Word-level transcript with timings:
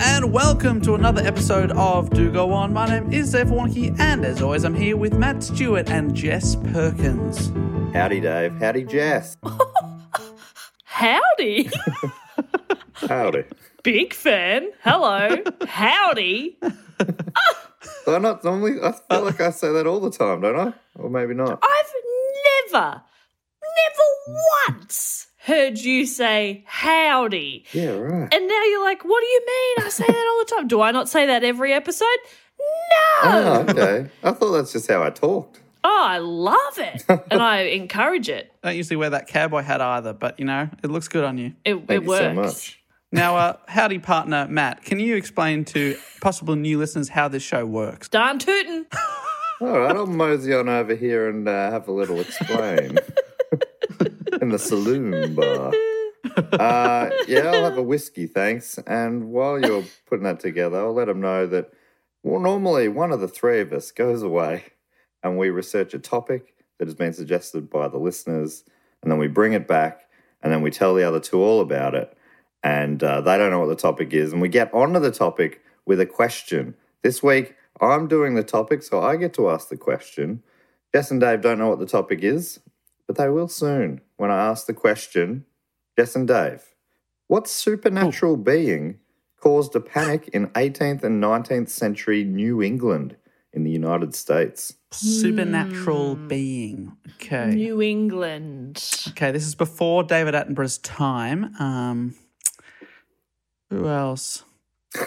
And 0.00 0.32
welcome 0.32 0.80
to 0.82 0.94
another 0.94 1.26
episode 1.26 1.72
of 1.72 2.08
Do 2.10 2.30
Go 2.30 2.52
On. 2.52 2.72
My 2.72 2.86
name 2.86 3.12
is 3.12 3.32
Dave 3.32 3.48
Warneke, 3.48 3.98
and 3.98 4.24
as 4.24 4.40
always, 4.40 4.62
I'm 4.62 4.74
here 4.74 4.96
with 4.96 5.14
Matt 5.14 5.42
Stewart 5.42 5.90
and 5.90 6.14
Jess 6.14 6.54
Perkins. 6.54 7.50
Howdy, 7.92 8.20
Dave. 8.20 8.52
Howdy, 8.60 8.84
Jess. 8.84 9.36
Howdy! 10.84 11.70
Howdy. 12.92 13.44
Big 13.82 14.14
fan. 14.14 14.70
Hello. 14.84 15.36
Howdy. 15.66 16.58
I 18.06 18.18
not 18.18 18.44
normally. 18.44 18.80
I 18.80 18.92
feel 18.92 19.24
like 19.24 19.40
I 19.40 19.50
say 19.50 19.72
that 19.72 19.88
all 19.88 19.98
the 19.98 20.10
time, 20.10 20.42
don't 20.42 20.60
I? 20.60 20.72
Or 20.94 21.10
maybe 21.10 21.34
not. 21.34 21.58
I've 21.60 22.72
never, 22.72 23.02
never 23.76 24.04
once 24.68 25.27
heard 25.38 25.78
you 25.78 26.06
say 26.06 26.62
howdy. 26.66 27.64
Yeah, 27.72 27.90
right. 27.96 28.32
And 28.34 28.48
now 28.48 28.64
you're 28.64 28.84
like, 28.84 29.04
what 29.04 29.20
do 29.20 29.26
you 29.26 29.40
mean? 29.46 29.86
I 29.86 29.88
say 29.90 30.04
that 30.06 30.28
all 30.32 30.44
the 30.44 30.54
time. 30.56 30.68
Do 30.68 30.80
I 30.80 30.90
not 30.90 31.08
say 31.08 31.26
that 31.26 31.44
every 31.44 31.72
episode? 31.72 32.06
No. 32.58 32.64
Oh, 33.22 33.66
okay. 33.68 34.10
I 34.22 34.32
thought 34.32 34.52
that's 34.52 34.72
just 34.72 34.90
how 34.90 35.02
I 35.02 35.10
talked. 35.10 35.60
Oh, 35.84 36.04
I 36.06 36.18
love 36.18 36.78
it. 36.78 37.04
and 37.30 37.40
I 37.42 37.60
encourage 37.72 38.28
it. 38.28 38.52
I 38.62 38.68
don't 38.70 38.76
usually 38.76 38.96
wear 38.96 39.10
that 39.10 39.28
cowboy 39.28 39.62
hat 39.62 39.80
either, 39.80 40.12
but 40.12 40.38
you 40.38 40.44
know, 40.44 40.68
it 40.82 40.90
looks 40.90 41.08
good 41.08 41.24
on 41.24 41.38
you. 41.38 41.54
It, 41.64 41.74
Thank 41.74 41.90
it 41.90 42.02
you 42.02 42.08
works. 42.08 42.20
so 42.22 42.34
much. 42.34 42.74
Now, 43.10 43.36
uh, 43.36 43.56
howdy 43.68 44.00
partner 44.00 44.46
Matt, 44.48 44.82
can 44.82 45.00
you 45.00 45.16
explain 45.16 45.64
to 45.66 45.96
possible 46.20 46.56
new 46.56 46.78
listeners 46.78 47.08
how 47.08 47.28
this 47.28 47.42
show 47.42 47.64
works? 47.64 48.08
Darn 48.08 48.38
tootin'. 48.38 48.86
All 49.60 49.78
right, 49.78 49.96
I'll 49.96 50.06
mosey 50.06 50.52
on 50.54 50.68
over 50.68 50.94
here 50.94 51.28
and 51.28 51.48
uh, 51.48 51.70
have 51.70 51.88
a 51.88 51.92
little 51.92 52.20
explain 52.20 52.98
in 54.48 54.52
the 54.52 54.58
saloon 54.58 55.34
bar. 55.34 55.72
Uh, 56.36 57.10
yeah, 57.26 57.50
I'll 57.50 57.64
have 57.64 57.78
a 57.78 57.82
whiskey, 57.82 58.26
thanks. 58.26 58.76
And 58.86 59.30
while 59.30 59.58
you're 59.58 59.84
putting 60.06 60.24
that 60.24 60.40
together, 60.40 60.78
I'll 60.78 60.92
let 60.92 61.06
them 61.06 61.20
know 61.20 61.46
that, 61.46 61.72
well, 62.22 62.40
normally 62.40 62.88
one 62.88 63.12
of 63.12 63.20
the 63.20 63.28
three 63.28 63.60
of 63.60 63.72
us 63.72 63.92
goes 63.92 64.22
away 64.22 64.64
and 65.22 65.38
we 65.38 65.48
research 65.50 65.94
a 65.94 65.98
topic 65.98 66.54
that 66.78 66.86
has 66.86 66.94
been 66.94 67.12
suggested 67.12 67.70
by 67.70 67.88
the 67.88 67.98
listeners, 67.98 68.64
and 69.00 69.10
then 69.10 69.18
we 69.18 69.28
bring 69.28 69.52
it 69.52 69.68
back, 69.68 70.08
and 70.42 70.52
then 70.52 70.60
we 70.60 70.70
tell 70.70 70.94
the 70.94 71.06
other 71.06 71.20
two 71.20 71.40
all 71.40 71.60
about 71.60 71.94
it. 71.94 72.16
And 72.62 73.02
uh, 73.02 73.20
they 73.20 73.38
don't 73.38 73.50
know 73.50 73.60
what 73.60 73.68
the 73.68 73.76
topic 73.76 74.12
is, 74.12 74.32
and 74.32 74.42
we 74.42 74.48
get 74.48 74.74
onto 74.74 75.00
the 75.00 75.12
topic 75.12 75.62
with 75.86 76.00
a 76.00 76.06
question. 76.06 76.74
This 77.02 77.22
week, 77.22 77.54
I'm 77.80 78.08
doing 78.08 78.34
the 78.34 78.44
topic, 78.44 78.82
so 78.82 79.00
I 79.00 79.16
get 79.16 79.32
to 79.34 79.50
ask 79.50 79.68
the 79.68 79.76
question. 79.76 80.42
Jess 80.94 81.10
and 81.10 81.20
Dave 81.20 81.42
don't 81.42 81.58
know 81.58 81.68
what 81.68 81.78
the 81.78 81.86
topic 81.86 82.22
is, 82.22 82.60
but 83.08 83.16
they 83.16 83.28
will 83.28 83.48
soon 83.48 84.00
when 84.16 84.30
I 84.30 84.38
ask 84.38 84.66
the 84.66 84.74
question. 84.74 85.46
Jess 85.98 86.14
and 86.14 86.28
Dave, 86.28 86.62
what 87.26 87.48
supernatural 87.48 88.36
being 88.36 89.00
caused 89.40 89.74
a 89.74 89.80
panic 89.80 90.28
in 90.28 90.46
18th 90.48 91.02
and 91.02 91.20
19th 91.20 91.70
century 91.70 92.22
New 92.22 92.62
England 92.62 93.16
in 93.52 93.64
the 93.64 93.70
United 93.70 94.14
States? 94.14 94.74
Supernatural 94.92 96.14
being. 96.14 96.96
Okay. 97.14 97.46
New 97.46 97.82
England. 97.82 99.02
Okay, 99.08 99.32
this 99.32 99.44
is 99.44 99.56
before 99.56 100.04
David 100.04 100.34
Attenborough's 100.34 100.78
time. 100.78 101.52
Um, 101.58 102.14
who 103.70 103.88
else? 103.88 104.44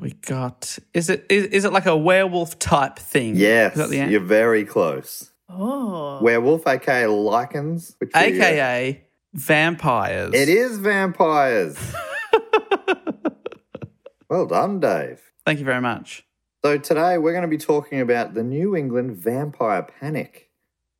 We 0.00 0.12
got. 0.12 0.78
Is 0.94 1.10
it 1.10 1.26
is, 1.28 1.46
is 1.46 1.64
it 1.64 1.72
like 1.72 1.86
a 1.86 1.96
werewolf 1.96 2.56
type 2.60 3.00
thing? 3.00 3.34
Yes, 3.34 3.74
the 3.74 4.06
you're 4.08 4.20
very 4.20 4.64
close. 4.64 5.32
Oh. 5.48 6.20
Werewolf, 6.22 6.66
aka 6.66 7.04
lycans, 7.04 7.94
which 7.98 8.10
we, 8.14 8.20
uh, 8.20 8.24
AKA 8.24 9.04
vampires. 9.32 10.34
it 10.34 10.48
is 10.48 10.78
vampires. 10.78 11.78
well 14.28 14.46
done, 14.46 14.80
Dave. 14.80 15.20
Thank 15.46 15.58
you 15.58 15.64
very 15.64 15.80
much. 15.80 16.24
So 16.64 16.76
today 16.76 17.18
we're 17.18 17.32
going 17.32 17.42
to 17.42 17.48
be 17.48 17.56
talking 17.56 18.00
about 18.00 18.34
the 18.34 18.42
New 18.42 18.76
England 18.76 19.16
vampire 19.16 19.82
panic. 19.82 20.50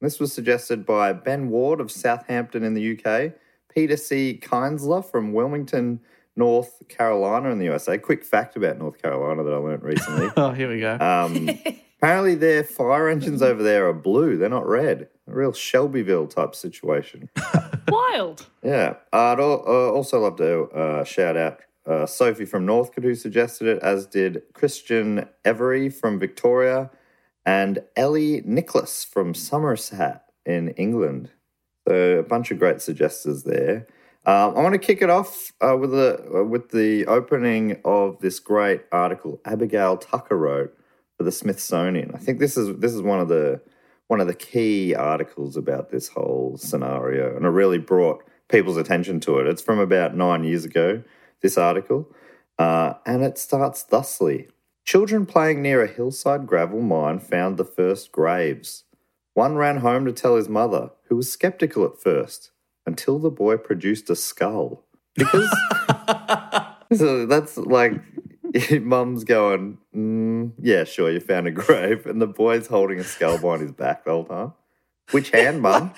This 0.01 0.21
was 0.21 0.33
suggested 0.33 0.87
by 0.87 1.13
Ben 1.13 1.51
Ward 1.51 1.81
of 1.81 1.91
Southampton 1.91 2.63
in 2.63 2.75
the 2.75 2.93
UK, 2.97 3.33
Peter 3.75 3.97
C. 3.97 4.39
Kinsler 4.41 5.05
from 5.05 5.33
Wilmington, 5.33 6.01
North 6.37 6.81
Carolina 6.89 7.51
in 7.51 7.59
the 7.59 7.65
USA. 7.65 7.99
Quick 7.99 8.25
fact 8.25 8.55
about 8.57 8.79
North 8.79 9.03
Carolina 9.03 9.43
that 9.43 9.53
I 9.53 9.57
learned 9.57 9.83
recently. 9.83 10.31
Oh, 10.37 10.53
here 10.53 10.71
we 10.71 10.79
go. 10.81 10.97
Um, 11.01 11.51
apparently, 11.99 12.35
their 12.35 12.65
fire 12.65 13.09
engines 13.09 13.43
over 13.43 13.63
there 13.63 13.89
are 13.89 13.93
blue; 13.93 14.37
they're 14.37 14.49
not 14.49 14.67
red. 14.67 15.09
A 15.27 15.35
real 15.35 15.53
Shelbyville 15.53 16.27
type 16.29 16.55
situation. 16.55 17.29
Wild. 17.89 18.47
Yeah, 18.63 18.95
I'd 19.13 19.39
al- 19.39 19.65
uh, 19.67 19.91
also 19.93 20.21
love 20.21 20.37
to 20.37 20.63
uh, 20.71 21.05
shout 21.05 21.37
out 21.37 21.61
uh, 21.87 22.07
Sophie 22.07 22.45
from 22.45 22.67
Northcote 22.67 23.05
who 23.05 23.15
suggested 23.15 23.69
it, 23.69 23.83
as 23.83 24.07
did 24.07 24.43
Christian 24.53 25.29
Every 25.45 25.89
from 25.89 26.19
Victoria 26.19 26.91
and 27.47 27.83
Ellie 27.97 28.43
Nicholas 28.45 29.05
from 29.05 29.33
Somerset 29.33 30.25
in 30.45 30.71
England. 30.71 31.31
So 31.87 32.19
a 32.19 32.23
bunch 32.23 32.51
of 32.51 32.59
great 32.59 32.77
suggestors 32.77 33.45
there. 33.45 33.87
Um, 34.27 34.55
I 34.57 34.61
want 34.61 34.75
to 34.75 34.79
kick 34.79 35.01
it 35.01 35.09
off 35.09 35.53
uh, 35.63 35.77
with 35.77 35.93
the 35.93 36.45
with 36.47 36.71
the 36.71 37.07
opening 37.07 37.81
of 37.87 38.19
this 38.21 38.39
great 38.39 38.83
article 38.93 39.41
Abigail 39.47 39.97
Tucker 39.97 40.37
wrote 40.37 40.78
for 41.19 41.25
the 41.25 41.33
Smithsonian. 41.33 42.13
I 42.15 42.19
think 42.19 42.39
this 42.39 42.57
is 42.57 42.79
this 42.79 42.95
is 42.95 43.03
one 43.03 43.21
of 43.21 43.29
the 43.29 43.61
one 44.07 44.21
of 44.21 44.27
the 44.27 44.35
key 44.35 44.95
articles 44.95 45.57
about 45.57 45.91
this 45.91 46.09
whole 46.09 46.57
scenario, 46.57 47.37
and 47.37 47.45
it 47.45 47.51
really 47.51 47.79
brought 47.79 48.25
people's 48.49 48.79
attention 48.79 49.21
to 49.21 49.39
it. 49.39 49.47
It's 49.47 49.61
from 49.61 49.81
about 49.81 50.17
nine 50.17 50.45
years 50.45 50.65
ago. 50.65 51.03
This 51.43 51.59
article, 51.59 52.09
uh, 52.59 52.95
and 53.05 53.23
it 53.23 53.37
starts 53.37 53.83
thusly: 53.83 54.49
Children 54.85 55.27
playing 55.27 55.61
near 55.61 55.83
a 55.83 55.89
hillside 55.89 56.47
gravel 56.47 56.81
mine 56.81 57.19
found 57.19 57.57
the 57.59 57.65
first 57.65 58.13
graves. 58.13 58.85
One 59.35 59.57
ran 59.57 59.79
home 59.79 60.05
to 60.07 60.13
tell 60.13 60.37
his 60.37 60.49
mother, 60.49 60.91
who 61.09 61.17
was 61.17 61.31
skeptical 61.31 61.85
at 61.85 62.01
first 62.01 62.51
until 62.87 63.19
the 63.19 63.31
boy 63.31 63.57
produced 63.57 64.09
a 64.11 64.17
skull. 64.17 64.85
Because 65.15 65.49
so 66.95 67.27
that's 67.27 67.57
like 67.57 68.01
mum's 68.81 69.25
going, 69.25 69.79
mm, 69.95 70.53
yeah, 70.59 70.85
sure, 70.85 71.11
you 71.11 71.21
found 71.21 71.47
a 71.47 71.51
grave, 71.51 72.07
and 72.07 72.21
the 72.21 72.27
boy's 72.27 72.67
holding 72.67 72.99
a 72.99 73.05
skull 73.05 73.39
behind 73.39 73.63
his 73.63 73.73
back 73.73 74.05
the 74.05 74.11
whole 74.11 74.25
time. 74.25 74.53
Which 75.11 75.31
hand, 75.31 75.63
mum? 75.63 75.93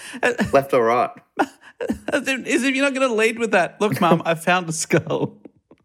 Left 0.53 0.73
or 0.73 0.85
right? 0.85 1.11
As 2.13 2.29
if, 2.29 2.47
as 2.47 2.63
if 2.63 2.75
you're 2.75 2.85
not 2.85 2.93
going 2.93 3.09
to 3.09 3.15
lead 3.15 3.39
with 3.39 3.53
that. 3.53 3.81
Look, 3.81 4.03
Mum, 4.03 4.21
I 4.27 4.35
found 4.35 4.69
a 4.69 4.73
skull. 4.73 5.39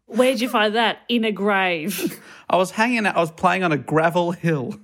Where'd 0.04 0.42
you 0.42 0.48
find 0.50 0.74
that? 0.74 0.98
In 1.08 1.24
a 1.24 1.32
grave. 1.32 2.20
I 2.50 2.56
was 2.56 2.72
hanging 2.72 3.06
out, 3.06 3.16
I 3.16 3.20
was 3.20 3.30
playing 3.30 3.64
on 3.64 3.72
a 3.72 3.78
gravel 3.78 4.32
hill. 4.32 4.78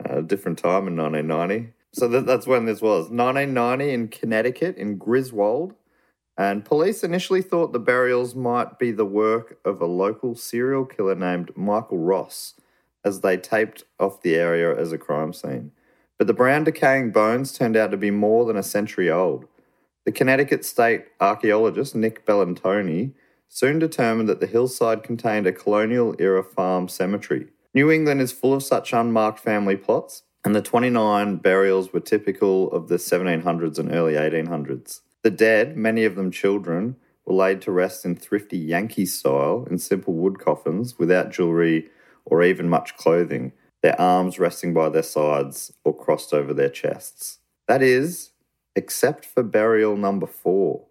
A 0.00 0.22
different 0.22 0.58
time 0.58 0.88
in 0.88 0.96
1990. 0.96 1.74
So 1.92 2.08
that, 2.08 2.24
that's 2.24 2.46
when 2.46 2.64
this 2.64 2.80
was 2.80 3.10
1990 3.10 3.90
in 3.92 4.08
Connecticut, 4.08 4.78
in 4.78 4.96
Griswold. 4.96 5.74
And 6.38 6.64
police 6.64 7.02
initially 7.02 7.42
thought 7.42 7.72
the 7.72 7.80
burials 7.80 8.36
might 8.36 8.78
be 8.78 8.92
the 8.92 9.04
work 9.04 9.58
of 9.64 9.80
a 9.80 9.86
local 9.86 10.36
serial 10.36 10.84
killer 10.84 11.16
named 11.16 11.50
Michael 11.56 11.98
Ross, 11.98 12.54
as 13.04 13.22
they 13.22 13.36
taped 13.36 13.82
off 13.98 14.22
the 14.22 14.36
area 14.36 14.74
as 14.78 14.92
a 14.92 14.98
crime 14.98 15.32
scene. 15.32 15.72
But 16.16 16.28
the 16.28 16.32
brown 16.32 16.62
decaying 16.62 17.10
bones 17.10 17.52
turned 17.52 17.76
out 17.76 17.90
to 17.90 17.96
be 17.96 18.12
more 18.12 18.44
than 18.44 18.56
a 18.56 18.62
century 18.62 19.10
old. 19.10 19.46
The 20.04 20.12
Connecticut 20.12 20.64
state 20.64 21.06
archaeologist 21.20 21.96
Nick 21.96 22.24
Bellantoni 22.24 23.14
soon 23.48 23.80
determined 23.80 24.28
that 24.28 24.38
the 24.38 24.46
hillside 24.46 25.02
contained 25.02 25.48
a 25.48 25.52
colonial 25.52 26.14
era 26.20 26.44
farm 26.44 26.86
cemetery. 26.86 27.48
New 27.74 27.90
England 27.90 28.20
is 28.20 28.30
full 28.30 28.54
of 28.54 28.62
such 28.62 28.92
unmarked 28.92 29.40
family 29.40 29.76
plots, 29.76 30.22
and 30.44 30.54
the 30.54 30.62
29 30.62 31.36
burials 31.36 31.92
were 31.92 32.00
typical 32.00 32.70
of 32.70 32.86
the 32.86 32.96
1700s 32.96 33.78
and 33.78 33.92
early 33.92 34.14
1800s. 34.14 35.00
The 35.22 35.30
dead, 35.30 35.76
many 35.76 36.04
of 36.04 36.14
them 36.14 36.30
children, 36.30 36.96
were 37.24 37.34
laid 37.34 37.60
to 37.62 37.72
rest 37.72 38.04
in 38.04 38.16
thrifty 38.16 38.56
Yankee 38.56 39.06
style 39.06 39.66
in 39.70 39.78
simple 39.78 40.14
wood 40.14 40.38
coffins 40.38 40.98
without 40.98 41.30
jewellery 41.30 41.90
or 42.24 42.42
even 42.42 42.68
much 42.68 42.96
clothing, 42.96 43.52
their 43.82 44.00
arms 44.00 44.38
resting 44.38 44.74
by 44.74 44.88
their 44.88 45.02
sides 45.02 45.72
or 45.84 45.96
crossed 45.96 46.32
over 46.32 46.54
their 46.54 46.68
chests. 46.68 47.38
That 47.66 47.82
is, 47.82 48.30
except 48.76 49.24
for 49.24 49.42
burial 49.42 49.96
number 49.96 50.26
four. 50.26 50.87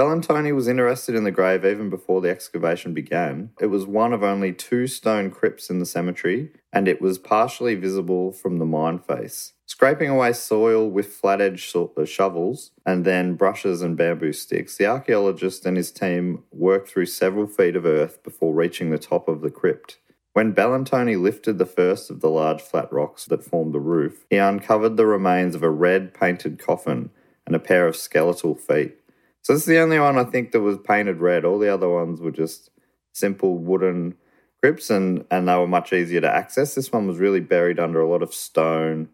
Bellantoni 0.00 0.54
was 0.54 0.66
interested 0.66 1.14
in 1.14 1.24
the 1.24 1.30
grave 1.30 1.62
even 1.62 1.90
before 1.90 2.22
the 2.22 2.30
excavation 2.30 2.94
began. 2.94 3.50
It 3.60 3.66
was 3.66 3.84
one 3.84 4.14
of 4.14 4.22
only 4.22 4.50
two 4.50 4.86
stone 4.86 5.30
crypts 5.30 5.68
in 5.68 5.78
the 5.78 5.84
cemetery, 5.84 6.52
and 6.72 6.88
it 6.88 7.02
was 7.02 7.18
partially 7.18 7.74
visible 7.74 8.32
from 8.32 8.56
the 8.56 8.64
mine 8.64 8.98
face. 9.00 9.52
Scraping 9.66 10.08
away 10.08 10.32
soil 10.32 10.88
with 10.88 11.12
flat 11.12 11.42
edged 11.42 11.76
uh, 11.76 12.06
shovels 12.06 12.70
and 12.86 13.04
then 13.04 13.34
brushes 13.34 13.82
and 13.82 13.94
bamboo 13.94 14.32
sticks, 14.32 14.78
the 14.78 14.86
archaeologist 14.86 15.66
and 15.66 15.76
his 15.76 15.92
team 15.92 16.44
worked 16.50 16.88
through 16.88 17.04
several 17.04 17.46
feet 17.46 17.76
of 17.76 17.84
earth 17.84 18.22
before 18.22 18.54
reaching 18.54 18.88
the 18.88 18.96
top 18.96 19.28
of 19.28 19.42
the 19.42 19.50
crypt. 19.50 19.98
When 20.32 20.54
Bellantoni 20.54 21.20
lifted 21.20 21.58
the 21.58 21.66
first 21.66 22.08
of 22.08 22.20
the 22.20 22.30
large 22.30 22.62
flat 22.62 22.90
rocks 22.90 23.26
that 23.26 23.44
formed 23.44 23.74
the 23.74 23.80
roof, 23.80 24.24
he 24.30 24.38
uncovered 24.38 24.96
the 24.96 25.04
remains 25.04 25.54
of 25.54 25.62
a 25.62 25.68
red 25.68 26.14
painted 26.14 26.58
coffin 26.58 27.10
and 27.46 27.54
a 27.54 27.58
pair 27.58 27.86
of 27.86 27.96
skeletal 27.96 28.54
feet. 28.54 28.96
So 29.42 29.52
this 29.52 29.62
is 29.62 29.66
the 29.66 29.78
only 29.78 29.98
one 29.98 30.18
I 30.18 30.24
think 30.24 30.52
that 30.52 30.60
was 30.60 30.78
painted 30.78 31.20
red. 31.20 31.44
All 31.44 31.58
the 31.58 31.72
other 31.72 31.88
ones 31.88 32.20
were 32.20 32.30
just 32.30 32.70
simple 33.12 33.58
wooden 33.58 34.14
crypts, 34.62 34.90
and 34.90 35.24
and 35.30 35.48
they 35.48 35.56
were 35.56 35.66
much 35.66 35.92
easier 35.92 36.20
to 36.20 36.30
access. 36.30 36.74
This 36.74 36.92
one 36.92 37.06
was 37.06 37.18
really 37.18 37.40
buried 37.40 37.78
under 37.78 38.00
a 38.00 38.08
lot 38.08 38.22
of 38.22 38.34
stone. 38.34 39.08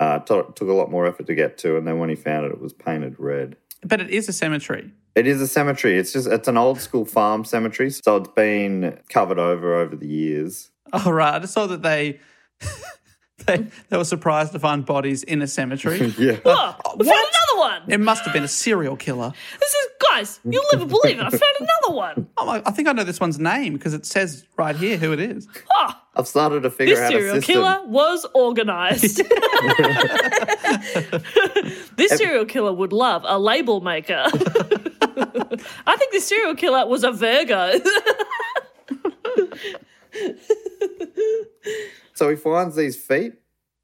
Uh, 0.00 0.18
t- 0.18 0.42
took 0.54 0.68
a 0.68 0.72
lot 0.72 0.90
more 0.90 1.06
effort 1.06 1.26
to 1.26 1.34
get 1.34 1.58
to, 1.58 1.76
and 1.76 1.86
then 1.86 1.98
when 1.98 2.08
he 2.08 2.16
found 2.16 2.46
it, 2.46 2.52
it 2.52 2.60
was 2.60 2.72
painted 2.72 3.14
red. 3.18 3.56
But 3.84 4.00
it 4.00 4.10
is 4.10 4.28
a 4.28 4.32
cemetery. 4.32 4.90
It 5.14 5.26
is 5.26 5.40
a 5.40 5.46
cemetery. 5.46 5.98
It's 5.98 6.12
just 6.12 6.26
it's 6.26 6.48
an 6.48 6.56
old 6.56 6.80
school 6.80 7.04
farm 7.04 7.44
cemetery, 7.44 7.90
so 7.90 8.16
it's 8.16 8.30
been 8.30 8.98
covered 9.08 9.38
over 9.38 9.74
over 9.74 9.96
the 9.96 10.08
years. 10.08 10.70
Oh, 10.92 11.10
right. 11.10 11.34
I 11.34 11.38
just 11.40 11.52
saw 11.52 11.66
that 11.66 11.82
they. 11.82 12.20
They, 13.46 13.66
they 13.88 13.96
were 13.96 14.04
surprised 14.04 14.52
to 14.52 14.58
find 14.58 14.84
bodies 14.86 15.22
in 15.22 15.42
a 15.42 15.46
cemetery. 15.46 15.98
yeah. 16.18 16.38
Oh, 16.44 16.76
we 16.96 17.06
found 17.06 17.18
another 17.18 17.58
one. 17.58 17.82
It 17.88 18.00
must 18.00 18.24
have 18.24 18.32
been 18.32 18.44
a 18.44 18.48
serial 18.48 18.96
killer. 18.96 19.32
This 19.58 19.70
is, 19.74 19.88
guys, 20.08 20.40
you'll 20.44 20.64
never 20.72 20.86
believe 20.86 21.18
it. 21.18 21.22
I 21.24 21.30
found 21.30 21.42
another 21.60 21.94
one. 21.96 22.28
Oh, 22.38 22.46
my, 22.46 22.62
I 22.66 22.72
think 22.72 22.88
I 22.88 22.92
know 22.92 23.04
this 23.04 23.20
one's 23.20 23.38
name 23.38 23.74
because 23.74 23.94
it 23.94 24.04
says 24.04 24.44
right 24.56 24.74
here 24.74 24.96
who 24.96 25.12
it 25.12 25.20
is. 25.20 25.46
Oh, 25.74 25.92
I've 26.16 26.26
started 26.26 26.64
to 26.64 26.70
figure 26.70 26.96
this 26.96 27.04
out 27.04 27.12
a 27.12 27.16
serial 27.16 27.34
system. 27.36 27.54
killer 27.54 27.80
was 27.86 28.26
organized. 28.34 29.18
this 31.96 32.12
serial 32.16 32.44
killer 32.44 32.72
would 32.72 32.92
love 32.92 33.22
a 33.26 33.38
label 33.38 33.80
maker. 33.80 34.24
I 35.86 35.96
think 35.96 36.10
this 36.10 36.26
serial 36.26 36.56
killer 36.56 36.84
was 36.86 37.04
a 37.04 37.12
Virgo. 37.12 37.74
So 42.22 42.28
he 42.28 42.36
finds 42.36 42.76
these 42.76 42.94
feet, 42.94 43.32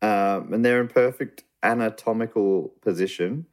um, 0.01 0.53
and 0.53 0.65
they're 0.65 0.81
in 0.81 0.87
perfect 0.87 1.43
anatomical 1.65 2.73
position. 2.83 3.47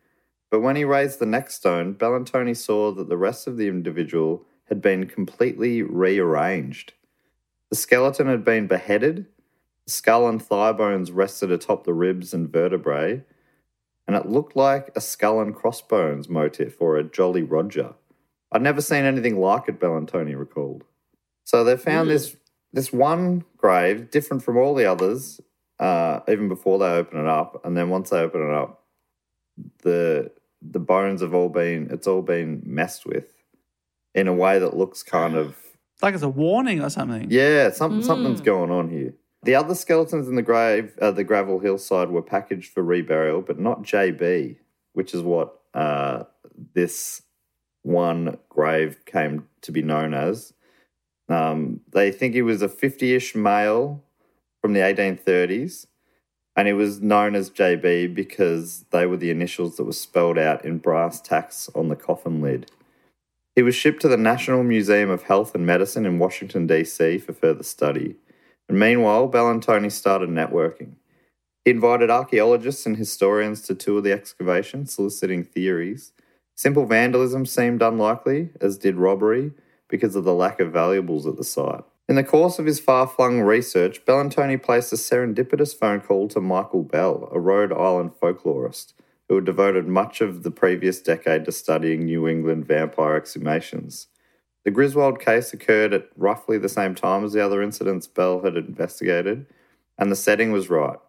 But 0.51 0.59
when 0.59 0.75
he 0.75 0.83
raised 0.83 1.17
the 1.17 1.25
next 1.25 1.55
stone, 1.55 1.95
Bellantoni 1.95 2.55
saw 2.55 2.91
that 2.91 3.09
the 3.09 3.17
rest 3.17 3.47
of 3.47 3.57
the 3.57 3.67
individual 3.67 4.45
had 4.65 4.83
been 4.83 5.07
completely 5.07 5.81
rearranged. 5.81 6.93
The 7.71 7.77
skeleton 7.77 8.27
had 8.27 8.45
been 8.45 8.67
beheaded, 8.67 9.25
the 9.85 9.91
skull 9.91 10.29
and 10.29 10.39
thigh 10.39 10.73
bones 10.73 11.11
rested 11.11 11.49
atop 11.49 11.83
the 11.83 11.93
ribs 11.95 12.31
and 12.31 12.47
vertebrae, 12.47 13.23
and 14.05 14.15
it 14.15 14.27
looked 14.27 14.55
like 14.55 14.91
a 14.95 15.01
skull 15.01 15.41
and 15.41 15.55
crossbones 15.55 16.29
motif 16.29 16.79
or 16.79 16.95
a 16.95 17.03
Jolly 17.03 17.41
Roger. 17.41 17.95
I'd 18.51 18.61
never 18.61 18.81
seen 18.81 19.03
anything 19.03 19.39
like 19.39 19.67
it, 19.67 19.79
Bellantoni 19.79 20.37
recalled. 20.37 20.83
So 21.43 21.63
they 21.63 21.75
found 21.75 22.11
this 22.11 22.35
this 22.75 22.91
one 22.91 23.45
grave, 23.55 24.11
different 24.11 24.43
from 24.43 24.57
all 24.57 24.75
the 24.75 24.85
others, 24.85 25.39
uh, 25.79 26.19
even 26.27 26.49
before 26.49 26.77
they 26.77 26.85
open 26.85 27.19
it 27.19 27.27
up, 27.27 27.61
and 27.63 27.75
then 27.75 27.89
once 27.89 28.09
they 28.09 28.19
open 28.19 28.41
it 28.41 28.53
up, 28.53 28.83
the 29.81 30.29
the 30.61 30.79
bones 30.79 31.21
have 31.21 31.33
all 31.33 31.47
been 31.49 31.87
it's 31.89 32.07
all 32.07 32.21
been 32.21 32.61
messed 32.65 33.05
with 33.05 33.33
in 34.13 34.27
a 34.27 34.33
way 34.33 34.59
that 34.59 34.75
looks 34.75 35.03
kind 35.03 35.35
of 35.35 35.55
like 36.01 36.13
it's 36.13 36.23
a 36.23 36.29
warning 36.29 36.81
or 36.81 36.89
something. 36.89 37.27
yeah, 37.29 37.71
some, 37.71 38.03
something's 38.03 38.41
going 38.41 38.69
on 38.71 38.89
here. 38.89 39.13
The 39.43 39.55
other 39.55 39.75
skeletons 39.75 40.27
in 40.27 40.35
the 40.35 40.41
grave, 40.41 40.97
uh, 41.01 41.11
the 41.11 41.23
gravel 41.23 41.59
hillside, 41.59 42.09
were 42.09 42.21
packaged 42.21 42.73
for 42.73 42.83
reburial, 42.83 43.45
but 43.45 43.59
not 43.59 43.83
JB, 43.83 44.57
which 44.91 45.13
is 45.13 45.21
what 45.21 45.61
uh, 45.73 46.23
this 46.73 47.21
one 47.83 48.37
grave 48.49 49.05
came 49.05 49.47
to 49.61 49.71
be 49.71 49.81
known 49.81 50.13
as. 50.13 50.53
Um, 51.27 51.81
they 51.91 52.11
think 52.11 52.33
he 52.33 52.41
was 52.41 52.61
a 52.61 52.69
50 52.69 53.15
ish 53.15 53.35
male 53.35 54.03
from 54.61 54.73
the 54.73 54.79
1830s, 54.79 55.87
and 56.55 56.67
he 56.67 56.73
was 56.73 57.01
known 57.01 57.35
as 57.35 57.49
JB 57.49 58.13
because 58.13 58.85
they 58.91 59.05
were 59.05 59.17
the 59.17 59.31
initials 59.31 59.77
that 59.77 59.83
were 59.83 59.93
spelled 59.93 60.37
out 60.37 60.63
in 60.63 60.77
brass 60.77 61.19
tacks 61.19 61.69
on 61.75 61.89
the 61.89 61.95
coffin 61.95 62.41
lid. 62.41 62.71
He 63.55 63.61
was 63.61 63.75
shipped 63.75 64.01
to 64.01 64.07
the 64.07 64.17
National 64.17 64.63
Museum 64.63 65.09
of 65.09 65.23
Health 65.23 65.55
and 65.55 65.65
Medicine 65.65 66.05
in 66.05 66.19
Washington, 66.19 66.67
D.C. 66.67 67.19
for 67.19 67.33
further 67.33 67.63
study. 67.63 68.15
And 68.67 68.79
meanwhile, 68.79 69.29
Bellantoni 69.29 69.91
started 69.91 70.29
networking. 70.29 70.95
He 71.63 71.71
invited 71.71 72.09
archaeologists 72.09 72.85
and 72.85 72.97
historians 72.97 73.61
to 73.61 73.75
tour 73.75 74.01
the 74.01 74.11
excavation, 74.11 74.85
soliciting 74.85 75.43
theories. 75.43 76.11
Simple 76.53 76.85
vandalism 76.85 77.45
seemed 77.45 77.81
unlikely, 77.81 78.49
as 78.59 78.77
did 78.77 78.95
robbery, 78.95 79.51
because 79.89 80.15
of 80.15 80.23
the 80.23 80.33
lack 80.33 80.59
of 80.59 80.71
valuables 80.71 81.25
at 81.25 81.37
the 81.37 81.43
site. 81.43 81.83
In 82.07 82.15
the 82.15 82.23
course 82.23 82.59
of 82.59 82.65
his 82.65 82.79
far 82.79 83.07
flung 83.07 83.41
research, 83.41 84.05
Bellantoni 84.05 84.61
placed 84.61 84.93
a 84.93 84.95
serendipitous 84.95 85.75
phone 85.77 86.01
call 86.01 86.27
to 86.29 86.39
Michael 86.39 86.83
Bell, 86.83 87.29
a 87.31 87.39
Rhode 87.39 87.73
Island 87.73 88.11
folklorist 88.21 88.93
who 89.27 89.35
had 89.35 89.45
devoted 89.45 89.87
much 89.87 90.21
of 90.21 90.43
the 90.43 90.51
previous 90.51 91.01
decade 91.01 91.45
to 91.45 91.51
studying 91.51 92.05
New 92.05 92.27
England 92.27 92.67
vampire 92.67 93.19
exhumations. 93.19 94.07
The 94.63 94.71
Griswold 94.71 95.19
case 95.19 95.53
occurred 95.53 95.93
at 95.93 96.09
roughly 96.15 96.57
the 96.57 96.69
same 96.69 96.95
time 96.95 97.23
as 97.23 97.33
the 97.33 97.43
other 97.43 97.61
incidents 97.61 98.07
Bell 98.07 98.41
had 98.43 98.55
investigated, 98.55 99.45
and 99.97 100.11
the 100.11 100.15
setting 100.15 100.51
was 100.51 100.69
right. 100.69 100.99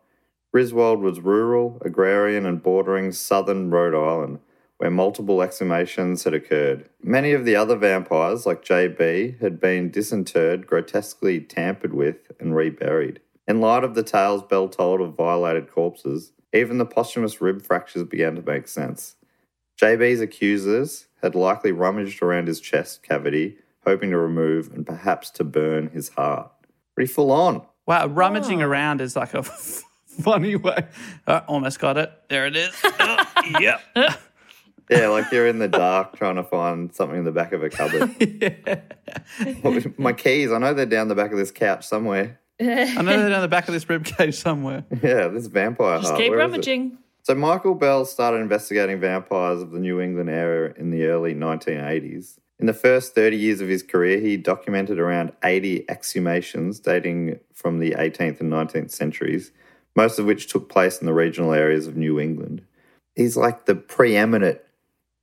Griswold 0.53 1.01
was 1.01 1.21
rural, 1.21 1.79
agrarian, 1.85 2.47
and 2.47 2.63
bordering 2.63 3.13
southern 3.13 3.71
Rhode 3.71 3.95
Island, 3.95 4.39
where 4.79 4.91
multiple 4.91 5.39
exhumations 5.39 6.25
had 6.25 6.35
occurred. 6.35 6.89
Many 7.03 7.33
of 7.33 7.45
the 7.45 7.57
other 7.57 7.77
vampires, 7.77 8.45
like 8.45 8.65
JB, 8.65 9.41
had 9.41 9.59
been 9.59 9.91
disinterred, 9.91 10.67
grotesquely 10.67 11.41
tampered 11.41 11.95
with, 11.95 12.31
and 12.39 12.55
reburied. 12.55 13.21
In 13.49 13.61
light 13.61 13.85
of 13.85 13.95
the 13.95 14.03
tales 14.03 14.43
Bell 14.43 14.69
told 14.69 15.01
of 15.01 15.15
violated 15.15 15.71
corpses, 15.71 16.33
even 16.53 16.79
the 16.79 16.87
posthumous 16.87 17.41
rib 17.41 17.63
fractures 17.63 18.05
began 18.05 18.35
to 18.35 18.43
make 18.43 18.69
sense. 18.69 19.17
JB's 19.81 20.21
accusers 20.21 21.07
had 21.23 21.35
likely 21.35 21.73
rummaged 21.73 22.23
around 22.23 22.49
his 22.49 22.61
chest 22.61 23.03
cavity, 23.03 23.59
hoping 23.85 24.11
to 24.11 24.19
remove 24.19 24.73
and 24.73 24.87
perhaps 24.87 25.31
to 25.31 25.45
burn 25.45 25.89
his 25.89 26.09
heart. 26.11 26.51
Pretty 26.95 27.13
full 27.13 27.31
on. 27.31 27.63
Wow, 27.87 28.07
rummaging 28.07 28.63
oh. 28.63 28.67
around 28.67 29.01
is 29.01 29.15
like 29.17 29.35
a 29.35 29.43
funny 30.23 30.57
way. 30.57 30.87
Oh, 31.27 31.43
almost 31.47 31.79
got 31.79 31.97
it. 31.97 32.11
There 32.29 32.47
it 32.47 32.57
is. 32.57 32.75
Oh, 32.99 33.61
yep. 33.61 33.81
Yeah, 34.91 35.09
like 35.09 35.31
you're 35.33 35.47
in 35.47 35.59
the 35.59 35.69
dark 35.69 36.17
trying 36.17 36.37
to 36.37 36.45
find 36.45 36.95
something 36.95 37.19
in 37.19 37.25
the 37.25 37.33
back 37.33 37.53
of 37.53 37.63
a 37.63 37.71
cupboard. 37.71 38.15
What- 39.63 39.99
My 39.99 40.13
keys, 40.13 40.53
I 40.53 40.59
know 40.59 40.75
they're 40.75 40.87
down 40.87 41.09
the 41.09 41.15
back 41.15 41.33
of 41.33 41.39
this 41.39 41.51
couch 41.51 41.87
somewhere. 41.87 42.41
I 42.61 42.65
know 43.03 43.19
they're 43.19 43.29
down 43.29 43.43
the 43.43 43.49
back 43.49 43.69
of 43.69 43.75
this 43.75 43.89
rib 43.89 44.05
cage 44.05 44.35
somewhere. 44.35 44.85
Yeah, 45.03 45.29
this 45.29 45.47
vampire 45.47 45.99
Just 45.99 46.09
heart. 46.11 46.21
keep 46.21 46.31
where 46.31 46.41
is 46.41 46.45
it? 46.45 46.51
rummaging. 46.53 46.99
So 47.23 47.35
Michael 47.35 47.75
Bell 47.75 48.05
started 48.05 48.39
investigating 48.39 49.01
vampires 49.01 49.61
of 49.61 49.73
the 49.73 49.81
New 49.81 50.01
England 50.01 50.31
area 50.31 50.73
in 50.79 50.91
the 50.91 51.07
early 51.07 51.35
1980s. 51.35 52.39
In 52.59 52.67
the 52.67 52.73
first 52.73 53.15
30 53.15 53.37
years 53.37 53.61
of 53.61 53.69
his 53.69 53.83
career, 53.83 54.19
he 54.21 54.37
documented 54.39 54.99
around 54.99 55.33
80 55.45 55.85
exhumations 55.91 56.81
dating 56.83 57.39
from 57.53 57.81
the 57.81 57.91
18th 57.93 58.41
and 58.41 58.51
19th 58.51 58.91
centuries, 58.93 59.53
most 59.95 60.19
of 60.19 60.25
which 60.25 60.47
took 60.51 60.69
place 60.71 60.99
in 61.01 61.07
the 61.07 61.13
regional 61.13 61.53
areas 61.53 61.87
of 61.87 61.97
New 61.97 62.19
England. 62.19 62.63
He's 63.15 63.37
like 63.37 63.67
the 63.67 63.75
preeminent 63.75 64.61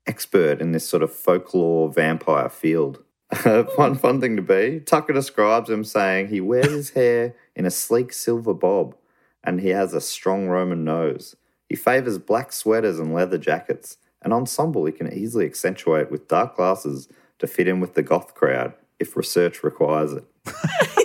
expert 0.08 0.62
in 0.62 0.72
this 0.72 0.88
sort 0.88 1.04
of 1.04 1.14
folklore 1.14 1.90
vampire 1.92 2.50
field. 2.50 3.04
Uh, 3.46 3.64
fun, 3.64 3.94
hmm. 3.94 3.98
fun 3.98 4.22
thing 4.22 4.36
to 4.36 4.44
be. 4.44 4.80
Tucker 4.80 5.12
describes 5.12 5.68
him 5.68 5.84
saying 5.84 6.28
he 6.28 6.40
wears 6.40 6.72
his 6.72 6.90
hair 6.92 7.34
in 7.56 7.66
a 7.66 7.72
sleek 7.72 8.14
silver 8.14 8.54
bob 8.54 8.96
and 9.44 9.60
he 9.60 9.70
has 9.70 9.96
a 9.96 10.00
strong 10.00 10.50
Roman 10.50 10.84
nose. 10.84 11.36
He 11.68 11.76
favours 11.76 12.20
black 12.20 12.52
sweaters 12.52 13.00
and 13.00 13.12
leather 13.12 13.40
jackets, 13.40 13.98
an 14.22 14.34
ensemble 14.34 14.86
he 14.86 14.92
can 14.92 15.12
easily 15.12 15.46
accentuate 15.46 16.12
with 16.12 16.28
dark 16.28 16.56
glasses 16.58 17.08
to 17.40 17.48
fit 17.48 17.68
in 17.68 17.80
with 17.80 17.96
the 17.96 18.04
goth 18.04 18.36
crowd 18.36 18.76
if 19.00 19.18
research 19.18 19.64
requires 19.64 20.14
it. 20.14 20.26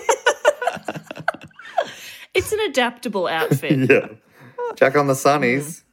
It's 2.38 2.52
an 2.52 2.60
adaptable 2.60 3.26
outfit. 3.26 3.90
Yeah. 3.90 4.08
Jack 4.76 4.96
on 4.96 5.08
the 5.08 5.14
sunnies. 5.14 5.80
Hmm. 5.80 5.87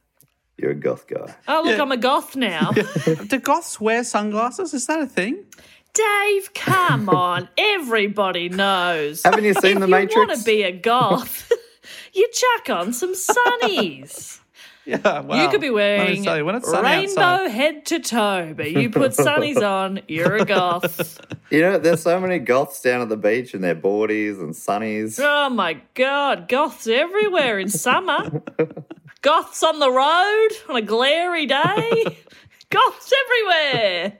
You're 0.58 0.70
a 0.70 0.74
goth 0.74 1.06
guy. 1.06 1.34
Oh, 1.48 1.62
look, 1.64 1.78
I'm 1.78 1.92
a 1.92 1.96
goth 1.96 2.34
now. 2.36 2.72
Do 3.28 3.38
goths 3.38 3.80
wear 3.80 4.02
sunglasses? 4.04 4.72
Is 4.74 4.86
that 4.86 5.00
a 5.00 5.06
thing? 5.06 5.44
Dave, 5.92 6.54
come 6.54 7.08
on. 7.10 7.48
Everybody 7.58 8.48
knows. 8.48 9.22
Haven't 9.22 9.44
you 9.44 9.54
seen 9.54 9.72
if 9.76 9.80
The 9.80 9.86
you 9.86 9.90
Matrix? 9.90 10.14
You 10.14 10.26
want 10.26 10.38
to 10.38 10.44
be 10.44 10.62
a 10.62 10.72
goth, 10.72 11.52
you 12.14 12.28
chuck 12.32 12.70
on 12.76 12.92
some 12.92 13.14
sunnies. 13.14 14.40
Yeah, 14.86 15.20
wow. 15.20 15.42
You 15.42 15.48
could 15.50 15.60
be 15.60 15.70
wearing 15.70 16.22
tell 16.22 16.36
you, 16.36 16.44
when 16.44 16.54
it's 16.54 16.70
rainbow 16.70 17.20
outside- 17.20 17.50
head 17.50 17.86
to 17.86 17.98
toe, 17.98 18.54
but 18.56 18.70
you 18.70 18.88
put 18.88 19.12
sunnies 19.12 19.60
on, 19.60 20.00
you're 20.06 20.36
a 20.36 20.44
goth. 20.44 21.20
You 21.50 21.60
know, 21.60 21.78
there's 21.78 22.02
so 22.02 22.20
many 22.20 22.38
goths 22.38 22.80
down 22.82 23.00
at 23.00 23.08
the 23.08 23.16
beach 23.16 23.52
in 23.52 23.62
their 23.62 23.74
boardies 23.74 24.38
and 24.40 24.54
sunnies. 24.54 25.18
Oh 25.20 25.50
my 25.50 25.80
god, 25.94 26.48
goths 26.48 26.86
everywhere 26.86 27.58
in 27.58 27.68
summer. 27.68 28.42
Goths 29.26 29.64
on 29.64 29.80
the 29.80 29.90
road 29.90 30.48
on 30.68 30.76
a 30.76 30.82
glary 30.82 31.46
day. 31.46 32.16
Goths 32.70 33.12
everywhere. 33.26 34.18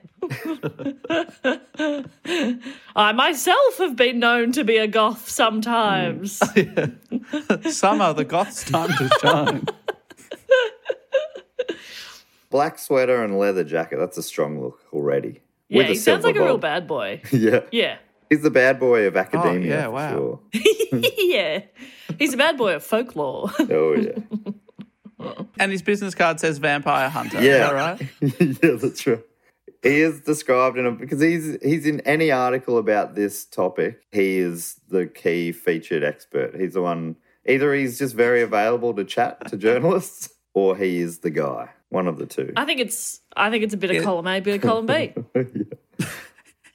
I 2.93 3.13
myself 3.13 3.77
have 3.77 3.95
been 3.95 4.19
known 4.19 4.51
to 4.51 4.65
be 4.65 4.75
a 4.75 4.85
goth 4.85 5.29
sometimes. 5.29 6.33
Summer, 7.73 8.11
the 8.11 8.25
goths' 8.27 8.65
time 8.65 8.89
to 8.89 9.09
shine. 9.21 9.65
Black 12.49 12.77
sweater 12.77 13.23
and 13.23 13.39
leather 13.39 13.63
jacket. 13.63 13.99
That's 13.99 14.17
a 14.17 14.23
strong 14.23 14.61
look 14.61 14.81
already. 14.91 15.39
yeah, 15.69 15.77
With 15.77 15.87
he 15.87 15.95
sounds 15.95 16.23
silver 16.23 16.27
like 16.27 16.35
a 16.35 16.43
real 16.43 16.57
bad 16.57 16.85
boy. 16.85 17.21
Yeah. 17.31 17.61
Yeah. 17.71 17.99
He's 18.29 18.41
the 18.41 18.51
bad 18.51 18.77
boy 18.77 19.05
of 19.07 19.15
academia. 19.15 19.73
Oh, 19.73 19.77
yeah, 19.77 19.83
for 19.85 19.91
wow. 19.91 20.39
Sure. 20.51 21.01
yeah. 21.17 21.61
He's 22.19 22.33
a 22.33 22.37
bad 22.37 22.57
boy 22.57 22.75
of 22.75 22.83
folklore. 22.83 23.49
Oh, 23.71 23.93
yeah. 23.95 24.51
And 25.59 25.71
his 25.71 25.81
business 25.81 26.13
card 26.13 26.39
says 26.39 26.57
vampire 26.57 27.09
hunter. 27.09 27.41
Yeah. 27.41 27.51
Is 27.51 27.59
that 27.59 27.73
right? 27.73 28.61
yeah, 28.63 28.75
that's 28.75 29.07
right. 29.07 29.23
He 29.83 30.01
is 30.01 30.21
described 30.21 30.77
in 30.77 30.85
a 30.85 30.91
because 30.91 31.21
he's 31.21 31.57
he's 31.61 31.85
in 31.85 32.01
any 32.01 32.31
article 32.31 32.77
about 32.77 33.15
this 33.15 33.45
topic. 33.45 34.01
He 34.11 34.37
is 34.37 34.79
the 34.89 35.05
key 35.05 35.51
featured 35.51 36.03
expert. 36.03 36.59
He's 36.59 36.73
the 36.73 36.81
one. 36.81 37.15
Either 37.45 37.73
he's 37.73 37.97
just 37.97 38.15
very 38.15 38.41
available 38.41 38.93
to 38.95 39.05
chat 39.05 39.47
to 39.49 39.57
journalists, 39.67 40.29
or 40.53 40.75
he 40.75 40.99
is 40.99 41.19
the 41.19 41.29
guy. 41.29 41.69
One 41.89 42.07
of 42.07 42.17
the 42.17 42.25
two. 42.25 42.51
I 42.57 42.65
think 42.65 42.81
it's 42.81 43.21
I 43.35 43.49
think 43.49 43.63
it's 43.63 43.73
a 43.73 43.77
bit 43.77 43.91
of 43.91 44.03
column 44.03 44.27
A, 44.27 44.39
bit 44.39 44.55
of 44.55 44.61
column 44.61 44.87
B. 44.87 45.13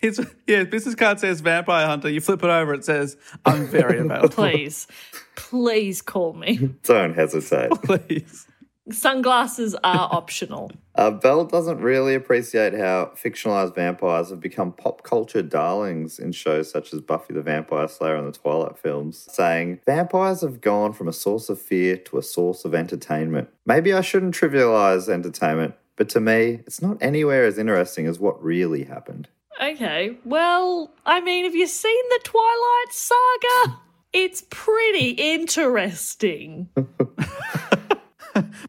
His, 0.02 0.20
yeah, 0.48 0.64
business 0.64 0.96
card 0.96 1.20
says 1.20 1.40
vampire 1.40 1.86
hunter. 1.86 2.10
You 2.10 2.20
flip 2.20 2.42
it 2.42 2.50
over, 2.50 2.74
it 2.74 2.84
says, 2.84 3.16
I'm 3.46 3.66
very 3.66 3.98
available. 4.00 4.28
Please. 4.30 4.88
Please 5.36 6.02
call 6.02 6.32
me. 6.32 6.56
Don't 6.82 7.14
hesitate. 7.14 7.70
Please. 7.84 8.48
Sunglasses 8.90 9.76
are 9.84 10.08
optional. 10.10 10.72
Uh, 10.96 11.12
Bell 11.12 11.44
doesn't 11.44 11.78
really 11.78 12.16
appreciate 12.16 12.74
how 12.74 13.12
fictionalized 13.14 13.76
vampires 13.76 14.30
have 14.30 14.40
become 14.40 14.72
pop 14.72 15.04
culture 15.04 15.40
darlings 15.40 16.18
in 16.18 16.32
shows 16.32 16.68
such 16.68 16.92
as 16.92 17.00
Buffy 17.00 17.32
the 17.32 17.42
Vampire 17.42 17.86
Slayer 17.86 18.16
and 18.16 18.26
the 18.26 18.36
Twilight 18.36 18.76
films, 18.76 19.28
saying, 19.30 19.78
Vampires 19.86 20.40
have 20.40 20.60
gone 20.60 20.92
from 20.92 21.06
a 21.06 21.12
source 21.12 21.48
of 21.48 21.62
fear 21.62 21.96
to 21.96 22.18
a 22.18 22.22
source 22.22 22.64
of 22.64 22.74
entertainment. 22.74 23.48
Maybe 23.64 23.92
I 23.92 24.00
shouldn't 24.00 24.34
trivialize 24.34 25.08
entertainment, 25.08 25.74
but 25.94 26.08
to 26.10 26.20
me, 26.20 26.62
it's 26.66 26.82
not 26.82 26.98
anywhere 27.00 27.44
as 27.46 27.58
interesting 27.58 28.08
as 28.08 28.18
what 28.18 28.42
really 28.42 28.82
happened. 28.82 29.28
Okay. 29.60 30.16
Well, 30.24 30.90
I 31.04 31.20
mean, 31.20 31.44
have 31.44 31.54
you 31.54 31.66
seen 31.66 32.02
the 32.10 32.20
Twilight 32.24 32.92
Saga? 32.92 33.78
It's 34.12 34.44
pretty 34.50 35.10
interesting. 35.10 36.68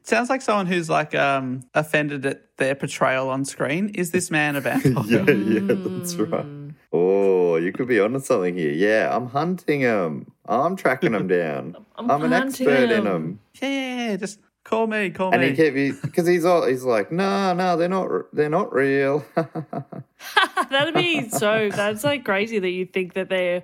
Sounds 0.04 0.30
like 0.30 0.42
someone 0.42 0.66
who's 0.68 0.90
like 0.90 1.16
um, 1.16 1.62
offended 1.74 2.26
at 2.26 2.58
their 2.58 2.76
portrayal 2.76 3.30
on 3.30 3.46
screen. 3.46 3.90
Is 3.90 4.12
this 4.12 4.30
man 4.30 4.56
a 4.56 4.62
vampire? 4.62 5.04
Yeah, 5.08 5.32
yeah, 5.32 5.62
that's 5.68 6.16
right. 6.16 6.46
Oh, 6.92 7.56
you 7.56 7.72
could 7.72 7.88
be 7.88 8.00
onto 8.00 8.20
something 8.20 8.56
here. 8.58 8.72
Yeah, 8.72 9.16
I'm 9.16 9.28
hunting 9.28 9.82
them. 9.82 10.32
I'm 10.46 10.76
tracking 10.76 11.14
them 11.14 11.28
down. 11.42 11.78
I'm, 11.96 12.10
an 12.10 12.32
hunting 12.34 12.68
expert 12.68 12.92
in 12.92 12.98
'em. 13.00 13.04
them. 13.06 13.40
yeah, 13.62 13.70
yeah, 13.70 14.10
yeah, 14.10 14.16
just 14.18 14.40
call 14.64 14.88
me, 14.88 15.10
call 15.10 15.32
And 15.32 15.42
me. 15.42 15.50
And 15.50 15.58
he 15.58 15.92
kept 15.92 16.02
because 16.02 16.28
he's 16.28 16.46
all 16.46 16.66
he's 16.66 16.84
like, 16.84 17.12
no, 17.12 17.54
no, 17.54 17.78
they're 17.78 17.90
not, 17.90 18.10
they're 18.34 18.50
not 18.50 18.74
real. 18.74 19.26
That'd 20.70 20.94
be 20.94 21.30
so. 21.30 21.70
That's 21.70 22.04
like 22.04 22.26
crazy 22.26 22.60
that 22.60 22.70
you 22.70 22.86
think 22.86 23.14
that 23.14 23.30
they're 23.30 23.64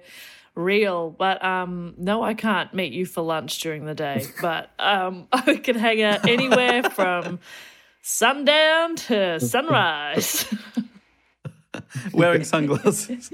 real. 0.56 1.10
But 1.10 1.44
um, 1.44 1.94
no, 1.98 2.24
I 2.24 2.34
can't 2.34 2.74
meet 2.74 2.94
you 2.94 3.06
for 3.06 3.22
lunch 3.22 3.60
during 3.60 3.86
the 3.86 3.96
day. 3.96 4.26
But 4.42 4.72
um, 4.80 5.28
I 5.32 5.56
can 5.56 5.76
hang 5.76 6.02
out 6.02 6.28
anywhere 6.28 6.84
from 6.84 7.40
sundown 8.02 8.96
to 8.96 9.40
sunrise. 9.40 10.46
Wearing 12.14 12.44
sunglasses. 12.44 13.32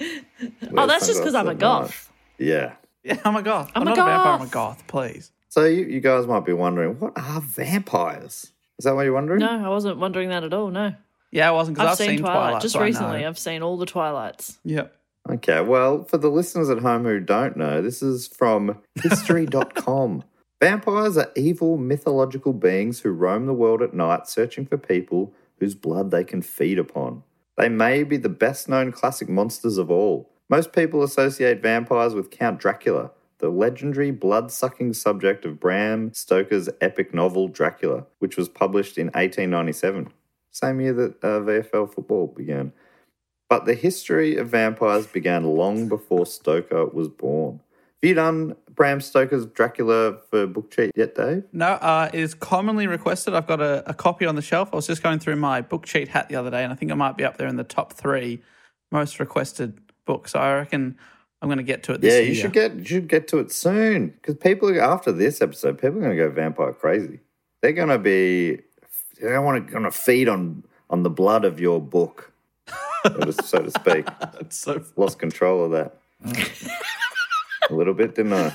oh, 0.75 0.87
that's 0.87 1.07
just 1.07 1.19
because 1.19 1.35
I'm 1.35 1.47
a 1.47 1.55
goth. 1.55 2.11
Yeah. 2.37 2.73
yeah, 3.03 3.19
I'm 3.23 3.35
a 3.35 3.41
goth. 3.41 3.71
I'm, 3.75 3.83
I'm 3.83 3.87
a 3.87 3.95
not 3.95 3.97
a 3.97 4.11
vampire, 4.11 4.33
I'm 4.33 4.41
a 4.41 4.43
goth. 4.45 4.51
goth, 4.51 4.87
please. 4.87 5.31
So 5.55 5.63
you, 5.63 5.85
you 5.85 6.01
guys 6.01 6.27
might 6.27 6.43
be 6.43 6.51
wondering, 6.51 6.99
what 6.99 7.13
are 7.15 7.39
vampires? 7.39 8.51
Is 8.77 8.83
that 8.83 8.93
what 8.93 9.03
you're 9.03 9.13
wondering? 9.13 9.39
No, 9.39 9.65
I 9.65 9.69
wasn't 9.69 9.99
wondering 9.99 10.27
that 10.27 10.43
at 10.43 10.53
all. 10.53 10.69
No, 10.69 10.93
Yeah, 11.31 11.47
I 11.47 11.51
wasn't 11.51 11.77
because 11.77 11.87
I've, 11.87 11.91
I've, 11.93 11.97
seen, 11.97 12.09
seen 12.09 12.19
Twilight, 12.19 12.41
Twilight. 12.41 12.61
just 12.61 12.73
so 12.73 12.81
recently. 12.81 13.25
I've 13.25 13.39
seen 13.39 13.63
all 13.63 13.77
the 13.77 13.85
Twilights. 13.85 14.59
Yep. 14.65 14.93
Okay, 15.29 15.61
well, 15.61 16.03
for 16.03 16.17
the 16.17 16.27
listeners 16.27 16.69
at 16.69 16.79
home 16.79 17.05
who 17.05 17.21
don't 17.21 17.55
know, 17.55 17.81
this 17.81 18.03
is 18.03 18.27
from 18.27 18.81
history.com. 19.01 20.25
Vampires 20.61 21.15
are 21.15 21.31
evil 21.37 21.77
mythological 21.77 22.51
beings 22.51 22.99
who 22.99 23.11
roam 23.11 23.45
the 23.45 23.53
world 23.53 23.81
at 23.81 23.93
night 23.93 24.27
searching 24.27 24.65
for 24.65 24.77
people 24.77 25.33
whose 25.61 25.73
blood 25.73 26.11
they 26.11 26.25
can 26.25 26.41
feed 26.41 26.77
upon. 26.77 27.23
They 27.55 27.69
may 27.69 28.03
be 28.03 28.17
the 28.17 28.27
best 28.27 28.67
known 28.67 28.91
classic 28.91 29.29
monsters 29.29 29.77
of 29.77 29.89
all. 29.89 30.29
Most 30.49 30.73
people 30.73 31.01
associate 31.01 31.61
vampires 31.61 32.13
with 32.13 32.29
Count 32.29 32.59
Dracula, 32.59 33.11
the 33.39 33.49
legendary 33.49 34.11
blood 34.11 34.51
sucking 34.51 34.93
subject 34.93 35.45
of 35.45 35.59
Bram 35.59 36.13
Stoker's 36.13 36.69
epic 36.81 37.13
novel 37.13 37.47
Dracula, 37.47 38.05
which 38.19 38.37
was 38.37 38.47
published 38.49 38.97
in 38.97 39.07
1897, 39.07 40.11
same 40.51 40.79
year 40.81 40.93
that 40.93 41.23
uh, 41.23 41.39
VFL 41.41 41.93
football 41.93 42.27
began. 42.27 42.71
but 43.49 43.65
the 43.65 43.73
history 43.75 44.37
of 44.37 44.49
vampires 44.49 45.05
began 45.07 45.43
long 45.43 45.87
before 45.87 46.25
Stoker 46.25 46.85
was 46.87 47.07
born. 47.07 47.61
Have 48.01 48.09
you 48.09 48.13
done 48.15 48.55
Bram 48.73 49.01
Stoker's 49.01 49.45
Dracula 49.45 50.17
for 50.29 50.47
book 50.47 50.69
cheat 50.71 50.91
yet, 50.95 51.15
Dave? 51.15 51.43
No, 51.53 51.67
uh, 51.67 52.09
it 52.13 52.19
is 52.19 52.33
commonly 52.33 52.87
requested. 52.87 53.33
I've 53.33 53.47
got 53.47 53.61
a, 53.61 53.83
a 53.89 53.93
copy 53.93 54.25
on 54.25 54.35
the 54.35 54.41
shelf. 54.41 54.69
I 54.73 54.75
was 54.75 54.87
just 54.87 55.01
going 55.01 55.19
through 55.19 55.37
my 55.37 55.61
book 55.61 55.85
cheat 55.85 56.07
hat 56.09 56.29
the 56.29 56.35
other 56.35 56.49
day, 56.51 56.63
and 56.63 56.71
I 56.71 56.75
think 56.75 56.91
it 56.91 56.95
might 56.95 57.17
be 57.17 57.23
up 57.23 57.37
there 57.37 57.47
in 57.47 57.55
the 57.55 57.63
top 57.63 57.93
three 57.93 58.41
most 58.91 59.19
requested 59.19 59.79
books. 60.05 60.31
So 60.33 60.39
I 60.39 60.53
reckon 60.55 60.97
I'm 61.41 61.49
going 61.49 61.57
to 61.57 61.63
get 61.63 61.83
to 61.83 61.93
it 61.93 62.01
this 62.01 62.13
yeah, 62.13 62.19
year. 62.19 62.29
you 62.29 62.35
should 62.35 62.53
get 62.53 62.75
you 62.75 62.85
should 62.85 63.07
get 63.07 63.27
to 63.29 63.39
it 63.39 63.51
soon 63.51 64.07
because 64.07 64.35
people 64.35 64.79
after 64.81 65.11
this 65.11 65.41
episode, 65.41 65.79
people 65.79 65.97
are 65.97 66.01
going 66.01 66.17
to 66.17 66.23
go 66.23 66.29
vampire 66.29 66.73
crazy. 66.73 67.19
They're 67.61 67.73
going 67.73 67.89
to 67.89 67.99
be 67.99 68.59
they 69.21 69.37
want 69.37 69.65
to 69.65 69.71
going 69.71 69.83
to 69.83 69.91
feed 69.91 70.27
on 70.27 70.63
on 70.89 71.03
the 71.03 71.09
blood 71.09 71.45
of 71.45 71.59
your 71.59 71.81
book, 71.81 72.31
so 73.03 73.61
to, 73.63 73.71
speak. 73.71 74.05
That's 74.19 74.57
so 74.57 74.83
Lost 74.95 75.19
control 75.19 75.65
of 75.65 75.71
that 75.71 75.97
a 77.69 77.73
little 77.73 77.93
bit, 77.93 78.15
didn't 78.15 78.33
I? 78.33 78.51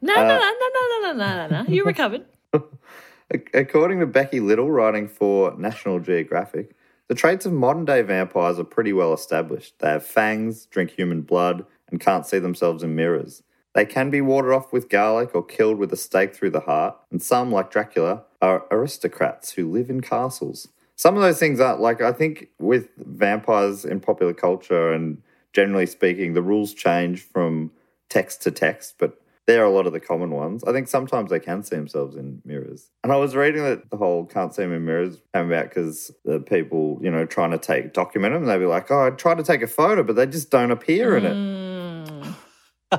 No, 0.00 0.14
no, 0.14 0.20
uh, 0.20 0.38
no, 0.38 0.38
no, 0.38 0.70
no, 0.74 1.00
no, 1.00 1.12
no, 1.12 1.48
no, 1.48 1.62
no. 1.62 1.68
You 1.68 1.84
recovered. 1.84 2.24
According 3.54 4.00
to 4.00 4.06
Becky 4.06 4.40
Little, 4.40 4.70
writing 4.70 5.08
for 5.08 5.54
National 5.56 5.98
Geographic, 5.98 6.76
the 7.08 7.14
traits 7.14 7.46
of 7.46 7.52
modern 7.52 7.84
day 7.84 8.02
vampires 8.02 8.58
are 8.58 8.64
pretty 8.64 8.92
well 8.92 9.12
established. 9.12 9.78
They 9.78 9.88
have 9.88 10.04
fangs, 10.04 10.66
drink 10.66 10.90
human 10.90 11.22
blood, 11.22 11.64
and 11.90 12.00
can't 12.00 12.26
see 12.26 12.38
themselves 12.38 12.82
in 12.82 12.94
mirrors. 12.94 13.42
They 13.74 13.84
can 13.84 14.10
be 14.10 14.20
warded 14.20 14.52
off 14.52 14.72
with 14.72 14.88
garlic 14.88 15.34
or 15.34 15.44
killed 15.44 15.78
with 15.78 15.92
a 15.92 15.96
stake 15.96 16.34
through 16.34 16.50
the 16.50 16.60
heart, 16.60 16.96
and 17.10 17.22
some, 17.22 17.52
like 17.52 17.70
Dracula, 17.70 18.24
are 18.40 18.64
aristocrats 18.70 19.52
who 19.52 19.70
live 19.70 19.90
in 19.90 20.00
castles. 20.00 20.68
Some 20.96 21.14
of 21.14 21.22
those 21.22 21.38
things 21.38 21.60
are 21.60 21.76
like, 21.76 22.00
I 22.00 22.12
think 22.12 22.48
with 22.58 22.88
vampires 22.96 23.84
in 23.84 24.00
popular 24.00 24.32
culture 24.32 24.92
and 24.92 25.22
generally 25.52 25.86
speaking, 25.86 26.32
the 26.32 26.42
rules 26.42 26.72
change 26.72 27.20
from 27.20 27.70
text 28.08 28.42
to 28.42 28.50
text, 28.50 28.94
but 28.98 29.20
they're 29.46 29.64
a 29.64 29.70
lot 29.70 29.86
of 29.86 29.92
the 29.92 30.00
common 30.00 30.30
ones. 30.30 30.64
I 30.64 30.72
think 30.72 30.88
sometimes 30.88 31.30
they 31.30 31.38
can 31.38 31.62
see 31.62 31.76
themselves 31.76 32.16
in 32.16 32.42
mirrors. 32.44 32.90
And 33.04 33.12
I 33.12 33.16
was 33.16 33.36
reading 33.36 33.62
that 33.62 33.90
the 33.90 33.96
whole 33.96 34.26
can't 34.26 34.54
see 34.54 34.62
them 34.62 34.72
in 34.72 34.84
mirrors 34.84 35.18
came 35.32 35.46
about 35.46 35.68
because 35.68 36.10
the 36.24 36.40
people, 36.40 36.98
you 37.00 37.10
know, 37.10 37.26
trying 37.26 37.52
to 37.52 37.58
take 37.58 37.92
document 37.92 38.34
them, 38.34 38.44
they'd 38.46 38.58
be 38.58 38.66
like, 38.66 38.90
oh, 38.90 39.06
I 39.06 39.10
tried 39.10 39.38
to 39.38 39.44
take 39.44 39.62
a 39.62 39.68
photo, 39.68 40.02
but 40.02 40.16
they 40.16 40.26
just 40.26 40.50
don't 40.50 40.72
appear 40.72 41.16
in 41.16 41.24
it. 41.24 41.34
Mm. 41.34 42.34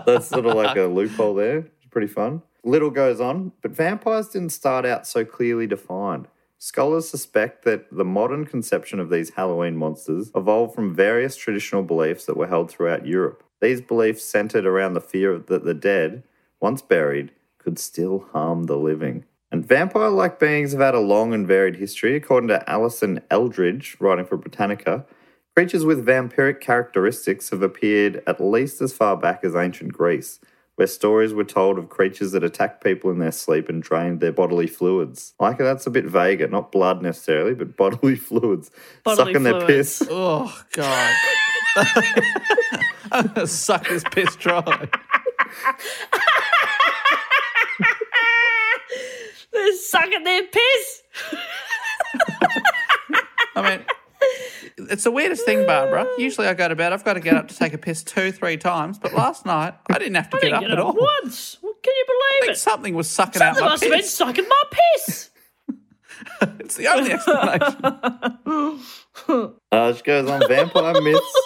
That's 0.05 0.27
sort 0.27 0.45
of 0.45 0.55
like 0.55 0.77
a 0.77 0.81
loophole 0.85 1.35
there. 1.35 1.59
It's 1.59 1.87
pretty 1.89 2.07
fun. 2.07 2.41
Little 2.63 2.91
goes 2.91 3.19
on, 3.19 3.51
but 3.61 3.71
vampires 3.71 4.29
didn't 4.29 4.49
start 4.49 4.85
out 4.85 5.05
so 5.05 5.25
clearly 5.25 5.67
defined. 5.67 6.27
Scholars 6.59 7.07
suspect 7.07 7.65
that 7.65 7.85
the 7.91 8.03
modern 8.03 8.45
conception 8.45 8.99
of 8.99 9.09
these 9.09 9.31
Halloween 9.31 9.77
monsters 9.77 10.31
evolved 10.35 10.73
from 10.73 10.95
various 10.95 11.35
traditional 11.35 11.83
beliefs 11.83 12.25
that 12.25 12.35
were 12.35 12.47
held 12.47 12.71
throughout 12.71 13.05
Europe. 13.05 13.43
These 13.61 13.81
beliefs 13.81 14.23
centered 14.23 14.65
around 14.65 14.93
the 14.93 15.01
fear 15.01 15.37
that 15.37 15.65
the 15.65 15.73
dead, 15.73 16.23
once 16.59 16.81
buried, 16.81 17.31
could 17.57 17.79
still 17.79 18.25
harm 18.31 18.63
the 18.63 18.77
living. 18.77 19.25
And 19.51 19.65
vampire 19.65 20.09
like 20.09 20.39
beings 20.39 20.73
have 20.73 20.81
had 20.81 20.95
a 20.95 20.99
long 20.99 21.33
and 21.33 21.47
varied 21.47 21.77
history. 21.77 22.15
According 22.15 22.49
to 22.49 22.69
Alison 22.69 23.21
Eldridge, 23.31 23.95
writing 23.99 24.25
for 24.25 24.37
Britannica, 24.37 25.05
creatures 25.55 25.85
with 25.85 26.05
vampiric 26.05 26.59
characteristics 26.59 27.49
have 27.49 27.61
appeared 27.61 28.21
at 28.27 28.41
least 28.41 28.81
as 28.81 28.93
far 28.93 29.15
back 29.15 29.43
as 29.43 29.55
ancient 29.55 29.93
Greece, 29.93 30.39
where 30.75 30.87
stories 30.87 31.33
were 31.33 31.45
told 31.45 31.77
of 31.77 31.89
creatures 31.89 32.33
that 32.33 32.43
attacked 32.43 32.83
people 32.83 33.09
in 33.09 33.19
their 33.19 33.31
sleep 33.31 33.69
and 33.69 33.81
drained 33.81 34.19
their 34.19 34.33
bodily 34.33 34.67
fluids. 34.67 35.33
Like 35.39 35.57
that's 35.57 35.87
a 35.87 35.91
bit 35.91 36.05
vague, 36.05 36.49
not 36.51 36.71
blood 36.71 37.01
necessarily, 37.01 37.55
but 37.55 37.77
bodily 37.77 38.15
fluids. 38.29 38.69
Bodily 39.03 39.33
Sucking 39.33 39.43
their 39.43 39.65
piss. 39.65 40.03
Oh 40.09 40.61
God! 40.73 41.15
I'm 43.11 43.27
gonna 43.33 43.47
suck 43.47 43.87
this 43.87 44.03
piss 44.11 44.35
dry. 44.35 44.89
They're 49.51 49.75
sucking 49.77 50.23
their 50.23 50.43
piss. 50.43 51.01
I 53.55 53.61
mean, 53.69 53.85
it's 54.89 55.03
the 55.03 55.11
weirdest 55.11 55.45
thing, 55.45 55.65
Barbara. 55.65 56.05
Usually 56.17 56.47
I 56.47 56.53
go 56.53 56.67
to 56.67 56.75
bed, 56.75 56.93
I've 56.93 57.03
got 57.03 57.13
to 57.13 57.19
get 57.19 57.35
up 57.35 57.47
to 57.49 57.55
take 57.57 57.73
a 57.73 57.77
piss 57.77 58.03
two, 58.03 58.31
three 58.31 58.57
times, 58.57 58.99
but 58.99 59.13
last 59.13 59.45
night 59.45 59.73
I 59.91 59.97
didn't 59.99 60.15
have 60.15 60.29
to 60.31 60.37
I 60.37 60.39
get 60.39 60.45
didn't 60.47 60.55
up 60.55 60.61
get 60.63 60.71
at 60.71 60.79
up 60.79 60.85
all. 60.85 60.93
once. 61.23 61.57
Well, 61.61 61.73
Can 61.83 61.93
you 61.95 62.05
I 62.07 62.07
believe 62.07 62.41
think 62.41 62.51
it? 62.53 62.59
something 62.59 62.93
was 62.95 63.09
sucking 63.09 63.39
Something 63.39 63.63
out 63.63 63.69
my 63.69 63.69
Something 63.69 63.69
must 63.69 63.83
have 63.83 63.91
been 63.91 63.99
piss. 63.99 64.13
sucking 64.13 64.47
my 64.49 64.63
piss. 64.71 65.29
It's 66.59 66.75
the 66.75 66.87
only 66.87 67.13
explanation. 67.13 68.83
Uh, 69.71 69.93
she 69.93 70.03
goes 70.03 70.29
on 70.29 70.47
vampire 70.47 71.01
myths. 71.01 71.41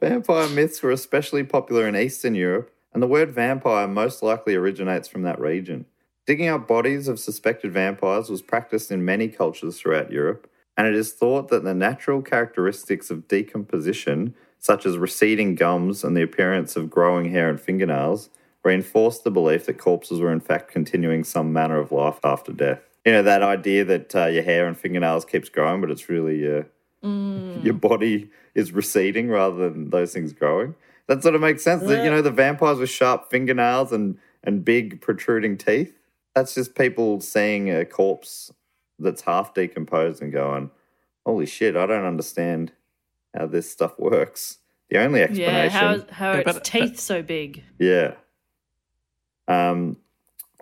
vampire 0.00 0.48
myths 0.50 0.80
were 0.80 0.92
especially 0.92 1.42
popular 1.42 1.88
in 1.88 1.96
Eastern 1.96 2.36
Europe, 2.36 2.71
and 2.92 3.02
the 3.02 3.06
word 3.06 3.30
vampire 3.30 3.88
most 3.88 4.22
likely 4.22 4.54
originates 4.54 5.08
from 5.08 5.22
that 5.22 5.40
region. 5.40 5.86
Digging 6.26 6.48
up 6.48 6.68
bodies 6.68 7.08
of 7.08 7.18
suspected 7.18 7.72
vampires 7.72 8.30
was 8.30 8.42
practiced 8.42 8.92
in 8.92 9.04
many 9.04 9.28
cultures 9.28 9.80
throughout 9.80 10.12
Europe, 10.12 10.48
and 10.76 10.86
it 10.86 10.94
is 10.94 11.12
thought 11.12 11.48
that 11.48 11.64
the 11.64 11.74
natural 11.74 12.22
characteristics 12.22 13.10
of 13.10 13.26
decomposition, 13.28 14.34
such 14.58 14.86
as 14.86 14.96
receding 14.96 15.54
gums 15.54 16.04
and 16.04 16.16
the 16.16 16.22
appearance 16.22 16.76
of 16.76 16.90
growing 16.90 17.30
hair 17.30 17.48
and 17.48 17.60
fingernails, 17.60 18.30
reinforced 18.64 19.24
the 19.24 19.30
belief 19.30 19.66
that 19.66 19.78
corpses 19.78 20.20
were 20.20 20.32
in 20.32 20.40
fact 20.40 20.70
continuing 20.70 21.24
some 21.24 21.52
manner 21.52 21.78
of 21.78 21.90
life 21.90 22.20
after 22.22 22.52
death. 22.52 22.80
You 23.04 23.12
know, 23.12 23.22
that 23.24 23.42
idea 23.42 23.84
that 23.84 24.14
uh, 24.14 24.26
your 24.26 24.44
hair 24.44 24.68
and 24.68 24.78
fingernails 24.78 25.24
keeps 25.24 25.48
growing, 25.48 25.80
but 25.80 25.90
it's 25.90 26.08
really 26.08 26.46
uh, 26.46 26.62
your 27.02 27.74
body 27.74 28.30
is 28.54 28.70
receding 28.70 29.28
rather 29.28 29.68
than 29.70 29.90
those 29.90 30.12
things 30.12 30.32
growing. 30.32 30.76
That 31.08 31.22
sort 31.22 31.34
of 31.34 31.40
makes 31.40 31.62
sense. 31.62 31.82
That, 31.82 32.04
you 32.04 32.10
know, 32.10 32.22
the 32.22 32.30
vampires 32.30 32.78
with 32.78 32.90
sharp 32.90 33.28
fingernails 33.30 33.92
and, 33.92 34.18
and 34.44 34.64
big 34.64 35.00
protruding 35.00 35.58
teeth. 35.58 35.98
That's 36.34 36.54
just 36.54 36.74
people 36.74 37.20
seeing 37.20 37.70
a 37.70 37.84
corpse 37.84 38.52
that's 38.98 39.22
half 39.22 39.52
decomposed 39.52 40.22
and 40.22 40.32
going, 40.32 40.70
holy 41.26 41.46
shit, 41.46 41.76
I 41.76 41.86
don't 41.86 42.04
understand 42.04 42.72
how 43.36 43.46
this 43.46 43.70
stuff 43.70 43.98
works. 43.98 44.58
The 44.90 44.98
only 44.98 45.22
explanation, 45.22 45.54
Yeah, 45.54 45.62
explanation. 45.64 46.08
how, 46.08 46.14
how 46.14 46.32
Yeah, 46.32 46.38
its 46.40 46.52
but- 46.52 46.64
teeth 46.64 47.00
so 47.00 47.22
big. 47.22 47.64
Yeah. 47.78 48.14
Um, 49.48 49.96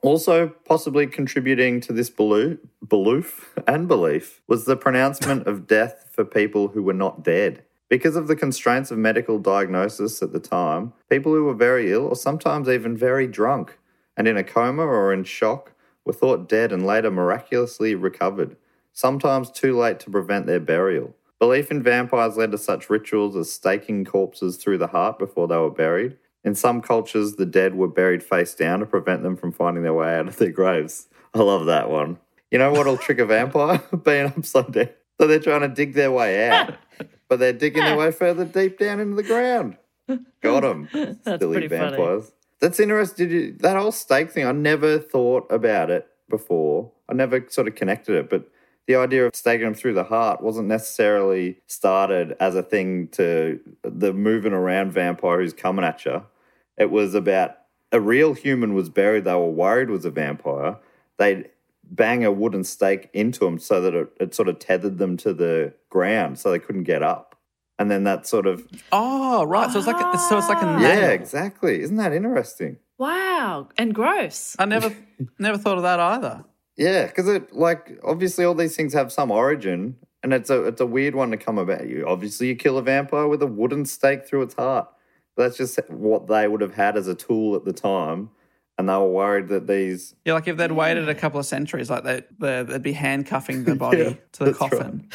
also, 0.02 0.48
possibly 0.48 1.06
contributing 1.06 1.80
to 1.82 1.92
this 1.92 2.08
belief, 2.08 2.58
belief 2.88 3.54
and 3.66 3.86
belief 3.86 4.40
was 4.46 4.64
the 4.64 4.76
pronouncement 4.76 5.46
of 5.46 5.66
death 5.66 6.08
for 6.12 6.24
people 6.24 6.68
who 6.68 6.82
were 6.82 6.94
not 6.94 7.22
dead. 7.22 7.62
Because 7.90 8.14
of 8.14 8.28
the 8.28 8.36
constraints 8.36 8.92
of 8.92 8.98
medical 8.98 9.40
diagnosis 9.40 10.22
at 10.22 10.32
the 10.32 10.38
time, 10.38 10.92
people 11.10 11.34
who 11.34 11.44
were 11.44 11.54
very 11.54 11.92
ill 11.92 12.06
or 12.06 12.14
sometimes 12.14 12.68
even 12.68 12.96
very 12.96 13.26
drunk 13.26 13.78
and 14.16 14.28
in 14.28 14.36
a 14.36 14.44
coma 14.44 14.84
or 14.84 15.12
in 15.12 15.24
shock 15.24 15.72
were 16.04 16.12
thought 16.12 16.48
dead 16.48 16.72
and 16.72 16.86
later 16.86 17.10
miraculously 17.10 17.96
recovered, 17.96 18.56
sometimes 18.92 19.50
too 19.50 19.76
late 19.76 19.98
to 20.00 20.10
prevent 20.10 20.46
their 20.46 20.60
burial. 20.60 21.14
Belief 21.40 21.70
in 21.70 21.82
vampires 21.82 22.36
led 22.36 22.52
to 22.52 22.58
such 22.58 22.90
rituals 22.90 23.34
as 23.34 23.50
staking 23.50 24.04
corpses 24.04 24.56
through 24.56 24.78
the 24.78 24.88
heart 24.88 25.18
before 25.18 25.48
they 25.48 25.56
were 25.56 25.70
buried. 25.70 26.16
In 26.44 26.54
some 26.54 26.80
cultures, 26.80 27.34
the 27.34 27.46
dead 27.46 27.74
were 27.74 27.88
buried 27.88 28.22
face 28.22 28.54
down 28.54 28.80
to 28.80 28.86
prevent 28.86 29.22
them 29.22 29.36
from 29.36 29.50
finding 29.50 29.82
their 29.82 29.94
way 29.94 30.16
out 30.16 30.28
of 30.28 30.36
their 30.36 30.52
graves. 30.52 31.08
I 31.34 31.40
love 31.40 31.66
that 31.66 31.90
one. 31.90 32.18
You 32.50 32.58
know 32.58 32.72
what'll 32.72 32.98
trick 32.98 33.18
a 33.18 33.26
vampire? 33.26 33.82
Being 34.04 34.26
upside 34.26 34.72
down. 34.72 34.90
So 35.20 35.26
they're 35.26 35.38
trying 35.38 35.60
to 35.60 35.68
dig 35.68 35.94
their 35.94 36.10
way 36.10 36.48
out, 36.48 36.74
but 37.28 37.38
they're 37.38 37.52
digging 37.52 37.84
their 37.84 37.96
way 37.96 38.12
further 38.12 38.44
deep 38.44 38.78
down 38.78 39.00
into 39.00 39.16
the 39.16 39.22
ground. 39.22 39.76
Got 40.42 40.60
them. 40.60 40.88
That's 41.24 41.40
Silly 41.40 41.68
pretty 41.68 41.68
funny. 41.68 42.22
That's 42.60 42.80
interesting. 42.80 43.56
That 43.60 43.76
whole 43.76 43.92
stake 43.92 44.30
thing, 44.30 44.46
I 44.46 44.52
never 44.52 44.98
thought 44.98 45.46
about 45.50 45.90
it 45.90 46.06
before. 46.28 46.92
I 47.08 47.14
never 47.14 47.44
sort 47.48 47.68
of 47.68 47.74
connected 47.74 48.16
it, 48.16 48.30
but 48.30 48.48
the 48.86 48.96
idea 48.96 49.26
of 49.26 49.34
staking 49.34 49.66
them 49.66 49.74
through 49.74 49.94
the 49.94 50.04
heart 50.04 50.42
wasn't 50.42 50.68
necessarily 50.68 51.58
started 51.66 52.36
as 52.40 52.54
a 52.54 52.62
thing 52.62 53.08
to 53.12 53.60
the 53.82 54.12
moving 54.12 54.52
around 54.52 54.92
vampire 54.92 55.40
who's 55.40 55.52
coming 55.52 55.84
at 55.84 56.04
you. 56.04 56.24
It 56.76 56.90
was 56.90 57.14
about 57.14 57.56
a 57.92 58.00
real 58.00 58.34
human 58.34 58.74
was 58.74 58.88
buried. 58.88 59.24
They 59.24 59.34
were 59.34 59.50
worried 59.50 59.90
was 59.90 60.04
a 60.04 60.10
vampire. 60.10 60.76
They'd 61.18 61.50
bang 61.90 62.24
a 62.24 62.30
wooden 62.32 62.64
stake 62.64 63.10
into 63.12 63.40
them 63.40 63.58
so 63.58 63.80
that 63.80 63.94
it, 63.94 64.08
it 64.20 64.34
sort 64.34 64.48
of 64.48 64.58
tethered 64.58 64.98
them 64.98 65.16
to 65.18 65.32
the 65.34 65.74
ground 65.90 66.38
so 66.38 66.50
they 66.50 66.58
couldn't 66.58 66.84
get 66.84 67.02
up. 67.02 67.34
And 67.78 67.90
then 67.90 68.04
that 68.04 68.26
sort 68.26 68.46
of 68.46 68.66
Oh, 68.92 69.44
right. 69.44 69.70
So 69.70 69.78
it's 69.78 69.86
like 69.86 69.96
a, 70.14 70.18
so 70.18 70.38
it's 70.38 70.48
like 70.48 70.62
a 70.62 70.66
nail. 70.66 70.80
yeah, 70.82 71.08
exactly. 71.08 71.80
Isn't 71.80 71.96
that 71.96 72.12
interesting? 72.12 72.76
Wow. 72.98 73.68
And 73.78 73.94
gross. 73.94 74.54
I 74.58 74.66
never 74.66 74.94
never 75.38 75.56
thought 75.58 75.78
of 75.78 75.82
that 75.84 75.98
either. 75.98 76.44
Yeah, 76.76 77.06
because 77.06 77.26
it 77.28 77.54
like 77.54 77.98
obviously 78.04 78.44
all 78.44 78.54
these 78.54 78.76
things 78.76 78.92
have 78.92 79.10
some 79.10 79.30
origin, 79.30 79.96
and 80.22 80.32
it's 80.34 80.50
a 80.50 80.64
it's 80.66 80.80
a 80.80 80.86
weird 80.86 81.14
one 81.14 81.30
to 81.30 81.36
come 81.38 81.58
about. 81.58 81.88
You 81.88 82.06
obviously 82.06 82.48
you 82.48 82.56
kill 82.56 82.76
a 82.78 82.82
vampire 82.82 83.26
with 83.26 83.42
a 83.42 83.46
wooden 83.46 83.84
stake 83.86 84.26
through 84.26 84.42
its 84.42 84.54
heart. 84.54 84.88
That's 85.36 85.56
just 85.56 85.78
what 85.88 86.26
they 86.26 86.46
would 86.48 86.60
have 86.60 86.74
had 86.74 86.96
as 86.98 87.06
a 87.08 87.14
tool 87.14 87.56
at 87.56 87.64
the 87.64 87.72
time, 87.72 88.30
and 88.80 88.88
they 88.88 88.94
were 88.94 89.08
worried 89.08 89.48
that 89.48 89.68
these. 89.68 90.14
Yeah, 90.24 90.32
like 90.32 90.48
if 90.48 90.56
they'd 90.56 90.72
waited 90.72 91.08
a 91.08 91.14
couple 91.14 91.38
of 91.38 91.46
centuries, 91.46 91.88
like 91.88 92.02
they, 92.02 92.24
they 92.38 92.64
they'd 92.64 92.82
be 92.82 92.92
handcuffing 92.92 93.64
the 93.64 93.74
body 93.86 93.98
Yeah, 93.98 94.14
to 94.32 94.38
the 94.40 94.44
that's 94.46 94.58
coffin. 94.58 95.08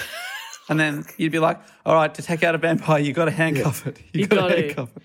And 0.70 0.80
then 0.80 1.06
you'd 1.18 1.32
be 1.32 1.40
like, 1.40 1.60
all 1.86 1.94
right, 1.96 2.14
to 2.16 2.22
take 2.22 2.44
out 2.44 2.56
a 2.56 2.58
vampire, 2.58 3.00
you've 3.00 3.16
got 3.16 3.26
to 3.26 3.32
handcuff 3.32 3.86
it. 3.86 4.00
You 4.14 4.26
gotta 4.28 4.42
gotta. 4.42 4.62
handcuff 4.62 4.96
it. 4.96 5.04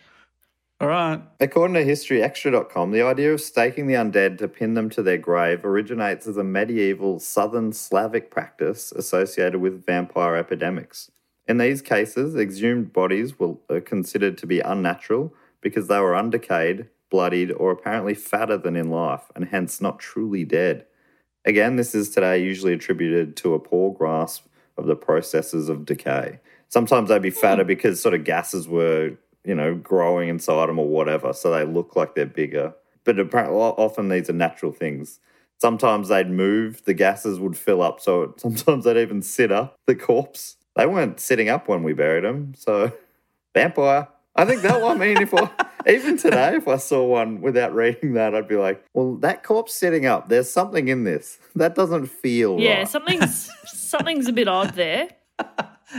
All 0.80 0.88
right. 0.88 1.20
According 1.40 1.74
to 1.74 1.84
HistoryExtra.com, 1.84 2.90
the 2.92 3.02
idea 3.02 3.34
of 3.34 3.42
staking 3.42 3.86
the 3.86 3.94
undead 3.94 4.38
to 4.38 4.48
pin 4.48 4.72
them 4.72 4.88
to 4.90 5.02
their 5.02 5.18
grave 5.18 5.62
originates 5.62 6.26
as 6.26 6.38
a 6.38 6.44
medieval 6.44 7.18
southern 7.20 7.74
Slavic 7.74 8.30
practice 8.30 8.90
associated 8.92 9.60
with 9.60 9.84
vampire 9.84 10.36
epidemics. 10.36 11.10
In 11.46 11.58
these 11.58 11.82
cases, 11.82 12.34
exhumed 12.34 12.94
bodies 12.94 13.38
were 13.38 13.56
considered 13.82 14.38
to 14.38 14.46
be 14.46 14.60
unnatural 14.60 15.34
because 15.60 15.88
they 15.88 15.98
were 16.00 16.12
undecayed, 16.12 16.88
bloodied, 17.10 17.52
or 17.52 17.70
apparently 17.70 18.14
fatter 18.14 18.56
than 18.56 18.76
in 18.76 18.90
life, 18.90 19.30
and 19.34 19.46
hence 19.46 19.80
not 19.80 19.98
truly 19.98 20.44
dead. 20.44 20.86
Again, 21.44 21.76
this 21.76 21.94
is 21.94 22.10
today 22.10 22.42
usually 22.42 22.72
attributed 22.72 23.36
to 23.38 23.54
a 23.54 23.58
poor 23.58 23.92
grasp 23.92 24.46
of 24.76 24.86
the 24.86 24.96
processes 24.96 25.68
of 25.68 25.84
decay. 25.84 26.40
Sometimes 26.68 27.08
they'd 27.08 27.22
be 27.22 27.30
fatter 27.30 27.62
hmm. 27.62 27.68
because 27.68 28.00
sort 28.00 28.14
of 28.14 28.24
gases 28.24 28.68
were, 28.68 29.12
you 29.44 29.54
know, 29.54 29.74
growing 29.74 30.28
inside 30.28 30.68
them 30.68 30.78
or 30.78 30.88
whatever, 30.88 31.32
so 31.32 31.50
they 31.50 31.64
look 31.64 31.96
like 31.96 32.14
they're 32.14 32.26
bigger. 32.26 32.74
But 33.04 33.18
apparently, 33.18 33.56
often 33.56 34.08
these 34.08 34.30
are 34.30 34.34
natural 34.34 34.72
things. 34.72 35.20
Sometimes 35.58 36.08
they'd 36.08 36.30
move, 36.30 36.84
the 36.84 36.94
gases 36.94 37.38
would 37.38 37.56
fill 37.56 37.82
up, 37.82 38.00
so 38.00 38.34
sometimes 38.38 38.84
they'd 38.84 39.00
even 39.00 39.22
sit 39.22 39.52
up 39.52 39.76
the 39.86 39.94
corpse. 39.94 40.56
They 40.76 40.86
weren't 40.86 41.20
sitting 41.20 41.48
up 41.48 41.68
when 41.68 41.82
we 41.82 41.92
buried 41.92 42.24
them, 42.24 42.54
so 42.56 42.92
vampire. 43.54 44.08
I 44.40 44.46
think 44.46 44.62
that 44.62 44.80
one. 44.80 44.96
I 45.02 45.06
mean, 45.06 45.20
if 45.20 45.34
I 45.34 45.50
even 45.86 46.16
today, 46.16 46.56
if 46.56 46.66
I 46.66 46.76
saw 46.78 47.04
one 47.04 47.42
without 47.42 47.74
reading 47.74 48.14
that, 48.14 48.34
I'd 48.34 48.48
be 48.48 48.56
like, 48.56 48.82
"Well, 48.94 49.16
that 49.16 49.42
corpse 49.42 49.74
sitting 49.74 50.06
up. 50.06 50.30
There's 50.30 50.48
something 50.50 50.88
in 50.88 51.04
this 51.04 51.38
that 51.56 51.74
doesn't 51.74 52.06
feel 52.06 52.58
Yeah, 52.58 52.78
right." 52.78 52.88
something's 52.88 53.50
something's 53.66 54.28
a 54.28 54.32
bit 54.32 54.48
odd 54.48 54.74
there. 54.74 55.08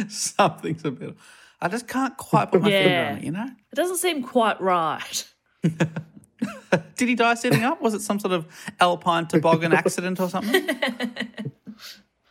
Something's 0.08 0.84
a 0.86 0.92
bit. 0.92 1.16
I 1.62 1.68
just 1.68 1.88
can't 1.88 2.18
quite 2.18 2.52
put 2.52 2.64
my 2.64 2.72
finger 2.72 3.06
on 3.12 3.18
it, 3.18 3.24
you 3.24 3.32
know? 3.32 3.46
It 3.72 3.76
doesn't 3.76 3.98
seem 3.98 4.24
quite 4.24 4.60
right. 4.60 5.28
Did 5.62 7.10
he 7.10 7.14
die 7.14 7.36
sitting 7.36 7.64
up? 7.64 7.80
Was 7.82 7.94
it 7.94 8.02
some 8.02 8.20
sort 8.20 8.34
of 8.34 8.48
alpine 8.80 9.28
toboggan 9.28 9.72
accident 9.72 10.20
or 10.20 10.30
something? 10.30 10.68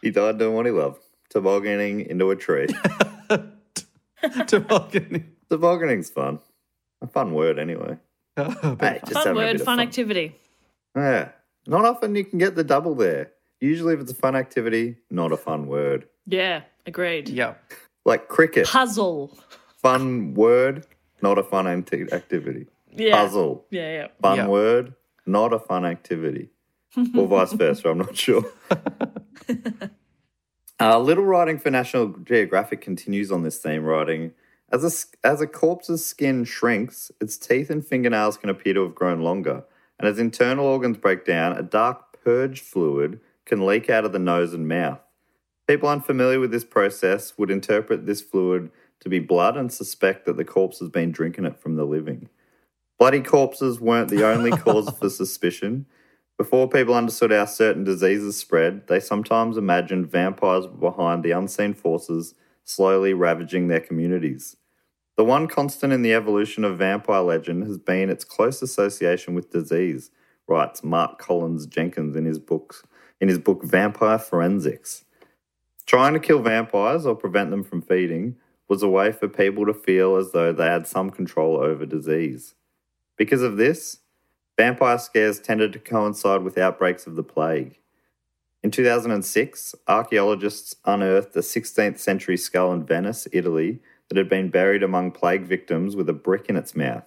He 0.03 0.11
died 0.11 0.39
doing 0.39 0.55
what 0.57 0.67
he 0.67 0.73
loved, 0.73 1.01
tobogganing 1.29 2.01
into 2.01 2.31
a 2.31 2.37
tree. 2.37 2.67
Toboggan. 5.51 5.89
Tobogganing's 5.89 6.11
fun. 6.11 6.39
A 7.03 7.07
fun 7.07 7.33
word, 7.33 7.59
anyway. 7.59 7.97
Hey, 8.81 9.01
just 9.01 9.13
Fun 9.13 9.27
having 9.27 9.33
a 9.33 9.37
word, 9.37 9.53
bit 9.53 9.61
of 9.61 9.67
fun 9.67 9.81
activity. 9.81 10.37
Yeah. 10.97 11.31
Not 11.67 11.85
often 11.85 12.15
you 12.15 12.25
can 12.25 12.39
get 12.39 12.55
the 12.55 12.65
double 12.65 12.95
there. 12.95 13.33
Usually, 13.61 13.93
if 13.95 14.01
it's 14.01 14.13
a 14.13 14.15
fun 14.15 14.35
activity, 14.37 14.97
not 15.11 15.33
a 15.33 15.37
fun 15.37 15.67
word. 15.67 16.09
Yeah, 16.27 16.63
agreed. 16.87 17.29
Yeah. 17.29 17.55
Like 18.07 18.29
cricket, 18.29 18.67
Puzzle. 18.67 19.37
fun 19.77 20.33
word, 20.35 20.87
not 21.21 21.39
a 21.39 21.43
fun 21.43 21.67
anti- 21.67 22.11
activity. 22.13 22.67
Yeah. 22.93 23.17
Puzzle, 23.23 23.67
Yeah, 23.71 23.93
yeah. 23.93 24.07
fun 24.23 24.37
Yeah. 24.39 24.47
word, 24.49 24.95
not 25.27 25.53
a 25.53 25.59
fun 25.59 25.85
activity. 25.85 26.49
or 27.15 27.27
vice 27.27 27.53
versa, 27.63 27.91
I'm 27.91 27.99
not 27.99 28.17
sure. 28.17 28.45
uh, 30.81 30.99
little 30.99 31.25
writing 31.25 31.59
for 31.59 31.71
National 31.71 32.09
Geographic 32.09 32.81
continues 32.81 33.31
on 33.31 33.43
this 33.43 33.59
theme, 33.59 33.85
writing 33.85 34.33
as 34.73 34.85
a, 34.85 35.27
as 35.27 35.41
a 35.41 35.47
corpse's 35.47 36.05
skin 36.05 36.45
shrinks, 36.45 37.11
its 37.21 37.37
teeth 37.37 37.71
and 37.71 37.85
fingernails 37.85 38.37
can 38.37 38.51
appear 38.51 38.75
to 38.75 38.83
have 38.83 38.95
grown 38.95 39.21
longer. 39.21 39.65
And 39.99 40.09
as 40.09 40.19
internal 40.19 40.67
organs 40.67 40.97
break 40.97 41.25
down, 41.25 41.57
a 41.57 41.63
dark 41.63 42.23
purge 42.25 42.61
fluid 42.61 43.21
can 43.45 43.67
leak 43.67 43.91
out 43.91 44.05
of 44.05 44.13
the 44.13 44.19
nose 44.19 44.55
and 44.55 44.69
mouth. 44.69 45.01
People 45.67 45.89
unfamiliar 45.89 46.41
with 46.41 46.51
this 46.51 46.65
process 46.65 47.37
would 47.37 47.51
interpret 47.51 48.07
this 48.07 48.21
fluid 48.21 48.71
to 49.01 49.09
be 49.09 49.19
blood 49.19 49.57
and 49.57 49.73
suspect 49.73 50.27
that 50.27 50.37
the 50.37 50.45
corpse 50.45 50.79
has 50.79 50.89
been 50.89 51.11
drinking 51.11 51.47
it 51.47 51.61
from 51.61 51.77
the 51.77 51.85
living. 51.85 52.29
Bloody 52.99 53.23
corpses 53.23 53.81
weren't 53.81 54.09
the 54.09 54.27
only 54.27 54.51
cause 54.59 54.91
for 54.91 55.09
suspicion. 55.09 55.87
Before 56.37 56.69
people 56.69 56.95
understood 56.95 57.33
how 57.33 57.45
certain 57.45 57.85
diseases 57.85 58.37
spread, 58.37 58.87
they 58.87 59.01
sometimes 59.01 59.57
imagined 59.57 60.11
vampires 60.11 60.67
were 60.67 60.91
behind 60.91 61.23
the 61.23 61.33
unseen 61.33 61.75
forces 61.75 62.35
slowly 62.65 63.15
ravaging 63.15 63.69
their 63.69 63.81
communities. 63.81 64.57
The 65.21 65.25
one 65.25 65.49
constant 65.49 65.93
in 65.93 66.01
the 66.01 66.15
evolution 66.15 66.65
of 66.65 66.79
vampire 66.79 67.21
legend 67.21 67.65
has 67.65 67.77
been 67.77 68.09
its 68.09 68.25
close 68.25 68.63
association 68.63 69.35
with 69.35 69.51
disease, 69.51 70.11
writes 70.49 70.83
Mark 70.83 71.19
Collins 71.19 71.67
Jenkins 71.67 72.17
in 72.17 72.25
his 72.25 72.39
books 72.39 72.85
in 73.21 73.29
his 73.29 73.39
book 73.39 73.63
Vampire 73.63 74.19
Forensics. 74.19 75.05
Trying 75.85 76.15
to 76.15 76.21
kill 76.21 76.41
vampires 76.41 77.05
or 77.05 77.15
prevent 77.15 77.51
them 77.51 77.63
from 77.63 77.83
feeding 77.83 78.37
was 78.67 78.83
a 78.83 78.89
way 78.89 79.13
for 79.13 79.29
people 79.29 79.67
to 79.67 79.75
feel 79.75 80.17
as 80.17 80.33
though 80.33 80.55
they 80.55 80.65
had 80.65 80.87
some 80.87 81.11
control 81.11 81.59
over 81.59 81.85
disease. 81.85 82.55
Because 83.19 83.43
of 83.43 83.59
this, 83.59 83.99
vampire 84.57 84.99
scares 84.99 85.39
tended 85.39 85.75
to 85.75 85.79
coincide 85.79 86.43
with 86.45 86.57
outbreaks 86.57 87.07
of 87.07 87.17
the 87.17 87.23
plague. 87.23 87.79
In 88.63 88.71
2006, 88.71 89.75
archaeologists 89.87 90.77
unearthed 90.87 91.37
a 91.37 91.41
16th 91.41 91.99
century 91.99 92.39
skull 92.39 92.73
in 92.73 92.87
Venice, 92.87 93.29
Italy, 93.33 93.81
that 94.11 94.19
had 94.19 94.29
been 94.29 94.51
buried 94.51 94.83
among 94.83 95.13
plague 95.13 95.47
victims 95.47 95.97
with 95.97 96.09
a 96.09 96.13
brick 96.13 96.47
in 96.49 96.57
its 96.57 96.77
mouth. 96.77 97.05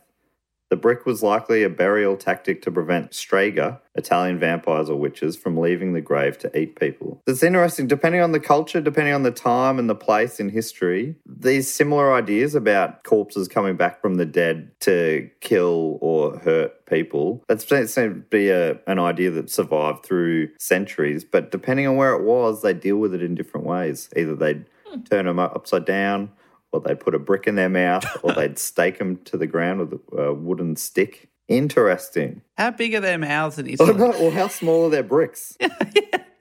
The 0.74 0.78
brick 0.78 1.06
was 1.06 1.22
likely 1.22 1.62
a 1.62 1.70
burial 1.70 2.18
tactic 2.18 2.64
to 2.64 2.72
prevent 2.72 3.14
strega, 3.14 3.80
Italian 3.94 4.40
vampires 4.40 4.90
or 4.90 5.00
witches, 5.00 5.38
from 5.38 5.56
leaving 5.56 5.94
the 5.94 6.02
grave 6.02 6.40
to 6.40 6.60
eat 6.60 6.80
people. 6.80 7.22
It's 7.28 7.44
interesting, 7.44 7.86
depending 7.86 8.22
on 8.22 8.32
the 8.32 8.40
culture, 8.40 8.82
depending 8.82 9.14
on 9.14 9.22
the 9.22 9.30
time 9.30 9.78
and 9.78 9.88
the 9.88 9.94
place 9.94 10.40
in 10.40 10.50
history, 10.50 11.16
these 11.28 11.72
similar 11.72 12.12
ideas 12.12 12.56
about 12.56 13.04
corpses 13.04 13.48
coming 13.48 13.78
back 13.78 14.02
from 14.02 14.16
the 14.16 14.26
dead 14.26 14.72
to 14.80 15.30
kill 15.42 16.00
or 16.02 16.40
hurt 16.40 16.88
people, 16.88 17.44
that's 17.48 17.68
seemed 17.68 17.94
to 17.94 18.10
be 18.32 18.50
a, 18.50 18.80
an 18.88 18.98
idea 18.98 19.30
that 19.30 19.52
survived 19.52 20.04
through 20.04 20.50
centuries. 20.58 21.24
But 21.24 21.52
depending 21.52 21.86
on 21.86 21.98
where 21.98 22.16
it 22.16 22.24
was, 22.24 22.64
they 22.64 22.74
deal 22.74 22.98
with 22.98 23.14
it 23.14 23.22
in 23.22 23.36
different 23.36 23.68
ways. 23.68 24.10
Either 24.16 24.36
they'd 24.36 24.66
hmm. 24.88 25.02
turn 25.04 25.28
them 25.28 25.38
upside 25.38 25.86
down, 25.86 26.32
or 26.74 26.82
they'd 26.82 27.00
put 27.00 27.16
a 27.16 27.20
brick 27.20 27.48
in 27.48 27.56
their 27.56 27.70
mouth, 27.70 28.04
or 28.24 28.34
they'd 28.36 28.60
stake 28.60 28.98
them 28.98 29.18
to 29.26 29.38
the 29.38 29.48
ground 29.48 29.80
with 29.80 30.00
a 30.18 30.34
wooden 30.34 30.76
stick. 30.76 31.30
Interesting. 31.48 32.42
How 32.58 32.72
big 32.72 32.94
are 32.96 33.00
their 33.00 33.18
mouths 33.18 33.60
in 33.60 33.68
Oh, 33.80 33.88
Italy? 33.90 33.94
no, 33.98 34.10
well, 34.10 34.32
how 34.32 34.48
small 34.48 34.86
are 34.88 34.90
their 34.90 35.04
bricks? 35.04 35.58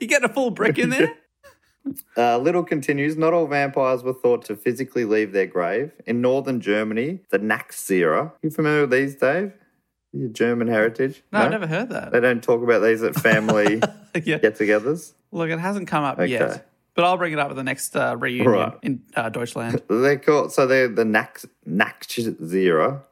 You 0.01 0.09
get 0.09 0.25
a 0.25 0.29
full 0.29 0.51
brick 0.51 0.79
in 0.81 0.91
there? 0.91 1.15
Uh, 2.17 2.37
Little 2.39 2.65
continues, 2.65 3.17
not 3.17 3.33
all 3.33 3.47
vampires 3.47 4.03
were 4.03 4.13
thought 4.13 4.45
to 4.47 4.57
physically 4.57 5.05
leave 5.05 5.31
their 5.31 5.47
grave. 5.47 5.93
In 6.07 6.21
northern 6.21 6.61
Germany, 6.61 7.21
the 7.31 7.39
Nachzehrer. 7.39 8.33
You 8.43 8.51
familiar 8.51 8.81
with 8.81 8.91
these, 8.91 9.15
Dave? 9.15 9.53
Your 10.13 10.29
German 10.29 10.67
heritage? 10.67 11.23
No, 11.33 11.39
I've 11.39 11.53
never 11.53 11.69
heard 11.69 11.91
that. 11.91 12.11
They 12.11 12.19
don't 12.19 12.43
talk 12.43 12.65
about 12.65 12.81
these 12.81 13.01
at 13.05 13.15
family 13.15 13.81
yeah. 14.25 14.39
get 14.39 14.57
togethers. 14.57 15.13
Look, 15.31 15.51
it 15.51 15.61
hasn't 15.61 15.87
come 15.87 16.03
up 16.03 16.19
Okay. 16.19 16.33
yet. 16.33 16.69
But 16.95 17.05
I'll 17.05 17.17
bring 17.17 17.33
it 17.33 17.39
up 17.39 17.51
at 17.51 17.57
the 17.57 17.65
next 17.65 17.97
uh, 17.97 18.17
reunion 18.19 18.51
Right. 18.51 18.79
in 18.83 19.03
uh, 19.17 19.29
Deutschland. 19.31 19.83
They're 19.89 20.19
called, 20.19 20.53
so 20.53 20.67
they're 20.67 20.89
the 20.89 21.05
Nax, 21.05 21.47
Nachzehrer, 21.67 23.03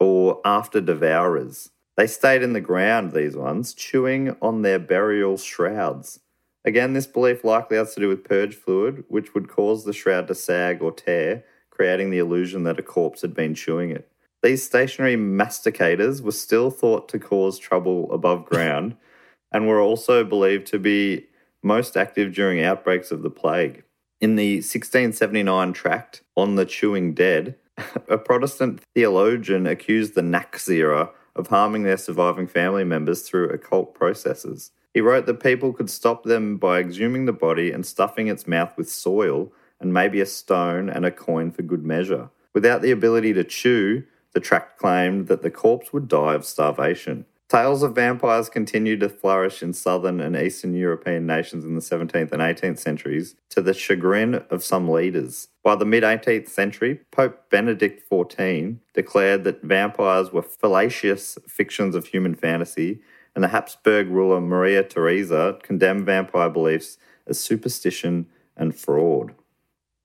or 0.00 0.40
after 0.44 0.80
devourers. 0.80 1.70
They 1.96 2.06
stayed 2.06 2.42
in 2.42 2.52
the 2.52 2.60
ground, 2.60 3.12
these 3.12 3.36
ones, 3.36 3.74
chewing 3.74 4.36
on 4.42 4.62
their 4.62 4.78
burial 4.78 5.36
shrouds. 5.36 6.20
Again, 6.64 6.92
this 6.92 7.06
belief 7.06 7.44
likely 7.44 7.76
has 7.76 7.94
to 7.94 8.00
do 8.00 8.08
with 8.08 8.24
purge 8.24 8.54
fluid, 8.54 9.04
which 9.08 9.34
would 9.34 9.48
cause 9.48 9.84
the 9.84 9.92
shroud 9.92 10.28
to 10.28 10.34
sag 10.34 10.82
or 10.82 10.92
tear, 10.92 11.44
creating 11.70 12.10
the 12.10 12.18
illusion 12.18 12.64
that 12.64 12.78
a 12.78 12.82
corpse 12.82 13.22
had 13.22 13.34
been 13.34 13.54
chewing 13.54 13.90
it. 13.90 14.10
These 14.42 14.64
stationary 14.64 15.16
masticators 15.16 16.20
were 16.20 16.32
still 16.32 16.70
thought 16.70 17.08
to 17.10 17.18
cause 17.18 17.58
trouble 17.58 18.12
above 18.12 18.44
ground 18.46 18.96
and 19.52 19.66
were 19.66 19.80
also 19.80 20.24
believed 20.24 20.66
to 20.68 20.78
be 20.78 21.26
most 21.62 21.96
active 21.96 22.34
during 22.34 22.62
outbreaks 22.62 23.10
of 23.10 23.22
the 23.22 23.30
plague. 23.30 23.84
In 24.20 24.36
the 24.36 24.56
1679 24.56 25.72
tract 25.72 26.22
On 26.36 26.56
the 26.56 26.66
Chewing 26.66 27.14
Dead, 27.14 27.56
a 28.08 28.18
Protestant 28.18 28.80
theologian 28.94 29.66
accused 29.66 30.14
the 30.14 30.22
Nachzehrer 30.22 31.10
of 31.36 31.46
harming 31.46 31.84
their 31.84 31.96
surviving 31.96 32.48
family 32.48 32.84
members 32.84 33.22
through 33.22 33.50
occult 33.50 33.94
processes. 33.94 34.72
He 34.92 35.00
wrote 35.00 35.26
that 35.26 35.42
people 35.42 35.72
could 35.72 35.90
stop 35.90 36.24
them 36.24 36.56
by 36.56 36.80
exhuming 36.80 37.26
the 37.26 37.32
body 37.32 37.70
and 37.70 37.86
stuffing 37.86 38.26
its 38.26 38.48
mouth 38.48 38.76
with 38.76 38.90
soil 38.90 39.52
and 39.80 39.94
maybe 39.94 40.20
a 40.20 40.26
stone 40.26 40.90
and 40.90 41.06
a 41.06 41.10
coin 41.10 41.52
for 41.52 41.62
good 41.62 41.84
measure. 41.84 42.30
Without 42.54 42.82
the 42.82 42.90
ability 42.90 43.32
to 43.34 43.44
chew, 43.44 44.02
the 44.32 44.40
tract 44.40 44.78
claimed 44.78 45.28
that 45.28 45.42
the 45.42 45.50
corpse 45.50 45.92
would 45.92 46.08
die 46.08 46.34
of 46.34 46.44
starvation. 46.44 47.24
Tales 47.48 47.82
of 47.82 47.94
vampires 47.94 48.50
continued 48.50 49.00
to 49.00 49.08
flourish 49.08 49.62
in 49.62 49.72
southern 49.72 50.20
and 50.20 50.36
eastern 50.36 50.74
European 50.74 51.26
nations 51.26 51.64
in 51.64 51.74
the 51.74 51.80
17th 51.80 52.30
and 52.30 52.42
18th 52.42 52.78
centuries 52.78 53.36
to 53.48 53.62
the 53.62 53.72
chagrin 53.72 54.44
of 54.50 54.62
some 54.62 54.86
leaders. 54.86 55.48
By 55.62 55.74
the 55.74 55.86
mid 55.86 56.02
18th 56.02 56.50
century, 56.50 57.00
Pope 57.10 57.48
Benedict 57.48 58.06
XIV 58.10 58.76
declared 58.92 59.44
that 59.44 59.62
vampires 59.62 60.30
were 60.30 60.42
fallacious 60.42 61.38
fictions 61.46 61.94
of 61.94 62.08
human 62.08 62.34
fantasy, 62.34 63.00
and 63.34 63.42
the 63.42 63.48
Habsburg 63.48 64.08
ruler 64.08 64.42
Maria 64.42 64.82
Theresa 64.82 65.58
condemned 65.62 66.04
vampire 66.04 66.50
beliefs 66.50 66.98
as 67.26 67.40
superstition 67.40 68.26
and 68.58 68.76
fraud. 68.76 69.34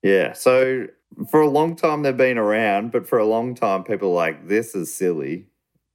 Yeah. 0.01 0.31
So 0.31 0.87
for 1.29 1.41
a 1.41 1.49
long 1.49 1.75
time 1.75 2.03
they've 2.03 2.15
been 2.15 2.37
around, 2.37 2.93
but 2.93 3.05
for 3.05 3.19
a 3.19 3.25
long 3.25 3.53
time 3.53 3.83
people 3.83 4.11
are 4.11 4.15
like 4.15 4.47
this 4.47 4.75
is 4.75 4.93
silly. 4.93 5.47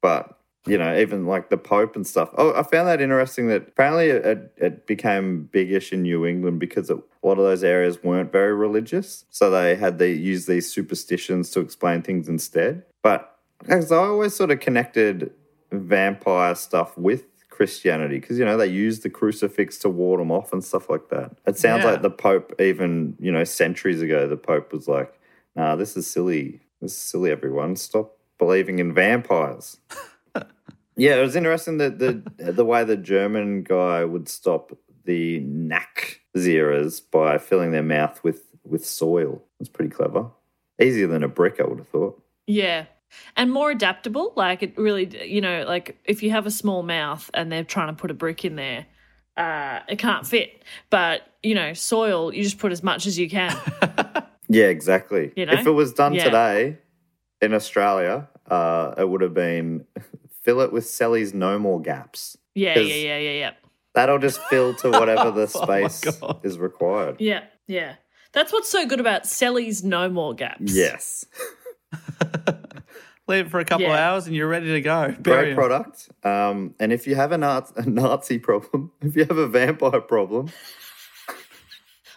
But 0.02 0.37
you 0.68 0.78
know, 0.78 0.96
even 0.98 1.26
like 1.26 1.50
the 1.50 1.56
Pope 1.56 1.96
and 1.96 2.06
stuff. 2.06 2.30
Oh, 2.36 2.52
I 2.54 2.62
found 2.62 2.88
that 2.88 3.00
interesting. 3.00 3.48
That 3.48 3.68
apparently 3.68 4.08
it, 4.10 4.52
it 4.56 4.86
became 4.86 5.44
biggish 5.52 5.92
in 5.92 6.02
New 6.02 6.26
England 6.26 6.60
because 6.60 6.90
it, 6.90 6.98
a 7.22 7.26
lot 7.26 7.38
of 7.38 7.44
those 7.44 7.64
areas 7.64 8.02
weren't 8.02 8.30
very 8.32 8.54
religious, 8.54 9.24
so 9.30 9.50
they 9.50 9.74
had 9.76 9.98
they 9.98 10.12
use 10.12 10.46
these 10.46 10.70
superstitions 10.72 11.50
to 11.50 11.60
explain 11.60 12.02
things 12.02 12.28
instead. 12.28 12.84
But 13.02 13.34
because 13.60 13.90
I 13.90 13.96
always 13.96 14.34
sort 14.34 14.50
of 14.50 14.60
connected 14.60 15.32
vampire 15.72 16.54
stuff 16.54 16.96
with 16.96 17.24
Christianity 17.50 18.20
because 18.20 18.38
you 18.38 18.44
know 18.44 18.56
they 18.56 18.68
used 18.68 19.02
the 19.02 19.10
crucifix 19.10 19.78
to 19.78 19.88
ward 19.88 20.20
them 20.20 20.30
off 20.30 20.52
and 20.52 20.62
stuff 20.62 20.88
like 20.88 21.08
that. 21.10 21.32
It 21.46 21.58
sounds 21.58 21.82
Yeah. 21.84 21.90
like 21.92 22.02
the 22.02 22.10
Pope, 22.10 22.54
even 22.60 23.16
you 23.18 23.32
know, 23.32 23.42
centuries 23.44 24.00
ago, 24.00 24.28
the 24.28 24.36
Pope 24.36 24.72
was 24.72 24.86
like, 24.86 25.12
"Nah, 25.56 25.74
this 25.76 25.96
is 25.96 26.08
silly. 26.08 26.60
This 26.80 26.92
is 26.92 26.98
silly. 26.98 27.30
Everyone, 27.32 27.74
stop 27.74 28.16
believing 28.38 28.78
in 28.78 28.94
vampires." 28.94 29.78
yeah, 30.98 31.16
it 31.16 31.22
was 31.22 31.36
interesting 31.36 31.78
that 31.78 31.98
the 31.98 32.22
the 32.52 32.64
way 32.64 32.84
the 32.84 32.96
German 32.96 33.62
guy 33.62 34.04
would 34.04 34.28
stop 34.28 34.76
the 35.04 35.40
knack 35.40 36.20
zeras 36.36 37.00
by 37.00 37.38
filling 37.38 37.72
their 37.72 37.82
mouth 37.82 38.22
with 38.22 38.42
with 38.64 38.84
soil. 38.84 39.42
It's 39.60 39.68
pretty 39.70 39.90
clever. 39.90 40.26
Easier 40.80 41.06
than 41.06 41.24
a 41.24 41.28
brick, 41.28 41.58
I 41.60 41.64
would 41.64 41.78
have 41.78 41.88
thought. 41.88 42.22
Yeah. 42.46 42.84
And 43.36 43.50
more 43.50 43.70
adaptable. 43.70 44.32
Like 44.36 44.62
it 44.62 44.76
really, 44.76 45.10
you 45.26 45.40
know, 45.40 45.64
like 45.66 45.98
if 46.04 46.22
you 46.22 46.30
have 46.30 46.44
a 46.46 46.50
small 46.50 46.82
mouth 46.82 47.30
and 47.32 47.50
they're 47.50 47.64
trying 47.64 47.88
to 47.88 47.94
put 47.94 48.10
a 48.10 48.14
brick 48.14 48.44
in 48.44 48.54
there, 48.56 48.86
uh, 49.36 49.80
it 49.88 49.98
can't 49.98 50.26
fit. 50.26 50.62
But, 50.90 51.22
you 51.42 51.54
know, 51.54 51.72
soil, 51.72 52.32
you 52.32 52.42
just 52.42 52.58
put 52.58 52.70
as 52.70 52.82
much 52.82 53.06
as 53.06 53.18
you 53.18 53.28
can. 53.30 53.56
Yeah, 54.50 54.64
exactly. 54.66 55.30
You 55.36 55.44
know? 55.44 55.52
If 55.52 55.66
it 55.66 55.70
was 55.72 55.92
done 55.92 56.14
Yeah. 56.14 56.24
today 56.24 56.78
in 57.42 57.52
Australia, 57.52 58.28
uh, 58.50 58.94
it 58.96 59.06
would 59.06 59.20
have 59.20 59.34
been 59.34 59.84
fill 60.48 60.62
it 60.62 60.72
with 60.72 60.84
Selleys 60.84 61.34
no 61.34 61.58
more 61.58 61.78
gaps. 61.78 62.38
Yeah, 62.54 62.72
'Cause- 62.74 62.86
yeah, 62.88 62.94
yeah, 62.94 63.18
yeah, 63.18 63.30
yeah. 63.32 63.50
That'll 63.94 64.18
just 64.18 64.40
fill 64.44 64.72
to 64.76 64.90
whatever 64.90 65.30
the 65.30 65.42
Oh 65.54 65.62
space 65.62 66.00
God. 66.20 66.40
is 66.42 66.58
required. 66.58 67.16
Yeah, 67.18 67.44
yeah. 67.66 67.96
That's 68.32 68.50
what's 68.50 68.70
so 68.70 68.86
good 68.86 68.98
about 69.00 69.24
Selleys 69.24 69.84
No 69.84 70.08
More 70.08 70.32
Gaps. 70.34 70.72
Yes. 70.74 71.26
Leave 73.26 73.46
it 73.46 73.50
for 73.50 73.60
a 73.60 73.64
couple 73.66 73.86
of 73.86 73.92
hours 73.92 74.26
and 74.26 74.34
you're 74.34 74.48
ready 74.48 74.68
to 74.72 74.80
go. 74.80 75.14
Bury 75.20 75.20
Great 75.20 75.50
'em. 75.50 75.54
product. 75.56 76.08
Um, 76.24 76.74
and 76.80 76.92
if 76.94 77.06
you 77.06 77.14
have 77.14 77.30
a, 77.32 77.36
Nazi, 77.38 77.74
a 77.76 77.82
Nazi 77.84 78.38
problem, 78.38 78.90
if 79.02 79.14
you 79.16 79.26
have 79.26 79.36
a 79.36 79.46
vampire 79.46 80.00
problem, 80.00 80.48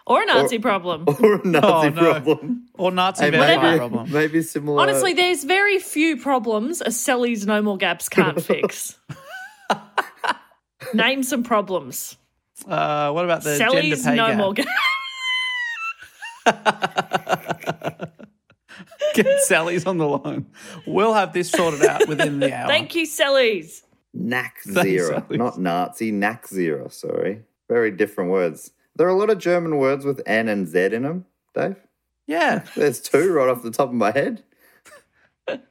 Or 0.08 0.24
a 0.24 0.26
Nazi 0.26 0.60
problem. 0.60 1.06
or 1.22 1.36
a 1.36 1.48
Nazi 1.48 1.88
Oh, 1.88 1.90
no. 1.90 2.12
problem, 2.22 2.66
Or 2.74 2.92
Nazi 2.92 3.26
hey, 3.26 3.30
vampire 3.32 3.60
maybe, 3.62 3.78
problem. 3.78 4.12
maybe 4.12 4.42
similar. 4.42 4.82
Honestly, 4.82 5.14
there's 5.14 5.44
very 5.44 5.80
few 5.80 6.18
problems 6.18 6.82
a 6.82 6.86
Selleys 6.88 7.46
No 7.46 7.62
More 7.62 7.78
Gaps 7.78 8.10
can't 8.10 8.42
fix. 8.44 8.98
Name 10.94 11.24
some 11.24 11.44
problems. 11.44 12.18
Uh, 12.68 13.12
what 13.12 13.26
about 13.26 13.44
the 13.44 13.58
gender 13.58 13.82
Selleys 13.82 14.04
pay 14.04 14.16
No 14.16 14.28
gap? 14.28 14.38
More 14.38 14.54
Gaps. 14.54 14.70
Get 19.14 19.42
Sally's 19.42 19.86
on 19.86 19.98
the 19.98 20.08
line. 20.08 20.46
We'll 20.88 21.14
have 21.14 21.34
this 21.34 21.52
sorted 21.52 21.84
out 21.86 22.08
within 22.08 22.40
the 22.40 22.54
hour. 22.54 22.68
Thank 22.68 22.96
you, 22.96 23.06
Selleys. 23.06 23.82
Knack 24.14 24.62
zero, 24.64 25.16
Alex. 25.18 25.28
not 25.32 25.60
Nazi, 25.60 26.12
knack 26.12 26.48
zero. 26.48 26.88
Sorry, 26.90 27.42
very 27.70 27.92
different 27.92 28.32
words. 28.32 28.72
There 28.96 29.08
are 29.08 29.12
a 29.12 29.16
lot 29.18 29.30
of 29.30 29.38
German 29.40 29.78
words 29.78 30.06
with 30.06 30.22
N 30.26 30.48
and 30.50 30.68
Z 30.68 30.86
in 30.94 31.04
them, 31.04 31.26
Dave. 31.56 31.76
Yeah. 32.28 32.64
There's 32.76 33.00
two 33.02 33.32
right 33.34 33.50
off 33.50 33.64
the 33.64 33.72
top 33.72 33.90
of 33.90 33.96
my 33.96 34.12
head. 34.12 34.44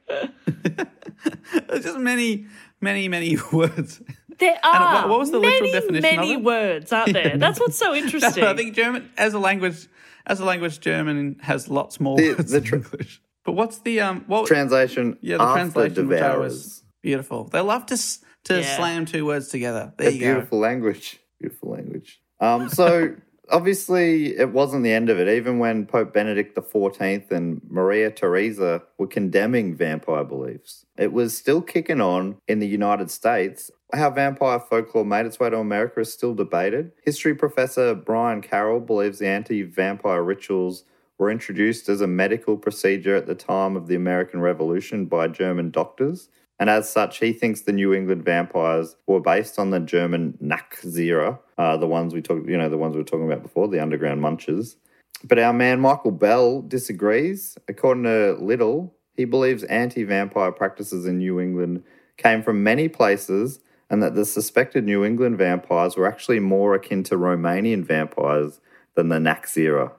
There's 1.67 1.83
just 1.83 1.97
many, 1.99 2.47
many, 2.79 3.07
many 3.07 3.37
words. 3.51 4.01
There 4.39 4.57
are 4.63 5.01
what- 5.03 5.09
what 5.09 5.19
was 5.19 5.31
the 5.31 5.39
many, 5.39 5.61
literal 5.71 5.81
definition 5.81 6.05
of 6.19 6.25
many 6.25 6.37
words, 6.37 6.91
aren't 6.91 7.13
there? 7.13 7.37
That's 7.37 7.59
what's 7.59 7.77
so 7.77 7.93
interesting. 7.93 8.43
I 8.51 8.55
think 8.55 8.75
German, 8.75 9.11
as 9.17 9.33
a 9.33 9.39
language, 9.39 9.87
as 10.25 10.39
a 10.39 10.45
language, 10.45 10.79
German 10.79 11.37
has 11.41 11.67
lots 11.69 11.99
more 11.99 12.17
The- 12.17 12.33
words 12.33 12.51
the 12.51 12.59
than 12.59 12.73
English. 12.81 13.21
But 13.43 13.53
what's 13.53 13.79
the 13.79 14.01
um? 14.01 14.23
What 14.27 14.45
Translation. 14.47 15.17
Yeah, 15.21 15.37
the 15.37 15.43
after 15.43 15.59
translation 15.71 16.07
which 16.09 16.21
I 16.21 16.27
devourers. 16.29 16.53
was 16.53 16.83
beautiful. 17.01 17.45
They 17.45 17.59
love 17.59 17.85
to 17.87 17.97
to 18.45 18.59
Yeah. 18.61 18.75
slam 18.77 19.05
two 19.05 19.25
words 19.25 19.49
together. 19.49 19.93
There 19.97 20.09
A 20.09 20.11
you 20.11 20.19
go. 20.19 20.33
beautiful 20.33 20.59
language. 20.59 21.19
Beautiful 21.39 21.71
language. 21.71 22.21
Um, 22.41 22.67
so 22.69 23.15
obviously 23.49 24.37
it 24.37 24.51
wasn't 24.51 24.83
the 24.83 24.91
end 24.91 25.09
of 25.09 25.19
it. 25.19 25.29
Even 25.29 25.59
when 25.59 25.85
Pope 25.85 26.13
Benedict 26.13 26.55
XIV 26.55 27.31
and 27.31 27.61
Maria 27.69 28.09
Theresa 28.11 28.81
were 28.97 29.07
condemning 29.07 29.75
vampire 29.75 30.23
beliefs, 30.23 30.85
it 30.97 31.13
was 31.13 31.37
still 31.37 31.61
kicking 31.61 32.01
on 32.01 32.37
in 32.47 32.59
the 32.59 32.67
United 32.67 33.11
States. 33.11 33.71
How 33.93 34.09
vampire 34.09 34.59
folklore 34.59 35.05
made 35.05 35.25
its 35.25 35.39
way 35.39 35.49
to 35.49 35.57
America 35.57 35.99
is 35.99 36.11
still 36.11 36.33
debated. 36.33 36.91
History 37.03 37.35
professor 37.35 37.93
Brian 37.93 38.41
Carroll 38.41 38.79
believes 38.79 39.19
the 39.19 39.27
anti-vampire 39.27 40.23
rituals 40.23 40.85
were 41.17 41.29
introduced 41.29 41.87
as 41.87 42.01
a 42.01 42.07
medical 42.07 42.57
procedure 42.57 43.15
at 43.15 43.27
the 43.27 43.35
time 43.35 43.75
of 43.75 43.87
the 43.87 43.95
American 43.95 44.41
Revolution 44.41 45.05
by 45.05 45.27
German 45.27 45.69
doctors. 45.69 46.29
And 46.61 46.69
as 46.69 46.87
such, 46.87 47.17
he 47.17 47.33
thinks 47.33 47.61
the 47.61 47.71
New 47.71 47.91
England 47.91 48.23
vampires 48.23 48.95
were 49.07 49.19
based 49.19 49.57
on 49.57 49.71
the 49.71 49.79
German 49.79 50.37
Nachzehrer, 50.43 51.39
uh, 51.57 51.77
the 51.77 51.87
ones 51.87 52.13
we 52.13 52.21
talked, 52.21 52.47
you 52.47 52.55
know, 52.55 52.69
the 52.69 52.77
ones 52.77 52.93
we 52.93 53.01
were 53.01 53.03
talking 53.03 53.25
about 53.25 53.41
before, 53.41 53.67
the 53.67 53.81
underground 53.81 54.21
munchers. 54.21 54.75
But 55.23 55.39
our 55.39 55.53
man 55.53 55.79
Michael 55.79 56.11
Bell 56.11 56.61
disagrees. 56.61 57.57
According 57.67 58.03
to 58.03 58.37
Little, 58.39 58.93
he 59.15 59.25
believes 59.25 59.63
anti-vampire 59.63 60.51
practices 60.51 61.07
in 61.07 61.17
New 61.17 61.39
England 61.39 61.83
came 62.17 62.43
from 62.43 62.61
many 62.61 62.87
places, 62.87 63.59
and 63.89 64.03
that 64.03 64.13
the 64.13 64.23
suspected 64.23 64.85
New 64.85 65.03
England 65.03 65.39
vampires 65.39 65.97
were 65.97 66.07
actually 66.07 66.39
more 66.39 66.75
akin 66.75 67.01
to 67.05 67.17
Romanian 67.17 67.83
vampires 67.83 68.61
than 68.93 69.09
the 69.09 69.17
Nachzehrer. 69.17 69.93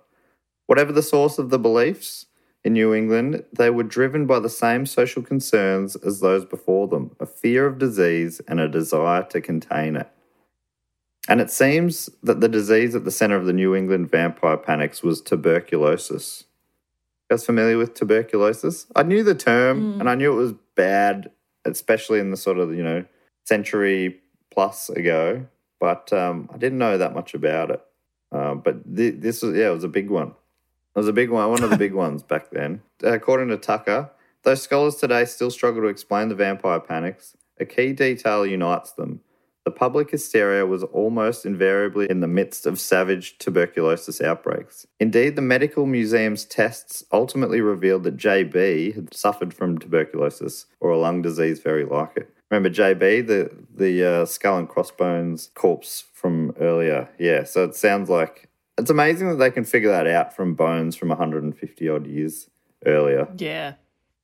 Whatever 0.67 0.93
the 0.93 1.03
source 1.03 1.41
of 1.41 1.51
the 1.51 1.59
beliefs 1.59 2.27
in 2.65 2.75
New 2.75 2.95
England, 2.95 3.45
they 3.53 3.71
were 3.71 3.83
driven 3.83 4.27
by 4.27 4.39
the 4.39 4.49
same 4.49 4.87
social 4.87 5.23
concerns 5.23 5.97
as 5.97 6.21
those 6.21 6.45
before 6.45 6.87
them 6.87 7.17
a 7.19 7.27
fear 7.27 7.67
of 7.67 7.79
disease 7.79 8.41
and 8.47 8.61
a 8.61 8.69
desire 8.69 9.25
to 9.25 9.41
contain 9.41 9.97
it. 9.97 10.09
And 11.29 11.41
it 11.41 11.51
seems 11.51 12.09
that 12.23 12.41
the 12.41 12.49
disease 12.49 12.95
at 12.95 13.05
the 13.05 13.11
center 13.11 13.37
of 13.37 13.47
the 13.47 13.53
New 13.53 13.75
England 13.75 14.11
vampire 14.11 14.57
panics 14.57 15.03
was 15.03 15.21
tuberculosis. 15.21 16.45
You 17.31 17.37
guys 17.37 17.47
familiar 17.47 17.79
with 17.79 17.95
tuberculosis? 17.95 18.87
I 18.95 19.03
knew 19.03 19.23
the 19.23 19.35
term 19.35 20.01
and 20.01 20.09
I 20.09 20.15
knew 20.15 20.33
it 20.33 20.37
was 20.37 20.55
bad, 20.75 21.31
especially 21.65 22.19
in 22.19 22.31
the 22.31 22.37
sort 22.37 22.59
of, 22.59 22.75
you 22.75 22.83
know, 22.83 23.05
century 23.45 24.21
plus 24.51 24.89
ago, 24.89 25.47
but 25.81 26.13
um, 26.13 26.49
I 26.53 26.59
didn't 26.59 26.79
know 26.79 26.99
that 26.99 27.15
much 27.15 27.35
about 27.35 27.71
it. 27.71 27.81
Uh, 28.31 28.55
but 28.55 28.97
th- 28.97 29.17
this 29.19 29.43
was, 29.43 29.57
yeah, 29.57 29.69
it 29.69 29.75
was 29.75 29.85
a 29.85 29.89
big 29.89 30.11
one. 30.11 30.35
It 30.95 30.99
was 30.99 31.09
a 31.09 31.13
big 31.13 31.31
one, 31.31 31.49
one 31.51 31.65
of 31.65 31.71
the 31.71 31.77
big 31.77 31.95
ones 31.95 32.23
back 32.23 32.51
then. 32.51 32.83
According 33.03 33.49
to 33.49 33.57
Tucker, 33.57 34.11
though 34.43 34.55
scholars 34.55 34.97
today 34.97 35.25
still 35.25 35.51
struggle 35.51 35.83
to 35.83 35.89
explain 35.89 36.29
the 36.29 36.35
vampire 36.35 36.81
panics, 36.81 37.37
a 37.59 37.65
key 37.65 37.93
detail 37.93 38.45
unites 38.45 38.93
them. 38.93 39.21
The 39.65 39.71
public 39.71 40.11
hysteria 40.11 40.67
was 40.67 40.83
almost 40.83 41.47
invariably 41.47 42.11
in 42.11 42.21
the 42.21 42.27
midst 42.27 42.67
of 42.67 42.81
savage 42.81 43.39
tuberculosis 43.39 44.21
outbreaks. 44.21 44.87
Indeed, 44.99 45.37
the 45.37 45.43
medical 45.43 45.87
museum's 45.87 46.45
tests 46.45 47.05
ultimately 47.13 47.61
revealed 47.61 48.03
that 48.03 48.17
JB 48.17 48.95
had 48.95 49.15
suffered 49.15 49.55
from 49.55 49.79
tuberculosis 49.79 50.67
or 50.81 50.91
a 50.91 50.99
lung 50.99 51.23
disease 51.23 51.61
very 51.61 51.85
like 51.85 52.17
it. 52.17 52.35
Remember 52.51 52.69
JB, 52.69 53.27
the 53.29 53.51
the 53.73 54.05
uh, 54.05 54.27
skull 54.27 54.59
and 54.59 54.69
crossbones 54.69 55.51
corpse 55.55 56.05
from 56.13 56.53
earlier? 56.61 57.09
Yeah, 57.19 57.45
so 57.45 57.65
it 57.65 57.77
sounds 57.77 58.11
like 58.11 58.51
it's 58.79 58.91
amazing 58.91 59.29
that 59.29 59.37
they 59.37 59.51
can 59.51 59.65
figure 59.65 59.91
that 59.91 60.07
out 60.07 60.35
from 60.35 60.55
bones 60.55 60.97
from 60.97 61.09
150 61.09 61.89
odd 61.89 62.07
years 62.07 62.49
earlier. 62.87 63.29
yeah. 63.39 63.75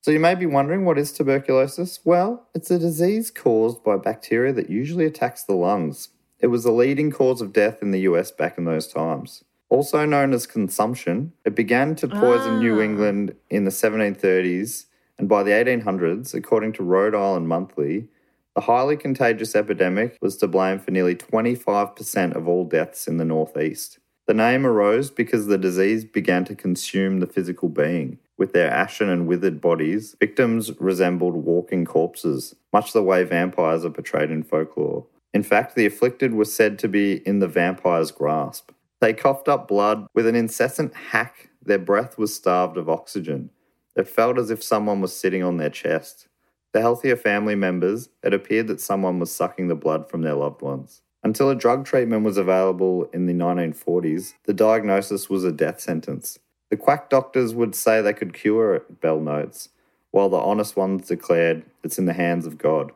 So 0.01 0.11
you 0.11 0.19
may 0.19 0.33
be 0.33 0.45
wondering 0.45 0.85
what 0.85 0.97
is 0.97 1.11
tuberculosis? 1.11 1.99
Well, 2.05 2.47
it's 2.55 2.71
a 2.71 2.79
disease 2.79 3.29
caused 3.29 3.83
by 3.83 3.97
bacteria 3.97 4.53
that 4.53 4.69
usually 4.69 5.05
attacks 5.05 5.43
the 5.43 5.55
lungs. 5.55 6.09
It 6.39 6.47
was 6.47 6.63
the 6.63 6.71
leading 6.71 7.11
cause 7.11 7.41
of 7.41 7.51
death 7.51 7.81
in 7.81 7.91
the 7.91 7.99
US 8.01 8.31
back 8.31 8.57
in 8.57 8.63
those 8.63 8.87
times. 8.87 9.43
Also 9.67 10.05
known 10.05 10.33
as 10.33 10.47
consumption, 10.47 11.33
it 11.43 11.53
began 11.53 11.95
to 11.95 12.07
poison 12.07 12.59
New 12.59 12.79
ah. 12.79 12.83
England 12.83 13.35
in 13.49 13.65
the 13.65 13.71
1730s, 13.71 14.85
and 15.17 15.27
by 15.27 15.43
the 15.43 15.51
1800s, 15.51 16.33
according 16.33 16.71
to 16.73 16.83
Rhode 16.83 17.13
Island 17.13 17.49
Monthly, 17.49 18.07
the 18.55 18.61
highly 18.61 18.97
contagious 18.97 19.53
epidemic 19.53 20.17
was 20.21 20.37
to 20.37 20.47
blame 20.47 20.79
for 20.79 20.91
nearly 20.91 21.15
25% 21.15 22.35
of 22.35 22.47
all 22.47 22.65
deaths 22.65 23.07
in 23.07 23.17
the 23.17 23.25
Northeast. 23.25 23.99
The 24.29 24.35
name 24.35 24.63
arose 24.63 25.09
because 25.09 25.47
the 25.47 25.57
disease 25.57 26.05
began 26.05 26.45
to 26.45 26.53
consume 26.53 27.19
the 27.19 27.25
physical 27.25 27.67
being. 27.67 28.19
With 28.37 28.53
their 28.53 28.69
ashen 28.69 29.09
and 29.09 29.25
withered 29.25 29.59
bodies, 29.59 30.15
victims 30.19 30.69
resembled 30.79 31.33
walking 31.33 31.83
corpses, 31.83 32.53
much 32.71 32.93
the 32.93 33.01
way 33.01 33.23
vampires 33.23 33.83
are 33.83 33.89
portrayed 33.89 34.29
in 34.29 34.43
folklore. 34.43 35.07
In 35.33 35.41
fact, 35.41 35.73
the 35.73 35.87
afflicted 35.87 36.35
were 36.35 36.45
said 36.45 36.77
to 36.77 36.87
be 36.87 37.27
in 37.27 37.39
the 37.39 37.47
vampire's 37.47 38.11
grasp. 38.11 38.69
They 39.01 39.13
coughed 39.13 39.47
up 39.47 39.67
blood 39.67 40.05
with 40.13 40.27
an 40.27 40.35
incessant 40.35 40.93
hack 40.93 41.49
their 41.65 41.79
breath 41.79 42.19
was 42.19 42.35
starved 42.35 42.77
of 42.77 42.87
oxygen. 42.87 43.49
It 43.95 44.07
felt 44.07 44.37
as 44.37 44.51
if 44.51 44.61
someone 44.61 45.01
was 45.01 45.17
sitting 45.17 45.41
on 45.41 45.57
their 45.57 45.71
chest. 45.71 46.27
The 46.71 46.81
healthier 46.81 47.15
family 47.15 47.55
members, 47.55 48.09
it 48.21 48.35
appeared 48.35 48.67
that 48.67 48.79
someone 48.79 49.17
was 49.17 49.33
sucking 49.35 49.69
the 49.69 49.75
blood 49.75 50.07
from 50.07 50.21
their 50.21 50.35
loved 50.35 50.61
ones. 50.61 51.01
Until 51.23 51.49
a 51.49 51.55
drug 51.55 51.85
treatment 51.85 52.23
was 52.23 52.37
available 52.37 53.09
in 53.13 53.25
the 53.25 53.33
1940s, 53.33 54.33
the 54.45 54.53
diagnosis 54.53 55.29
was 55.29 55.43
a 55.43 55.51
death 55.51 55.81
sentence. 55.81 56.39
The 56.69 56.77
quack 56.77 57.09
doctors 57.09 57.53
would 57.53 57.75
say 57.75 58.01
they 58.01 58.13
could 58.13 58.33
cure 58.33 58.75
it, 58.75 59.01
Bell 59.01 59.19
notes, 59.19 59.69
while 60.11 60.29
the 60.29 60.37
honest 60.37 60.77
ones 60.77 61.07
declared 61.07 61.65
it's 61.83 61.99
in 61.99 62.05
the 62.05 62.13
hands 62.13 62.45
of 62.45 62.57
God. 62.57 62.91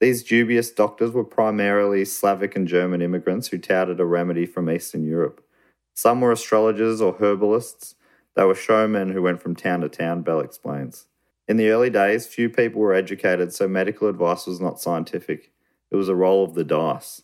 These 0.00 0.24
dubious 0.24 0.70
doctors 0.72 1.12
were 1.12 1.22
primarily 1.22 2.04
Slavic 2.04 2.56
and 2.56 2.66
German 2.66 3.00
immigrants 3.00 3.48
who 3.48 3.58
touted 3.58 4.00
a 4.00 4.04
remedy 4.04 4.46
from 4.46 4.68
Eastern 4.68 5.04
Europe. 5.04 5.44
Some 5.94 6.20
were 6.20 6.32
astrologers 6.32 7.00
or 7.00 7.14
herbalists. 7.20 7.94
They 8.34 8.44
were 8.44 8.54
showmen 8.56 9.10
who 9.10 9.22
went 9.22 9.40
from 9.40 9.54
town 9.54 9.82
to 9.82 9.88
town, 9.88 10.22
Bell 10.22 10.40
explains. 10.40 11.06
In 11.46 11.56
the 11.56 11.68
early 11.68 11.90
days, 11.90 12.26
few 12.26 12.48
people 12.48 12.80
were 12.80 12.94
educated, 12.94 13.52
so 13.52 13.68
medical 13.68 14.08
advice 14.08 14.46
was 14.46 14.60
not 14.60 14.80
scientific. 14.80 15.52
It 15.90 15.96
was 15.96 16.08
a 16.08 16.14
roll 16.16 16.42
of 16.42 16.54
the 16.54 16.64
dice. 16.64 17.22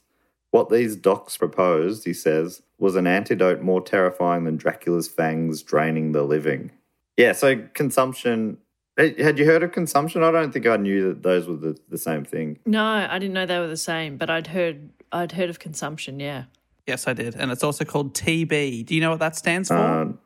What 0.51 0.71
these 0.71 0.97
docs 0.97 1.37
proposed, 1.37 2.05
he 2.05 2.15
says, 2.15 2.63
was 2.79 2.97
an 2.97 3.07
antidote 3.07 3.61
more 3.61 3.81
terrifying 3.81 4.45
than 4.45 4.57
Dracula's 4.57 5.09
fangs 5.09 5.63
draining 5.63 6.13
the 6.13 6.23
living. 6.23 6.71
Yeah, 7.17 7.33
so 7.33 7.63
consumption. 7.75 8.59
Had 8.97 9.39
you 9.39 9.45
heard 9.45 9.63
of 9.63 9.73
consumption? 9.73 10.23
I 10.23 10.31
don't 10.31 10.53
think 10.53 10.67
I 10.67 10.77
knew 10.77 11.09
that 11.09 11.23
those 11.23 11.47
were 11.47 11.57
the, 11.57 11.79
the 11.89 11.99
same 11.99 12.25
thing. 12.25 12.59
No, 12.67 12.83
I 12.85 13.19
didn't 13.19 13.35
know 13.35 13.47
they 13.47 13.59
were 13.59 13.69
the 13.69 13.77
same, 13.77 14.17
but 14.17 14.31
I'd 14.31 14.47
heard 14.49 14.91
I'd 15.13 15.33
heard 15.33 15.51
of 15.51 15.59
consumption. 15.59 16.19
Yeah. 16.21 16.45
Yes, 16.87 17.07
I 17.07 17.13
did. 17.13 17.37
And 17.37 17.53
it's 17.53 17.63
also 17.63 17.85
called 17.85 18.15
TB. 18.15 18.87
Do 18.87 18.95
you 18.95 19.03
know 19.03 19.11
what 19.11 19.19
that 19.21 19.37
stands 19.37 19.69
for? 19.69 19.77
Um, 19.77 20.19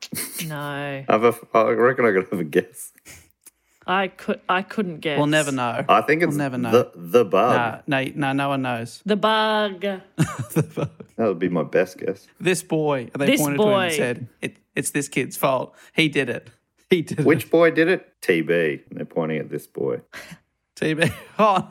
No, 0.46 1.04
I've 1.08 1.24
a, 1.24 1.34
I 1.52 1.70
reckon 1.72 2.04
I 2.06 2.12
could 2.12 2.28
have 2.30 2.38
a 2.38 2.44
guess. 2.44 2.92
I 3.92 4.08
could 4.08 4.40
I 4.48 4.62
couldn't 4.62 4.98
guess. 5.00 5.18
we'll 5.18 5.26
never 5.26 5.52
know. 5.52 5.84
I 5.88 6.00
think 6.02 6.22
it's 6.22 6.34
never 6.36 6.56
know. 6.58 6.70
the 6.70 6.90
the 6.94 7.24
bug. 7.24 7.82
Nah, 7.86 8.02
no, 8.04 8.10
no, 8.14 8.32
no 8.32 8.48
one 8.48 8.62
knows. 8.62 9.02
The 9.06 9.16
bug. 9.16 9.80
That 11.16 11.28
would 11.28 11.38
be 11.38 11.48
my 11.48 11.62
best 11.62 11.98
guess. 11.98 12.26
This 12.40 12.62
boy, 12.62 13.10
they 13.16 13.26
This 13.26 13.40
pointed 13.40 13.58
to 13.58 13.68
him 13.68 13.74
and 13.80 13.92
said, 13.92 14.28
it, 14.40 14.56
"It's 14.74 14.90
this 14.90 15.08
kid's 15.08 15.36
fault. 15.36 15.74
He 15.94 16.08
did 16.08 16.28
it. 16.30 16.50
He 16.90 17.02
did 17.02 17.18
Which 17.18 17.20
it." 17.20 17.26
Which 17.26 17.50
boy 17.50 17.70
did 17.70 17.88
it? 17.88 18.12
TB. 18.22 18.88
And 18.88 18.98
they're 18.98 19.04
pointing 19.04 19.38
at 19.38 19.50
this 19.50 19.66
boy. 19.66 20.00
TB? 20.76 21.12
Oh, 21.38 21.68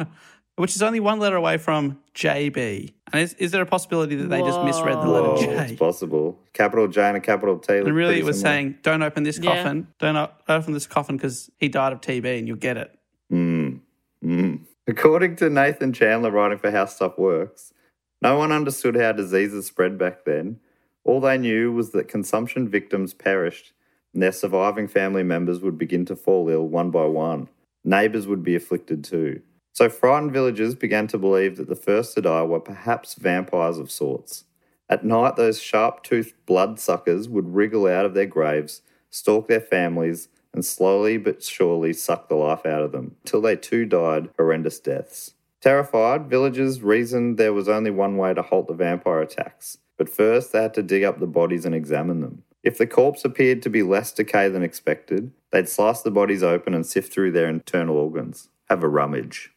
which 0.57 0.75
is 0.75 0.81
only 0.81 0.99
one 0.99 1.19
letter 1.19 1.35
away 1.35 1.57
from 1.57 1.99
JB. 2.15 2.93
And 3.13 3.21
is, 3.23 3.33
is 3.35 3.51
there 3.51 3.61
a 3.61 3.65
possibility 3.65 4.15
that 4.15 4.29
they 4.29 4.41
just 4.41 4.61
misread 4.63 4.95
the 4.97 5.01
Whoa, 5.07 5.33
letter 5.35 5.51
it's 5.61 5.71
J? 5.71 5.77
possible. 5.77 6.39
Capital 6.53 6.87
J 6.87 7.01
and 7.03 7.17
a 7.17 7.19
capital 7.21 7.57
T. 7.57 7.73
And 7.77 7.93
really, 7.95 8.19
it 8.19 8.25
was 8.25 8.39
similar. 8.39 8.55
saying, 8.55 8.77
"Don't 8.83 9.01
open 9.01 9.23
this 9.23 9.39
Yeah. 9.39 9.55
coffin. 9.63 9.87
Don't 9.99 10.31
open 10.47 10.73
this 10.73 10.87
coffin 10.87 11.17
because 11.17 11.49
he 11.57 11.67
died 11.67 11.93
of 11.93 12.01
TB, 12.01 12.39
and 12.39 12.47
you'll 12.47 12.57
get 12.57 12.77
it." 12.77 12.91
Hmm. 13.29 13.77
Hmm. 14.21 14.55
According 14.87 15.37
to 15.37 15.49
Nathan 15.49 15.93
Chandler 15.93 16.31
writing 16.31 16.57
for 16.57 16.71
How 16.71 16.85
Stuff 16.85 17.17
Works, 17.17 17.73
no 18.21 18.37
one 18.37 18.51
understood 18.51 18.95
how 18.95 19.11
diseases 19.13 19.65
spread 19.65 19.97
back 19.97 20.25
then. 20.25 20.59
All 21.03 21.19
they 21.19 21.37
knew 21.37 21.71
was 21.71 21.91
that 21.91 22.07
consumption 22.07 22.67
victims 22.67 23.13
perished 23.13 23.73
and 24.13 24.21
their 24.21 24.31
surviving 24.31 24.87
family 24.87 25.23
members 25.23 25.61
would 25.61 25.77
begin 25.77 26.05
to 26.05 26.15
fall 26.15 26.49
ill 26.49 26.67
one 26.67 26.91
by 26.91 27.05
one. 27.05 27.47
Neighbours 27.83 28.27
would 28.27 28.43
be 28.43 28.55
afflicted 28.55 29.03
too. 29.03 29.41
So 29.73 29.89
frightened 29.89 30.33
villagers 30.33 30.75
began 30.75 31.07
to 31.07 31.17
believe 31.17 31.57
that 31.57 31.69
the 31.69 31.75
first 31.75 32.15
to 32.15 32.21
die 32.21 32.43
were 32.43 32.59
perhaps 32.59 33.15
vampires 33.15 33.77
of 33.77 33.89
sorts. 33.89 34.43
At 34.89 35.05
night, 35.05 35.37
those 35.37 35.61
sharp 35.61 36.03
toothed 36.03 36.33
bloodsuckers 36.45 37.29
would 37.29 37.55
wriggle 37.55 37.87
out 37.87 38.05
of 38.05 38.13
their 38.13 38.25
graves, 38.25 38.81
stalk 39.09 39.47
their 39.47 39.61
families, 39.61 40.27
and 40.53 40.65
slowly 40.65 41.17
but 41.17 41.41
surely 41.41 41.93
suck 41.93 42.27
the 42.27 42.35
life 42.35 42.65
out 42.65 42.83
of 42.83 42.91
them, 42.91 43.15
till 43.23 43.39
they 43.39 43.55
too 43.55 43.85
died 43.85 44.29
horrendous 44.37 44.79
deaths. 44.79 45.33
Terrified, 45.61 46.29
villagers 46.29 46.81
reasoned 46.81 47.37
there 47.37 47.53
was 47.53 47.69
only 47.69 47.91
one 47.91 48.17
way 48.17 48.33
to 48.33 48.41
halt 48.41 48.67
the 48.67 48.73
vampire 48.73 49.21
attacks, 49.21 49.77
but 49.95 50.09
first 50.09 50.51
they 50.51 50.61
had 50.61 50.73
to 50.73 50.83
dig 50.83 51.03
up 51.03 51.19
the 51.19 51.27
bodies 51.27 51.65
and 51.65 51.73
examine 51.73 52.19
them. 52.19 52.43
If 52.63 52.77
the 52.77 52.87
corpse 52.87 53.23
appeared 53.23 53.61
to 53.61 53.69
be 53.69 53.83
less 53.83 54.11
decay 54.11 54.49
than 54.49 54.63
expected, 54.63 55.31
they'd 55.51 55.69
slice 55.69 56.01
the 56.01 56.11
bodies 56.11 56.43
open 56.43 56.73
and 56.73 56.85
sift 56.85 57.13
through 57.13 57.31
their 57.31 57.47
internal 57.47 57.97
organs. 57.97 58.49
Have 58.69 58.83
a 58.83 58.89
rummage. 58.89 59.51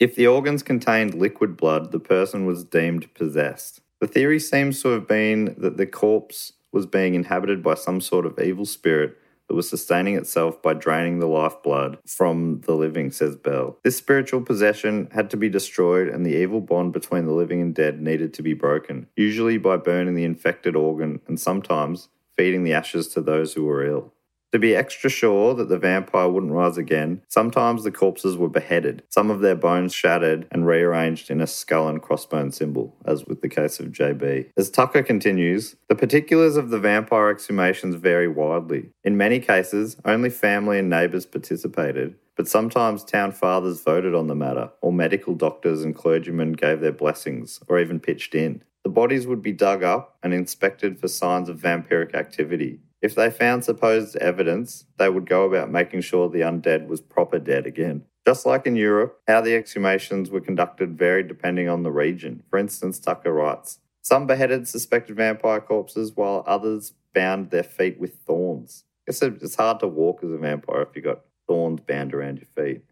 If 0.00 0.14
the 0.16 0.26
organs 0.26 0.62
contained 0.62 1.14
liquid 1.14 1.56
blood, 1.56 1.92
the 1.92 2.00
person 2.00 2.46
was 2.46 2.64
deemed 2.64 3.12
possessed. 3.14 3.80
The 4.00 4.06
theory 4.06 4.38
seems 4.38 4.82
to 4.82 4.88
have 4.88 5.08
been 5.08 5.54
that 5.58 5.76
the 5.76 5.86
corpse 5.86 6.52
was 6.72 6.86
being 6.86 7.14
inhabited 7.14 7.62
by 7.62 7.74
some 7.74 8.00
sort 8.00 8.26
of 8.26 8.38
evil 8.38 8.66
spirit 8.66 9.16
that 9.48 9.54
was 9.54 9.68
sustaining 9.68 10.16
itself 10.16 10.60
by 10.62 10.72
draining 10.72 11.18
the 11.18 11.26
lifeblood 11.26 11.98
from 12.06 12.62
the 12.62 12.74
living, 12.74 13.10
says 13.10 13.36
Bell. 13.36 13.78
This 13.82 13.96
spiritual 13.96 14.40
possession 14.40 15.08
had 15.12 15.30
to 15.30 15.36
be 15.36 15.48
destroyed, 15.48 16.08
and 16.08 16.24
the 16.24 16.34
evil 16.34 16.60
bond 16.60 16.92
between 16.92 17.26
the 17.26 17.32
living 17.32 17.60
and 17.60 17.74
dead 17.74 18.00
needed 18.00 18.32
to 18.34 18.42
be 18.42 18.54
broken, 18.54 19.06
usually 19.16 19.58
by 19.58 19.76
burning 19.76 20.14
the 20.14 20.24
infected 20.24 20.74
organ 20.74 21.20
and 21.26 21.38
sometimes 21.38 22.08
feeding 22.36 22.64
the 22.64 22.72
ashes 22.72 23.08
to 23.08 23.20
those 23.20 23.52
who 23.52 23.64
were 23.64 23.84
ill. 23.84 24.13
To 24.54 24.60
be 24.60 24.76
extra 24.76 25.10
sure 25.10 25.52
that 25.56 25.68
the 25.68 25.80
vampire 25.80 26.28
wouldn't 26.28 26.52
rise 26.52 26.78
again, 26.78 27.22
sometimes 27.26 27.82
the 27.82 27.90
corpses 27.90 28.36
were 28.36 28.48
beheaded, 28.48 29.02
some 29.08 29.28
of 29.28 29.40
their 29.40 29.56
bones 29.56 29.92
shattered 29.92 30.46
and 30.52 30.64
rearranged 30.64 31.28
in 31.28 31.40
a 31.40 31.46
skull 31.48 31.88
and 31.88 32.00
crossbone 32.00 32.54
symbol, 32.54 32.94
as 33.04 33.26
with 33.26 33.40
the 33.40 33.48
case 33.48 33.80
of 33.80 33.88
JB. 33.88 34.50
As 34.56 34.70
Tucker 34.70 35.02
continues, 35.02 35.74
the 35.88 35.96
particulars 35.96 36.56
of 36.56 36.70
the 36.70 36.78
vampire 36.78 37.34
exhumations 37.34 37.96
vary 37.96 38.28
widely. 38.28 38.90
In 39.02 39.16
many 39.16 39.40
cases, 39.40 39.96
only 40.04 40.30
family 40.30 40.78
and 40.78 40.88
neighbours 40.88 41.26
participated, 41.26 42.14
but 42.36 42.46
sometimes 42.46 43.02
town 43.02 43.32
fathers 43.32 43.82
voted 43.82 44.14
on 44.14 44.28
the 44.28 44.36
matter, 44.36 44.70
or 44.80 44.92
medical 44.92 45.34
doctors 45.34 45.82
and 45.82 45.96
clergymen 45.96 46.52
gave 46.52 46.78
their 46.78 46.92
blessings, 46.92 47.58
or 47.66 47.80
even 47.80 47.98
pitched 47.98 48.36
in. 48.36 48.62
The 48.84 48.90
bodies 48.90 49.26
would 49.26 49.42
be 49.42 49.50
dug 49.50 49.82
up 49.82 50.16
and 50.22 50.32
inspected 50.32 51.00
for 51.00 51.08
signs 51.08 51.48
of 51.48 51.58
vampiric 51.58 52.14
activity. 52.14 52.80
If 53.04 53.14
they 53.14 53.30
found 53.30 53.66
supposed 53.66 54.16
evidence, 54.16 54.86
they 54.96 55.10
would 55.10 55.28
go 55.28 55.44
about 55.44 55.70
making 55.70 56.00
sure 56.00 56.30
the 56.30 56.40
undead 56.40 56.86
was 56.86 57.02
proper 57.02 57.38
dead 57.38 57.66
again. 57.66 58.04
Just 58.26 58.46
like 58.46 58.66
in 58.66 58.76
Europe, 58.76 59.20
how 59.28 59.42
the 59.42 59.50
exhumations 59.50 60.30
were 60.30 60.40
conducted 60.40 60.96
varied 60.96 61.28
depending 61.28 61.68
on 61.68 61.82
the 61.82 61.90
region. 61.90 62.44
For 62.48 62.58
instance, 62.58 62.98
Tucker 62.98 63.30
writes 63.30 63.78
Some 64.00 64.26
beheaded 64.26 64.66
suspected 64.66 65.16
vampire 65.16 65.60
corpses, 65.60 66.12
while 66.16 66.44
others 66.46 66.94
bound 67.14 67.50
their 67.50 67.62
feet 67.62 68.00
with 68.00 68.20
thorns. 68.26 68.84
I 69.06 69.12
guess 69.12 69.20
it's 69.20 69.56
hard 69.56 69.80
to 69.80 69.86
walk 69.86 70.24
as 70.24 70.32
a 70.32 70.38
vampire 70.38 70.80
if 70.80 70.96
you've 70.96 71.04
got 71.04 71.20
thorns 71.46 71.80
bound 71.80 72.14
around 72.14 72.38
your 72.38 72.48
feet. 72.56 72.84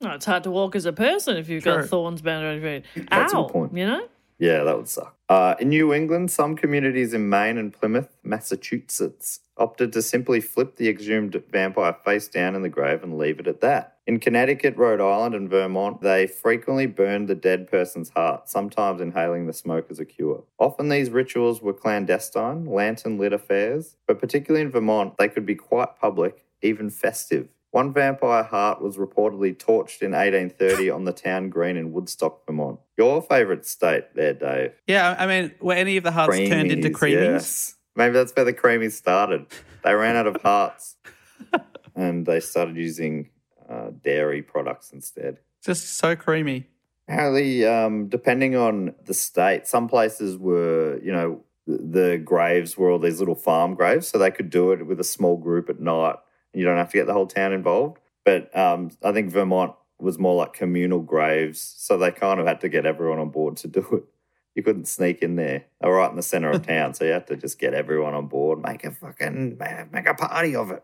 Oh, 0.00 0.12
it's 0.12 0.24
hard 0.24 0.44
to 0.44 0.50
walk 0.50 0.74
as 0.74 0.86
a 0.86 0.92
person 0.94 1.36
if 1.36 1.50
you've 1.50 1.64
True. 1.64 1.82
got 1.82 1.90
thorns 1.90 2.22
bound 2.22 2.46
around 2.46 2.62
your 2.62 2.80
feet. 2.80 3.08
That's 3.10 3.34
a 3.34 3.36
Ow, 3.36 3.42
good 3.42 3.52
point. 3.52 3.76
you 3.76 3.86
know? 3.86 4.08
Yeah, 4.38 4.62
that 4.62 4.76
would 4.76 4.88
suck. 4.88 5.16
Uh, 5.28 5.56
in 5.58 5.68
New 5.68 5.92
England, 5.92 6.30
some 6.30 6.54
communities 6.54 7.12
in 7.12 7.28
Maine 7.28 7.58
and 7.58 7.72
Plymouth, 7.72 8.16
Massachusetts, 8.22 9.40
opted 9.56 9.92
to 9.92 10.00
simply 10.00 10.40
flip 10.40 10.76
the 10.76 10.88
exhumed 10.88 11.42
vampire 11.50 11.96
face 12.04 12.28
down 12.28 12.54
in 12.54 12.62
the 12.62 12.68
grave 12.68 13.02
and 13.02 13.18
leave 13.18 13.40
it 13.40 13.48
at 13.48 13.60
that. 13.60 13.96
In 14.06 14.20
Connecticut, 14.20 14.76
Rhode 14.76 15.00
Island, 15.00 15.34
and 15.34 15.50
Vermont, 15.50 16.00
they 16.00 16.28
frequently 16.28 16.86
burned 16.86 17.28
the 17.28 17.34
dead 17.34 17.68
person's 17.68 18.10
heart, 18.10 18.48
sometimes 18.48 19.00
inhaling 19.00 19.46
the 19.46 19.52
smoke 19.52 19.88
as 19.90 19.98
a 19.98 20.04
cure. 20.04 20.44
Often 20.58 20.88
these 20.88 21.10
rituals 21.10 21.60
were 21.60 21.74
clandestine, 21.74 22.64
lantern 22.64 23.18
lit 23.18 23.32
affairs, 23.32 23.96
but 24.06 24.20
particularly 24.20 24.64
in 24.64 24.70
Vermont, 24.70 25.14
they 25.18 25.28
could 25.28 25.44
be 25.44 25.56
quite 25.56 25.98
public, 26.00 26.46
even 26.62 26.90
festive. 26.90 27.48
One 27.70 27.92
vampire 27.92 28.44
heart 28.44 28.80
was 28.80 28.96
reportedly 28.96 29.54
torched 29.54 30.00
in 30.00 30.12
1830 30.12 30.90
on 30.90 31.04
the 31.04 31.12
town 31.12 31.50
green 31.50 31.76
in 31.76 31.92
Woodstock, 31.92 32.46
Vermont. 32.46 32.80
Your 32.96 33.20
favourite 33.20 33.66
state 33.66 34.14
there, 34.14 34.32
Dave? 34.32 34.72
Yeah, 34.86 35.14
I 35.18 35.26
mean, 35.26 35.54
were 35.60 35.74
any 35.74 35.98
of 35.98 36.04
the 36.04 36.10
hearts 36.10 36.36
turned 36.36 36.72
into 36.72 36.88
creamies? 36.88 37.32
Yes. 37.32 37.76
Maybe 37.94 38.14
that's 38.14 38.32
where 38.34 38.46
the 38.46 38.54
creamies 38.54 38.92
started. 38.92 39.46
They 39.84 39.92
ran 39.92 40.16
out 40.16 40.26
of 40.26 40.36
hearts 40.42 40.96
and 41.94 42.24
they 42.24 42.40
started 42.40 42.76
using 42.76 43.28
uh, 43.68 43.90
dairy 44.02 44.40
products 44.40 44.92
instead. 44.92 45.38
Just 45.62 45.98
so 45.98 46.16
creamy. 46.16 46.66
Apparently, 47.06 47.66
um, 47.66 48.08
depending 48.08 48.56
on 48.56 48.94
the 49.04 49.14
state, 49.14 49.66
some 49.66 49.88
places 49.88 50.38
were, 50.38 51.00
you 51.02 51.12
know, 51.12 51.42
the 51.66 52.20
graves 52.24 52.78
were 52.78 52.90
all 52.90 52.98
these 52.98 53.18
little 53.18 53.34
farm 53.34 53.74
graves, 53.74 54.08
so 54.08 54.16
they 54.16 54.30
could 54.30 54.48
do 54.48 54.72
it 54.72 54.86
with 54.86 55.00
a 55.00 55.04
small 55.04 55.36
group 55.36 55.68
at 55.68 55.80
night. 55.80 56.16
You 56.58 56.64
don't 56.64 56.76
have 56.76 56.90
to 56.90 56.96
get 56.96 57.06
the 57.06 57.12
whole 57.12 57.26
town 57.26 57.52
involved. 57.52 57.98
But 58.24 58.54
um, 58.56 58.90
I 59.02 59.12
think 59.12 59.30
Vermont 59.30 59.74
was 59.98 60.18
more 60.18 60.34
like 60.34 60.52
communal 60.52 61.00
graves, 61.00 61.60
so 61.78 61.96
they 61.96 62.10
kind 62.10 62.40
of 62.40 62.46
had 62.46 62.60
to 62.60 62.68
get 62.68 62.84
everyone 62.86 63.18
on 63.18 63.30
board 63.30 63.56
to 63.58 63.68
do 63.68 63.80
it. 63.92 64.04
You 64.54 64.62
couldn't 64.62 64.86
sneak 64.88 65.22
in 65.22 65.36
there. 65.36 65.66
They 65.80 65.88
were 65.88 65.96
right 65.96 66.10
in 66.10 66.16
the 66.16 66.22
center 66.22 66.50
of 66.50 66.66
town, 66.66 66.94
so 66.94 67.04
you 67.04 67.12
had 67.12 67.28
to 67.28 67.36
just 67.36 67.60
get 67.60 67.74
everyone 67.74 68.14
on 68.14 68.26
board, 68.26 68.60
make 68.60 68.84
a 68.84 68.90
fucking 68.90 69.56
make 69.92 70.06
a 70.06 70.14
party 70.14 70.56
of 70.56 70.70
it. 70.72 70.82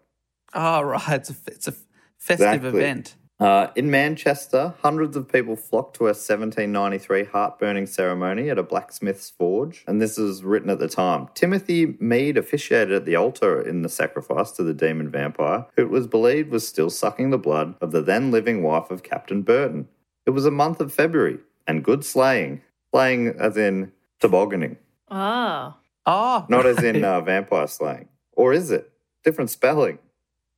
Oh, 0.54 0.82
right. 0.82 1.02
It's 1.08 1.30
a, 1.30 1.36
it's 1.48 1.68
a 1.68 1.74
festive 2.16 2.46
Exactly. 2.64 2.68
event. 2.80 3.16
Uh, 3.44 3.70
in 3.76 3.90
Manchester, 3.90 4.72
hundreds 4.80 5.18
of 5.18 5.30
people 5.30 5.54
flocked 5.54 5.96
to 5.96 6.04
a 6.04 6.16
1793 6.16 7.24
heart 7.24 7.58
burning 7.58 7.86
ceremony 7.86 8.48
at 8.48 8.56
a 8.56 8.62
blacksmith's 8.62 9.28
forge, 9.28 9.84
and 9.86 10.00
this 10.00 10.16
is 10.16 10.42
written 10.42 10.70
at 10.70 10.78
the 10.78 10.88
time. 10.88 11.28
Timothy 11.34 11.94
Mead 12.00 12.38
officiated 12.38 12.94
at 12.94 13.04
the 13.04 13.16
altar 13.16 13.60
in 13.60 13.82
the 13.82 13.90
sacrifice 13.90 14.50
to 14.52 14.62
the 14.62 14.72
demon 14.72 15.10
vampire, 15.10 15.66
who 15.76 15.82
it 15.82 15.90
was 15.90 16.06
believed 16.06 16.50
was 16.50 16.66
still 16.66 16.88
sucking 16.88 17.28
the 17.28 17.36
blood 17.36 17.74
of 17.82 17.92
the 17.92 18.00
then 18.00 18.30
living 18.30 18.62
wife 18.62 18.90
of 18.90 19.02
Captain 19.02 19.42
Burton. 19.42 19.88
It 20.24 20.30
was 20.30 20.46
a 20.46 20.50
month 20.50 20.80
of 20.80 20.94
February, 20.94 21.36
and 21.66 21.84
good 21.84 22.02
sleighing. 22.02 22.62
Sleighing 22.92 23.34
as 23.38 23.58
in 23.58 23.92
tobogganing, 24.20 24.78
Ah. 25.10 25.76
Oh, 26.06 26.46
not 26.48 26.64
as 26.64 26.82
in 26.82 27.04
uh, 27.04 27.20
vampire 27.20 27.66
slaying. 27.66 28.08
Or 28.32 28.54
is 28.54 28.70
it? 28.70 28.90
Different 29.22 29.50
spelling. 29.50 29.98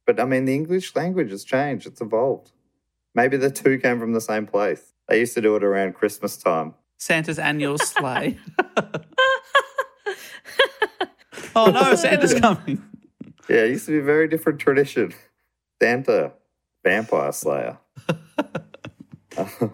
But 0.06 0.20
I 0.20 0.24
mean, 0.24 0.44
the 0.44 0.54
English 0.54 0.94
language 0.94 1.32
has 1.32 1.42
changed, 1.42 1.88
it's 1.88 2.00
evolved. 2.00 2.52
Maybe 3.16 3.38
the 3.38 3.50
two 3.50 3.78
came 3.78 3.98
from 3.98 4.12
the 4.12 4.20
same 4.20 4.46
place. 4.46 4.92
They 5.08 5.18
used 5.20 5.32
to 5.34 5.40
do 5.40 5.56
it 5.56 5.64
around 5.64 5.94
Christmas 5.94 6.36
time. 6.36 6.74
Santa's 6.98 7.38
annual 7.38 7.78
sleigh. 7.78 8.38
oh 11.56 11.70
no, 11.70 11.94
Santa's 11.94 12.34
coming. 12.40 12.84
Yeah, 13.48 13.62
it 13.62 13.70
used 13.70 13.86
to 13.86 13.92
be 13.92 13.98
a 13.98 14.02
very 14.02 14.28
different 14.28 14.58
tradition. 14.58 15.14
Santa, 15.80 16.32
vampire 16.84 17.32
slayer. 17.32 17.78
oh, 19.38 19.70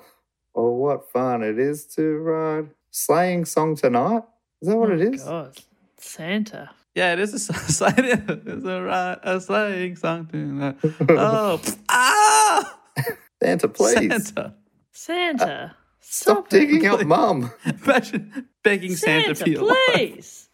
what 0.55 1.11
fun 1.11 1.43
it 1.43 1.59
is 1.59 1.87
to 1.97 2.19
ride. 2.19 2.71
Slaying 2.93 3.45
song 3.45 3.75
tonight? 3.75 4.23
Is 4.61 4.69
that 4.69 4.77
what 4.77 4.93
it 4.93 5.01
is? 5.01 5.25
God. 5.25 5.59
Santa. 5.97 6.71
Yeah, 6.95 7.15
it 7.15 7.21
is 7.21 7.33
a 7.35 7.39
sleigh. 7.39 7.95
It's 7.97 8.67
a, 8.67 8.83
right, 8.83 9.19
a 9.23 9.41
sleighing 9.41 9.97
song 9.97 10.27
tonight. 10.27 10.77
Oh, 11.09 11.61
ah! 11.89 12.22
Santa, 13.43 13.69
please. 13.69 13.97
Santa. 13.97 14.55
Santa. 14.93 15.45
Uh, 15.45 15.69
stop 16.01 16.49
digging 16.49 16.87
up 16.87 17.05
mum. 17.05 17.51
Imagine 17.85 18.49
begging 18.63 18.95
Santa, 18.95 19.35
Santa, 19.35 19.45
for 19.45 19.49
your 19.49 19.65
life. 19.65 19.79
please. 19.95 20.49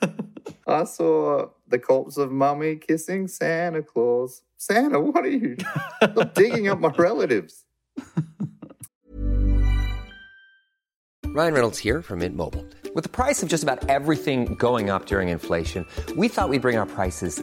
I 0.66 0.84
saw 0.84 1.48
the 1.68 1.78
corpse 1.78 2.16
of 2.16 2.30
mummy 2.32 2.76
kissing 2.76 3.28
Santa 3.28 3.82
Claus. 3.82 4.42
Santa, 4.58 5.00
what 5.00 5.24
are 5.24 5.28
you? 5.28 5.56
Stop 6.02 6.34
digging 6.34 6.68
up 6.68 6.80
my 6.80 6.90
relatives. 6.90 7.64
Ryan 11.24 11.52
Reynolds 11.54 11.78
here 11.78 12.02
from 12.02 12.20
Mint 12.20 12.34
Mobile. 12.34 12.64
With 12.94 13.04
the 13.04 13.10
price 13.10 13.42
of 13.42 13.48
just 13.48 13.62
about 13.62 13.88
everything 13.90 14.54
going 14.54 14.88
up 14.90 15.06
during 15.06 15.28
inflation, 15.28 15.86
we 16.16 16.28
thought 16.28 16.48
we'd 16.48 16.62
bring 16.62 16.78
our 16.78 16.86
prices 16.86 17.42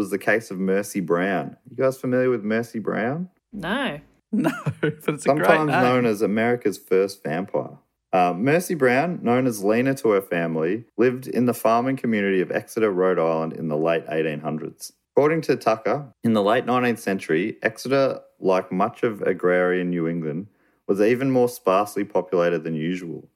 was 0.00 0.08
the 0.08 0.16
case 0.16 0.50
of 0.50 0.58
Mercy 0.58 1.00
Brown. 1.00 1.58
You 1.68 1.76
guys 1.76 1.98
familiar 1.98 2.30
with 2.30 2.42
Mercy 2.42 2.78
Brown? 2.78 3.28
No. 3.52 4.00
no, 4.32 4.50
but 4.80 4.94
it's 4.94 5.06
a 5.06 5.10
great 5.10 5.20
Sometimes 5.20 5.70
name. 5.70 5.82
known 5.82 6.06
as 6.06 6.22
America's 6.22 6.78
first 6.78 7.22
vampire. 7.22 7.76
Uh, 8.10 8.32
Mercy 8.32 8.74
Brown, 8.74 9.18
known 9.22 9.46
as 9.46 9.62
Lena 9.62 9.94
to 9.96 10.08
her 10.12 10.22
family, 10.22 10.86
lived 10.96 11.26
in 11.26 11.44
the 11.44 11.52
farming 11.52 11.98
community 11.98 12.40
of 12.40 12.50
Exeter, 12.50 12.90
Rhode 12.90 13.18
Island 13.18 13.52
in 13.52 13.68
the 13.68 13.76
late 13.76 14.06
1800s. 14.06 14.92
According 15.14 15.42
to 15.42 15.56
Tucker, 15.56 16.14
in 16.24 16.32
the 16.32 16.42
late 16.42 16.64
19th 16.64 17.00
century, 17.00 17.58
Exeter, 17.62 18.20
like 18.38 18.72
much 18.72 19.02
of 19.02 19.20
agrarian 19.20 19.90
New 19.90 20.08
England, 20.08 20.46
was 20.86 21.02
even 21.02 21.30
more 21.30 21.50
sparsely 21.50 22.04
populated 22.04 22.64
than 22.64 22.74
usual. 22.74 23.28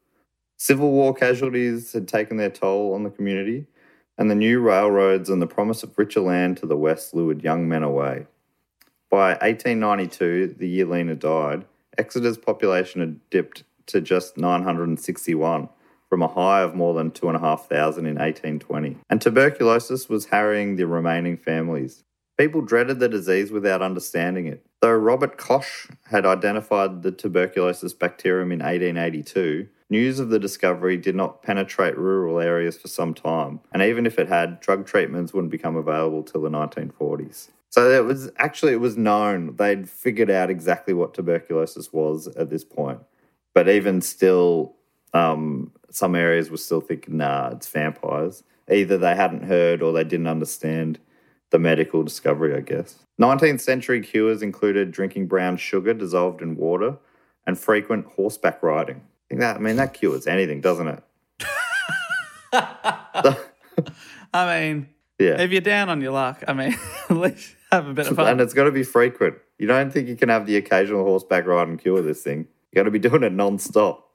Civil 0.56 0.92
War 0.92 1.12
casualties 1.12 1.92
had 1.92 2.08
taken 2.08 2.38
their 2.38 2.48
toll 2.48 2.94
on 2.94 3.02
the 3.02 3.10
community, 3.10 3.66
and 4.16 4.30
the 4.30 4.34
new 4.34 4.60
railroads 4.60 5.28
and 5.28 5.42
the 5.42 5.46
promise 5.46 5.82
of 5.82 5.96
richer 5.98 6.20
land 6.20 6.56
to 6.58 6.66
the 6.66 6.76
west 6.76 7.14
lured 7.14 7.42
young 7.42 7.68
men 7.68 7.82
away. 7.82 8.26
By 9.10 9.30
1892, 9.32 10.56
the 10.58 10.68
year 10.68 10.86
Lena 10.86 11.14
died, 11.14 11.64
Exeter's 11.98 12.38
population 12.38 13.00
had 13.00 13.30
dipped 13.30 13.64
to 13.86 14.00
just 14.00 14.36
961 14.36 15.68
from 16.08 16.22
a 16.22 16.28
high 16.28 16.60
of 16.60 16.74
more 16.74 16.94
than 16.94 17.10
2,500 17.10 17.98
in 17.98 18.16
1820. 18.16 18.98
And 19.10 19.20
tuberculosis 19.20 20.08
was 20.08 20.26
harrying 20.26 20.76
the 20.76 20.86
remaining 20.86 21.36
families. 21.36 22.04
People 22.36 22.62
dreaded 22.62 22.98
the 22.98 23.08
disease 23.08 23.52
without 23.52 23.82
understanding 23.82 24.46
it. 24.46 24.64
Though 24.80 24.92
Robert 24.92 25.38
Koch 25.38 25.88
had 26.10 26.26
identified 26.26 27.02
the 27.02 27.12
tuberculosis 27.12 27.94
bacterium 27.94 28.52
in 28.52 28.58
1882, 28.58 29.68
news 29.90 30.18
of 30.18 30.30
the 30.30 30.38
discovery 30.38 30.96
did 30.96 31.14
not 31.14 31.42
penetrate 31.42 31.96
rural 31.96 32.40
areas 32.40 32.76
for 32.76 32.88
some 32.88 33.14
time, 33.14 33.60
and 33.72 33.82
even 33.82 34.06
if 34.06 34.18
it 34.18 34.28
had, 34.28 34.60
drug 34.60 34.86
treatments 34.86 35.32
wouldn't 35.32 35.50
become 35.50 35.76
available 35.76 36.22
till 36.22 36.42
the 36.42 36.48
1940s. 36.48 37.48
So 37.70 37.90
it 37.90 38.04
was 38.04 38.30
actually 38.38 38.72
it 38.72 38.80
was 38.80 38.96
known 38.96 39.56
they'd 39.56 39.88
figured 39.88 40.30
out 40.30 40.48
exactly 40.48 40.94
what 40.94 41.12
tuberculosis 41.12 41.92
was 41.92 42.28
at 42.28 42.50
this 42.50 42.64
point, 42.64 43.00
but 43.52 43.68
even 43.68 44.00
still, 44.00 44.76
um, 45.12 45.72
some 45.90 46.14
areas 46.14 46.50
were 46.50 46.56
still 46.56 46.80
thinking, 46.80 47.16
nah, 47.16 47.50
it's 47.50 47.68
vampires. 47.68 48.42
Either 48.70 48.96
they 48.96 49.14
hadn't 49.14 49.44
heard 49.44 49.82
or 49.82 49.92
they 49.92 50.04
didn't 50.04 50.26
understand 50.26 50.98
the 51.50 51.58
medical 51.58 52.02
discovery, 52.02 52.56
I 52.56 52.60
guess. 52.60 53.04
19th 53.20 53.60
century 53.60 54.00
cures 54.00 54.42
included 54.42 54.90
drinking 54.90 55.26
brown 55.28 55.56
sugar 55.56 55.94
dissolved 55.94 56.42
in 56.42 56.56
water 56.56 56.96
and 57.46 57.58
frequent 57.58 58.06
horseback 58.06 58.62
riding. 58.62 59.02
I 59.34 59.36
think 59.36 59.40
that 59.40 59.56
I 59.56 59.58
mean 59.58 59.76
that 59.76 59.94
cures 59.94 60.28
anything, 60.28 60.60
doesn't 60.60 60.86
it? 60.86 61.02
I 64.32 64.60
mean, 64.60 64.88
Yeah. 65.18 65.40
if 65.40 65.50
you're 65.50 65.60
down 65.60 65.88
on 65.88 66.00
your 66.00 66.12
luck, 66.12 66.44
I 66.46 66.52
mean, 66.52 66.76
at 67.10 67.16
least 67.16 67.56
have 67.72 67.88
a 67.88 67.92
bit 67.94 68.06
of 68.06 68.14
fun. 68.14 68.28
And 68.28 68.40
it's 68.40 68.54
got 68.54 68.64
to 68.64 68.70
be 68.70 68.84
frequent. 68.84 69.36
You 69.58 69.66
don't 69.66 69.92
think 69.92 70.06
you 70.08 70.14
can 70.14 70.28
have 70.28 70.46
the 70.46 70.56
occasional 70.56 71.02
horseback 71.04 71.46
ride 71.46 71.66
and 71.66 71.80
cure 71.80 72.00
this 72.00 72.22
thing. 72.22 72.46
You 72.70 72.76
got 72.76 72.84
to 72.84 72.92
be 72.92 73.00
doing 73.00 73.24
it 73.24 73.32
non-stop. 73.32 74.08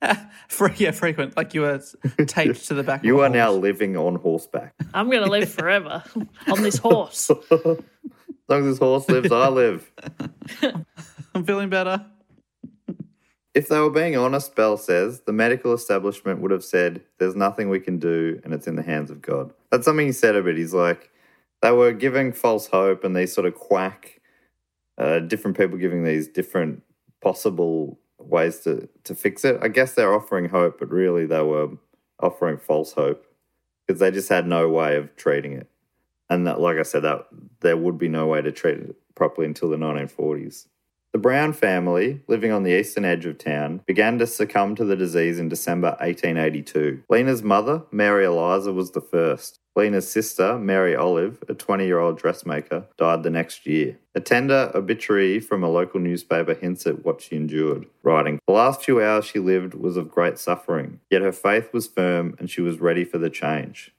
Fre- 0.48 0.68
yeah, 0.76 0.92
frequent. 0.92 1.36
Like 1.36 1.52
you 1.54 1.62
were 1.62 1.82
taped 2.26 2.66
to 2.68 2.74
the 2.74 2.84
back. 2.84 3.02
You 3.02 3.16
of 3.16 3.22
a 3.22 3.24
are 3.26 3.28
now 3.30 3.50
living 3.50 3.96
on 3.96 4.14
horseback. 4.16 4.74
I'm 4.94 5.10
going 5.10 5.24
to 5.24 5.30
live 5.30 5.50
forever 5.50 6.04
on 6.46 6.62
this 6.62 6.76
horse. 6.78 7.30
As 7.30 7.38
long 8.48 8.60
as 8.60 8.64
this 8.66 8.78
horse 8.78 9.08
lives, 9.08 9.32
I 9.32 9.48
live. 9.48 9.90
I'm 11.34 11.44
feeling 11.44 11.68
better. 11.68 12.06
If 13.56 13.68
they 13.68 13.80
were 13.80 13.88
being 13.88 14.18
honest, 14.18 14.54
Bell 14.54 14.76
says, 14.76 15.22
the 15.22 15.32
medical 15.32 15.72
establishment 15.72 16.42
would 16.42 16.50
have 16.50 16.62
said, 16.62 17.00
There's 17.16 17.34
nothing 17.34 17.70
we 17.70 17.80
can 17.80 17.98
do 17.98 18.38
and 18.44 18.52
it's 18.52 18.66
in 18.66 18.76
the 18.76 18.82
hands 18.82 19.10
of 19.10 19.22
God. 19.22 19.50
That's 19.70 19.86
something 19.86 20.06
he 20.06 20.12
said 20.12 20.36
a 20.36 20.42
bit. 20.42 20.58
He's 20.58 20.74
like, 20.74 21.10
they 21.62 21.72
were 21.72 21.92
giving 21.92 22.34
false 22.34 22.66
hope 22.66 23.02
and 23.02 23.16
these 23.16 23.32
sort 23.32 23.46
of 23.46 23.54
quack, 23.54 24.20
uh, 24.98 25.20
different 25.20 25.56
people 25.56 25.78
giving 25.78 26.04
these 26.04 26.28
different 26.28 26.82
possible 27.22 27.98
ways 28.18 28.60
to, 28.60 28.90
to 29.04 29.14
fix 29.14 29.42
it. 29.42 29.58
I 29.62 29.68
guess 29.68 29.94
they're 29.94 30.12
offering 30.12 30.50
hope, 30.50 30.78
but 30.78 30.90
really 30.90 31.24
they 31.24 31.40
were 31.40 31.70
offering 32.20 32.58
false 32.58 32.92
hope 32.92 33.26
because 33.86 34.00
they 34.00 34.10
just 34.10 34.28
had 34.28 34.46
no 34.46 34.68
way 34.68 34.96
of 34.96 35.16
treating 35.16 35.54
it. 35.54 35.70
And 36.28 36.46
that, 36.46 36.60
like 36.60 36.76
I 36.76 36.82
said, 36.82 37.04
that 37.04 37.28
there 37.60 37.78
would 37.78 37.96
be 37.96 38.08
no 38.08 38.26
way 38.26 38.42
to 38.42 38.52
treat 38.52 38.80
it 38.80 38.96
properly 39.14 39.46
until 39.46 39.70
the 39.70 39.78
1940s. 39.78 40.66
The 41.16 41.22
Brown 41.22 41.54
family, 41.54 42.20
living 42.26 42.52
on 42.52 42.62
the 42.62 42.78
eastern 42.78 43.06
edge 43.06 43.24
of 43.24 43.38
town, 43.38 43.80
began 43.86 44.18
to 44.18 44.26
succumb 44.26 44.74
to 44.74 44.84
the 44.84 44.96
disease 44.96 45.38
in 45.38 45.48
December 45.48 45.96
1882. 46.00 47.04
Lena's 47.08 47.42
mother, 47.42 47.84
Mary 47.90 48.26
Eliza, 48.26 48.70
was 48.70 48.90
the 48.90 49.00
first. 49.00 49.58
Lena's 49.74 50.10
sister, 50.10 50.58
Mary 50.58 50.94
Olive, 50.94 51.42
a 51.48 51.54
20 51.54 51.86
year 51.86 52.00
old 52.00 52.18
dressmaker, 52.18 52.84
died 52.98 53.22
the 53.22 53.30
next 53.30 53.66
year. 53.66 53.96
A 54.14 54.20
tender 54.20 54.70
obituary 54.74 55.40
from 55.40 55.64
a 55.64 55.70
local 55.70 56.00
newspaper 56.00 56.52
hints 56.52 56.86
at 56.86 57.02
what 57.02 57.22
she 57.22 57.34
endured, 57.36 57.86
writing, 58.02 58.38
The 58.46 58.52
last 58.52 58.82
few 58.82 59.02
hours 59.02 59.24
she 59.24 59.38
lived 59.38 59.72
was 59.72 59.96
of 59.96 60.10
great 60.10 60.38
suffering, 60.38 61.00
yet 61.10 61.22
her 61.22 61.32
faith 61.32 61.72
was 61.72 61.86
firm 61.86 62.36
and 62.38 62.50
she 62.50 62.60
was 62.60 62.78
ready 62.78 63.06
for 63.06 63.16
the 63.16 63.30
change. 63.30 63.94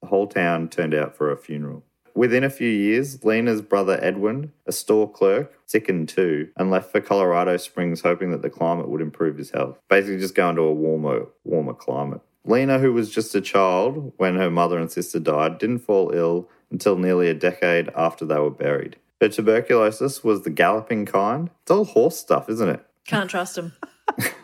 The 0.00 0.06
whole 0.06 0.28
town 0.28 0.68
turned 0.68 0.94
out 0.94 1.16
for 1.16 1.28
her 1.28 1.36
funeral. 1.36 1.82
Within 2.14 2.44
a 2.44 2.50
few 2.50 2.68
years, 2.68 3.24
Lena's 3.24 3.62
brother 3.62 3.98
Edwin, 4.02 4.52
a 4.66 4.72
store 4.72 5.10
clerk, 5.10 5.54
sickened 5.66 6.08
too 6.08 6.50
and 6.56 6.70
left 6.70 6.92
for 6.92 7.00
Colorado 7.00 7.56
Springs 7.56 8.02
hoping 8.02 8.30
that 8.30 8.42
the 8.42 8.50
climate 8.50 8.88
would 8.88 9.00
improve 9.00 9.38
his 9.38 9.50
health. 9.50 9.78
Basically, 9.88 10.18
just 10.18 10.34
going 10.34 10.56
to 10.56 10.62
a 10.62 10.72
warmer, 10.72 11.26
warmer 11.44 11.74
climate. 11.74 12.20
Lena, 12.44 12.78
who 12.78 12.92
was 12.92 13.10
just 13.10 13.34
a 13.34 13.40
child 13.40 14.12
when 14.16 14.36
her 14.36 14.50
mother 14.50 14.78
and 14.78 14.90
sister 14.90 15.18
died, 15.20 15.58
didn't 15.58 15.78
fall 15.78 16.10
ill 16.12 16.48
until 16.70 16.96
nearly 16.96 17.28
a 17.28 17.34
decade 17.34 17.88
after 17.96 18.24
they 18.24 18.38
were 18.38 18.50
buried. 18.50 18.96
Her 19.20 19.28
tuberculosis 19.28 20.24
was 20.24 20.42
the 20.42 20.50
galloping 20.50 21.06
kind. 21.06 21.50
It's 21.62 21.70
all 21.70 21.84
horse 21.84 22.16
stuff, 22.16 22.48
isn't 22.48 22.68
it? 22.68 22.84
Can't 23.06 23.30
trust 23.30 23.56
him. 23.56 23.72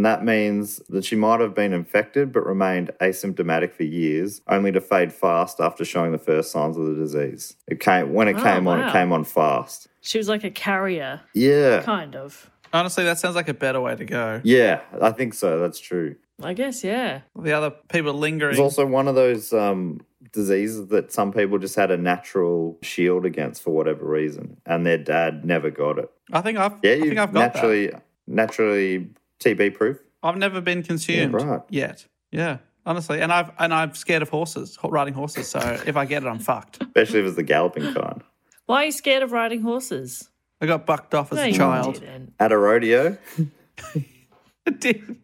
and 0.00 0.06
that 0.06 0.24
means 0.24 0.78
that 0.88 1.04
she 1.04 1.14
might 1.14 1.40
have 1.40 1.54
been 1.54 1.74
infected 1.74 2.32
but 2.32 2.46
remained 2.46 2.90
asymptomatic 3.02 3.74
for 3.74 3.82
years, 3.82 4.40
only 4.48 4.72
to 4.72 4.80
fade 4.80 5.12
fast 5.12 5.60
after 5.60 5.84
showing 5.84 6.10
the 6.10 6.16
first 6.18 6.50
signs 6.50 6.78
of 6.78 6.86
the 6.86 6.94
disease. 6.94 7.54
It 7.68 7.80
came 7.80 8.14
when 8.14 8.26
it 8.26 8.36
Oh, 8.38 8.42
came 8.42 8.66
on, 8.66 8.80
it 8.80 8.92
came 8.92 9.12
on 9.12 9.24
fast. 9.24 9.88
She 10.00 10.16
was 10.16 10.26
like 10.26 10.42
a 10.42 10.50
carrier, 10.50 11.20
Yeah, 11.34 11.82
kind 11.82 12.16
of. 12.16 12.50
Honestly, 12.72 13.04
that 13.04 13.18
sounds 13.18 13.34
like 13.36 13.48
a 13.50 13.52
better 13.54 13.78
way 13.78 13.94
to 13.94 14.04
go. 14.06 14.40
yeah, 14.42 14.80
I 15.02 15.10
think 15.10 15.34
so. 15.34 15.58
That's 15.58 15.78
true. 15.78 16.16
I 16.42 16.54
guess, 16.54 16.82
yeah. 16.82 17.20
The 17.38 17.52
other 17.52 17.70
people 17.92 18.14
lingering. 18.14 18.52
It's 18.52 18.58
also 18.60 18.86
one 18.86 19.06
of 19.06 19.14
those 19.16 19.52
um, 19.52 20.00
diseases 20.32 20.86
that 20.88 21.12
some 21.12 21.30
people 21.30 21.58
just 21.58 21.74
had 21.76 21.90
a 21.90 21.98
natural 21.98 22.78
shield 22.82 23.26
against 23.26 23.62
for 23.62 23.72
whatever 23.72 24.06
reason, 24.06 24.56
and 24.64 24.86
their 24.86 24.96
dad 24.96 25.44
never 25.44 25.70
got 25.70 25.98
it. 25.98 26.10
I 26.32 26.40
think 26.40 26.56
I've. 26.56 26.76
Yeah, 26.82 26.92
I 26.92 26.94
you 26.94 27.04
think 27.08 27.18
I've 27.18 27.34
got 27.34 27.54
naturally 27.54 27.86
that. 27.88 28.02
naturally 28.26 29.10
TB 29.40 29.74
proof. 29.74 29.98
I've 30.22 30.36
never 30.36 30.60
been 30.60 30.82
consumed 30.82 31.32
Yeah, 31.32 31.44
right. 31.46 31.60
yet. 31.70 32.06
Yeah, 32.30 32.58
honestly, 32.86 33.20
and 33.20 33.32
I've 33.32 33.50
and 33.58 33.72
I'm 33.74 33.94
scared 33.94 34.22
of 34.22 34.28
horses, 34.28 34.78
riding 34.84 35.14
horses. 35.14 35.48
So 35.48 35.58
if 35.86 35.96
I 35.96 36.04
get 36.04 36.22
it, 36.22 36.26
I'm 36.28 36.38
fucked. 36.38 36.82
especially 36.82 37.20
if 37.20 37.26
it's 37.26 37.36
the 37.36 37.42
galloping 37.42 37.92
kind. 37.94 38.22
Why 38.66 38.82
are 38.82 38.86
you 38.86 38.92
scared 38.92 39.22
of 39.22 39.32
riding 39.32 39.62
horses? 39.62 40.28
I 40.60 40.66
got 40.66 40.84
bucked 40.86 41.14
off 41.14 41.32
as 41.32 41.36
No, 41.38 41.44
a 41.44 41.52
child. 41.52 41.94
didn't. 41.94 42.34
At 42.38 42.52
a 42.52 42.58
rodeo, 42.58 43.16
I 43.96 44.70
did. 44.78 45.16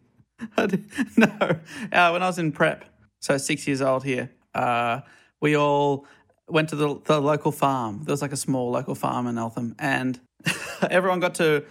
I 0.57 0.65
did. 0.65 0.85
No. 1.17 1.27
Uh, 1.29 2.09
when 2.11 2.23
I 2.23 2.27
was 2.27 2.37
in 2.39 2.51
prep, 2.51 2.85
so 3.21 3.37
six 3.37 3.67
years 3.67 3.81
old 3.81 4.03
here, 4.03 4.31
uh, 4.53 5.01
we 5.41 5.55
all 5.55 6.05
went 6.47 6.69
to 6.69 6.75
the, 6.75 6.99
the 7.05 7.19
local 7.21 7.51
farm. 7.51 8.03
There 8.03 8.13
was 8.13 8.21
like 8.21 8.31
a 8.31 8.37
small 8.37 8.71
local 8.71 8.95
farm 8.95 9.27
in 9.27 9.37
Eltham, 9.37 9.75
and 9.79 10.19
everyone 10.89 11.19
got 11.19 11.35
to 11.35 11.63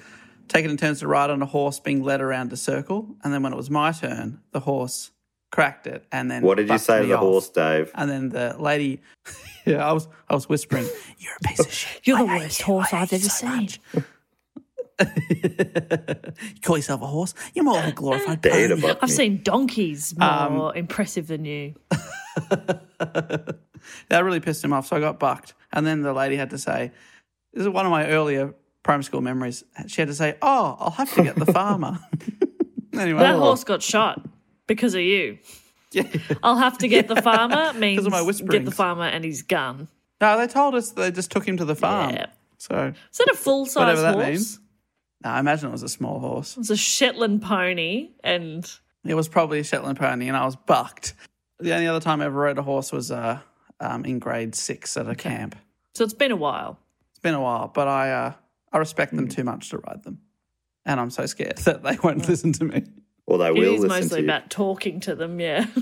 take 0.48 0.64
it 0.64 0.70
in 0.70 0.76
turns 0.76 1.00
to 1.00 1.08
ride 1.08 1.30
on 1.30 1.40
a 1.42 1.46
horse 1.46 1.80
being 1.80 2.02
led 2.02 2.20
around 2.20 2.52
a 2.52 2.56
circle. 2.56 3.16
And 3.22 3.32
then 3.32 3.42
when 3.42 3.52
it 3.52 3.56
was 3.56 3.70
my 3.70 3.92
turn, 3.92 4.40
the 4.52 4.60
horse 4.60 5.10
cracked 5.52 5.86
it, 5.86 6.04
and 6.12 6.30
then 6.30 6.42
what 6.42 6.56
did 6.56 6.68
you 6.68 6.76
say 6.78 7.00
to 7.02 7.06
the 7.06 7.14
off. 7.14 7.20
horse, 7.20 7.48
Dave? 7.48 7.90
And 7.94 8.10
then 8.10 8.28
the 8.30 8.56
lady, 8.58 9.00
yeah, 9.64 9.86
I 9.88 9.92
was 9.92 10.08
I 10.28 10.34
was 10.34 10.48
whispering, 10.48 10.84
"You're 11.18 11.32
a 11.42 11.48
piece 11.48 11.60
of 11.60 11.72
shit. 11.72 12.00
You're 12.04 12.18
the 12.18 12.24
worst 12.26 12.62
horse 12.62 12.92
I've 12.92 13.12
ever 13.12 13.28
seen. 13.28 13.68
You 15.28 16.60
call 16.62 16.76
yourself 16.78 17.02
a 17.02 17.06
horse? 17.06 17.34
You're 17.54 17.64
more 17.66 17.74
like 17.74 17.88
a 17.88 17.92
glorified 17.92 18.40
Dare 18.40 18.68
to 18.68 18.74
pony." 18.76 18.80
buck 18.88 18.98
I've 19.02 19.10
me. 19.10 19.14
seen 19.14 19.42
donkeys 19.42 20.16
more 20.18 20.70
Um, 20.70 20.76
impressive 20.76 21.26
than 21.26 21.44
you. 21.44 21.74
that 22.48 24.24
really 24.24 24.40
pissed 24.40 24.64
him 24.64 24.72
off. 24.72 24.86
So 24.86 24.96
I 24.96 25.00
got 25.00 25.18
bucked. 25.18 25.54
And 25.72 25.86
then 25.86 26.00
the 26.02 26.12
lady 26.14 26.36
had 26.36 26.50
to 26.50 26.58
say, 26.58 26.92
this 27.52 27.62
is 27.62 27.68
one 27.68 27.84
of 27.84 27.90
my 27.90 28.06
earlier 28.08 28.54
primary 28.86 29.02
school 29.02 29.20
memories. 29.20 29.64
She 29.88 30.00
had 30.00 30.08
to 30.08 30.14
say, 30.14 30.36
oh, 30.40 30.76
I'll 30.78 30.90
have 30.92 31.12
to 31.14 31.24
get 31.24 31.34
the 31.34 31.52
farmer. 31.52 31.98
anyway. 32.94 33.18
That 33.18 33.34
horse 33.34 33.64
got 33.64 33.82
shot 33.82 34.24
because 34.68 34.94
of 34.94 35.00
you. 35.00 35.38
I'll 36.42 36.56
have 36.56 36.78
to 36.78 36.88
get 36.88 37.08
the 37.08 37.20
farmer 37.20 37.72
means 37.78 38.06
of 38.06 38.12
my 38.12 38.24
get 38.48 38.64
the 38.64 38.70
farmer 38.70 39.04
and 39.04 39.24
his 39.24 39.42
gun. 39.42 39.88
No, 40.20 40.38
they 40.38 40.46
told 40.46 40.76
us 40.76 40.92
they 40.92 41.10
just 41.10 41.32
took 41.32 41.46
him 41.46 41.56
to 41.56 41.64
the 41.64 41.74
farm. 41.74 42.14
Yeah. 42.14 42.26
So 42.58 42.94
Is 43.10 43.18
that 43.18 43.28
a 43.28 43.36
full 43.36 43.66
size 43.66 43.76
whatever 43.80 44.00
that 44.02 44.14
horse? 44.14 44.26
means. 44.26 44.60
No, 45.24 45.30
I 45.30 45.40
imagine 45.40 45.68
it 45.68 45.72
was 45.72 45.82
a 45.82 45.88
small 45.88 46.20
horse. 46.20 46.52
It 46.52 46.58
was 46.60 46.70
a 46.70 46.76
Shetland 46.76 47.42
pony, 47.42 48.10
and 48.22 48.70
It 49.04 49.14
was 49.14 49.28
probably 49.28 49.58
a 49.58 49.64
Shetland 49.64 49.98
pony, 49.98 50.28
and 50.28 50.36
I 50.36 50.44
was 50.44 50.54
bucked. 50.54 51.14
The 51.58 51.74
only 51.74 51.88
other 51.88 52.00
time 52.00 52.20
I 52.20 52.26
ever 52.26 52.38
rode 52.38 52.58
a 52.58 52.62
horse 52.62 52.92
was 52.92 53.10
uh, 53.10 53.40
um, 53.80 54.04
in 54.04 54.20
grade 54.20 54.54
six 54.54 54.96
at 54.96 55.08
a 55.08 55.14
camp. 55.16 55.56
so 55.94 56.04
it's 56.04 56.14
been 56.14 56.30
a 56.30 56.36
while. 56.36 56.78
It's 57.10 57.20
been 57.20 57.34
a 57.34 57.40
while, 57.40 57.68
but 57.68 57.88
I 57.88 58.10
uh, 58.12 58.32
I 58.72 58.78
respect 58.78 59.14
them 59.14 59.24
hmm. 59.24 59.30
too 59.30 59.44
much 59.44 59.70
to 59.70 59.78
ride 59.78 60.02
them, 60.04 60.20
and 60.84 61.00
I'm 61.00 61.10
so 61.10 61.26
scared 61.26 61.58
that 61.64 61.82
they 61.82 61.96
won't 62.02 62.24
hmm. 62.24 62.30
listen 62.30 62.52
to 62.54 62.64
me. 62.64 62.84
Well, 63.26 63.38
they 63.38 63.48
It 63.48 63.54
will 63.54 63.74
is 63.74 63.80
listen 63.80 63.88
mostly 63.88 64.08
to 64.08 64.22
you. 64.22 64.24
about 64.24 64.50
talking 64.50 65.00
to 65.00 65.14
them, 65.16 65.40
yeah. 65.40 65.66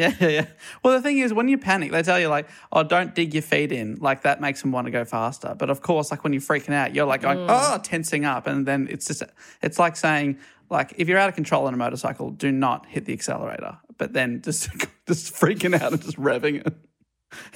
Yeah, 0.00 0.14
yeah, 0.18 0.28
yeah. 0.28 0.46
Well, 0.82 0.94
the 0.94 1.02
thing 1.02 1.18
is, 1.18 1.34
when 1.34 1.48
you 1.48 1.58
panic, 1.58 1.92
they 1.92 2.02
tell 2.02 2.18
you 2.18 2.28
like, 2.28 2.48
"Oh, 2.72 2.82
don't 2.82 3.14
dig 3.14 3.34
your 3.34 3.42
feet 3.42 3.70
in." 3.70 3.96
Like 3.96 4.22
that 4.22 4.40
makes 4.40 4.62
them 4.62 4.72
want 4.72 4.86
to 4.86 4.90
go 4.90 5.04
faster. 5.04 5.54
But 5.58 5.68
of 5.68 5.82
course, 5.82 6.10
like 6.10 6.24
when 6.24 6.32
you're 6.32 6.40
freaking 6.40 6.72
out, 6.72 6.94
you're 6.94 7.04
like 7.04 7.20
going, 7.20 7.38
hmm. 7.38 7.46
"Oh," 7.50 7.78
tensing 7.82 8.24
up, 8.24 8.46
and 8.46 8.64
then 8.64 8.88
it's 8.90 9.06
just 9.06 9.22
it's 9.60 9.78
like 9.78 9.96
saying, 9.96 10.38
like 10.70 10.94
if 10.96 11.06
you're 11.06 11.18
out 11.18 11.28
of 11.28 11.34
control 11.34 11.66
on 11.66 11.74
a 11.74 11.76
motorcycle, 11.76 12.30
do 12.30 12.50
not 12.50 12.86
hit 12.86 13.04
the 13.04 13.12
accelerator. 13.12 13.76
But 13.98 14.14
then 14.14 14.40
just 14.40 14.70
just 15.06 15.34
freaking 15.34 15.78
out 15.78 15.92
and 15.92 16.02
just 16.02 16.16
revving 16.16 16.66
it. 16.66 16.74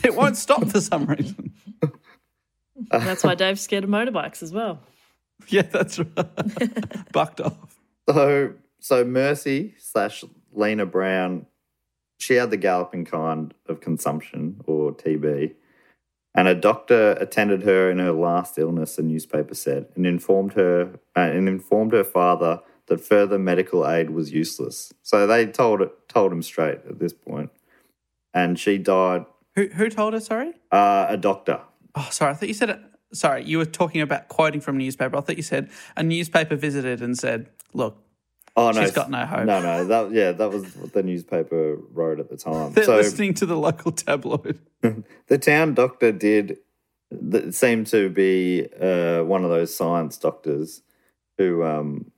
It 0.05 0.15
won't 0.15 0.37
stop 0.37 0.69
for 0.69 0.81
some 0.81 1.07
reason. 1.07 1.55
That's 2.91 3.25
why 3.25 3.35
Dave's 3.35 3.61
scared 3.61 3.85
of 3.85 3.91
motorbikes 3.91 4.43
as 4.43 4.53
well. 4.53 4.81
Yeah, 5.49 5.63
that's 5.63 5.99
right. 5.99 7.13
Bucked 7.13 7.41
off. 7.41 7.77
So, 8.09 8.55
so 8.81 9.05
Mercy 9.05 9.75
slash 9.79 10.25
Lena 10.53 10.87
Brown, 10.87 11.47
she 12.19 12.35
had 12.35 12.51
the 12.51 12.57
galloping 12.57 13.05
kind 13.05 13.53
of 13.69 13.81
consumption 13.81 14.61
or 14.67 14.93
TB, 14.93 15.55
and 16.35 16.49
a 16.49 16.55
doctor 16.55 17.13
attended 17.21 17.63
her 17.65 17.91
in 17.91 17.99
her 17.99 18.13
last 18.13 18.59
illness. 18.59 18.97
The 18.97 19.03
newspaper 19.03 19.55
said, 19.55 19.87
and 19.97 20.07
informed 20.07 20.53
her 20.55 20.99
uh, 21.17 21.21
and 21.21 21.49
informed 21.49 21.93
her 21.93 22.05
father 22.05 22.61
that 22.87 23.01
further 23.01 23.39
medical 23.39 23.89
aid 23.89 24.11
was 24.11 24.33
useless. 24.33 24.93
So 25.03 25.27
they 25.27 25.47
told 25.47 25.83
it 25.83 26.09
told 26.09 26.33
him 26.33 26.43
straight 26.43 26.81
at 26.89 26.99
this 26.99 27.13
point, 27.13 27.51
and 28.33 28.59
she 28.59 28.79
died. 28.79 29.27
Who 29.57 29.67
who 29.67 29.89
told 29.89 30.15
her? 30.15 30.21
Sorry. 30.21 30.53
Uh, 30.71 31.07
a 31.09 31.17
doctor. 31.17 31.61
Oh, 31.95 32.09
sorry. 32.11 32.33
I 32.33 32.35
thought 32.35 32.49
you 32.49 32.55
said 32.55 32.71
it. 32.71 32.81
Sorry, 33.13 33.45
you 33.45 33.59
were 33.59 33.67
talking 33.67 34.01
about 34.01 34.29
quoting 34.29 34.61
from 34.61 34.77
a 34.77 34.79
newspaper. 34.79 35.17
I 35.17 35.21
thought 35.21 35.37
you 35.37 35.43
said 35.43 35.71
a 35.97 36.03
newspaper 36.03 36.57
visited 36.57 37.01
and 37.01 37.17
said, 37.17 37.49
"Look, 37.73 38.05
Oh 38.57 38.71
no, 38.71 38.83
She's 38.83 38.93
got 38.93 39.11
no 39.11 39.27
hope. 39.27 39.47
No, 39.47 39.61
no, 39.61 39.85
that 39.85 40.13
yeah, 40.13 40.31
that 40.31 40.51
was 40.51 40.77
what 40.77 40.93
the 40.93 41.03
newspaper 41.03 41.77
wrote 41.93 42.21
at 42.21 42.31
the 42.31 42.37
time. 42.37 42.73
they're 42.75 42.85
so 42.85 42.97
listening 42.97 43.35
to 43.35 43.47
the 43.47 43.57
local 43.57 43.91
tabloid." 43.91 44.61
the 45.27 45.39
town 45.39 45.75
doctor 45.75 46.13
did 46.13 46.59
that 47.11 47.55
seemed 47.55 47.89
to 47.89 48.09
be 48.11 48.69
uh, 48.81 49.25
one 49.25 49.45
of 49.45 49.51
those 49.51 49.75
science 49.75 50.17
doctors 50.19 50.83
who 51.37 51.65
um, 51.65 52.13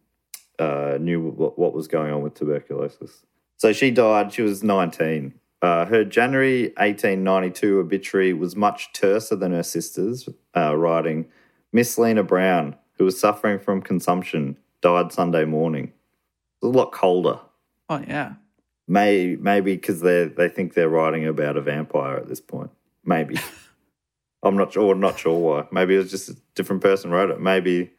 uh, 0.58 0.98
knew 1.00 1.20
what, 1.20 1.58
what 1.58 1.72
was 1.72 1.88
going 1.88 2.12
on 2.12 2.22
with 2.22 2.34
tuberculosis. 2.34 3.24
So 3.56 3.72
she 3.72 3.90
died. 3.90 4.34
She 4.34 4.42
was 4.42 4.62
nineteen. 4.62 5.34
Uh, 5.66 5.84
her 5.86 6.04
January 6.04 6.66
1892 6.76 7.80
obituary 7.80 8.32
was 8.32 8.54
much 8.54 8.92
terser 8.92 9.36
than 9.36 9.50
her 9.50 9.64
sister's, 9.64 10.28
uh, 10.56 10.76
writing, 10.76 11.26
Miss 11.72 11.98
Lena 11.98 12.22
Brown, 12.22 12.76
who 12.92 13.04
was 13.04 13.18
suffering 13.18 13.58
from 13.58 13.82
consumption, 13.82 14.58
died 14.80 15.12
Sunday 15.12 15.44
morning. 15.44 15.86
It 15.86 16.66
was 16.66 16.72
a 16.72 16.78
lot 16.78 16.92
colder. 16.92 17.40
Oh 17.88 18.00
yeah. 18.06 18.34
May, 18.86 19.34
maybe 19.40 19.74
because 19.74 20.02
they 20.02 20.26
they 20.26 20.48
think 20.48 20.74
they're 20.74 20.88
writing 20.88 21.26
about 21.26 21.56
a 21.56 21.60
vampire 21.60 22.16
at 22.16 22.28
this 22.28 22.40
point. 22.40 22.70
Maybe. 23.04 23.36
I'm 24.44 24.56
not 24.56 24.72
sure. 24.72 24.94
Not 24.94 25.18
sure 25.18 25.36
why. 25.36 25.66
Maybe 25.72 25.96
it 25.96 25.98
was 25.98 26.12
just 26.12 26.28
a 26.28 26.36
different 26.54 26.80
person 26.80 27.10
wrote 27.10 27.30
it. 27.30 27.40
Maybe, 27.40 27.90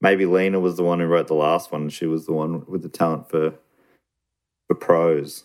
maybe 0.00 0.24
Lena 0.24 0.58
was 0.58 0.78
the 0.78 0.84
one 0.84 1.00
who 1.00 1.06
wrote 1.06 1.26
the 1.26 1.34
last 1.34 1.70
one. 1.70 1.82
and 1.82 1.92
She 1.92 2.06
was 2.06 2.24
the 2.24 2.32
one 2.32 2.64
with 2.64 2.80
the 2.80 2.88
talent 2.88 3.28
for 3.28 3.52
for 4.68 4.74
prose. 4.74 5.44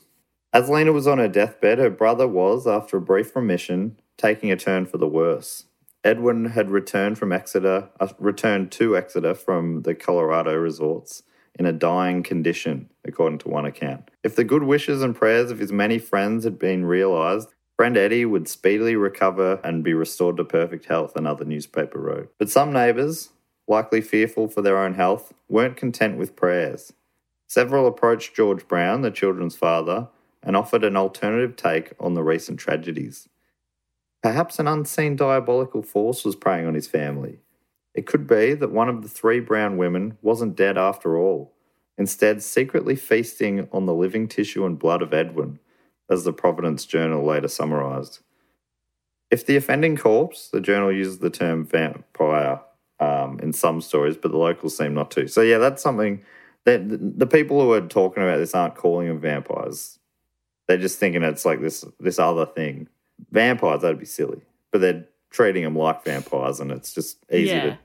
As 0.51 0.67
Lena 0.67 0.91
was 0.91 1.07
on 1.07 1.19
her 1.19 1.27
deathbed, 1.27 1.77
her 1.77 1.91
brother 1.91 2.27
was, 2.27 2.65
after 2.65 2.97
a 2.97 3.01
brief 3.01 3.35
remission, 3.35 3.99
taking 4.17 4.51
a 4.51 4.55
turn 4.55 4.87
for 4.87 4.97
the 4.97 5.07
worse. 5.07 5.65
Edwin 6.03 6.45
had 6.45 6.71
returned 6.71 7.19
from 7.19 7.31
Exeter, 7.31 7.89
uh, 7.99 8.07
returned 8.17 8.71
to 8.71 8.97
Exeter 8.97 9.35
from 9.35 9.83
the 9.83 9.93
Colorado 9.93 10.55
resorts 10.55 11.23
in 11.57 11.65
a 11.65 11.73
dying 11.73 12.23
condition, 12.23 12.89
according 13.05 13.37
to 13.39 13.49
one 13.49 13.65
account. 13.65 14.09
If 14.23 14.35
the 14.35 14.43
good 14.43 14.63
wishes 14.63 15.03
and 15.03 15.15
prayers 15.15 15.51
of 15.51 15.59
his 15.59 15.71
many 15.71 15.99
friends 15.99 16.45
had 16.45 16.57
been 16.57 16.85
realized, 16.85 17.53
friend 17.75 17.95
Eddie 17.95 18.25
would 18.25 18.47
speedily 18.47 18.95
recover 18.95 19.59
and 19.63 19.83
be 19.83 19.93
restored 19.93 20.37
to 20.37 20.45
perfect 20.45 20.85
health, 20.85 21.15
another 21.15 21.45
newspaper 21.45 21.99
wrote. 21.99 22.33
But 22.39 22.49
some 22.49 22.73
neighbours, 22.73 23.29
likely 23.67 24.01
fearful 24.01 24.47
for 24.47 24.61
their 24.61 24.79
own 24.79 24.95
health, 24.95 25.31
weren't 25.47 25.77
content 25.77 26.17
with 26.17 26.35
prayers. 26.35 26.93
Several 27.47 27.85
approached 27.87 28.35
George 28.35 28.67
Brown, 28.67 29.01
the 29.01 29.11
children's 29.11 29.55
father, 29.55 30.07
and 30.43 30.55
offered 30.55 30.83
an 30.83 30.95
alternative 30.95 31.55
take 31.55 31.93
on 31.99 32.13
the 32.13 32.23
recent 32.23 32.59
tragedies. 32.59 33.27
Perhaps 34.21 34.59
an 34.59 34.67
unseen 34.67 35.15
diabolical 35.15 35.81
force 35.81 36.25
was 36.25 36.35
preying 36.35 36.65
on 36.65 36.73
his 36.73 36.87
family. 36.87 37.39
It 37.93 38.05
could 38.05 38.27
be 38.27 38.53
that 38.53 38.71
one 38.71 38.89
of 38.89 39.01
the 39.01 39.09
three 39.09 39.39
brown 39.39 39.77
women 39.77 40.17
wasn't 40.21 40.55
dead 40.55 40.77
after 40.77 41.17
all, 41.17 41.53
instead, 41.97 42.43
secretly 42.43 42.95
feasting 42.95 43.67
on 43.71 43.85
the 43.85 43.93
living 43.93 44.27
tissue 44.27 44.65
and 44.65 44.79
blood 44.79 45.01
of 45.01 45.13
Edwin, 45.13 45.59
as 46.09 46.23
the 46.23 46.33
Providence 46.33 46.85
Journal 46.85 47.25
later 47.25 47.47
summarised. 47.47 48.19
If 49.31 49.45
the 49.45 49.55
offending 49.55 49.95
corpse, 49.95 50.49
the 50.49 50.61
journal 50.61 50.91
uses 50.91 51.19
the 51.19 51.29
term 51.29 51.65
vampire 51.65 52.61
um, 52.99 53.39
in 53.41 53.53
some 53.53 53.79
stories, 53.79 54.17
but 54.17 54.31
the 54.31 54.37
locals 54.37 54.75
seem 54.75 54.93
not 54.93 55.11
to. 55.11 55.27
So, 55.27 55.41
yeah, 55.41 55.59
that's 55.59 55.83
something 55.83 56.23
that 56.65 56.89
the, 56.89 56.97
the 56.97 57.27
people 57.27 57.61
who 57.61 57.71
are 57.73 57.81
talking 57.81 58.23
about 58.23 58.37
this 58.37 58.55
aren't 58.55 58.75
calling 58.75 59.07
them 59.07 59.19
vampires. 59.19 59.98
They're 60.69 60.77
just 60.77 60.99
thinking 60.99 61.23
it's 61.23 61.45
like 61.45 61.61
this 61.61 61.83
this 61.99 62.19
other 62.19 62.45
thing. 62.45 62.87
Vampires, 63.31 63.81
that'd 63.81 63.97
be 63.99 64.05
silly, 64.05 64.41
but 64.71 64.81
they're 64.81 65.05
treating 65.31 65.63
them 65.63 65.75
like 65.75 66.05
vampires, 66.05 66.59
and 66.59 66.71
it's 66.71 66.93
just 66.93 67.17
easy 67.31 67.55
Yeah. 67.55 67.61
to 67.71 67.79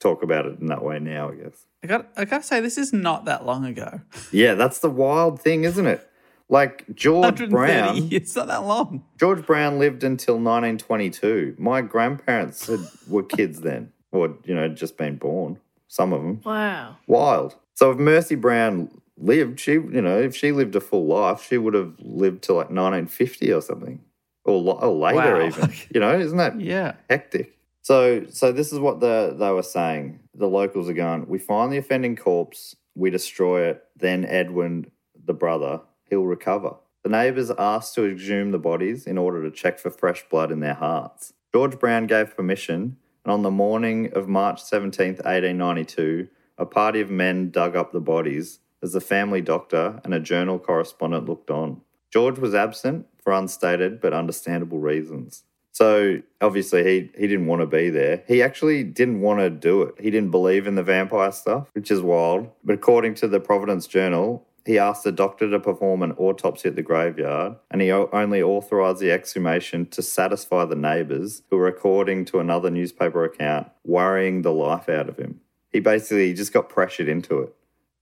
talk 0.00 0.22
about 0.22 0.46
it 0.46 0.58
in 0.58 0.66
that 0.68 0.82
way 0.82 0.98
now, 0.98 1.30
I 1.30 1.34
guess. 1.34 1.66
I 1.84 1.86
got 1.86 2.08
I 2.16 2.24
gotta 2.24 2.42
say, 2.42 2.60
this 2.60 2.78
is 2.78 2.94
not 2.94 3.26
that 3.26 3.44
long 3.44 3.66
ago. 3.66 4.00
Yeah, 4.32 4.54
that's 4.54 4.78
the 4.78 4.88
wild 4.88 5.38
thing, 5.40 5.64
isn't 5.64 5.86
it? 5.86 6.06
Like 6.48 6.86
George 6.96 7.48
Brown, 7.50 8.08
It's 8.10 8.34
not 8.34 8.48
that 8.48 8.64
long. 8.64 9.04
George 9.18 9.44
Brown 9.46 9.78
lived 9.78 10.02
until 10.02 10.36
1922. 10.36 11.56
My 11.58 11.82
grandparents 11.82 12.66
had, 12.68 12.80
were 13.06 13.22
kids 13.22 13.60
then, 13.68 13.92
or 14.12 14.34
you 14.44 14.54
know, 14.54 14.66
just 14.68 14.96
been 14.96 15.16
born. 15.16 15.58
Some 15.88 16.12
of 16.14 16.22
them 16.22 16.40
Wow. 16.44 16.96
wild. 17.06 17.56
So 17.74 17.90
if 17.92 17.98
Mercy 17.98 18.34
Brown 18.34 18.90
lived, 19.20 19.60
she 19.60 19.72
you 19.74 20.02
know, 20.02 20.18
if 20.18 20.34
she 20.34 20.52
lived 20.52 20.74
a 20.76 20.80
full 20.80 21.06
life, 21.06 21.42
she 21.42 21.58
would 21.58 21.74
have 21.74 21.94
lived 22.00 22.42
to 22.44 22.52
like 22.54 22.70
1950 22.70 23.52
or 23.52 23.60
something, 23.60 24.00
or, 24.44 24.82
or 24.82 24.92
later 24.92 25.38
Wow. 25.38 25.46
even. 25.46 25.72
You 25.94 26.00
know, 26.00 26.18
isn't 26.18 26.38
that 26.38 26.60
Yeah. 26.60 26.94
hectic. 27.08 27.56
So, 27.82 28.26
so 28.28 28.52
this 28.52 28.72
is 28.72 28.78
what 28.78 29.00
the 29.00 29.34
they 29.38 29.50
were 29.50 29.62
saying. 29.62 30.20
The 30.34 30.46
locals 30.48 30.88
are 30.88 30.92
going. 30.94 31.26
We 31.28 31.38
find 31.38 31.72
the 31.72 31.78
offending 31.78 32.16
corpse. 32.16 32.76
We 32.94 33.10
destroy 33.10 33.68
it. 33.68 33.84
Then 33.96 34.24
Edwin, 34.24 34.90
the 35.24 35.34
brother, 35.34 35.80
he'll 36.08 36.24
recover. 36.26 36.74
The 37.02 37.08
neighbours 37.10 37.50
asked 37.58 37.94
to 37.94 38.04
exhume 38.06 38.50
the 38.50 38.58
bodies 38.58 39.06
in 39.06 39.16
order 39.16 39.42
to 39.42 39.50
check 39.50 39.78
for 39.78 39.90
fresh 39.90 40.28
blood 40.28 40.52
in 40.52 40.60
their 40.60 40.74
hearts. 40.74 41.32
George 41.54 41.78
Brown 41.78 42.06
gave 42.06 42.36
permission, 42.36 42.96
and 43.24 43.32
on 43.32 43.42
the 43.42 43.50
morning 43.50 44.12
of 44.12 44.28
March 44.28 44.62
seventeenth, 44.62 45.20
eighteen 45.24 45.56
ninety-two, 45.56 46.28
a 46.58 46.66
party 46.66 47.00
of 47.00 47.10
men 47.10 47.50
dug 47.50 47.74
up 47.76 47.92
the 47.92 48.00
bodies 48.00 48.58
as 48.82 48.92
the 48.92 49.00
family 49.00 49.40
doctor 49.40 50.00
and 50.04 50.14
a 50.14 50.20
journal 50.20 50.58
correspondent 50.58 51.28
looked 51.28 51.50
on. 51.50 51.80
George 52.12 52.38
was 52.38 52.54
absent 52.54 53.06
for 53.22 53.32
unstated 53.32 54.00
but 54.00 54.12
understandable 54.12 54.78
reasons. 54.78 55.44
So 55.72 56.20
obviously 56.40 56.82
he 56.82 57.10
he 57.18 57.26
didn't 57.28 57.46
want 57.46 57.60
to 57.60 57.66
be 57.66 57.90
there. 57.90 58.24
He 58.26 58.42
actually 58.42 58.82
didn't 58.82 59.20
want 59.20 59.40
to 59.40 59.50
do 59.50 59.82
it. 59.82 59.94
He 60.00 60.10
didn't 60.10 60.30
believe 60.30 60.66
in 60.66 60.74
the 60.74 60.82
vampire 60.82 61.32
stuff, 61.32 61.68
which 61.72 61.90
is 61.90 62.00
wild. 62.00 62.50
But 62.64 62.74
according 62.74 63.14
to 63.16 63.28
the 63.28 63.40
Providence 63.40 63.86
Journal, 63.86 64.46
he 64.66 64.78
asked 64.78 65.04
the 65.04 65.12
doctor 65.12 65.50
to 65.50 65.58
perform 65.58 66.02
an 66.02 66.12
autopsy 66.12 66.68
at 66.68 66.76
the 66.76 66.82
graveyard, 66.82 67.56
and 67.70 67.80
he 67.80 67.90
only 67.90 68.42
authorized 68.42 69.00
the 69.00 69.10
exhumation 69.10 69.86
to 69.86 70.02
satisfy 70.02 70.64
the 70.64 70.76
neighbors 70.76 71.42
who 71.50 71.56
were 71.56 71.66
according 71.66 72.26
to 72.26 72.40
another 72.40 72.70
newspaper 72.70 73.24
account, 73.24 73.68
worrying 73.84 74.42
the 74.42 74.52
life 74.52 74.88
out 74.88 75.08
of 75.08 75.16
him. 75.16 75.40
He 75.72 75.80
basically 75.80 76.34
just 76.34 76.52
got 76.52 76.68
pressured 76.68 77.08
into 77.08 77.38
it. 77.38 77.54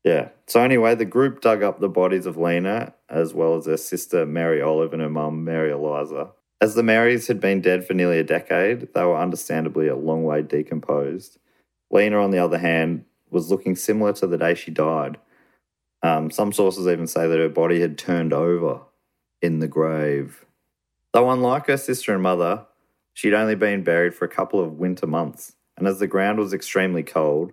Yeah. 0.04 0.28
So 0.46 0.62
anyway, 0.62 0.94
the 0.94 1.04
group 1.04 1.40
dug 1.40 1.62
up 1.62 1.80
the 1.80 1.88
bodies 1.88 2.26
of 2.26 2.36
Lena 2.36 2.94
as 3.08 3.34
well 3.34 3.56
as 3.56 3.66
her 3.66 3.76
sister 3.76 4.24
Mary 4.26 4.62
Olive 4.62 4.92
and 4.92 5.02
her 5.02 5.10
mum 5.10 5.44
Mary 5.44 5.70
Eliza. 5.70 6.30
As 6.60 6.74
the 6.74 6.82
Marys 6.82 7.28
had 7.28 7.40
been 7.40 7.60
dead 7.60 7.86
for 7.86 7.94
nearly 7.94 8.18
a 8.18 8.24
decade, 8.24 8.92
they 8.92 9.04
were 9.04 9.16
understandably 9.16 9.86
a 9.86 9.96
long 9.96 10.24
way 10.24 10.42
decomposed. 10.42 11.38
Lena, 11.90 12.18
on 12.18 12.30
the 12.30 12.38
other 12.38 12.58
hand, 12.58 13.04
was 13.30 13.50
looking 13.50 13.76
similar 13.76 14.12
to 14.14 14.26
the 14.26 14.38
day 14.38 14.54
she 14.54 14.70
died. 14.70 15.18
Um, 16.02 16.30
some 16.30 16.52
sources 16.52 16.86
even 16.86 17.06
say 17.06 17.26
that 17.26 17.38
her 17.38 17.48
body 17.48 17.80
had 17.80 17.98
turned 17.98 18.32
over 18.32 18.80
in 19.40 19.60
the 19.60 19.68
grave. 19.68 20.44
Though 21.12 21.30
unlike 21.30 21.66
her 21.66 21.76
sister 21.76 22.12
and 22.12 22.22
mother, 22.22 22.66
she'd 23.14 23.34
only 23.34 23.54
been 23.54 23.82
buried 23.82 24.14
for 24.14 24.24
a 24.24 24.28
couple 24.28 24.60
of 24.60 24.78
winter 24.78 25.06
months, 25.06 25.54
and 25.76 25.86
as 25.86 25.98
the 25.98 26.06
ground 26.06 26.38
was 26.38 26.52
extremely 26.52 27.02
cold, 27.02 27.52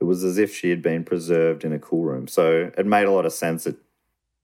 it 0.00 0.04
was 0.04 0.24
as 0.24 0.38
if 0.38 0.54
she 0.54 0.70
had 0.70 0.82
been 0.82 1.04
preserved 1.04 1.64
in 1.64 1.72
a 1.72 1.78
cool 1.78 2.04
room. 2.04 2.28
So 2.28 2.70
it 2.76 2.86
made 2.86 3.06
a 3.06 3.10
lot 3.10 3.26
of 3.26 3.32
sense 3.32 3.64
that 3.64 3.76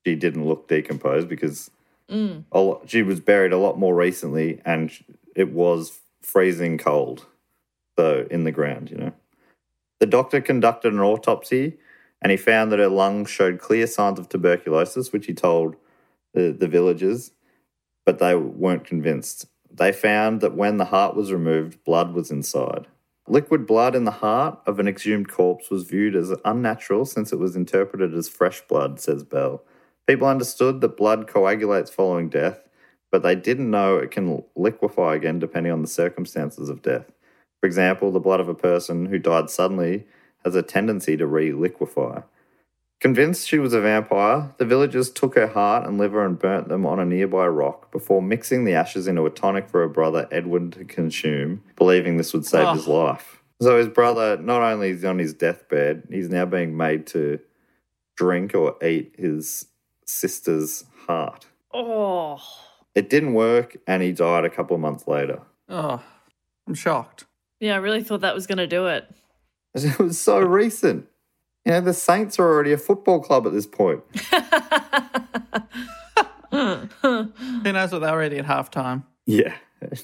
she 0.04 0.14
didn't 0.14 0.46
look 0.46 0.68
decomposed 0.68 1.28
because 1.28 1.70
mm. 2.10 2.44
a 2.52 2.60
lot, 2.60 2.88
she 2.88 3.02
was 3.02 3.20
buried 3.20 3.52
a 3.52 3.58
lot 3.58 3.78
more 3.78 3.94
recently 3.94 4.60
and 4.64 4.90
it 5.36 5.52
was 5.52 6.00
freezing 6.22 6.78
cold. 6.78 7.26
So 7.98 8.26
in 8.30 8.44
the 8.44 8.52
ground, 8.52 8.90
you 8.90 8.96
know. 8.96 9.12
The 10.00 10.06
doctor 10.06 10.40
conducted 10.40 10.92
an 10.92 11.00
autopsy 11.00 11.78
and 12.20 12.30
he 12.30 12.36
found 12.36 12.72
that 12.72 12.78
her 12.78 12.88
lungs 12.88 13.30
showed 13.30 13.60
clear 13.60 13.86
signs 13.86 14.18
of 14.18 14.28
tuberculosis, 14.28 15.12
which 15.12 15.26
he 15.26 15.34
told 15.34 15.76
the, 16.34 16.50
the 16.52 16.68
villagers, 16.68 17.32
but 18.06 18.18
they 18.18 18.34
weren't 18.34 18.84
convinced. 18.84 19.46
They 19.70 19.92
found 19.92 20.40
that 20.40 20.54
when 20.54 20.76
the 20.78 20.86
heart 20.86 21.16
was 21.16 21.32
removed, 21.32 21.84
blood 21.84 22.14
was 22.14 22.30
inside. 22.30 22.86
Liquid 23.32 23.66
blood 23.66 23.94
in 23.94 24.04
the 24.04 24.10
heart 24.10 24.58
of 24.66 24.78
an 24.78 24.86
exhumed 24.86 25.30
corpse 25.30 25.70
was 25.70 25.84
viewed 25.84 26.14
as 26.14 26.34
unnatural 26.44 27.06
since 27.06 27.32
it 27.32 27.38
was 27.38 27.56
interpreted 27.56 28.12
as 28.12 28.28
fresh 28.28 28.60
blood, 28.68 29.00
says 29.00 29.24
Bell. 29.24 29.62
People 30.06 30.26
understood 30.28 30.82
that 30.82 30.98
blood 30.98 31.26
coagulates 31.26 31.90
following 31.90 32.28
death, 32.28 32.60
but 33.10 33.22
they 33.22 33.34
didn't 33.34 33.70
know 33.70 33.96
it 33.96 34.10
can 34.10 34.44
liquefy 34.54 35.14
again 35.14 35.38
depending 35.38 35.72
on 35.72 35.80
the 35.80 35.88
circumstances 35.88 36.68
of 36.68 36.82
death. 36.82 37.10
For 37.58 37.66
example, 37.66 38.12
the 38.12 38.20
blood 38.20 38.40
of 38.40 38.50
a 38.50 38.54
person 38.54 39.06
who 39.06 39.18
died 39.18 39.48
suddenly 39.48 40.06
has 40.44 40.54
a 40.54 40.62
tendency 40.62 41.16
to 41.16 41.26
re 41.26 41.52
liquefy. 41.52 42.24
Convinced 43.02 43.48
she 43.48 43.58
was 43.58 43.72
a 43.72 43.80
vampire, 43.80 44.54
the 44.58 44.64
villagers 44.64 45.10
took 45.10 45.34
her 45.34 45.48
heart 45.48 45.88
and 45.88 45.98
liver 45.98 46.24
and 46.24 46.38
burnt 46.38 46.68
them 46.68 46.86
on 46.86 47.00
a 47.00 47.04
nearby 47.04 47.48
rock 47.48 47.90
before 47.90 48.22
mixing 48.22 48.64
the 48.64 48.74
ashes 48.74 49.08
into 49.08 49.26
a 49.26 49.30
tonic 49.30 49.68
for 49.68 49.80
her 49.80 49.88
brother 49.88 50.28
Edwin 50.30 50.70
to 50.70 50.84
consume, 50.84 51.64
believing 51.74 52.16
this 52.16 52.32
would 52.32 52.46
save 52.46 52.76
his 52.76 52.86
oh. 52.86 52.92
life. 52.92 53.42
So 53.60 53.76
his 53.76 53.88
brother, 53.88 54.36
not 54.36 54.62
only 54.62 54.90
is 54.90 55.04
on 55.04 55.18
his 55.18 55.34
deathbed, 55.34 56.04
he's 56.10 56.28
now 56.28 56.44
being 56.44 56.76
made 56.76 57.08
to 57.08 57.40
drink 58.14 58.54
or 58.54 58.76
eat 58.80 59.16
his 59.18 59.66
sister's 60.06 60.84
heart. 61.08 61.46
Oh. 61.74 62.40
It 62.94 63.10
didn't 63.10 63.34
work, 63.34 63.78
and 63.84 64.00
he 64.00 64.12
died 64.12 64.44
a 64.44 64.50
couple 64.50 64.76
of 64.76 64.80
months 64.80 65.08
later. 65.08 65.42
Oh, 65.68 66.00
I'm 66.68 66.74
shocked. 66.74 67.24
Yeah, 67.58 67.74
I 67.74 67.78
really 67.78 68.04
thought 68.04 68.20
that 68.20 68.36
was 68.36 68.46
going 68.46 68.58
to 68.58 68.68
do 68.68 68.86
it. 68.86 69.10
It 69.74 69.98
was 69.98 70.20
so 70.20 70.38
recent. 70.38 71.08
You 71.64 71.72
know, 71.72 71.80
the 71.80 71.94
Saints 71.94 72.38
are 72.38 72.44
already 72.44 72.72
a 72.72 72.78
football 72.78 73.20
club 73.20 73.46
at 73.46 73.52
this 73.52 73.66
point. 73.66 74.02
Who 76.50 77.72
knows 77.72 77.92
what 77.92 78.00
they 78.00 78.10
were 78.10 78.24
eating 78.24 78.40
at 78.40 78.46
halftime? 78.46 79.04
Yeah. 79.26 79.54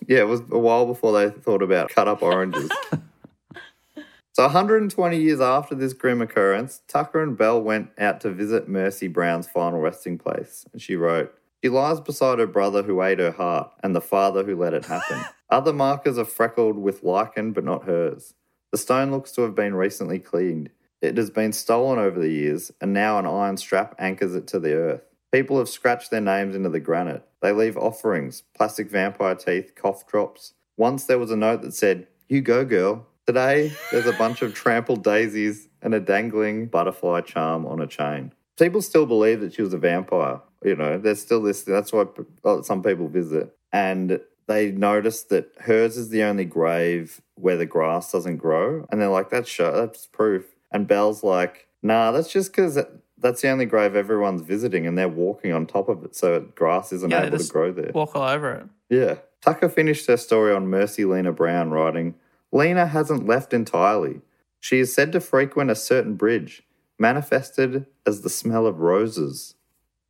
Yeah, 0.07 0.21
it 0.21 0.29
was 0.29 0.41
a 0.51 0.59
while 0.59 0.87
before 0.87 1.13
they 1.13 1.31
thought 1.31 1.63
about 1.63 1.91
cut 1.91 2.09
up 2.09 2.23
oranges. 2.23 2.71
so, 4.33 4.45
120 4.45 5.19
years 5.21 5.41
after 5.41 5.75
this 5.75 5.93
grim 5.93 6.21
occurrence, 6.21 6.83
Tucker 6.89 7.23
and 7.23 7.37
Bell 7.37 7.61
went 7.61 7.91
out 7.99 8.21
to 8.23 8.31
visit 8.31 8.69
Mercy 8.69 9.09
Brown's 9.09 9.47
final 9.47 9.81
resting 9.81 10.19
place. 10.19 10.65
And 10.73 10.83
she 10.83 10.97
wrote, 10.97 11.33
She 11.63 11.69
lies 11.71 12.01
beside 12.01 12.39
her 12.39 12.47
brother 12.47 12.83
who 12.83 13.03
ate 13.03 13.19
her 13.19 13.31
heart 13.31 13.73
and 13.83 13.95
the 13.95 14.01
father 14.01 14.45
who 14.45 14.57
let 14.57 14.75
it 14.75 14.87
happen. 14.87 15.25
Other 15.51 15.73
markers 15.73 16.19
are 16.19 16.25
freckled 16.25 16.77
with 16.77 17.03
lichen, 17.03 17.53
but 17.53 17.65
not 17.65 17.85
hers. 17.85 18.35
The 18.73 18.79
stone 18.79 19.11
looks 19.11 19.33
to 19.33 19.43
have 19.43 19.55
been 19.55 19.75
recently 19.75 20.19
cleaned. 20.19 20.71
It 21.01 21.17
has 21.17 21.31
been 21.31 21.53
stolen 21.53 21.99
over 21.99 22.19
the 22.19 22.31
years, 22.31 22.73
and 22.81 22.93
now 22.93 23.19
an 23.19 23.27
iron 23.27 23.57
strap 23.57 23.95
anchors 23.99 24.35
it 24.35 24.47
to 24.49 24.59
the 24.59 24.75
earth. 24.75 25.03
People 25.31 25.59
have 25.59 25.69
scratched 25.69 26.11
their 26.11 26.21
names 26.21 26.57
into 26.57 26.71
the 26.71 26.81
granite. 26.81 27.23
They 27.41 27.53
leave 27.53 27.77
offerings, 27.77 28.43
plastic 28.57 28.91
vampire 28.91 29.35
teeth, 29.35 29.75
cough 29.75 30.07
drops, 30.07 30.55
Once 30.77 31.05
there 31.05 31.19
was 31.19 31.31
a 31.31 31.37
note 31.37 31.63
that 31.63 31.75
said, 31.75 32.07
You 32.29 32.41
go, 32.41 32.65
girl. 32.65 33.07
Today, 33.27 33.73
there's 33.93 34.07
a 34.07 34.13
bunch 34.15 34.41
of 34.43 34.55
trampled 34.55 35.05
daisies 35.05 35.69
and 35.83 35.95
a 35.95 36.01
dangling 36.01 36.67
butterfly 36.67 37.21
charm 37.21 37.67
on 37.67 37.81
a 37.81 37.87
chain. 37.87 38.33
People 38.59 38.81
still 38.81 39.05
believe 39.07 39.41
that 39.41 39.55
she 39.55 39.63
was 39.63 39.75
a 39.75 39.79
vampire. 39.79 40.41
You 40.65 40.75
know, 40.75 40.99
there's 40.99 41.21
still 41.21 41.43
this, 41.43 41.63
that's 41.63 41.93
why 41.93 42.07
uh, 42.45 42.63
some 42.63 42.83
people 42.83 43.09
visit. 43.09 43.55
And 43.71 44.21
they 44.47 44.71
notice 44.73 45.23
that 45.25 45.53
hers 45.61 45.97
is 45.97 46.09
the 46.09 46.23
only 46.23 46.47
grave 46.47 47.21
where 47.35 47.57
the 47.57 47.67
grass 47.67 48.11
doesn't 48.11 48.39
grow. 48.39 48.87
And 48.91 49.01
they're 49.01 49.11
like, 49.11 49.31
That's, 49.31 49.55
that's 49.57 50.07
proof. 50.07 50.47
And 50.71 50.87
Bell's 50.87 51.23
like, 51.23 51.67
Nah, 51.83 52.11
that's 52.13 52.33
just 52.33 52.51
because 52.53 52.79
that's 53.19 53.43
the 53.43 53.49
only 53.49 53.67
grave 53.67 53.95
everyone's 53.97 54.43
visiting 54.43 54.87
and 54.87 54.97
they're 54.99 55.09
walking 55.09 55.53
on 55.53 55.67
top 55.67 55.89
of 55.89 56.05
it. 56.05 56.15
So 56.17 56.41
grass 56.55 56.93
isn't 56.93 57.11
Yeah, 57.11 57.25
able 57.25 57.39
to 57.39 57.47
grow 57.53 57.73
there. 57.73 57.93
Walk 57.95 58.15
all 58.17 58.29
over 58.29 58.53
it. 58.53 58.67
Yeah. 58.91 59.17
Tucker 59.41 59.69
finished 59.69 60.07
her 60.09 60.17
story 60.17 60.53
on 60.53 60.67
Mercy 60.69 61.05
Lena 61.05 61.33
Brown, 61.33 61.71
writing 61.71 62.15
Lena 62.53 62.87
hasn't 62.87 63.27
left 63.27 63.53
entirely. 63.53 64.21
She 64.61 64.79
is 64.81 64.93
said 64.93 65.13
to 65.13 65.21
frequent 65.21 65.71
a 65.71 65.75
certain 65.77 66.15
bridge, 66.15 66.63
manifested 66.99 67.87
as 68.07 68.23
the 68.23 68.31
smell 68.31 68.67
of 68.67 68.81
roses. 68.81 69.55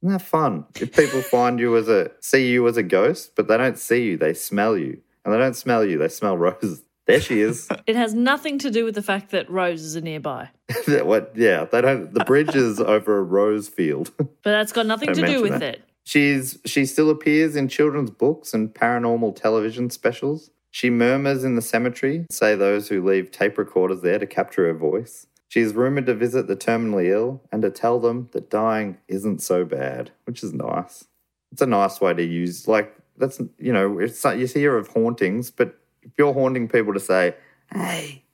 Isn't 0.03 0.13
that 0.13 0.23
fun? 0.25 0.65
If 0.81 0.95
people 0.97 1.21
find 1.31 1.59
you 1.61 1.77
as 1.77 1.89
a 1.89 2.11
see 2.21 2.49
you 2.51 2.67
as 2.69 2.77
a 2.77 2.83
ghost, 2.83 3.33
but 3.37 3.49
they 3.49 3.57
don't 3.59 3.79
see 3.79 4.05
you, 4.05 4.17
they 4.17 4.33
smell 4.33 4.79
you. 4.79 5.01
And 5.25 5.35
they 5.35 5.39
don't 5.39 5.57
smell 5.57 5.85
you, 5.85 5.99
they 5.99 6.09
smell 6.09 6.39
roses. 6.39 6.83
There 7.09 7.21
she 7.21 7.41
is. 7.41 7.69
It 7.87 7.97
has 7.97 8.13
nothing 8.13 8.59
to 8.59 8.71
do 8.71 8.85
with 8.85 8.95
the 8.95 9.03
fact 9.03 9.31
that 9.31 9.49
roses 9.51 9.97
are 9.97 10.03
nearby. 10.03 10.51
what 10.87 11.33
yeah, 11.35 11.65
they 11.65 11.81
don't 11.81 12.13
the 12.13 12.25
bridge 12.25 12.55
is 12.55 12.81
over 12.97 13.19
a 13.19 13.23
rose 13.23 13.67
field. 13.67 14.13
But 14.19 14.29
that's 14.43 14.73
got 14.73 14.85
nothing 14.85 15.15
to 15.15 15.27
do 15.27 15.41
with 15.41 15.61
that. 15.61 15.63
it. 15.63 15.85
She's 16.05 16.59
she 16.67 16.85
still 16.85 17.09
appears 17.09 17.57
in 17.57 17.69
children's 17.69 18.11
books 18.11 18.53
and 18.53 18.75
paranormal 18.75 19.37
television 19.37 19.89
specials. 19.89 20.51
She 20.71 20.91
murmurs 20.91 21.45
in 21.45 21.55
the 21.55 21.63
cemetery, 21.63 22.27
say 22.31 22.55
those 22.55 22.89
who 22.89 23.03
leave 23.03 23.31
tape 23.31 23.57
recorders 23.57 24.03
there 24.03 24.19
to 24.19 24.27
capture 24.27 24.67
her 24.67 24.75
voice. 24.75 25.27
She 25.49 25.61
is 25.61 25.73
rumored 25.73 26.05
to 26.07 26.15
visit 26.15 26.47
the 26.47 26.57
terminally 26.57 27.07
ill 27.07 27.41
and 27.51 27.63
to 27.63 27.71
tell 27.71 27.99
them 27.99 28.29
that 28.33 28.51
dying 28.51 28.99
isn't 29.09 29.41
so 29.41 29.65
bad, 29.65 30.11
which 30.25 30.43
is 30.43 30.53
nice. 30.53 31.07
It's 31.53 31.63
a 31.63 31.67
nice 31.67 32.03
way 32.03 32.13
to 32.13 32.23
use 32.23 32.69
like 32.69 32.95
that's 33.17 33.41
you 33.59 33.73
know 33.73 33.99
it's 33.99 34.23
you 34.25 34.47
hear 34.47 34.77
of 34.77 34.89
hauntings, 34.89 35.51
but 35.51 35.75
if 36.09 36.13
you're 36.19 36.33
haunting 36.35 36.69
people 36.69 36.93
to 36.95 37.01
say, 37.01 37.35
"Hey, 37.73 38.25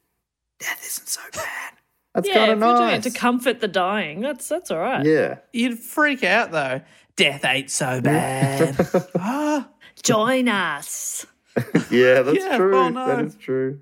death 0.61 0.83
isn't 0.87 1.09
so 1.09 1.21
bad," 1.35 1.73
that's 2.15 2.27
yeah, 2.29 2.35
kind 2.35 2.53
if 2.53 2.57
of 2.57 2.61
you're 2.63 2.77
doing 2.77 2.89
nice. 2.89 3.07
it 3.07 3.13
to 3.13 3.19
comfort 3.19 3.61
the 3.61 3.69
dying, 3.69 4.21
that's 4.21 4.49
that's 4.49 4.71
all 4.71 4.79
right. 4.79 5.05
yeah. 5.05 5.39
You'd 5.53 5.79
freak 5.79 6.25
out 6.25 6.51
though. 6.53 6.81
Death 7.17 7.45
ain't 7.45 7.71
so 7.71 8.01
bad. 8.01 8.77
ah, 9.19 9.69
Join 10.03 10.49
us. 10.49 11.27
Yeah, 11.91 12.23
that's 12.23 12.39
Yeah, 12.39 12.57
true. 12.57 12.73
well, 12.73 12.91
no. 12.91 13.07
That 13.07 13.25
is 13.27 13.37
true. 13.37 13.81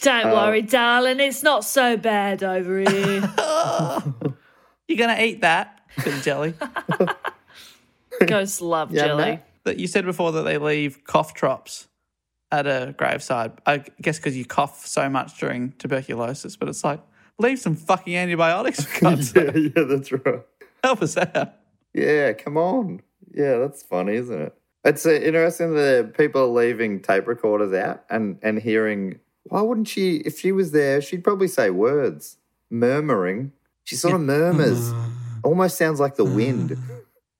Don't 0.00 0.26
Uh, 0.26 0.32
worry, 0.34 0.62
darling. 0.62 1.20
It's 1.20 1.42
not 1.44 1.64
so 1.64 1.96
bad 1.96 2.42
over 2.42 2.78
here. 2.80 3.20
you're 4.88 4.98
gonna 4.98 5.20
eat 5.22 5.42
that 5.42 5.80
bit 6.02 6.14
of 6.14 6.22
jelly. 6.22 6.54
Ghosts 8.26 8.60
love 8.60 8.90
Yeah, 8.92 9.06
jelly. 9.06 9.40
That 9.64 9.78
you 9.78 9.86
said 9.86 10.04
before 10.04 10.32
that 10.32 10.42
they 10.42 10.58
leave 10.58 11.04
cough 11.04 11.34
drops 11.34 11.86
at 12.52 12.66
a 12.66 12.94
graveside. 12.96 13.52
I 13.66 13.78
guess 14.00 14.18
because 14.18 14.36
you 14.36 14.44
cough 14.44 14.86
so 14.86 15.08
much 15.08 15.38
during 15.38 15.72
tuberculosis, 15.78 16.54
but 16.54 16.68
it's 16.68 16.84
like 16.84 17.00
leave 17.38 17.58
some 17.58 17.74
fucking 17.74 18.14
antibiotics. 18.14 18.84
For 18.84 19.00
God's 19.00 19.30
sake. 19.30 19.54
yeah, 19.54 19.70
yeah, 19.76 19.84
that's 19.84 20.12
right. 20.12 20.42
Help 20.84 21.02
us 21.02 21.16
out. 21.16 21.54
Yeah, 21.94 22.32
come 22.34 22.56
on. 22.56 23.00
Yeah, 23.34 23.58
that's 23.58 23.82
funny, 23.82 24.14
isn't 24.16 24.40
it? 24.40 24.54
It's 24.84 25.06
uh, 25.06 25.12
interesting 25.12 25.74
that 25.74 26.14
people 26.16 26.42
are 26.42 26.46
leaving 26.46 27.00
tape 27.00 27.26
recorders 27.26 27.72
out 27.72 28.04
and, 28.10 28.38
and 28.42 28.60
hearing, 28.60 29.20
why 29.44 29.60
wouldn't 29.60 29.88
she, 29.88 30.16
if 30.18 30.38
she 30.40 30.52
was 30.52 30.72
there, 30.72 31.00
she'd 31.00 31.22
probably 31.22 31.48
say 31.48 31.70
words, 31.70 32.36
murmuring. 32.68 33.52
She 33.84 33.96
sort 33.96 34.14
of 34.14 34.20
murmurs. 34.20 34.92
Almost 35.44 35.78
sounds 35.78 36.00
like 36.00 36.16
the 36.16 36.24
wind. 36.24 36.76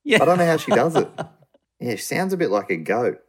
Yeah, 0.04 0.20
I 0.20 0.24
don't 0.24 0.38
know 0.38 0.46
how 0.46 0.56
she 0.56 0.72
does 0.72 0.96
it. 0.96 1.08
Yeah, 1.78 1.94
she 1.94 2.02
sounds 2.02 2.32
a 2.32 2.36
bit 2.36 2.50
like 2.50 2.70
a 2.70 2.76
goat. 2.76 3.22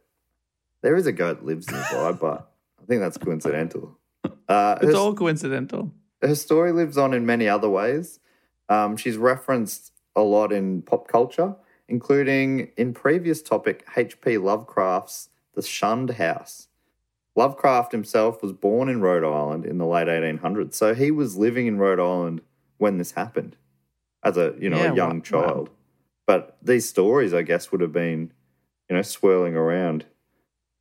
There 0.84 0.96
is 0.96 1.06
a 1.06 1.12
goat 1.12 1.38
that 1.38 1.46
lives 1.46 1.70
nearby, 1.70 2.12
but 2.12 2.52
I 2.80 2.84
think 2.84 3.00
that's 3.00 3.16
coincidental. 3.18 3.98
Uh, 4.48 4.76
it's 4.82 4.92
her- 4.92 4.98
all 4.98 5.14
coincidental. 5.14 5.90
her 6.20 6.34
story 6.34 6.70
lives 6.72 6.98
on 6.98 7.14
in 7.14 7.24
many 7.24 7.48
other 7.48 7.68
ways. 7.68 8.20
Um, 8.68 8.96
she's 8.98 9.16
referenced 9.16 9.92
a 10.14 10.20
lot 10.20 10.52
in 10.52 10.82
pop 10.82 11.08
culture, 11.08 11.56
including 11.88 12.70
in 12.76 12.92
previous 12.92 13.40
topic 13.42 13.86
H.P. 13.96 14.36
Lovecraft's 14.38 15.30
The 15.54 15.62
Shunned 15.62 16.10
House. 16.10 16.68
Lovecraft 17.36 17.92
himself 17.92 18.42
was 18.42 18.52
born 18.52 18.88
in 18.90 19.00
Rhode 19.00 19.24
Island 19.24 19.64
in 19.64 19.78
the 19.78 19.86
late 19.86 20.08
1800s, 20.08 20.74
so 20.74 20.94
he 20.94 21.10
was 21.10 21.36
living 21.38 21.66
in 21.66 21.78
Rhode 21.78 22.00
Island 22.00 22.42
when 22.76 22.98
this 22.98 23.12
happened 23.12 23.56
as 24.22 24.36
a 24.36 24.54
you 24.60 24.68
know 24.68 24.78
Yeah, 24.82 24.92
a 24.92 24.96
young 24.96 25.16
wow. 25.16 25.22
child. 25.22 25.70
But 26.26 26.58
these 26.62 26.86
stories, 26.88 27.32
I 27.32 27.42
guess, 27.42 27.72
would 27.72 27.80
have 27.80 27.92
been 27.92 28.30
you 28.90 28.96
know 28.96 29.02
swirling 29.02 29.54
around 29.56 30.04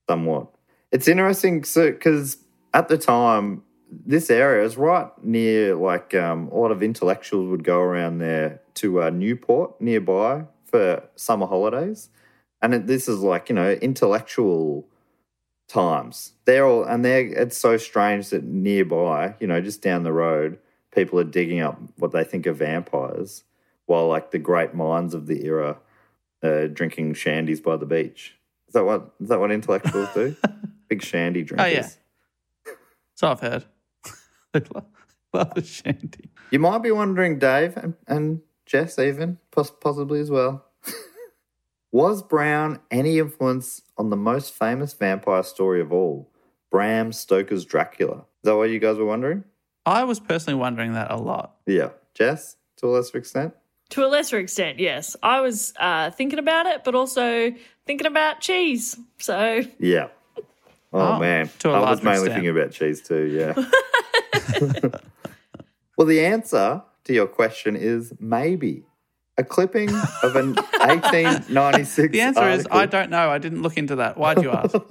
somewhat. 0.09 0.47
It's 0.91 1.07
interesting 1.07 1.61
because 1.61 2.37
at 2.73 2.87
the 2.87 2.97
time, 2.97 3.63
this 4.05 4.29
area 4.29 4.65
is 4.65 4.77
right 4.77 5.09
near 5.23 5.75
like 5.75 6.13
um, 6.15 6.49
a 6.49 6.55
lot 6.55 6.71
of 6.71 6.81
intellectuals 6.81 7.49
would 7.49 7.63
go 7.63 7.79
around 7.79 8.17
there 8.17 8.61
to 8.75 9.03
uh, 9.03 9.09
Newport 9.09 9.79
nearby 9.79 10.45
for 10.65 11.03
summer 11.15 11.45
holidays, 11.45 12.09
and 12.61 12.73
it, 12.73 12.87
this 12.87 13.07
is 13.07 13.19
like 13.19 13.49
you 13.49 13.55
know 13.55 13.71
intellectual 13.73 14.87
times. 15.67 16.33
They're 16.45 16.65
all 16.65 16.83
and 16.83 17.03
they're 17.05 17.25
it's 17.25 17.57
so 17.57 17.77
strange 17.77 18.29
that 18.29 18.43
nearby, 18.43 19.35
you 19.39 19.47
know, 19.47 19.61
just 19.61 19.81
down 19.81 20.03
the 20.03 20.13
road, 20.13 20.57
people 20.93 21.19
are 21.19 21.23
digging 21.25 21.61
up 21.61 21.79
what 21.97 22.11
they 22.11 22.23
think 22.23 22.47
are 22.47 22.53
vampires, 22.53 23.43
while 23.85 24.07
like 24.07 24.31
the 24.31 24.39
great 24.39 24.73
minds 24.73 25.13
of 25.13 25.27
the 25.27 25.45
era 25.45 25.77
are 26.43 26.67
drinking 26.67 27.13
shandies 27.13 27.61
by 27.61 27.77
the 27.77 27.85
beach. 27.85 28.35
Is 28.73 28.79
that 28.79 28.85
what 28.85 29.13
is 29.21 29.29
that 29.29 29.39
what 29.39 29.51
intellectuals 29.51 30.09
do? 30.15 30.35
Big 30.89 31.03
shandy 31.03 31.43
drinkers. 31.43 31.67
Oh, 31.67 31.69
yeah. 31.69 32.73
So 33.13 33.27
I've 33.27 33.39
heard. 33.39 33.65
They 34.53 34.61
love, 34.73 34.85
love 35.33 35.53
the 35.55 35.63
shandy. 35.63 36.29
You 36.51 36.59
might 36.59 36.79
be 36.79 36.91
wondering, 36.91 37.39
Dave, 37.39 37.75
and, 37.77 37.95
and 38.07 38.41
Jess, 38.67 38.99
even 38.99 39.39
possibly 39.51 40.19
as 40.19 40.29
well. 40.29 40.65
Was 41.91 42.21
Brown 42.21 42.79
any 42.91 43.17
influence 43.17 43.81
on 43.97 44.11
the 44.11 44.15
most 44.15 44.53
famous 44.53 44.93
vampire 44.93 45.41
story 45.41 45.81
of 45.81 45.91
all, 45.91 46.31
Bram 46.69 47.11
Stoker's 47.11 47.65
Dracula? 47.65 48.17
Is 48.17 48.43
that 48.43 48.55
what 48.55 48.69
you 48.69 48.77
guys 48.77 48.97
were 48.97 49.05
wondering? 49.05 49.43
I 49.87 50.03
was 50.03 50.19
personally 50.19 50.59
wondering 50.59 50.93
that 50.93 51.09
a 51.11 51.17
lot. 51.17 51.55
Yeah. 51.65 51.89
Jess, 52.13 52.55
to 52.77 52.87
a 52.87 52.89
lesser 52.89 53.17
extent? 53.17 53.53
To 53.89 54.05
a 54.05 54.07
lesser 54.07 54.39
extent, 54.39 54.79
yes. 54.79 55.15
I 55.21 55.41
was 55.41 55.73
uh, 55.79 56.09
thinking 56.11 56.39
about 56.39 56.65
it, 56.65 56.83
but 56.83 56.95
also 56.95 57.51
thinking 57.85 58.07
about 58.07 58.39
cheese. 58.41 58.97
So 59.19 59.61
Yeah. 59.79 60.07
Oh, 60.95 61.15
Oh, 61.15 61.19
man. 61.19 61.49
to 61.59 61.71
a 61.71 61.73
I 61.81 61.89
was 61.89 62.03
mainly 62.03 62.27
extent. 62.27 62.33
thinking 62.43 62.49
about 62.51 62.71
cheese 62.71 63.01
too, 63.01 63.25
yeah. 63.25 63.53
well, 65.97 66.07
the 66.07 66.23
answer 66.25 66.83
to 67.05 67.13
your 67.13 67.27
question 67.27 67.75
is 67.75 68.13
maybe. 68.19 68.83
A 69.35 69.43
clipping 69.43 69.89
of 70.21 70.35
an 70.35 70.53
1896 70.77 72.11
The 72.11 72.21
answer 72.21 72.49
is 72.49 72.67
I 72.69 72.85
don't 72.85 73.09
know. 73.09 73.31
I 73.31 73.39
didn't 73.39 73.63
look 73.63 73.77
into 73.77 73.95
that. 73.95 74.15
Why'd 74.17 74.41
you 74.43 74.51
ask? 74.51 74.75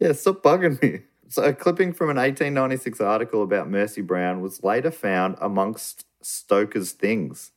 Yeah, 0.00 0.12
stop 0.14 0.42
bugging 0.42 0.82
me. 0.82 1.02
So, 1.28 1.44
a 1.44 1.52
clipping 1.52 1.92
from 1.92 2.10
an 2.10 2.16
1896 2.16 3.00
article 3.00 3.40
about 3.44 3.70
Mercy 3.70 4.00
Brown 4.00 4.40
was 4.40 4.64
later 4.64 4.90
found 4.90 5.36
amongst 5.40 6.04
Stoker's 6.22 6.90
things. 6.90 7.52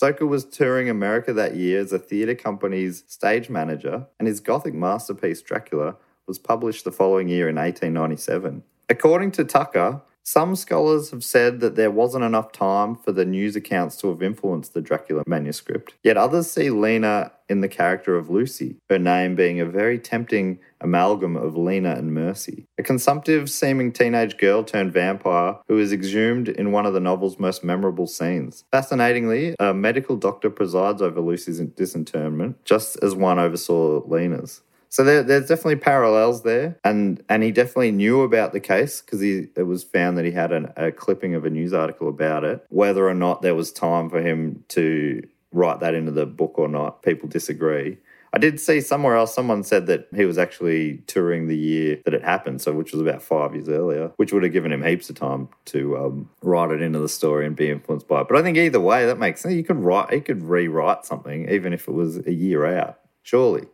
Stoker 0.00 0.26
was 0.26 0.46
touring 0.46 0.88
America 0.88 1.30
that 1.34 1.56
year 1.56 1.78
as 1.78 1.92
a 1.92 1.98
theatre 1.98 2.34
company's 2.34 3.04
stage 3.06 3.50
manager, 3.50 4.06
and 4.18 4.26
his 4.26 4.40
Gothic 4.40 4.72
masterpiece, 4.72 5.42
Dracula, 5.42 5.94
was 6.26 6.38
published 6.38 6.86
the 6.86 6.90
following 6.90 7.28
year 7.28 7.50
in 7.50 7.56
1897. 7.56 8.62
According 8.88 9.32
to 9.32 9.44
Tucker, 9.44 10.00
some 10.24 10.54
scholars 10.54 11.10
have 11.10 11.24
said 11.24 11.60
that 11.60 11.76
there 11.76 11.90
wasn't 11.90 12.24
enough 12.24 12.52
time 12.52 12.96
for 12.96 13.12
the 13.12 13.24
news 13.24 13.56
accounts 13.56 13.96
to 13.96 14.08
have 14.08 14.22
influenced 14.22 14.74
the 14.74 14.80
Dracula 14.80 15.22
manuscript. 15.26 15.94
Yet 16.04 16.16
others 16.16 16.50
see 16.50 16.70
Lena 16.70 17.32
in 17.48 17.62
the 17.62 17.68
character 17.68 18.16
of 18.16 18.30
Lucy, 18.30 18.76
her 18.88 18.98
name 18.98 19.34
being 19.34 19.60
a 19.60 19.66
very 19.66 19.98
tempting 19.98 20.60
amalgam 20.80 21.36
of 21.36 21.56
Lena 21.56 21.90
and 21.96 22.14
Mercy. 22.14 22.64
A 22.78 22.82
consumptive 22.82 23.50
seeming 23.50 23.92
teenage 23.92 24.38
girl 24.38 24.62
turned 24.62 24.92
vampire 24.92 25.56
who 25.68 25.78
is 25.78 25.92
exhumed 25.92 26.48
in 26.48 26.70
one 26.70 26.86
of 26.86 26.94
the 26.94 27.00
novel's 27.00 27.38
most 27.38 27.64
memorable 27.64 28.06
scenes. 28.06 28.64
Fascinatingly, 28.70 29.56
a 29.58 29.74
medical 29.74 30.16
doctor 30.16 30.48
presides 30.48 31.02
over 31.02 31.20
Lucy's 31.20 31.58
disinterment, 31.58 32.64
just 32.64 32.96
as 33.02 33.14
one 33.14 33.38
oversaw 33.38 34.02
Lena's. 34.06 34.62
So 34.90 35.04
there, 35.04 35.22
there's 35.22 35.46
definitely 35.46 35.76
parallels 35.76 36.42
there, 36.42 36.76
and 36.84 37.22
and 37.28 37.42
he 37.42 37.52
definitely 37.52 37.92
knew 37.92 38.22
about 38.22 38.52
the 38.52 38.60
case 38.60 39.00
because 39.00 39.20
he 39.20 39.46
it 39.56 39.62
was 39.62 39.84
found 39.84 40.18
that 40.18 40.24
he 40.24 40.32
had 40.32 40.52
an, 40.52 40.72
a 40.76 40.90
clipping 40.90 41.34
of 41.34 41.44
a 41.44 41.50
news 41.50 41.72
article 41.72 42.08
about 42.08 42.44
it. 42.44 42.66
Whether 42.70 43.08
or 43.08 43.14
not 43.14 43.40
there 43.40 43.54
was 43.54 43.72
time 43.72 44.10
for 44.10 44.20
him 44.20 44.64
to 44.68 45.22
write 45.52 45.80
that 45.80 45.94
into 45.94 46.10
the 46.10 46.26
book 46.26 46.58
or 46.58 46.68
not, 46.68 47.02
people 47.02 47.28
disagree. 47.28 47.98
I 48.32 48.38
did 48.38 48.60
see 48.60 48.80
somewhere 48.80 49.16
else 49.16 49.34
someone 49.34 49.64
said 49.64 49.86
that 49.86 50.06
he 50.14 50.24
was 50.24 50.38
actually 50.38 50.98
touring 51.08 51.48
the 51.48 51.56
year 51.56 52.00
that 52.04 52.14
it 52.14 52.22
happened, 52.22 52.60
so 52.60 52.72
which 52.72 52.92
was 52.92 53.00
about 53.00 53.22
five 53.22 53.54
years 53.54 53.68
earlier, 53.68 54.12
which 54.16 54.32
would 54.32 54.44
have 54.44 54.52
given 54.52 54.70
him 54.72 54.84
heaps 54.84 55.10
of 55.10 55.16
time 55.16 55.48
to 55.66 55.96
um, 55.96 56.30
write 56.42 56.70
it 56.70 56.80
into 56.80 57.00
the 57.00 57.08
story 57.08 57.44
and 57.44 57.56
be 57.56 57.70
influenced 57.70 58.06
by 58.06 58.20
it. 58.20 58.28
But 58.28 58.38
I 58.38 58.42
think 58.42 58.56
either 58.56 58.80
way, 58.80 59.06
that 59.06 59.18
makes 59.18 59.40
sense. 59.40 59.54
You 59.54 59.64
could 59.64 59.80
write, 59.80 60.12
he 60.12 60.20
could 60.20 60.42
rewrite 60.42 61.04
something 61.06 61.48
even 61.48 61.72
if 61.72 61.88
it 61.88 61.92
was 61.92 62.18
a 62.18 62.32
year 62.32 62.66
out. 62.66 63.00
Surely, 63.22 63.66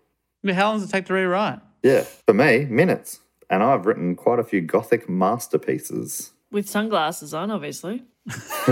I 0.47 0.51
mean, 0.51 0.55
how 0.55 0.68
long 0.68 0.78
does 0.78 0.88
it 0.88 0.92
take 0.92 1.07
to 1.07 1.12
rewrite? 1.12 1.59
yeah. 1.82 2.05
For 2.24 2.32
me, 2.32 2.66
minutes, 2.66 3.18
and 3.51 3.64
I've 3.64 3.84
written 3.84 4.14
quite 4.14 4.38
a 4.38 4.44
few 4.44 4.61
gothic 4.61 5.09
masterpieces. 5.09 6.30
With 6.53 6.68
sunglasses 6.68 7.34
on, 7.34 7.51
obviously. 7.51 8.05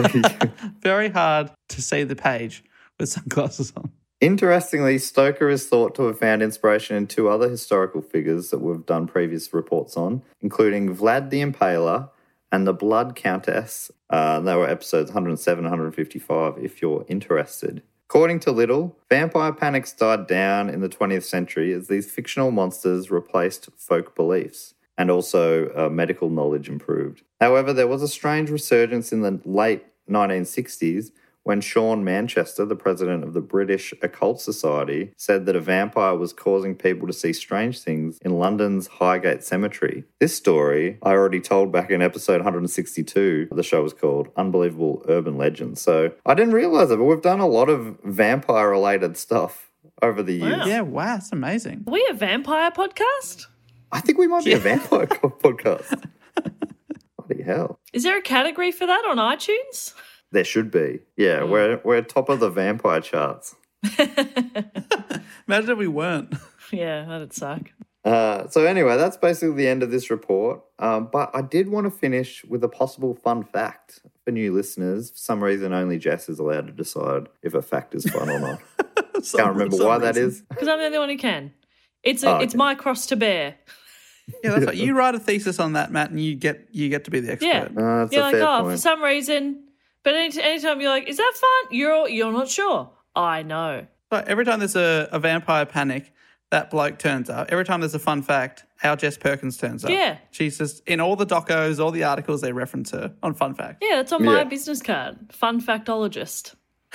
Very 0.81 1.09
hard 1.09 1.51
to 1.71 1.83
see 1.83 2.05
the 2.05 2.15
page 2.15 2.63
with 3.01 3.09
sunglasses 3.09 3.73
on. 3.77 3.91
Interestingly, 4.21 4.99
Stoker 4.99 5.51
is 5.51 5.67
thought 5.67 5.97
to 5.97 6.05
have 6.05 6.17
found 6.17 6.45
inspiration 6.45 6.95
in 6.95 7.09
two 7.09 7.29
other 7.29 7.51
historical 7.51 8.03
figures 8.03 8.51
that 8.51 8.61
we've 8.61 8.87
done 8.87 9.09
previous 9.09 9.53
reports 9.53 9.97
on, 9.97 10.23
including 10.41 10.95
Vlad 10.95 11.31
the 11.31 11.43
Impaler 11.43 12.09
and 12.53 12.69
the 12.69 12.73
Blood 12.73 13.17
Countess. 13.17 13.91
Uh, 14.09 14.39
they 14.39 14.55
were 14.55 14.71
episodes 14.71 15.11
107 15.11 15.65
and 15.65 15.73
155, 15.73 16.57
if 16.59 16.81
you're 16.81 17.05
interested. 17.09 17.83
According 18.09 18.41
to 18.41 18.53
Little, 18.53 18.97
vampire 19.11 19.53
panics 19.53 19.93
died 19.93 20.27
down 20.27 20.69
in 20.69 20.81
the 20.81 20.89
20th 20.89 21.25
century 21.25 21.73
as 21.73 21.89
these 21.89 22.11
fictional 22.11 22.51
monsters 22.51 23.11
replaced 23.11 23.69
folk 23.77 24.15
beliefs 24.15 24.75
and 24.97 25.11
also 25.11 25.71
uh, 25.75 25.89
medical 25.89 26.31
knowledge 26.31 26.69
improved. 26.69 27.23
However, 27.41 27.73
there 27.73 27.89
was 27.89 28.03
a 28.03 28.09
strange 28.09 28.51
resurgence 28.51 29.13
in 29.13 29.23
the 29.23 29.41
late 29.45 29.85
1960s 30.09 31.11
when 31.45 31.61
Sean 31.61 32.03
Manchester, 32.03 32.65
the 32.65 32.75
president 32.75 33.23
of 33.23 33.35
the 33.35 33.41
British 33.41 33.95
Occult 34.03 34.41
Society, 34.41 35.13
said 35.17 35.47
that 35.47 35.55
a 35.55 35.61
vampire 35.61 36.17
was 36.17 36.33
causing 36.33 36.75
people 36.75 37.07
to 37.07 37.13
see 37.13 37.33
strange 37.33 37.81
things 37.81 38.19
in 38.23 38.33
London's 38.33 38.87
Highgate 38.87 39.45
Cemetery. 39.45 40.05
This 40.21 40.35
story 40.35 40.99
I 41.03 41.11
already 41.13 41.41
told 41.41 41.71
back 41.71 41.91
in 41.91 42.03
episode 42.03 42.39
162. 42.39 43.49
The 43.53 43.63
show 43.63 43.83
was 43.83 43.93
called 43.93 44.29
Unbelievable 44.37 45.05
Urban 45.09 45.37
Legends. 45.37 45.81
So 45.81 46.13
I 46.27 46.35
didn't 46.35 46.55
realize 46.55 46.91
it, 46.91 46.97
but 46.97 47.05
we've 47.05 47.23
done 47.23 47.41
a 47.41 47.47
lot 47.47 47.69
of 47.69 47.99
vampire 48.05 48.71
related 48.71 49.17
stuff 49.17 49.71
over 50.03 50.23
the 50.23 50.33
years. 50.35 50.67
Yeah, 50.67 50.81
wow, 50.81 51.15
that's 51.17 51.31
amazing. 51.33 51.85
Are 51.87 51.93
we 51.93 52.07
a 52.11 52.15
vampire 52.15 52.71
podcast? 52.71 53.47
I 53.93 54.01
think 54.01 54.19
we 54.19 54.27
might 54.27 54.45
be 54.45 54.55
a 54.55 54.59
vampire 54.59 55.07
co- 55.07 55.29
podcast. 55.43 56.09
Bloody 57.19 57.43
hell. 57.43 57.79
Is 57.93 58.03
there 58.03 58.19
a 58.19 58.23
category 58.23 58.73
for 58.73 58.87
that 58.87 59.05
on 59.07 59.19
iTunes? 59.19 59.95
There 60.35 60.43
should 60.45 60.73
be. 60.73 60.99
Yeah, 61.17 61.45
we're, 61.45 61.81
we're 61.85 62.03
top 62.03 62.29
of 62.29 62.41
the 62.41 62.51
vampire 62.51 63.01
charts. 63.01 63.55
Imagine 65.47 65.71
if 65.71 65.79
we 65.79 65.87
weren't. 65.87 66.35
Yeah, 66.73 67.05
that'd 67.05 67.33
suck. 67.33 67.71
Uh, 68.05 68.49
so 68.49 68.65
anyway, 68.67 68.97
that's 68.97 69.17
basically 69.17 69.55
the 69.55 69.69
end 69.69 69.85
of 69.85 69.93
this 69.93 70.11
report. 70.11 70.61
Um, 70.81 71.09
but 71.13 71.31
I 71.35 71.41
did 71.41 71.69
want 71.69 71.85
to 71.85 71.91
finish 71.93 72.45
with 72.47 72.65
a 72.65 72.69
possible 72.69 73.15
fun 73.15 73.45
fact 73.45 74.01
for 74.25 74.33
new 74.33 74.53
listeners. 74.53 75.11
For 75.11 75.19
some 75.19 75.43
reason, 75.43 75.73
only 75.73 75.99
Jess 75.99 76.29
is 76.29 76.41
allowed 76.41 76.67
to 76.67 76.73
decide 76.73 77.29
if 77.43 77.55
a 77.55 77.63
fact 77.63 77.95
is 77.95 78.05
fun 78.11 78.29
or 78.29 78.41
not. 78.41 78.61
Can't 79.15 79.53
remember 79.53 79.77
why 79.77 79.99
that 79.99 80.17
is. 80.17 80.43
Because 80.51 80.67
I'm 80.67 80.81
the 80.81 80.87
only 80.87 80.99
one 80.99 81.09
who 81.11 81.17
can. 81.17 81.53
It's 82.03 82.25
a, 82.25 82.31
Oh, 82.31 82.37
it's 82.39 82.55
okay. 82.55 82.59
my 82.59 82.75
cross 82.75 83.07
to 83.07 83.17
bear. 83.17 83.55
Yeah, 84.43 84.51
that's 84.51 84.67
right. 84.67 84.77
You 84.77 84.97
write 84.97 85.15
a 85.15 85.21
thesis 85.21 85.61
on 85.61 85.75
that, 85.75 85.93
Matt, 85.93 86.11
and 86.11 86.21
you 86.21 86.35
get 86.35 86.69
you 86.73 86.89
get 86.89 87.05
to 87.05 87.11
be 87.11 87.21
the 87.21 87.33
expert. 87.33 87.47
Yeah. 87.47 87.69
Uh, 87.77 87.99
that's 88.01 88.13
you're 88.13 88.23
a 88.23 88.25
like, 88.25 88.35
fair 88.35 88.49
oh, 88.49 88.71
for 88.71 88.77
some 88.77 89.03
reason. 89.03 89.64
But 90.05 90.15
any, 90.15 90.41
anytime 90.43 90.81
you're 90.81 90.91
like, 90.91 91.09
is 91.09 91.17
that 91.17 91.33
fun? 91.35 91.75
You're 91.77 92.09
you're 92.09 92.33
not 92.33 92.49
sure. 92.49 92.91
I 93.17 93.43
know. 93.43 93.87
But 94.11 94.29
every 94.29 94.45
time 94.45 94.59
there's 94.61 94.77
a, 94.77 95.09
a 95.11 95.19
vampire 95.19 95.67
panic, 95.67 96.13
that 96.51 96.71
bloke 96.71 96.99
turns 96.99 97.31
up. 97.31 97.49
Every 97.51 97.65
time 97.65 97.81
there's 97.81 97.95
a 97.95 97.99
fun 97.99 98.23
fact, 98.23 98.65
our 98.85 98.97
Jess 98.97 99.17
Perkins 99.17 99.57
turns 99.57 99.85
up. 99.85 99.91
Yeah. 99.91 100.19
She's 100.31 100.59
just 100.59 100.87
in 100.87 101.01
all 101.01 101.17
the 101.17 101.27
docos, 101.27 101.83
all 101.83 101.91
the 101.91 102.05
articles 102.05 102.43
they 102.43 102.53
reference 102.53 102.91
her 102.93 103.15
on 103.23 103.35
fun 103.35 103.55
fact. 103.55 103.83
Yeah, 103.83 103.97
that's 103.97 104.13
on 104.13 104.25
my 104.25 104.39
Yeah. 104.39 104.45
business 104.45 104.83
card. 104.83 105.17
Fun 105.33 105.61
factologist. 105.61 106.55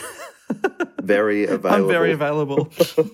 Very 1.02 1.46
available. 1.46 1.70
I'm 1.70 1.88
very 1.88 2.12
available. 2.12 2.70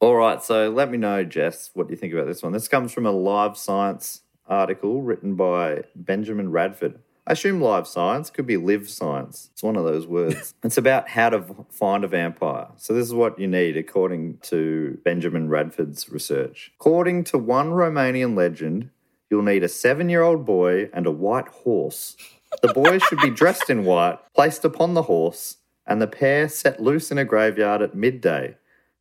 All 0.00 0.16
right, 0.16 0.42
so 0.42 0.70
let 0.70 0.90
me 0.90 0.98
know, 0.98 1.24
Jess, 1.24 1.70
what 1.74 1.88
you 1.90 1.96
think 1.96 2.12
about 2.12 2.26
this 2.26 2.42
one. 2.42 2.52
This 2.52 2.68
comes 2.68 2.92
from 2.92 3.06
a 3.06 3.12
Live 3.12 3.56
Science 3.56 4.20
article 4.46 5.02
written 5.02 5.36
by 5.36 5.84
Benjamin 5.94 6.50
Radford. 6.50 6.98
I 7.32 7.40
assume 7.40 7.62
Live 7.62 7.88
Science 7.88 8.28
could 8.28 8.44
be 8.44 8.58
Live 8.58 8.90
Science. 8.90 9.48
It's 9.54 9.62
one 9.62 9.76
of 9.76 9.84
those 9.84 10.06
words. 10.06 10.52
it's 10.62 10.76
about 10.76 11.08
how 11.08 11.30
to 11.30 11.42
find 11.70 12.04
a 12.04 12.06
vampire. 12.06 12.68
So 12.76 12.92
this 12.92 13.06
is 13.06 13.14
what 13.14 13.38
you 13.38 13.48
need, 13.48 13.74
according 13.78 14.36
to 14.42 14.98
Benjamin 15.02 15.48
Radford's 15.48 16.10
research. 16.10 16.72
According 16.78 17.24
to 17.24 17.38
one 17.38 17.70
Romanian 17.70 18.36
legend, 18.36 18.90
you'll 19.30 19.40
need 19.40 19.64
a 19.64 19.68
seven-year-old 19.70 20.44
boy 20.44 20.90
and 20.92 21.06
a 21.06 21.10
white 21.10 21.48
horse. 21.48 22.18
The 22.60 22.74
boy 22.74 22.98
should 22.98 23.20
be 23.20 23.30
dressed 23.30 23.70
in 23.70 23.86
white, 23.86 24.18
placed 24.34 24.66
upon 24.66 24.92
the 24.92 25.04
horse, 25.04 25.56
and 25.86 26.02
the 26.02 26.06
pair 26.06 26.50
set 26.50 26.82
loose 26.82 27.10
in 27.10 27.16
a 27.16 27.24
graveyard 27.24 27.80
at 27.80 27.94
midday. 27.94 28.58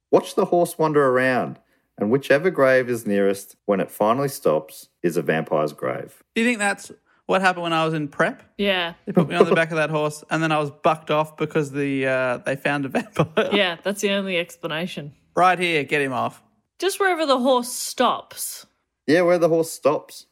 Watch 0.10 0.36
the 0.36 0.46
horse 0.46 0.78
wander 0.78 1.06
around, 1.06 1.60
and 1.98 2.10
whichever 2.10 2.50
grave 2.50 2.90
is 2.90 3.06
nearest 3.06 3.58
when 3.66 3.82
it 3.82 3.92
finally 3.92 4.30
stops 4.30 4.88
is 5.04 5.18
a 5.18 5.22
vampire's 5.22 5.74
grave. 5.74 6.24
Do 6.34 6.42
you 6.42 6.48
think 6.48 6.60
that's 6.60 6.94
what 7.32 7.42
happened 7.42 7.64
when 7.64 7.72
I 7.72 7.86
was 7.86 7.94
in 7.94 8.10
prep? 8.10 8.44
Yeah. 8.58 8.94
They 9.06 9.14
put 9.14 9.30
me 9.30 9.36
on 9.36 9.46
the 9.46 9.56
back 9.56 9.72
of 9.72 9.78
that 9.78 9.90
horse, 9.90 10.22
and 10.30 10.44
then 10.44 10.52
I 10.52 10.60
was 10.60 10.70
bucked 10.70 11.10
off 11.10 11.38
because 11.38 11.72
the 11.72 12.06
uh, 12.06 12.38
they 12.40 12.58
found 12.58 12.86
a 12.86 12.90
vampire. 12.90 13.50
Yeah, 13.54 13.78
that's 13.82 14.02
the 14.02 14.12
only 14.12 14.38
explanation. 14.38 15.14
right 15.34 15.58
here, 15.58 15.86
get 15.86 16.02
him 16.02 16.12
off. 16.12 16.44
Just 16.78 17.00
wherever 17.00 17.26
the 17.26 17.40
horse 17.40 17.72
stops. 17.72 18.66
Yeah, 19.08 19.22
where 19.22 19.38
the 19.38 19.48
horse 19.48 19.72
stops. 19.72 20.26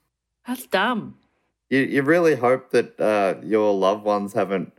That's 0.46 0.68
dumb. 0.68 1.16
You, 1.70 1.80
you 1.80 2.04
really 2.04 2.36
hope 2.36 2.72
that 2.72 3.00
uh, 3.00 3.36
your 3.46 3.74
loved 3.74 4.04
ones 4.04 4.34
haven't 4.34 4.74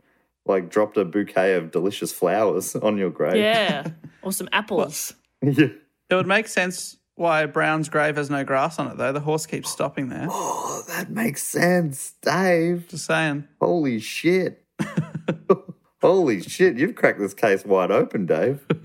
like 0.45 0.69
dropped 0.69 0.97
a 0.97 1.05
bouquet 1.05 1.55
of 1.55 1.71
delicious 1.71 2.13
flowers 2.13 2.75
on 2.87 2.99
your 2.99 3.09
grave. 3.09 3.37
Yeah. 3.37 3.87
or 4.21 4.31
some 4.31 4.49
apples. 4.51 5.15
Yeah. 5.41 5.69
It 6.09 6.15
would 6.15 6.27
make 6.27 6.47
sense 6.47 6.97
why 7.21 7.45
Brown's 7.45 7.87
grave 7.87 8.17
has 8.17 8.29
no 8.29 8.43
grass 8.43 8.77
on 8.79 8.87
it, 8.91 8.97
though. 8.97 9.13
The 9.13 9.19
horse 9.21 9.45
keeps 9.45 9.69
stopping 9.69 10.09
there. 10.09 10.27
Oh, 10.73 10.83
that 10.87 11.09
makes 11.11 11.43
sense, 11.43 12.15
Dave. 12.21 12.87
Just 12.89 13.05
saying. 13.05 13.47
Holy 13.61 13.99
shit. 13.99 14.65
Holy 16.01 16.41
shit, 16.41 16.77
you've 16.77 16.95
cracked 16.95 17.19
this 17.19 17.33
case 17.35 17.63
wide 17.63 17.91
open, 17.91 18.25
Dave. 18.25 18.65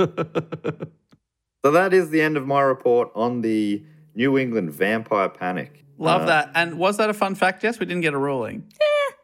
so 1.65 1.71
that 1.73 1.93
is 1.95 2.11
the 2.11 2.21
end 2.21 2.37
of 2.37 2.47
my 2.47 2.61
report 2.61 3.11
on 3.15 3.41
the 3.41 3.83
New 4.15 4.37
England 4.39 4.73
vampire 4.73 5.29
panic. 5.31 5.85
Love 5.99 6.23
Uh, 6.23 6.27
that. 6.27 6.51
And 6.55 6.79
was 6.79 6.99
that 6.99 7.09
a 7.09 7.15
fun 7.15 7.35
fact? 7.35 7.65
Yes, 7.65 7.81
we 7.81 7.87
didn't 7.87 8.03
get 8.03 8.13
a 8.15 8.19
ruling. 8.19 8.65
Yeah. 8.71 9.15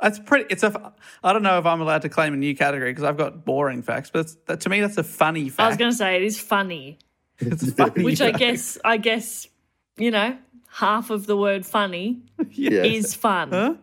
That's 0.00 0.18
pretty. 0.20 0.46
It's 0.48 0.62
a. 0.62 0.92
I 1.22 1.32
don't 1.32 1.42
know 1.42 1.58
if 1.58 1.66
I'm 1.66 1.80
allowed 1.80 2.02
to 2.02 2.08
claim 2.08 2.32
a 2.32 2.36
new 2.36 2.54
category 2.56 2.90
because 2.90 3.04
I've 3.04 3.18
got 3.18 3.44
boring 3.44 3.82
facts, 3.82 4.10
but 4.10 4.32
that, 4.46 4.60
to 4.62 4.68
me 4.70 4.80
that's 4.80 4.96
a 4.96 5.04
funny 5.04 5.48
fact. 5.50 5.60
I 5.60 5.68
was 5.68 5.76
going 5.76 5.90
to 5.90 5.96
say 5.96 6.16
it 6.16 6.22
is 6.22 6.40
funny, 6.40 6.88
it's 6.88 6.96
a 6.96 6.98
funny 6.98 6.98
which 7.96 8.20
I 8.20 8.30
guess, 8.44 8.78
I 8.84 8.96
guess, 8.96 9.48
you 9.96 10.10
know, 10.10 10.36
half 10.70 11.10
of 11.10 11.26
the 11.26 11.36
word 11.36 11.64
funny 11.66 12.22
Yeah. 12.50 12.82
is 12.84 13.14
fun. 13.14 13.50
Huh? 13.50 13.74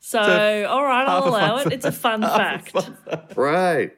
So, 0.00 0.22
So, 0.22 0.66
all 0.68 0.84
right, 0.84 1.06
I'll 1.08 1.28
allow 1.28 1.56
it. 1.58 1.72
It's 1.72 1.84
a 1.86 1.92
fun 1.92 2.22
Half 2.22 2.32
a 2.34 2.36
fact. 2.38 2.70
fun 2.72 2.96
fact. 3.06 3.36
Right. 3.36 3.96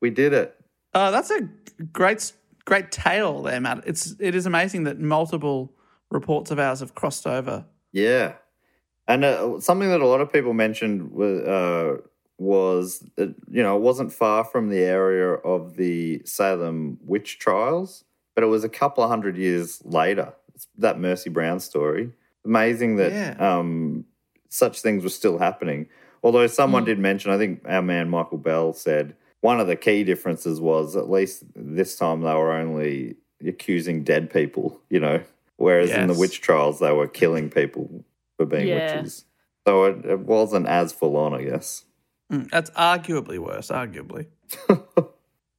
We 0.00 0.10
did 0.10 0.32
it. 0.32 0.54
Uh, 0.94 1.10
that's 1.10 1.30
a 1.30 1.48
great, 1.92 2.32
great 2.64 2.90
tale 2.90 3.42
there, 3.42 3.60
Matt. 3.60 3.84
It's 3.86 4.14
it 4.18 4.34
is 4.34 4.46
amazing 4.46 4.84
that 4.84 4.98
multiple 4.98 5.72
reports 6.10 6.50
of 6.50 6.58
ours 6.58 6.80
have 6.80 6.94
crossed 6.94 7.26
over. 7.26 7.64
Yeah. 7.92 8.34
And 9.08 9.24
uh, 9.24 9.60
something 9.60 9.88
that 9.90 10.00
a 10.00 10.06
lot 10.06 10.20
of 10.20 10.32
people 10.32 10.54
mentioned 10.54 11.10
was, 11.12 11.40
uh, 11.42 11.96
was 12.38 13.04
that, 13.16 13.34
you 13.50 13.62
know, 13.62 13.76
it 13.76 13.80
wasn't 13.82 14.12
far 14.12 14.44
from 14.44 14.68
the 14.70 14.78
area 14.80 15.32
of 15.32 15.76
the 15.76 16.22
Salem 16.24 16.98
witch 17.02 17.38
trials, 17.38 18.04
but 18.34 18.44
it 18.44 18.48
was 18.48 18.64
a 18.64 18.68
couple 18.68 19.02
of 19.04 19.10
hundred 19.10 19.36
years 19.36 19.80
later. 19.84 20.32
It's 20.54 20.66
that 20.78 20.98
Mercy 20.98 21.30
Brown 21.30 21.60
story. 21.60 22.12
Amazing 22.44 22.96
that 22.96 23.12
Yeah. 23.12 23.36
um, 23.58 24.04
such 24.48 24.80
things 24.82 25.02
were 25.04 25.10
still 25.10 25.38
happening. 25.38 25.88
Although 26.22 26.46
someone 26.46 26.84
did 26.84 26.98
mention, 26.98 27.30
I 27.32 27.38
think 27.38 27.62
our 27.66 27.82
man 27.82 28.08
Michael 28.08 28.38
Bell 28.38 28.72
said 28.72 29.16
one 29.40 29.58
of 29.60 29.66
the 29.66 29.76
key 29.76 30.04
differences 30.04 30.60
was 30.60 30.94
at 30.96 31.10
least 31.10 31.42
this 31.56 31.96
time 31.96 32.20
they 32.20 32.32
were 32.34 32.52
only 32.52 33.16
accusing 33.44 34.04
dead 34.04 34.30
people, 34.32 34.80
you 34.88 35.00
know, 35.00 35.20
whereas 35.56 35.90
in 35.90 36.06
the 36.06 36.14
witch 36.14 36.40
trials 36.40 36.78
they 36.78 36.92
were 36.92 37.08
killing 37.08 37.50
people 37.50 38.04
for 38.36 38.46
being 38.46 38.68
Yeah. 38.68 38.96
witches. 38.96 39.24
So 39.66 39.84
it, 39.86 40.04
it 40.04 40.18
wasn't 40.20 40.66
as 40.68 40.92
full 40.92 41.16
on, 41.16 41.34
I 41.34 41.42
guess. 41.44 41.84
Mm, 42.32 42.48
that's 42.50 42.70
arguably 42.70 43.38
worse. 43.38 43.68
Arguably. 43.68 44.26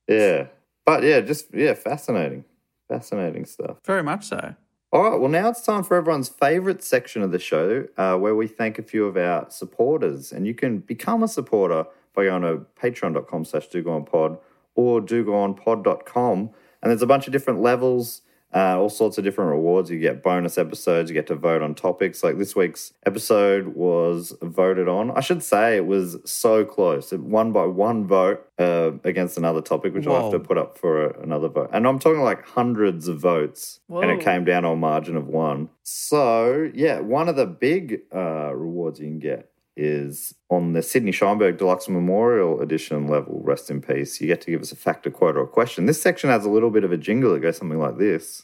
Yeah. 0.07 0.47
But 0.85 1.03
yeah, 1.03 1.21
just, 1.21 1.53
yeah, 1.53 1.73
fascinating. 1.75 2.43
Fascinating 2.87 3.45
stuff. 3.45 3.77
Very 3.85 4.03
much 4.03 4.25
so. 4.25 4.55
All 4.91 5.09
right, 5.09 5.19
well, 5.19 5.29
now 5.29 5.49
it's 5.49 5.61
time 5.61 5.83
for 5.83 5.97
everyone's 5.97 6.29
favorite 6.29 6.83
section 6.83 7.23
of 7.23 7.31
the 7.31 7.39
show 7.39 7.87
uh, 7.97 8.15
where 8.15 8.35
we 8.35 8.47
thank 8.47 8.77
a 8.77 8.83
few 8.83 9.07
of 9.07 9.17
our 9.17 9.49
supporters. 9.49 10.31
And 10.31 10.45
you 10.45 10.53
can 10.53 10.79
become 10.79 11.23
a 11.23 11.27
supporter 11.27 11.85
by 12.13 12.25
going 12.25 12.43
to 12.43 12.65
patreon.com 12.79 13.45
slash 13.45 13.69
dogoonpod 13.69 14.37
or 14.75 15.01
dogoonpod.com 15.01 16.39
And 16.81 16.91
there's 16.91 17.01
a 17.01 17.07
bunch 17.07 17.25
of 17.25 17.33
different 17.33 17.61
levels, 17.61 18.21
uh, 18.53 18.79
all 18.79 18.89
sorts 18.89 19.17
of 19.17 19.23
different 19.23 19.51
rewards. 19.51 19.89
You 19.89 19.99
get 19.99 20.21
bonus 20.21 20.57
episodes, 20.57 21.09
you 21.09 21.13
get 21.13 21.27
to 21.27 21.35
vote 21.35 21.61
on 21.61 21.75
topics. 21.75 22.23
Like 22.23 22.37
this 22.37 22.55
week's 22.55 22.93
episode 23.05 23.69
was 23.69 24.35
voted 24.41 24.87
on. 24.87 25.11
I 25.11 25.21
should 25.21 25.43
say 25.43 25.77
it 25.77 25.85
was 25.85 26.17
so 26.25 26.63
close. 26.63 27.11
It 27.11 27.21
won 27.21 27.51
by 27.51 27.65
one 27.65 28.05
vote 28.05 28.47
uh, 28.59 28.91
against 29.03 29.37
another 29.37 29.61
topic, 29.61 29.93
which 29.93 30.05
I'll 30.07 30.23
have 30.23 30.31
to 30.31 30.39
put 30.39 30.57
up 30.57 30.77
for 30.77 31.07
a, 31.07 31.21
another 31.21 31.47
vote. 31.47 31.69
And 31.73 31.87
I'm 31.87 31.99
talking 31.99 32.21
like 32.21 32.45
hundreds 32.45 33.07
of 33.07 33.19
votes, 33.19 33.79
and 33.89 34.11
it 34.11 34.19
came 34.23 34.45
down 34.45 34.65
on 34.65 34.79
margin 34.79 35.17
of 35.17 35.27
one. 35.27 35.69
So, 35.83 36.69
yeah, 36.73 36.99
one 36.99 37.29
of 37.29 37.35
the 37.35 37.45
big 37.45 38.01
uh, 38.13 38.53
rewards 38.55 38.99
you 38.99 39.07
can 39.07 39.19
get 39.19 39.49
is 39.75 40.33
on 40.49 40.73
the 40.73 40.81
Sidney 40.81 41.11
Sheinberg 41.11 41.57
Deluxe 41.57 41.89
Memorial 41.89 42.61
Edition 42.61 43.07
level, 43.07 43.41
rest 43.43 43.71
in 43.71 43.81
peace. 43.81 44.21
You 44.21 44.27
get 44.27 44.41
to 44.41 44.51
give 44.51 44.61
us 44.61 44.71
a 44.71 44.75
fact, 44.75 45.05
a 45.07 45.11
quote, 45.11 45.35
or 45.35 45.43
a 45.43 45.47
question. 45.47 45.85
This 45.85 46.01
section 46.01 46.29
has 46.29 46.45
a 46.45 46.49
little 46.49 46.69
bit 46.69 46.83
of 46.83 46.91
a 46.91 46.97
jingle 46.97 47.33
that 47.33 47.39
goes 47.39 47.57
something 47.57 47.79
like 47.79 47.97
this. 47.97 48.43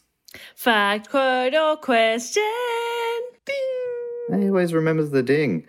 Fact, 0.56 1.10
quote, 1.10 1.54
or 1.54 1.78
question. 1.78 2.44
He 4.38 4.48
always 4.48 4.74
remembers 4.74 5.10
the 5.10 5.24
ding. 5.24 5.66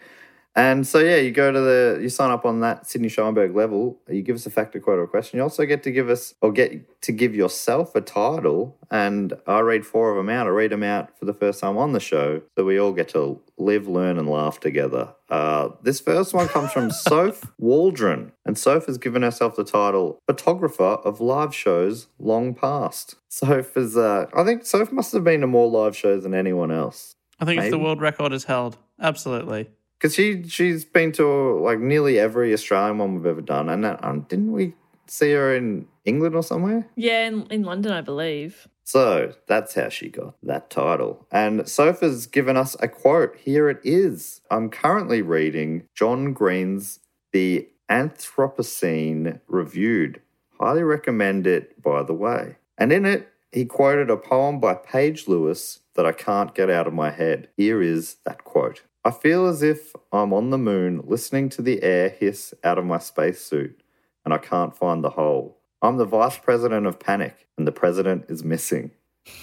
And 0.56 0.84
so, 0.86 0.98
yeah, 0.98 1.16
you 1.16 1.30
go 1.30 1.52
to 1.52 1.60
the, 1.60 1.98
you 2.02 2.08
sign 2.08 2.30
up 2.30 2.44
on 2.44 2.60
that 2.60 2.86
Sidney 2.86 3.08
Sheinberg 3.08 3.54
level. 3.54 4.00
You 4.08 4.22
give 4.22 4.34
us 4.34 4.46
a 4.46 4.50
fact, 4.50 4.74
a 4.74 4.80
quote, 4.80 4.98
or 4.98 5.04
a 5.04 5.08
question. 5.08 5.36
You 5.36 5.44
also 5.44 5.64
get 5.64 5.82
to 5.84 5.92
give 5.92 6.08
us, 6.08 6.34
or 6.42 6.50
get 6.50 7.00
to 7.02 7.12
give 7.12 7.34
yourself 7.34 7.94
a 7.94 8.00
title. 8.00 8.76
And 8.90 9.34
I 9.46 9.60
read 9.60 9.86
four 9.86 10.10
of 10.10 10.16
them 10.16 10.28
out. 10.28 10.46
I 10.46 10.50
read 10.50 10.72
them 10.72 10.82
out 10.82 11.16
for 11.16 11.24
the 11.24 11.32
first 11.32 11.60
time 11.60 11.78
on 11.78 11.92
the 11.92 12.00
show. 12.00 12.42
So 12.58 12.64
we 12.64 12.78
all 12.78 12.92
get 12.92 13.08
to 13.10 13.40
live, 13.58 13.86
learn, 13.86 14.18
and 14.18 14.28
laugh 14.28 14.58
together. 14.58 15.14
Uh, 15.28 15.68
this 15.82 16.00
first 16.00 16.34
one 16.34 16.48
comes 16.48 16.72
from 16.72 16.90
Soph 16.90 17.52
Waldron. 17.58 18.32
And 18.44 18.58
Soph 18.58 18.86
has 18.86 18.98
given 18.98 19.22
herself 19.22 19.54
the 19.54 19.64
title 19.64 20.18
Photographer 20.26 20.82
of 20.82 21.20
Live 21.20 21.54
Shows 21.54 22.08
Long 22.18 22.54
Past. 22.54 23.14
Soph 23.28 23.76
is, 23.76 23.96
uh, 23.96 24.26
I 24.34 24.42
think 24.42 24.66
Soph 24.66 24.90
must 24.90 25.12
have 25.12 25.22
been 25.22 25.42
to 25.42 25.46
more 25.46 25.68
live 25.68 25.96
shows 25.96 26.24
than 26.24 26.34
anyone 26.34 26.72
else. 26.72 27.14
I 27.38 27.44
think 27.44 27.62
if 27.62 27.70
the 27.70 27.78
world 27.78 28.00
record 28.00 28.32
is 28.32 28.44
held, 28.44 28.76
absolutely. 29.00 29.70
Because 30.00 30.14
she 30.14 30.48
she's 30.48 30.86
been 30.86 31.12
to 31.12 31.60
like 31.60 31.78
nearly 31.78 32.18
every 32.18 32.54
Australian 32.54 32.96
one 32.98 33.14
we've 33.14 33.26
ever 33.26 33.42
done, 33.42 33.68
and 33.68 33.84
um, 33.84 34.22
didn't 34.28 34.52
we 34.52 34.72
see 35.06 35.32
her 35.32 35.54
in 35.54 35.86
England 36.06 36.34
or 36.34 36.42
somewhere? 36.42 36.88
Yeah, 36.96 37.26
in, 37.26 37.46
in 37.48 37.64
London, 37.64 37.92
I 37.92 38.00
believe. 38.00 38.66
So 38.84 39.34
that's 39.46 39.74
how 39.74 39.88
she 39.88 40.08
got 40.08 40.34
that 40.42 40.70
title. 40.70 41.26
And 41.30 41.68
Sophie's 41.68 42.26
given 42.26 42.56
us 42.56 42.76
a 42.80 42.88
quote. 42.88 43.36
Here 43.36 43.68
it 43.68 43.78
is. 43.84 44.40
I'm 44.50 44.70
currently 44.70 45.22
reading 45.22 45.84
John 45.94 46.32
Green's 46.32 47.00
The 47.32 47.68
Anthropocene 47.90 49.40
Reviewed. 49.46 50.20
Highly 50.58 50.82
recommend 50.82 51.46
it, 51.46 51.80
by 51.82 52.02
the 52.02 52.14
way. 52.14 52.56
And 52.78 52.92
in 52.92 53.04
it, 53.04 53.28
he 53.52 53.64
quoted 53.64 54.10
a 54.10 54.16
poem 54.16 54.60
by 54.60 54.74
Paige 54.74 55.28
Lewis 55.28 55.80
that 55.94 56.06
I 56.06 56.12
can't 56.12 56.54
get 56.54 56.70
out 56.70 56.86
of 56.86 56.92
my 56.92 57.10
head. 57.10 57.48
Here 57.56 57.82
is 57.82 58.16
that 58.24 58.44
quote. 58.44 58.82
I 59.02 59.10
feel 59.10 59.46
as 59.46 59.62
if 59.62 59.94
I'm 60.12 60.34
on 60.34 60.50
the 60.50 60.58
moon 60.58 61.00
listening 61.04 61.48
to 61.50 61.62
the 61.62 61.82
air 61.82 62.10
hiss 62.10 62.52
out 62.62 62.76
of 62.76 62.84
my 62.84 62.98
spacesuit, 62.98 63.82
and 64.26 64.34
I 64.34 64.38
can't 64.38 64.76
find 64.76 65.02
the 65.02 65.10
hole. 65.10 65.56
I'm 65.80 65.96
the 65.96 66.04
vice 66.04 66.36
president 66.36 66.86
of 66.86 67.00
Panic, 67.00 67.48
and 67.56 67.66
the 67.66 67.72
president 67.72 68.26
is 68.28 68.44
missing. 68.44 68.90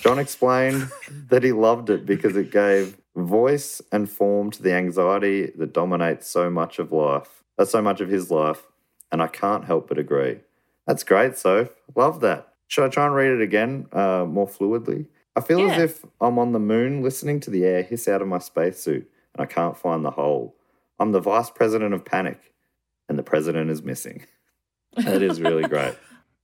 John 0.01 0.19
explained 0.19 0.91
that 1.29 1.41
he 1.41 1.53
loved 1.53 1.89
it 1.89 2.05
because 2.05 2.35
it 2.37 2.51
gave 2.51 2.99
voice 3.15 3.81
and 3.91 4.07
form 4.07 4.51
to 4.51 4.61
the 4.61 4.73
anxiety 4.73 5.51
that 5.55 5.73
dominates 5.73 6.27
so 6.27 6.51
much 6.51 6.77
of 6.77 6.91
life, 6.91 7.43
uh, 7.57 7.65
so 7.65 7.81
much 7.81 7.99
of 7.99 8.09
his 8.09 8.29
life, 8.29 8.67
and 9.11 9.23
I 9.23 9.27
can't 9.27 9.65
help 9.65 9.87
but 9.87 9.97
agree. 9.97 10.39
That's 10.85 11.03
great, 11.03 11.35
Soph. 11.35 11.69
Love 11.95 12.19
that. 12.21 12.53
Should 12.67 12.85
I 12.85 12.89
try 12.89 13.07
and 13.07 13.15
read 13.15 13.31
it 13.31 13.41
again 13.41 13.87
uh, 13.91 14.25
more 14.29 14.47
fluidly? 14.47 15.07
I 15.35 15.41
feel 15.41 15.69
as 15.69 15.79
if 15.79 16.05
I'm 16.21 16.37
on 16.37 16.51
the 16.51 16.59
moon 16.59 17.01
listening 17.01 17.39
to 17.41 17.49
the 17.49 17.63
air 17.65 17.81
hiss 17.81 18.07
out 18.07 18.21
of 18.21 18.27
my 18.27 18.39
spacesuit, 18.39 19.09
and 19.37 19.43
I 19.43 19.45
can't 19.45 19.77
find 19.77 20.03
the 20.03 20.11
hole. 20.11 20.55
I'm 20.99 21.11
the 21.11 21.19
vice 21.19 21.49
president 21.49 21.93
of 21.93 22.03
Panic, 22.03 22.53
and 23.07 23.17
the 23.19 23.23
president 23.23 23.69
is 23.69 23.81
missing. 23.83 24.25
That 24.97 25.21
is 25.21 25.39
really 25.39 25.67
great. 25.67 25.93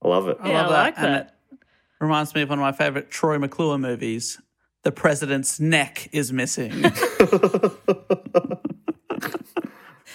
I 0.03 0.07
love 0.07 0.27
it. 0.27 0.37
I 0.39 0.49
Yeah, 0.51 0.61
love 0.61 0.65
I 0.69 0.73
that. 0.73 0.83
like 0.83 0.93
and 0.99 1.05
that. 1.15 1.35
it 1.53 1.57
reminds 1.99 2.35
me 2.35 2.43
of 2.43 2.49
one 2.49 2.59
of 2.59 2.61
my 2.61 2.71
favorite 2.71 3.09
Troy 3.09 3.39
McClure 3.39 3.79
movies. 3.79 4.39
The 4.83 4.91
president's 4.91 5.59
neck 5.59 6.07
is 6.11 6.31
missing. 6.31 6.71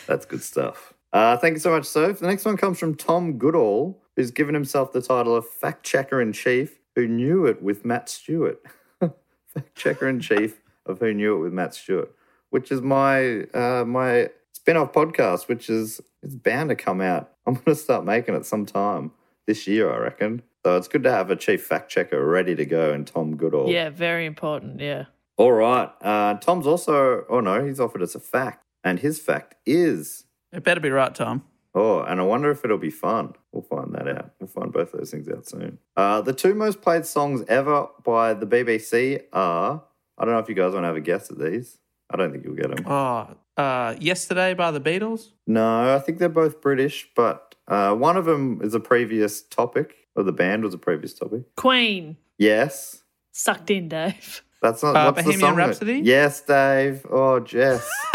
That's 0.06 0.24
good 0.26 0.42
stuff. 0.42 0.94
Uh, 1.12 1.36
thank 1.38 1.54
you 1.54 1.58
so 1.60 1.70
much, 1.70 1.84
Soph. 1.86 2.18
The 2.20 2.26
next 2.28 2.44
one 2.44 2.56
comes 2.56 2.78
from 2.78 2.94
Tom 2.94 3.38
Goodall, 3.38 4.00
who's 4.14 4.30
given 4.30 4.54
himself 4.54 4.92
the 4.92 5.02
title 5.02 5.34
of 5.34 5.46
fact 5.48 5.84
checker 5.84 6.20
in 6.20 6.32
chief, 6.32 6.78
who 6.94 7.08
knew 7.08 7.44
it 7.46 7.60
with 7.62 7.84
Matt 7.84 8.08
Stewart. 8.08 8.60
fact 9.00 9.74
checker 9.74 10.08
in 10.08 10.20
chief 10.20 10.60
of 10.86 11.00
who 11.00 11.12
knew 11.12 11.36
it 11.36 11.40
with 11.40 11.52
Matt 11.52 11.74
Stewart, 11.74 12.14
which 12.50 12.70
is 12.70 12.80
my 12.80 13.42
uh, 13.54 13.84
my 13.86 14.30
spin-off 14.52 14.92
podcast, 14.92 15.48
which 15.48 15.70
is 15.70 16.00
it's 16.22 16.34
bound 16.34 16.70
to 16.70 16.76
come 16.76 17.00
out. 17.00 17.30
I'm 17.46 17.54
going 17.54 17.64
to 17.66 17.74
start 17.74 18.04
making 18.04 18.34
it 18.34 18.44
sometime 18.44 19.12
this 19.46 19.66
year, 19.66 19.90
I 19.92 19.98
reckon. 19.98 20.42
So 20.64 20.76
it's 20.76 20.88
good 20.88 21.02
to 21.04 21.10
have 21.10 21.30
a 21.30 21.36
chief 21.36 21.64
fact 21.64 21.90
checker 21.90 22.24
ready 22.24 22.54
to 22.54 22.66
go 22.66 22.92
and 22.92 23.06
Tom 23.06 23.36
Goodall. 23.36 23.70
Yeah, 23.70 23.88
very 23.90 24.26
important. 24.26 24.80
Yeah. 24.80 25.04
All 25.38 25.52
right. 25.52 25.88
Uh, 26.02 26.34
Tom's 26.34 26.66
also, 26.66 27.24
oh 27.30 27.40
no, 27.40 27.64
he's 27.64 27.80
offered 27.80 28.02
us 28.02 28.14
a 28.14 28.20
fact. 28.20 28.64
And 28.84 29.00
his 29.00 29.18
fact 29.18 29.54
is 29.64 30.24
it 30.52 30.64
better 30.64 30.80
be 30.80 30.90
right, 30.90 31.14
Tom. 31.14 31.44
Oh, 31.74 32.00
and 32.00 32.20
I 32.20 32.24
wonder 32.24 32.50
if 32.50 32.64
it'll 32.64 32.78
be 32.78 32.90
fun. 32.90 33.34
We'll 33.52 33.62
find 33.62 33.94
that 33.94 34.08
out. 34.08 34.32
We'll 34.40 34.48
find 34.48 34.72
both 34.72 34.92
those 34.92 35.10
things 35.10 35.28
out 35.28 35.46
soon. 35.46 35.78
Uh, 35.96 36.20
the 36.22 36.32
two 36.32 36.54
most 36.54 36.80
played 36.80 37.06
songs 37.06 37.44
ever 37.48 37.86
by 38.04 38.34
the 38.34 38.46
BBC 38.46 39.22
are. 39.32 39.84
I 40.16 40.24
don't 40.24 40.34
know 40.34 40.40
if 40.40 40.48
you 40.48 40.54
guys 40.54 40.72
want 40.72 40.82
to 40.84 40.88
have 40.88 40.96
a 40.96 41.00
guess 41.00 41.30
at 41.30 41.38
these. 41.38 41.78
I 42.10 42.16
don't 42.16 42.32
think 42.32 42.44
you'll 42.44 42.54
get 42.54 42.74
them. 42.74 42.86
Oh, 42.86 43.28
uh, 43.56 43.94
Yesterday 44.00 44.54
by 44.54 44.70
the 44.70 44.80
Beatles. 44.80 45.28
No, 45.46 45.94
I 45.94 45.98
think 45.98 46.18
they're 46.18 46.28
both 46.28 46.60
British, 46.60 47.08
but 47.14 47.54
uh, 47.66 47.94
one 47.94 48.16
of 48.16 48.24
them 48.24 48.60
is 48.62 48.74
a 48.74 48.80
previous 48.80 49.42
topic, 49.42 49.94
or 50.16 50.22
the 50.22 50.32
band 50.32 50.64
was 50.64 50.72
a 50.74 50.78
previous 50.78 51.12
topic. 51.14 51.42
Queen. 51.56 52.16
Yes, 52.38 53.02
Sucked 53.32 53.70
in, 53.70 53.88
Dave. 53.88 54.42
that's 54.62 54.82
not. 54.82 54.96
Uh, 54.96 55.04
what's 55.12 55.18
the 55.18 55.22
Bohemian 55.24 55.40
song 55.40 55.56
that- 55.56 55.66
Rhapsody? 55.66 56.00
Yes, 56.04 56.40
Dave. 56.40 57.06
Oh, 57.10 57.40
Jess. 57.40 57.88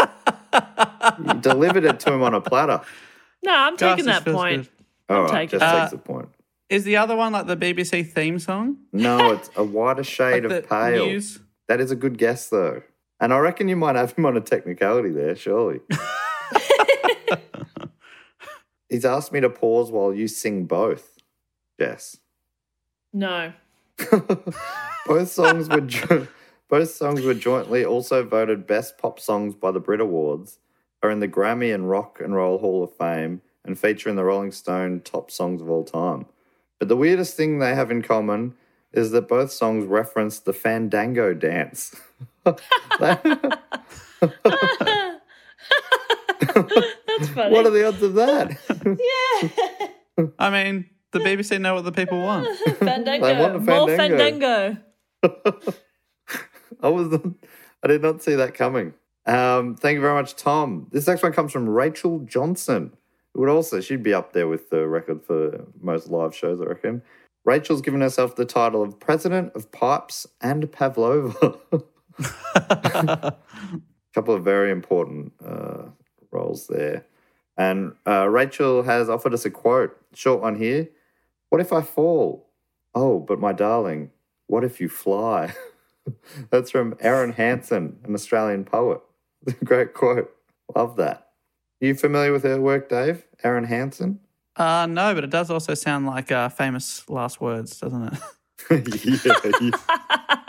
you 1.26 1.34
delivered 1.40 1.84
it 1.84 2.00
to 2.00 2.12
him 2.12 2.22
on 2.22 2.34
a 2.34 2.40
platter. 2.40 2.80
No, 3.42 3.52
I'm 3.52 3.76
taking 3.76 4.04
this 4.06 4.18
that 4.20 4.24
point. 4.32 4.62
good. 4.64 4.70
All 5.08 5.16
I'll 5.16 5.22
right, 5.24 5.48
take 5.50 5.54
it. 5.54 5.58
Jess 5.60 5.62
Uh, 5.62 5.80
takes 5.80 5.90
the 5.92 5.98
point. 5.98 6.28
Is 6.70 6.84
the 6.84 6.96
other 6.96 7.14
one 7.14 7.32
like 7.32 7.46
the 7.46 7.56
BBC 7.56 8.10
theme 8.10 8.38
song? 8.38 8.78
No, 8.92 9.32
it's 9.32 9.50
a 9.56 9.62
wider 9.62 10.02
shade 10.16 10.42
Like 10.42 10.44
of 10.44 10.50
the 10.50 10.68
pale. 10.68 11.06
news? 11.06 11.38
That 11.68 11.80
is 11.80 11.90
a 11.90 11.96
good 11.96 12.18
guess, 12.18 12.48
though. 12.48 12.82
And 13.20 13.32
I 13.32 13.38
reckon 13.38 13.68
you 13.68 13.76
might 13.76 13.96
have 13.96 14.12
him 14.12 14.26
on 14.26 14.36
a 14.36 14.40
technicality 14.40 15.10
there, 15.10 15.36
surely. 15.36 15.80
He's 18.88 19.04
asked 19.04 19.32
me 19.32 19.40
to 19.40 19.50
pause 19.50 19.90
while 19.90 20.14
you 20.14 20.28
sing 20.28 20.66
both, 20.66 21.18
Jess. 21.80 22.18
No. 23.12 23.52
both 25.06 25.30
songs 25.30 25.68
were 25.68 25.80
jo- 25.80 26.28
both 26.68 26.90
songs 26.90 27.22
were 27.22 27.34
jointly 27.34 27.84
also 27.84 28.24
voted 28.24 28.66
best 28.66 28.98
pop 28.98 29.20
songs 29.20 29.54
by 29.54 29.70
the 29.70 29.80
Brit 29.80 30.00
Awards, 30.00 30.58
are 31.02 31.10
in 31.10 31.20
the 31.20 31.28
Grammy 31.28 31.74
and 31.74 31.88
Rock 31.88 32.20
and 32.20 32.34
Roll 32.34 32.58
Hall 32.58 32.82
of 32.82 32.96
Fame, 32.96 33.42
and 33.64 33.78
feature 33.78 34.10
in 34.10 34.16
the 34.16 34.24
Rolling 34.24 34.52
Stone 34.52 35.00
top 35.00 35.30
songs 35.30 35.62
of 35.62 35.70
all 35.70 35.84
time. 35.84 36.26
But 36.78 36.88
the 36.88 36.96
weirdest 36.96 37.36
thing 37.36 37.58
they 37.58 37.74
have 37.74 37.90
in 37.90 38.02
common 38.02 38.54
is 38.92 39.10
that 39.12 39.28
both 39.28 39.52
songs 39.52 39.86
reference 39.86 40.38
the 40.38 40.52
Fandango 40.52 41.34
dance. 41.34 41.94
That's 42.44 42.60
funny. 47.28 47.52
what 47.52 47.66
are 47.66 47.70
the 47.70 47.86
odds 47.86 48.02
of 48.02 48.14
that? 48.14 48.56
Yeah. 50.16 50.26
I 50.38 50.50
mean, 50.50 50.86
the 51.12 51.20
BBC 51.20 51.60
know 51.60 51.74
what 51.74 51.84
the 51.84 51.92
people 51.92 52.20
want. 52.20 52.46
Fandango. 52.78 53.26
They 53.26 53.40
want 53.40 53.56
a 53.56 53.60
More 53.60 53.88
Fandango. 53.88 54.76
Fandango. 55.22 55.22
I 56.82 56.88
was 56.88 57.18
I 57.82 57.88
did 57.88 58.02
not 58.02 58.22
see 58.22 58.34
that 58.34 58.54
coming. 58.54 58.94
Um, 59.26 59.76
thank 59.76 59.94
you 59.94 60.00
very 60.00 60.14
much, 60.14 60.36
Tom. 60.36 60.88
This 60.92 61.06
next 61.06 61.22
one 61.22 61.32
comes 61.32 61.52
from 61.52 61.68
Rachel 61.68 62.20
Johnson. 62.20 62.92
Who 63.32 63.40
would 63.40 63.48
also 63.48 63.80
she'd 63.80 64.02
be 64.02 64.14
up 64.14 64.32
there 64.32 64.46
with 64.46 64.70
the 64.70 64.86
record 64.86 65.24
for 65.24 65.64
most 65.80 66.10
live 66.10 66.34
shows, 66.34 66.60
I 66.60 66.64
reckon. 66.64 67.02
Rachel's 67.44 67.82
given 67.82 68.00
herself 68.00 68.36
the 68.36 68.44
title 68.44 68.82
of 68.82 68.98
President 68.98 69.52
of 69.54 69.70
Pipes 69.70 70.26
and 70.40 70.70
Pavlova. 70.70 71.58
A 72.18 73.34
couple 74.14 74.34
of 74.34 74.44
very 74.44 74.70
important 74.70 75.32
uh, 75.44 75.84
roles 76.30 76.66
there. 76.66 77.06
And 77.56 77.94
uh, 78.06 78.28
Rachel 78.28 78.82
has 78.82 79.08
offered 79.08 79.34
us 79.34 79.44
a 79.44 79.50
quote, 79.50 79.96
short 80.14 80.40
one 80.42 80.56
here. 80.56 80.88
What 81.50 81.60
if 81.60 81.72
I 81.72 81.82
fall? 81.82 82.48
Oh, 82.94 83.20
but 83.20 83.38
my 83.40 83.52
darling, 83.52 84.10
what 84.46 84.64
if 84.64 84.80
you 84.80 84.88
fly? 84.88 85.52
That's 86.50 86.70
from 86.70 86.96
Aaron 87.00 87.32
Hansen, 87.32 87.98
an 88.04 88.14
Australian 88.14 88.64
poet. 88.64 89.00
Great 89.64 89.94
quote. 89.94 90.30
Love 90.74 90.96
that. 90.96 91.28
you 91.80 91.94
familiar 91.94 92.32
with 92.32 92.42
her 92.44 92.60
work, 92.60 92.88
Dave? 92.88 93.24
Aaron 93.42 93.64
Hansen? 93.64 94.20
Uh, 94.56 94.86
no, 94.86 95.14
but 95.14 95.24
it 95.24 95.30
does 95.30 95.50
also 95.50 95.74
sound 95.74 96.06
like 96.06 96.30
uh, 96.32 96.48
famous 96.48 97.08
last 97.08 97.40
words, 97.40 97.78
doesn't 97.80 98.04
it? 98.04 98.18
yeah, 98.70 99.52
you- 99.60 99.72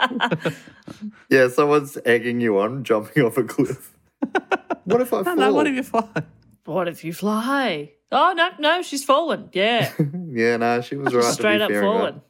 yeah, 1.30 1.48
someone's 1.48 1.98
egging 2.04 2.40
you 2.40 2.58
on, 2.58 2.84
jumping 2.84 3.22
off 3.24 3.36
a 3.36 3.44
cliff. 3.44 3.92
What 4.84 5.00
if 5.00 5.12
I 5.12 5.24
fall? 5.24 5.34
no, 5.34 5.52
what 5.52 5.66
if 5.66 5.74
you 5.74 5.82
fly? 5.82 6.08
What 6.64 6.86
if 6.86 7.02
you 7.02 7.12
fly? 7.12 7.90
Oh 8.12 8.32
no, 8.36 8.50
no, 8.60 8.82
she's 8.82 9.04
fallen. 9.04 9.48
Yeah, 9.52 9.92
yeah, 10.30 10.56
no, 10.58 10.80
she 10.80 10.94
was 10.94 11.12
right. 11.12 11.22
to 11.22 11.28
be 11.28 11.32
straight 11.34 11.60
up 11.60 11.70
fearing 11.70 11.90
that. 11.90 11.98
fallen. 11.98 12.20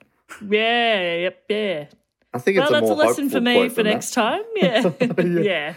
Yeah, 0.51 1.17
yep, 1.17 1.43
yeah. 1.51 1.87
I 2.33 2.39
think 2.39 2.57
it's 2.57 2.71
Well, 2.71 2.79
a 2.79 2.81
that's 2.81 2.91
a 2.91 2.95
lesson 2.95 3.29
for 3.29 3.43
me 3.43 3.69
for 3.69 3.75
than 3.77 3.85
that. 3.85 3.93
next 3.93 4.13
time. 4.13 4.41
Yeah, 4.55 4.91
yeah. 5.19 5.75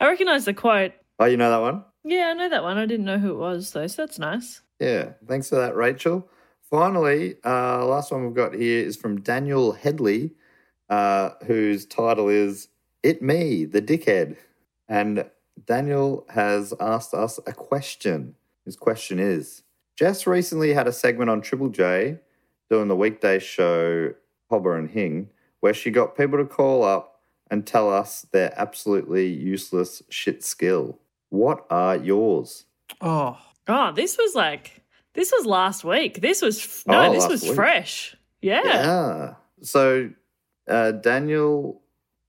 I 0.00 0.06
recognise 0.08 0.46
the 0.46 0.54
quote. 0.54 0.92
Oh, 1.18 1.26
you 1.26 1.36
know 1.36 1.50
that 1.50 1.60
one? 1.60 1.84
Yeah, 2.04 2.28
I 2.30 2.32
know 2.32 2.48
that 2.48 2.62
one. 2.62 2.78
I 2.78 2.86
didn't 2.86 3.04
know 3.04 3.18
who 3.18 3.32
it 3.32 3.38
was 3.38 3.70
though, 3.72 3.86
so 3.86 4.02
that's 4.06 4.18
nice. 4.18 4.62
Yeah, 4.80 5.10
thanks 5.26 5.50
for 5.50 5.56
that, 5.56 5.76
Rachel. 5.76 6.26
Finally, 6.70 7.36
uh, 7.44 7.84
last 7.84 8.10
one 8.12 8.24
we've 8.24 8.34
got 8.34 8.54
here 8.54 8.82
is 8.86 8.96
from 8.96 9.20
Daniel 9.20 9.72
Headley, 9.72 10.32
uh, 10.88 11.30
whose 11.46 11.86
title 11.86 12.28
is 12.28 12.68
"It 13.02 13.22
Me, 13.22 13.64
the 13.64 13.82
Dickhead," 13.82 14.36
and 14.88 15.24
Daniel 15.66 16.26
has 16.30 16.72
asked 16.80 17.14
us 17.14 17.38
a 17.46 17.52
question. 17.52 18.34
His 18.64 18.76
question 18.76 19.18
is: 19.18 19.62
Jess 19.96 20.26
recently 20.26 20.72
had 20.72 20.86
a 20.88 20.92
segment 20.92 21.30
on 21.30 21.40
Triple 21.40 21.68
J 21.68 22.18
doing 22.70 22.88
the 22.88 22.96
weekday 22.96 23.38
show 23.38 24.12
Hobba 24.50 24.78
and 24.78 24.90
Hing, 24.90 25.30
where 25.60 25.74
she 25.74 25.90
got 25.90 26.16
people 26.16 26.38
to 26.38 26.44
call 26.44 26.82
up 26.84 27.20
and 27.50 27.66
tell 27.66 27.90
us 27.92 28.26
their 28.32 28.52
absolutely 28.60 29.26
useless 29.26 30.02
shit 30.10 30.44
skill. 30.44 30.98
What 31.30 31.64
are 31.70 31.96
yours? 31.96 32.64
Oh, 33.00 33.38
Oh, 33.70 33.92
this 33.92 34.16
was 34.16 34.34
like 34.34 34.82
this 35.14 35.30
was 35.36 35.44
last 35.46 35.84
week. 35.84 36.20
This 36.22 36.40
was 36.40 36.58
f- 36.58 36.84
no, 36.86 37.06
Oh, 37.08 37.12
this 37.12 37.26
was 37.28 37.42
week. 37.42 37.54
fresh. 37.54 38.16
Yeah. 38.40 38.62
Yeah. 38.64 39.34
So 39.62 40.10
uh, 40.68 40.92
Daniel, 40.92 41.80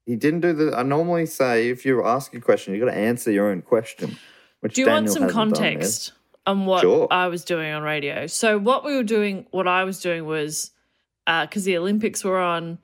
he 0.06 0.16
didn't 0.16 0.42
do 0.42 0.54
the. 0.54 0.78
I 0.78 0.84
normally 0.84 1.26
say 1.26 1.70
if 1.70 1.86
you 1.86 2.04
ask 2.06 2.34
a 2.34 2.40
question, 2.42 2.74
you 2.74 2.80
got 2.80 2.92
to 2.92 2.98
answer 2.98 3.32
your 3.32 3.50
own 3.50 3.62
question. 3.62 4.18
Which 4.62 4.74
Do 4.74 4.82
you 4.82 4.88
want 4.88 5.10
some 5.10 5.30
context 5.30 6.14
on 6.46 6.66
what 6.66 6.82
Sure. 6.82 7.08
I 7.12 7.28
was 7.28 7.46
doing 7.46 7.72
on 7.72 7.84
radio? 7.84 8.28
So 8.28 8.58
what 8.58 8.84
we 8.84 8.96
were 8.96 9.04
doing, 9.04 9.46
what 9.52 9.68
I 9.68 9.84
was 9.84 10.02
doing 10.02 10.26
was 10.26 10.72
because 11.26 11.64
the 11.64 11.78
Olympics 11.78 12.24
were 12.24 12.40
on, 12.40 12.80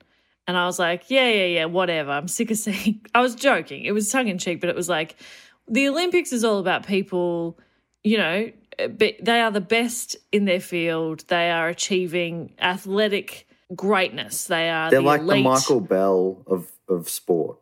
and 0.46 0.56
I 0.56 0.66
was 0.66 0.78
like, 0.78 1.10
yeah, 1.10 1.28
yeah, 1.28 1.46
yeah, 1.46 1.64
whatever. 1.66 2.12
I'm 2.12 2.28
sick 2.28 2.50
of 2.50 2.56
seeing. 2.58 3.04
I 3.14 3.20
was 3.20 3.34
joking. 3.34 3.84
It 3.84 3.92
was 3.92 4.10
tongue 4.10 4.28
in 4.28 4.38
cheek, 4.38 4.60
but 4.60 4.70
it 4.70 4.76
was 4.76 4.88
like 4.88 5.16
the 5.68 5.88
Olympics 5.88 6.32
is 6.32 6.44
all 6.44 6.58
about 6.58 6.86
people. 6.86 7.58
You 8.04 8.18
know, 8.18 8.52
but 8.78 9.16
they 9.20 9.40
are 9.40 9.50
the 9.50 9.60
best 9.60 10.16
in 10.30 10.44
their 10.44 10.60
field. 10.60 11.24
They 11.26 11.50
are 11.50 11.68
achieving 11.68 12.54
athletic 12.60 13.48
greatness. 13.74 14.44
They 14.44 14.70
are. 14.70 14.90
They're 14.90 15.00
the 15.00 15.06
like 15.06 15.20
elite. 15.20 15.44
the 15.44 15.48
Michael 15.48 15.80
Bell 15.80 16.42
of 16.46 16.70
of 16.88 17.08
sport. 17.08 17.58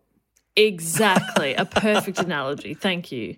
Exactly. 0.57 1.55
A 1.55 1.65
perfect 1.65 2.19
analogy. 2.19 2.75
Thank 2.75 3.11
you. 3.11 3.37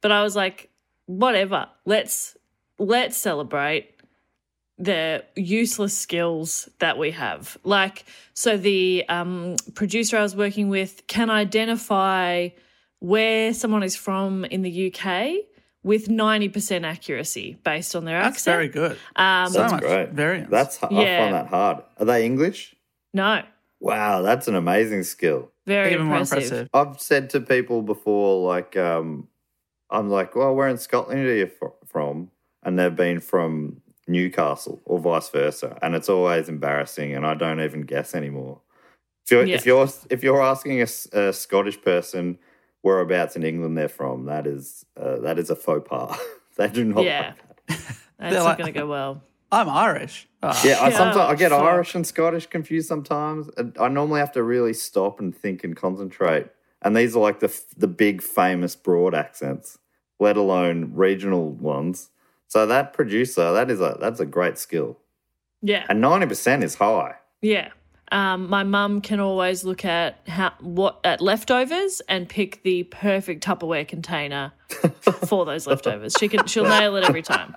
But 0.00 0.12
I 0.12 0.22
was 0.22 0.36
like, 0.36 0.70
whatever. 1.06 1.68
Let's 1.84 2.36
let's 2.78 3.16
celebrate 3.16 3.90
the 4.78 5.24
useless 5.36 5.96
skills 5.96 6.68
that 6.80 6.98
we 6.98 7.12
have. 7.12 7.56
Like 7.64 8.04
so 8.34 8.56
the 8.56 9.04
um 9.08 9.56
producer 9.74 10.16
I 10.18 10.22
was 10.22 10.34
working 10.34 10.68
with 10.68 11.06
can 11.06 11.30
identify 11.30 12.48
where 12.98 13.52
someone 13.52 13.82
is 13.82 13.96
from 13.96 14.44
in 14.46 14.62
the 14.62 14.92
UK 14.92 15.44
with 15.84 16.08
90% 16.08 16.84
accuracy 16.84 17.56
based 17.64 17.96
on 17.96 18.04
their 18.04 18.20
that's 18.20 18.36
accent. 18.38 18.54
very 18.54 18.68
good. 18.68 18.98
Um 19.16 19.48
So 19.52 19.58
That's 19.60 19.72
much 19.72 19.82
great. 19.82 20.10
variance. 20.10 20.50
That's 20.50 20.82
I 20.82 20.88
Yeah. 20.90 21.18
find 21.20 21.34
that 21.34 21.46
hard. 21.48 21.82
Are 21.98 22.04
they 22.04 22.24
English? 22.24 22.74
no, 23.14 23.42
Wow, 23.80 24.22
that's 24.22 24.46
an 24.46 24.54
amazing 24.54 25.02
skill. 25.02 25.50
very 25.66 25.92
Even 25.92 26.06
more 26.06 26.18
impressive. 26.20 26.42
impressive. 26.44 26.68
I've 26.72 27.00
said 27.00 27.30
to 27.30 27.40
people 27.40 27.82
before, 27.82 28.46
like, 28.46 28.76
um, 28.76 29.26
I'm 29.90 30.08
like, 30.08 30.36
well, 30.36 30.54
where 30.54 30.68
in 30.68 30.78
Scotland 30.78 31.20
are 31.26 31.34
you 31.34 31.50
from? 31.86 32.30
And 32.62 32.78
they've 32.78 32.94
been 32.94 33.20
from 33.20 33.82
Newcastle 34.06 34.80
or 34.84 35.00
vice 35.00 35.28
versa, 35.30 35.78
and 35.82 35.94
it's 35.96 36.08
always 36.08 36.48
embarrassing, 36.48 37.12
and 37.14 37.26
I 37.26 37.34
don't 37.34 37.60
even 37.60 37.82
guess 37.82 38.14
anymore. 38.14 38.60
If 39.24 39.32
you're 39.32 39.44
Yeah. 39.44 39.54
if 39.56 39.66
you're 39.66 39.88
if 40.10 40.22
you're 40.22 40.42
asking 40.42 40.80
a 40.82 41.32
Scottish 41.32 41.80
person 41.82 42.38
whereabouts 42.82 43.36
in 43.36 43.42
England 43.44 43.76
they're 43.78 43.88
from, 43.88 44.26
that 44.26 44.46
is 44.46 44.84
uh, 45.00 45.16
that 45.20 45.38
is 45.38 45.50
a 45.50 45.56
faux 45.56 45.88
pas. 45.88 46.18
they 46.56 46.68
do 46.68 46.84
not. 46.84 47.04
Yeah. 47.04 47.32
like 47.68 47.78
That's 48.18 48.34
like- 48.36 48.44
not 48.44 48.58
going 48.58 48.72
to 48.72 48.78
go 48.80 48.86
well. 48.86 49.22
I'm 49.50 49.68
Irish. 49.68 50.28
Ah, 50.42 50.58
Yeah, 50.64 50.78
I 50.80 50.90
sometimes 50.90 51.16
I 51.18 51.34
get 51.34 51.50
fuck. 51.50 51.60
Irish 51.60 51.94
and 51.94 52.06
Scottish 52.06 52.46
confused 52.46 52.88
sometimes. 52.88 53.50
I 53.78 53.88
normally 53.88 54.20
have 54.20 54.32
to 54.32 54.42
really 54.42 54.72
stop 54.72 55.20
and 55.20 55.36
think 55.36 55.62
and 55.62 55.76
concentrate. 55.76 56.46
And 56.80 56.96
these 56.96 57.14
are 57.14 57.20
like 57.20 57.40
the 57.40 57.54
the 57.76 57.86
big 57.86 58.22
famous 58.22 58.74
broad 58.74 59.14
accents, 59.14 59.78
let 60.18 60.38
alone 60.38 60.92
regional 60.94 61.50
ones. 61.50 62.08
So 62.48 62.66
that 62.66 62.94
producer, 62.94 63.52
that 63.52 63.70
is 63.70 63.80
a 63.82 63.98
that's 64.00 64.20
a 64.20 64.26
great 64.26 64.56
skill. 64.56 64.98
Yeah. 65.60 65.84
And 65.88 66.00
ninety 66.00 66.26
percent 66.26 66.64
is 66.64 66.76
high. 66.76 67.16
Yeah. 67.42 67.68
Um, 68.12 68.48
my 68.50 68.62
mum 68.62 69.00
can 69.00 69.20
always 69.20 69.64
look 69.64 69.84
at 69.84 70.20
how 70.28 70.52
what 70.60 71.00
at 71.02 71.20
leftovers 71.20 72.00
and 72.08 72.28
pick 72.28 72.62
the 72.62 72.82
perfect 72.84 73.42
Tupperware 73.42 73.88
container 73.88 74.52
for 75.26 75.44
those 75.46 75.66
leftovers. 75.66 76.14
She 76.20 76.28
can 76.28 76.46
she'll 76.46 76.64
nail 76.68 76.94
it 76.96 77.04
every 77.04 77.22
time. 77.22 77.56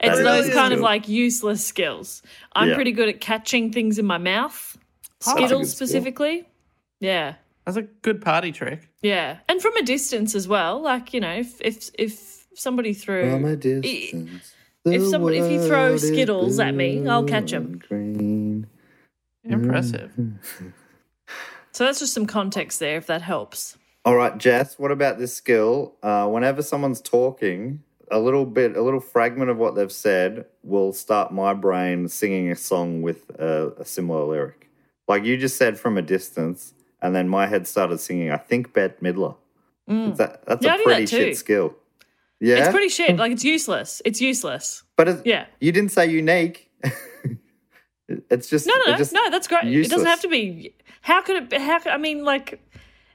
It's 0.00 0.18
is 0.18 0.24
those 0.24 0.48
a 0.48 0.52
kind 0.52 0.72
of 0.72 0.80
like 0.80 1.06
useless 1.08 1.64
skills. 1.64 2.22
I'm 2.54 2.70
Yeah. 2.70 2.74
pretty 2.76 2.92
good 2.92 3.08
at 3.08 3.20
catching 3.20 3.72
things 3.72 3.98
in 3.98 4.06
my 4.06 4.18
mouth. 4.18 4.76
That's 5.20 5.28
a 5.28 5.30
Skittles 5.32 5.70
skill. 5.72 5.86
specifically. 5.86 6.48
Yeah. 6.98 7.34
That's 7.66 7.76
a 7.76 7.82
good 7.82 8.22
party 8.22 8.52
trick. 8.52 8.88
Yeah. 9.02 9.36
And 9.48 9.60
from 9.60 9.76
a 9.76 9.82
distance 9.82 10.34
as 10.34 10.48
well. 10.48 10.80
Like, 10.80 11.12
you 11.12 11.20
know, 11.20 11.34
if 11.34 11.60
if, 11.60 11.90
if 11.98 12.46
somebody 12.54 12.94
threw 12.94 13.30
From 13.30 13.44
a 13.44 13.54
distance, 13.56 14.54
if 14.86 15.02
the 15.02 15.10
somebody- 15.10 15.38
if 15.38 15.52
you 15.52 15.66
throw 15.68 15.98
Skittles 15.98 16.58
at 16.58 16.74
me, 16.74 17.06
I'll 17.06 17.24
catch 17.24 17.50
them. 17.50 17.78
green. 17.86 18.29
Impressive. 19.44 20.12
so 21.72 21.84
that's 21.84 21.98
just 22.00 22.12
some 22.14 22.26
context 22.26 22.78
there 22.80 22.96
if 22.96 23.06
that 23.06 23.22
helps. 23.22 23.76
All 24.04 24.16
right, 24.16 24.36
Jess, 24.38 24.78
what 24.78 24.90
about 24.90 25.18
this 25.18 25.34
skill? 25.34 25.94
Uh, 26.02 26.26
whenever 26.26 26.62
someone's 26.62 27.00
talking, 27.00 27.82
a 28.10 28.18
little 28.18 28.46
bit, 28.46 28.76
a 28.76 28.82
little 28.82 29.00
fragment 29.00 29.50
of 29.50 29.58
what 29.58 29.74
they've 29.74 29.92
said 29.92 30.46
will 30.62 30.92
start 30.92 31.32
my 31.32 31.52
brain 31.54 32.08
singing 32.08 32.50
a 32.50 32.56
song 32.56 33.02
with 33.02 33.28
a, 33.38 33.72
a 33.78 33.84
similar 33.84 34.24
lyric. 34.24 34.68
Like 35.06 35.24
you 35.24 35.36
just 35.36 35.56
said 35.56 35.78
from 35.78 35.98
a 35.98 36.02
distance, 36.02 36.72
and 37.02 37.14
then 37.14 37.28
my 37.28 37.46
head 37.46 37.66
started 37.66 37.98
singing, 37.98 38.30
I 38.30 38.36
think 38.36 38.72
Bette 38.72 38.94
Midler. 39.02 39.36
Is 39.88 40.18
that, 40.18 40.44
that's 40.46 40.64
Mm. 40.64 40.66
Yeah, 40.66 40.72
I 40.72 40.74
a 40.74 40.78
do 40.78 40.84
pretty 40.84 41.04
that 41.04 41.10
shit 41.10 41.36
skill. 41.36 41.74
Yeah. 42.40 42.56
It's 42.56 42.68
pretty 42.68 42.88
shit. 42.90 43.16
Like 43.16 43.32
it's 43.32 43.44
useless. 43.44 44.00
It's 44.04 44.20
useless. 44.20 44.82
but 44.96 45.08
it's, 45.08 45.22
Yeah. 45.24 45.46
you 45.60 45.72
didn't 45.72 45.90
say 45.92 46.06
unique. 46.10 46.70
it's 48.30 48.48
just, 48.48 48.66
No, 48.66 48.74
no, 48.84 48.92
no, 48.92 48.98
just 48.98 49.12
no. 49.12 49.30
That's 49.30 49.48
great. 49.48 49.64
It 49.64 49.88
doesn't 49.90 50.06
have 50.06 50.20
to 50.22 50.28
be. 50.28 50.74
How 51.02 51.22
could 51.22 51.36
it? 51.36 51.50
Be, 51.50 51.58
how 51.58 51.78
could 51.78 51.92
I 51.92 51.96
mean? 51.96 52.24
Like, 52.24 52.60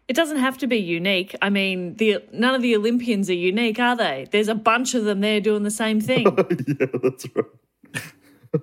it 0.07 0.15
doesn't 0.15 0.37
have 0.37 0.57
to 0.59 0.67
be 0.67 0.77
unique. 0.77 1.35
I 1.41 1.49
mean, 1.49 1.95
the 1.95 2.23
none 2.31 2.55
of 2.55 2.61
the 2.61 2.75
Olympians 2.75 3.29
are 3.29 3.33
unique, 3.33 3.79
are 3.79 3.95
they? 3.95 4.27
There's 4.31 4.47
a 4.47 4.55
bunch 4.55 4.93
of 4.93 5.03
them 5.03 5.21
there 5.21 5.41
doing 5.41 5.63
the 5.63 5.71
same 5.71 5.99
thing. 6.09 6.25
yeah, 6.25 6.85
that's 7.03 7.25
right. 7.35 7.45
oh, 8.53 8.61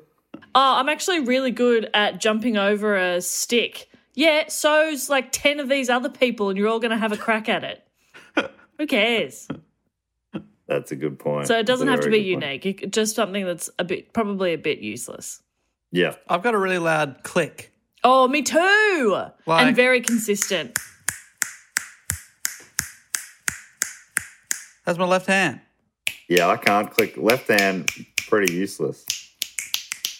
I'm 0.55 0.89
actually 0.89 1.21
really 1.21 1.51
good 1.51 1.89
at 1.95 2.21
jumping 2.21 2.57
over 2.57 2.97
a 2.97 3.21
stick. 3.21 3.89
Yeah, 4.15 4.49
so's 4.49 5.09
like 5.09 5.33
ten 5.33 5.61
of 5.61 5.69
these 5.69 5.89
other 5.89 6.11
people, 6.11 6.49
and 6.49 6.59
you're 6.59 6.69
all 6.69 6.81
going 6.81 6.91
to 6.91 6.99
have 6.99 7.13
a 7.13 7.17
crack 7.17 7.49
at 7.49 7.65
it. 7.65 7.87
Who 8.79 8.87
cares? 8.87 9.49
That's 10.67 10.91
a 10.91 10.97
good 10.97 11.19
point. 11.19 11.47
So 11.47 11.59
it 11.59 11.67
doesn't 11.67 11.87
That's 11.87 11.99
have 11.99 12.05
to 12.05 12.11
be 12.11 12.23
good 12.25 12.41
point. 12.41 12.65
unique. 12.65 12.91
Just 12.91 13.15
something 13.15 13.45
that's 13.45 13.69
a 13.79 13.85
bit, 13.85 14.13
probably 14.13 14.55
a 14.55 14.59
bit 14.59 14.79
useless. 14.79 15.43
Yeah. 15.93 16.15
I've 16.29 16.43
got 16.43 16.55
a 16.55 16.59
really 16.59 16.79
loud 16.79 17.23
click. 17.23 17.73
Oh, 18.03 18.27
me 18.27 18.43
too. 18.43 19.27
Like- 19.47 19.67
and 19.67 19.77
very 19.77 20.01
consistent. 20.01 20.77
That's 24.85 24.99
my 24.99 25.05
left 25.05 25.27
hand. 25.27 25.61
Yeah, 26.29 26.49
I 26.49 26.57
can't 26.57 26.91
click 26.91 27.17
left 27.17 27.49
hand. 27.49 27.89
Pretty 28.29 28.53
useless. 28.53 29.05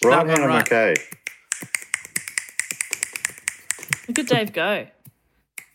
Right 0.03 0.25
No, 0.25 0.31
hand, 0.31 0.43
I'm 0.43 0.49
right. 0.49 0.65
okay. 0.71 0.93
Look 4.07 4.19
at 4.19 4.27
Dave 4.27 4.53
go. 4.53 4.87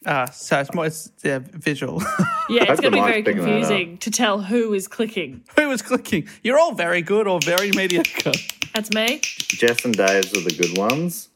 Ah, 0.07 0.27
so 0.27 0.61
it's 0.61 0.73
more 0.73 0.87
it's 0.87 1.11
yeah, 1.25 1.41
visual. 1.43 2.03
Yeah, 2.51 2.63
it's 2.63 2.81
going 2.81 2.93
to 2.95 2.97
be 2.99 3.01
very 3.07 3.23
picking 3.23 3.43
that 3.43 3.43
up. 3.43 3.47
confusing 3.61 3.99
to 3.99 4.11
tell 4.11 4.41
who 4.41 4.73
is 4.73 4.89
clicking. 4.89 5.43
Who 5.57 5.71
is 5.71 5.83
clicking? 5.83 6.27
You're 6.43 6.59
all 6.59 6.73
very 6.73 7.03
good 7.03 7.27
or 7.27 7.41
very 7.45 7.71
mediocre. 7.77 8.33
That's 8.75 8.91
me. 8.93 9.21
Jess 9.23 9.85
and 9.85 9.97
Dave's 9.97 10.37
are 10.37 10.41
the 10.41 10.55
good 10.57 10.79
ones. 10.79 11.29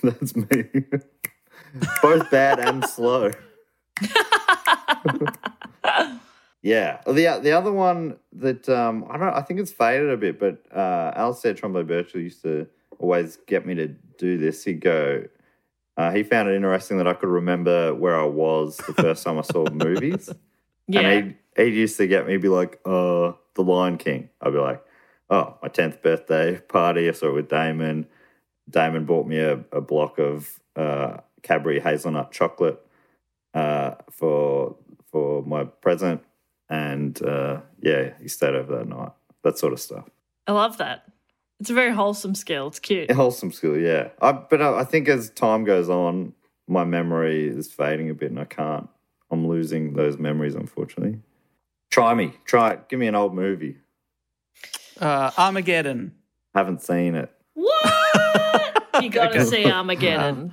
That's 0.02 0.34
me. 0.34 0.44
Both 2.02 2.30
bad 2.30 2.58
and 2.58 2.84
slow. 2.84 3.30
yeah. 6.62 7.00
The 7.06 7.40
the 7.42 7.52
other 7.52 7.72
one 7.72 8.16
that 8.32 8.68
um, 8.68 9.06
I 9.10 9.16
don't 9.18 9.34
I 9.34 9.42
think 9.42 9.60
it's 9.60 9.72
faded 9.72 10.10
a 10.10 10.16
bit, 10.16 10.40
but 10.40 10.64
uh, 10.72 11.12
Alasdair 11.16 11.58
Trombo 11.58 11.86
Birchall 11.86 12.22
used 12.22 12.42
to 12.42 12.66
always 12.98 13.38
get 13.46 13.66
me 13.66 13.74
to 13.74 13.88
do 14.18 14.38
this. 14.38 14.64
He'd 14.64 14.80
go, 14.80 15.24
uh, 15.96 16.10
he 16.12 16.22
found 16.22 16.48
it 16.48 16.54
interesting 16.54 16.98
that 16.98 17.06
I 17.06 17.14
could 17.14 17.28
remember 17.28 17.94
where 17.94 18.18
I 18.18 18.24
was 18.24 18.76
the 18.78 18.94
first 18.94 19.24
time 19.24 19.38
I 19.38 19.42
saw 19.42 19.68
movies. 19.70 20.30
Yeah. 20.86 21.00
And 21.00 21.36
he 21.56 21.64
he 21.64 21.80
used 21.80 21.96
to 21.98 22.06
get 22.06 22.26
me 22.26 22.36
be 22.36 22.48
like, 22.48 22.80
uh, 22.84 23.32
The 23.54 23.62
Lion 23.62 23.98
King. 23.98 24.28
I'd 24.40 24.52
be 24.52 24.58
like, 24.58 24.82
oh, 25.30 25.56
my 25.62 25.68
tenth 25.68 26.02
birthday 26.02 26.58
party. 26.58 27.08
I 27.08 27.12
saw 27.12 27.28
it 27.28 27.34
with 27.34 27.48
Damon. 27.48 28.06
Damon 28.68 29.04
bought 29.04 29.26
me 29.26 29.38
a, 29.38 29.64
a 29.72 29.80
block 29.80 30.18
of 30.18 30.60
uh, 30.76 31.18
Cadbury 31.42 31.80
hazelnut 31.80 32.32
chocolate 32.32 32.80
uh, 33.54 33.92
for 34.10 34.76
for 35.10 35.42
my 35.42 35.64
present, 35.64 36.22
and 36.68 37.20
uh, 37.22 37.60
yeah, 37.80 38.12
he 38.20 38.28
stayed 38.28 38.54
over 38.54 38.76
that 38.76 38.88
night. 38.88 39.12
That 39.42 39.58
sort 39.58 39.72
of 39.72 39.80
stuff. 39.80 40.08
I 40.46 40.52
love 40.52 40.78
that. 40.78 41.04
It's 41.58 41.70
a 41.70 41.74
very 41.74 41.92
wholesome 41.92 42.34
skill. 42.34 42.68
It's 42.68 42.78
cute. 42.78 43.10
A 43.10 43.14
wholesome 43.14 43.52
skill, 43.52 43.76
yeah. 43.76 44.08
I, 44.20 44.32
but 44.32 44.62
I, 44.62 44.80
I 44.80 44.84
think 44.84 45.08
as 45.08 45.30
time 45.30 45.64
goes 45.64 45.90
on, 45.90 46.32
my 46.68 46.84
memory 46.84 47.48
is 47.48 47.70
fading 47.70 48.08
a 48.10 48.14
bit, 48.14 48.30
and 48.30 48.40
I 48.40 48.44
can't. 48.44 48.88
I'm 49.30 49.46
losing 49.46 49.94
those 49.94 50.18
memories, 50.18 50.54
unfortunately. 50.54 51.20
Try 51.90 52.14
me. 52.14 52.32
Try 52.44 52.72
it. 52.72 52.88
Give 52.88 52.98
me 52.98 53.06
an 53.06 53.14
old 53.14 53.34
movie. 53.34 53.76
Uh, 55.00 55.30
Armageddon. 55.38 56.12
Haven't 56.54 56.82
seen 56.82 57.14
it. 57.14 57.30
What? 57.54 59.02
you 59.02 59.10
got 59.10 59.32
to 59.32 59.44
see 59.44 59.70
Armageddon. 59.70 60.52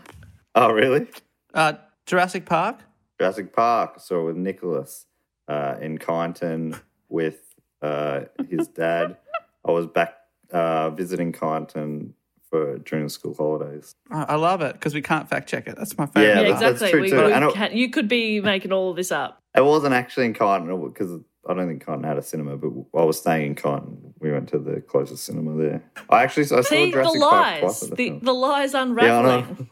Oh, 0.56 0.72
really? 0.72 1.08
Uh, 1.54 1.74
Jurassic 2.06 2.46
Park. 2.46 2.80
Jurassic 3.20 3.54
Park. 3.54 3.94
I 3.96 4.00
saw 4.00 4.22
it 4.22 4.26
with 4.26 4.38
Nicholas 4.38 5.06
uh, 5.48 5.76
in 5.82 5.98
Kyneton 5.98 6.80
with 7.10 7.42
uh, 7.82 8.22
his 8.50 8.68
dad. 8.68 9.18
I 9.66 9.72
was 9.72 9.88
back 9.88 10.16
uh, 10.52 10.92
visiting 10.92 11.34
Kyneton 11.34 12.14
for 12.50 12.78
during 12.80 13.04
the 13.06 13.10
school 13.10 13.34
holidays. 13.34 13.92
I 14.10 14.24
I 14.24 14.36
love 14.36 14.62
it 14.62 14.74
because 14.74 14.94
we 14.94 15.02
can't 15.02 15.28
fact 15.28 15.50
check 15.50 15.68
it. 15.68 15.76
That's 15.78 15.98
my 15.98 16.06
favorite. 16.06 16.28
Yeah, 16.30 16.52
that- 16.52 16.60
that's 16.60 16.82
exactly. 16.82 16.92
true 16.92 17.02
we, 17.02 17.10
too. 17.10 17.26
we 17.26 17.34
it- 17.48 17.54
can, 17.54 17.76
you 17.76 17.90
could 17.90 18.08
be 18.08 18.40
making 18.40 18.72
all 18.72 18.92
of 18.92 18.96
this 18.96 19.12
up. 19.12 19.40
It 19.56 19.66
wasn't 19.66 19.94
actually 19.94 20.28
in 20.28 20.34
Kyneton 20.34 20.94
because 20.94 21.20
I 21.50 21.54
don't 21.54 21.68
think 21.68 21.84
Kyneton 21.86 22.06
had 22.06 22.18
a 22.18 22.22
cinema, 22.22 22.58
but 22.58 22.70
I 23.00 23.04
was 23.04 23.18
staying 23.20 23.46
in 23.48 23.56
Kyneton. 23.56 24.14
We 24.20 24.32
went 24.32 24.50
to 24.50 24.60
the 24.60 24.82
closest 24.82 25.24
cinema 25.26 25.56
there. 25.62 25.84
I 26.10 26.24
actually 26.24 26.44
I 26.44 26.48
saw 26.48 26.62
See 26.62 26.86
the 26.86 26.92
Jurassic 26.92 27.20
twice. 27.22 27.64
lies. 27.64 27.84
at 27.84 27.90
the 27.98 28.10
The, 28.12 28.20
the 28.26 28.34
lies 28.34 28.74
Yeah, 28.74 28.80
I 28.80 28.84
unraveling. 28.84 29.70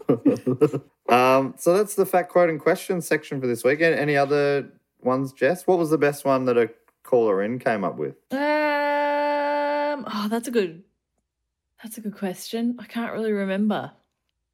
know. 1.09 1.15
um, 1.15 1.53
so 1.57 1.75
that's 1.77 1.95
the 1.95 2.05
fact 2.05 2.31
quote 2.31 2.49
and 2.49 2.59
question 2.59 3.01
section 3.01 3.41
for 3.41 3.47
this 3.47 3.63
week. 3.63 3.81
Any- 3.81 3.97
Any 3.97 4.15
other 4.17 4.69
ones, 5.01 5.33
Jess? 5.33 5.67
What 5.67 5.77
was 5.77 5.89
the 5.89 5.97
best 5.97 6.25
one 6.25 6.45
that 6.45 6.57
a 6.57 6.69
caller 7.03 7.43
in 7.43 7.59
came 7.59 7.83
up 7.83 7.97
with? 7.97 8.15
Um. 8.31 8.39
Oh, 10.07 10.27
that's 10.29 10.47
a 10.47 10.51
good. 10.51 10.83
That's 11.83 11.97
a 11.97 12.01
good 12.01 12.15
question. 12.17 12.75
I 12.79 12.85
can't 12.85 13.13
really 13.13 13.31
remember. 13.31 13.91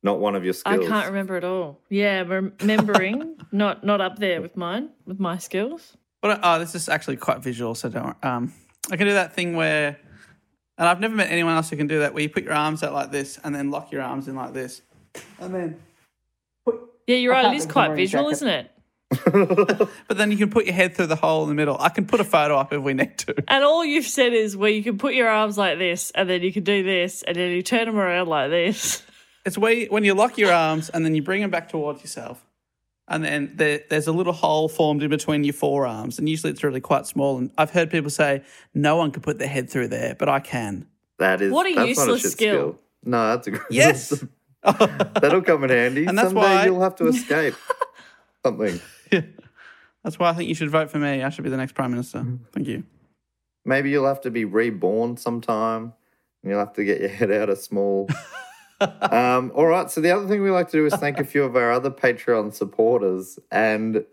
Not 0.03 0.19
one 0.19 0.35
of 0.35 0.43
your 0.43 0.53
skills. 0.53 0.85
I 0.85 0.89
can't 0.89 1.07
remember 1.07 1.35
at 1.37 1.43
all. 1.43 1.79
Yeah, 1.89 2.21
remembering 2.21 3.37
not 3.51 3.83
not 3.83 4.01
up 4.01 4.17
there 4.19 4.41
with 4.41 4.57
mine 4.57 4.89
with 5.05 5.19
my 5.19 5.37
skills. 5.37 5.95
But, 6.21 6.39
oh, 6.43 6.59
this 6.59 6.75
is 6.75 6.87
actually 6.87 7.17
quite 7.17 7.39
visual, 7.39 7.75
so 7.75 7.89
don't. 7.89 8.03
worry. 8.03 8.15
Um, 8.23 8.53
I 8.91 8.97
can 8.97 9.07
do 9.07 9.13
that 9.13 9.33
thing 9.33 9.55
where, 9.55 9.97
and 10.77 10.87
I've 10.87 10.99
never 10.99 11.15
met 11.15 11.29
anyone 11.31 11.55
else 11.55 11.69
who 11.69 11.77
can 11.77 11.87
do 11.87 11.99
that, 11.99 12.13
where 12.13 12.23
you 12.23 12.29
put 12.29 12.43
your 12.43 12.53
arms 12.53 12.83
out 12.83 12.93
like 12.93 13.11
this 13.11 13.39
and 13.43 13.53
then 13.55 13.71
lock 13.71 13.91
your 13.91 14.01
arms 14.01 14.27
in 14.27 14.35
like 14.35 14.53
this, 14.53 14.81
and 15.39 15.53
then. 15.53 15.79
Yeah, 17.07 17.15
you're 17.17 17.33
right. 17.33 17.53
It 17.53 17.57
is 17.57 17.65
quite 17.65 17.85
of 17.85 17.89
wearing 17.89 17.99
a 17.99 18.03
visual, 18.03 18.23
jacket. 18.25 18.35
isn't 18.35 18.47
it? 18.47 18.71
But 20.07 20.17
then 20.17 20.31
you 20.31 20.37
can 20.37 20.49
put 20.49 20.65
your 20.65 20.73
head 20.73 20.95
through 20.95 21.07
the 21.07 21.15
hole 21.15 21.43
in 21.43 21.49
the 21.49 21.55
middle. 21.55 21.77
I 21.79 21.89
can 21.89 22.05
put 22.05 22.19
a 22.21 22.23
photo 22.23 22.55
up 22.55 22.71
if 22.71 22.81
we 22.81 22.93
need 22.93 23.17
to. 23.19 23.35
And 23.47 23.63
all 23.63 23.83
you've 23.83 24.05
said 24.05 24.33
is 24.33 24.55
where 24.55 24.69
you 24.69 24.83
can 24.83 24.97
put 24.97 25.13
your 25.13 25.27
arms 25.27 25.57
like 25.57 25.77
this, 25.77 26.11
and 26.11 26.29
then 26.29 26.41
you 26.41 26.53
can 26.53 26.63
do 26.63 26.83
this, 26.83 27.23
and 27.23 27.35
then 27.35 27.51
you 27.51 27.61
turn 27.61 27.87
them 27.87 27.97
around 27.97 28.27
like 28.27 28.49
this. 28.49 29.03
It's 29.45 29.57
where 29.57 29.73
you, 29.73 29.87
when 29.87 30.03
you 30.03 30.13
lock 30.13 30.37
your 30.37 30.51
arms 30.53 30.89
and 30.89 31.03
then 31.03 31.15
you 31.15 31.23
bring 31.23 31.41
them 31.41 31.49
back 31.49 31.69
towards 31.69 32.01
yourself, 32.01 32.45
and 33.11 33.23
then 33.23 33.51
there, 33.55 33.81
there's 33.89 34.07
a 34.07 34.11
little 34.11 34.33
hole 34.33 34.67
formed 34.69 35.03
in 35.03 35.09
between 35.09 35.43
your 35.43 35.53
forearms, 35.53 36.17
and 36.17 36.27
usually 36.27 36.51
it's 36.51 36.63
really 36.63 36.81
quite 36.81 37.05
small. 37.05 37.37
And 37.37 37.51
I've 37.57 37.69
heard 37.71 37.91
people 37.91 38.09
say 38.09 38.41
no 38.73 38.95
one 38.95 39.11
can 39.11 39.21
put 39.21 39.37
their 39.37 39.47
head 39.47 39.69
through 39.69 39.89
there, 39.89 40.15
but 40.17 40.29
I 40.29 40.39
can. 40.39 40.87
That 41.19 41.41
is 41.41 41.51
What 41.51 41.67
a 41.67 41.69
that's 41.75 41.77
not 41.77 41.87
useless 41.87 42.21
shit 42.21 42.31
skill. 42.31 42.79
No, 43.03 43.29
that's 43.29 43.47
a 43.47 43.51
good. 43.51 43.61
Yes. 43.69 44.23
that'll 44.63 45.41
come 45.41 45.63
in 45.65 45.69
handy. 45.71 46.05
And 46.05 46.17
that's 46.17 46.29
Someday 46.29 46.41
why- 46.41 46.65
you'll 46.65 46.81
have 46.81 46.95
to 46.97 47.07
escape 47.07 47.55
something. 48.45 48.79
Yeah. 49.11 49.21
That's 50.03 50.17
why 50.17 50.29
I 50.29 50.33
think 50.33 50.49
you 50.49 50.55
should 50.55 50.69
vote 50.69 50.89
for 50.89 50.97
me. 50.97 51.21
I 51.23 51.29
should 51.29 51.43
be 51.43 51.49
the 51.49 51.57
next 51.57 51.73
prime 51.73 51.91
minister. 51.91 52.19
Mm-hmm. 52.19 52.43
Thank 52.53 52.67
you. 52.67 52.83
Maybe 53.65 53.91
you'll 53.91 54.07
have 54.07 54.21
to 54.21 54.31
be 54.31 54.45
reborn 54.45 55.17
sometime. 55.17 55.93
And 56.43 56.49
you'll 56.49 56.59
have 56.59 56.73
to 56.73 56.83
get 56.83 56.99
your 57.01 57.09
head 57.09 57.31
out 57.31 57.49
of 57.49 57.59
small. 57.59 58.07
um, 59.01 59.51
all 59.55 59.65
right. 59.65 59.89
So 59.89 60.01
the 60.01 60.11
other 60.11 60.27
thing 60.27 60.41
we 60.41 60.51
like 60.51 60.67
to 60.69 60.77
do 60.77 60.85
is 60.85 60.93
thank 60.95 61.19
a 61.19 61.23
few 61.23 61.43
of 61.43 61.55
our 61.55 61.71
other 61.71 61.89
Patreon 61.91 62.53
supporters. 62.53 63.39
And 63.51 64.05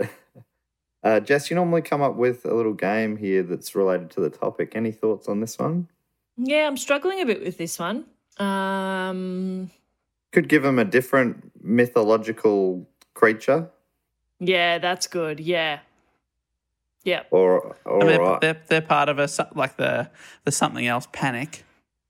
uh, 1.03 1.21
Jess, 1.21 1.51
you 1.51 1.57
normally 1.57 1.83
come 1.83 2.03
up 2.03 2.17
with 2.17 2.45
a 2.45 2.55
little 2.55 2.75
game 2.75 3.17
here 3.17 3.43
that's 3.43 3.75
related 3.75 4.11
to 4.11 4.21
the 4.21 4.31
topic. 4.31 4.73
Any 4.75 4.93
thoughts 4.93 5.29
on 5.29 5.41
this 5.41 5.59
one? 5.59 5.89
Yeah, 6.37 6.67
I'm 6.67 6.77
struggling 6.77 7.21
a 7.21 7.27
bit 7.27 7.43
with 7.43 7.59
this 7.59 7.79
one. 7.79 8.05
Um, 8.39 9.71
Could 10.33 10.49
give 10.49 10.63
them 10.63 10.79
a 10.79 10.85
different 10.85 11.51
mythological 11.63 12.87
creature, 13.15 13.69
yeah, 14.41 14.79
that's 14.79 15.07
good. 15.09 15.41
Yeah, 15.41 15.81
yeah. 17.05 17.23
or 17.31 17.77
all 17.85 18.01
And 18.01 18.09
they're, 18.09 18.21
right. 18.21 18.41
they're, 18.41 18.63
they're 18.69 18.81
part 18.81 19.09
of 19.09 19.19
a 19.19 19.29
like 19.55 19.77
the 19.77 20.09
the 20.45 20.53
something 20.53 20.87
else 20.87 21.09
panic. 21.13 21.65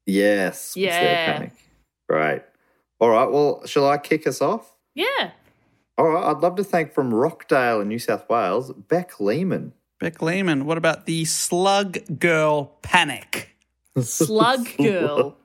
Yes. 0.06 0.68
what's 0.68 0.76
Yeah. 0.76 1.32
panic? 1.32 1.52
Great. 2.08 2.42
All 3.00 3.10
right. 3.10 3.30
Well, 3.30 3.64
shall 3.66 3.88
I 3.88 3.98
kick 3.98 4.26
us 4.26 4.40
off? 4.40 4.74
Yeah. 4.94 5.30
All 5.96 6.08
right. 6.08 6.24
I'd 6.30 6.38
love 6.38 6.56
to 6.56 6.64
thank 6.64 6.92
from 6.92 7.12
Rockdale 7.12 7.80
in 7.80 7.88
New 7.88 7.98
South 7.98 8.28
Wales, 8.28 8.72
Beck 8.72 9.20
Lehman. 9.20 9.72
Beck 10.00 10.22
Lehman. 10.22 10.64
What 10.64 10.78
about 10.78 11.06
the 11.06 11.24
slug 11.24 11.98
girl 12.18 12.76
panic? 12.82 13.56
Slug 14.00 14.66
girl. 14.78 15.36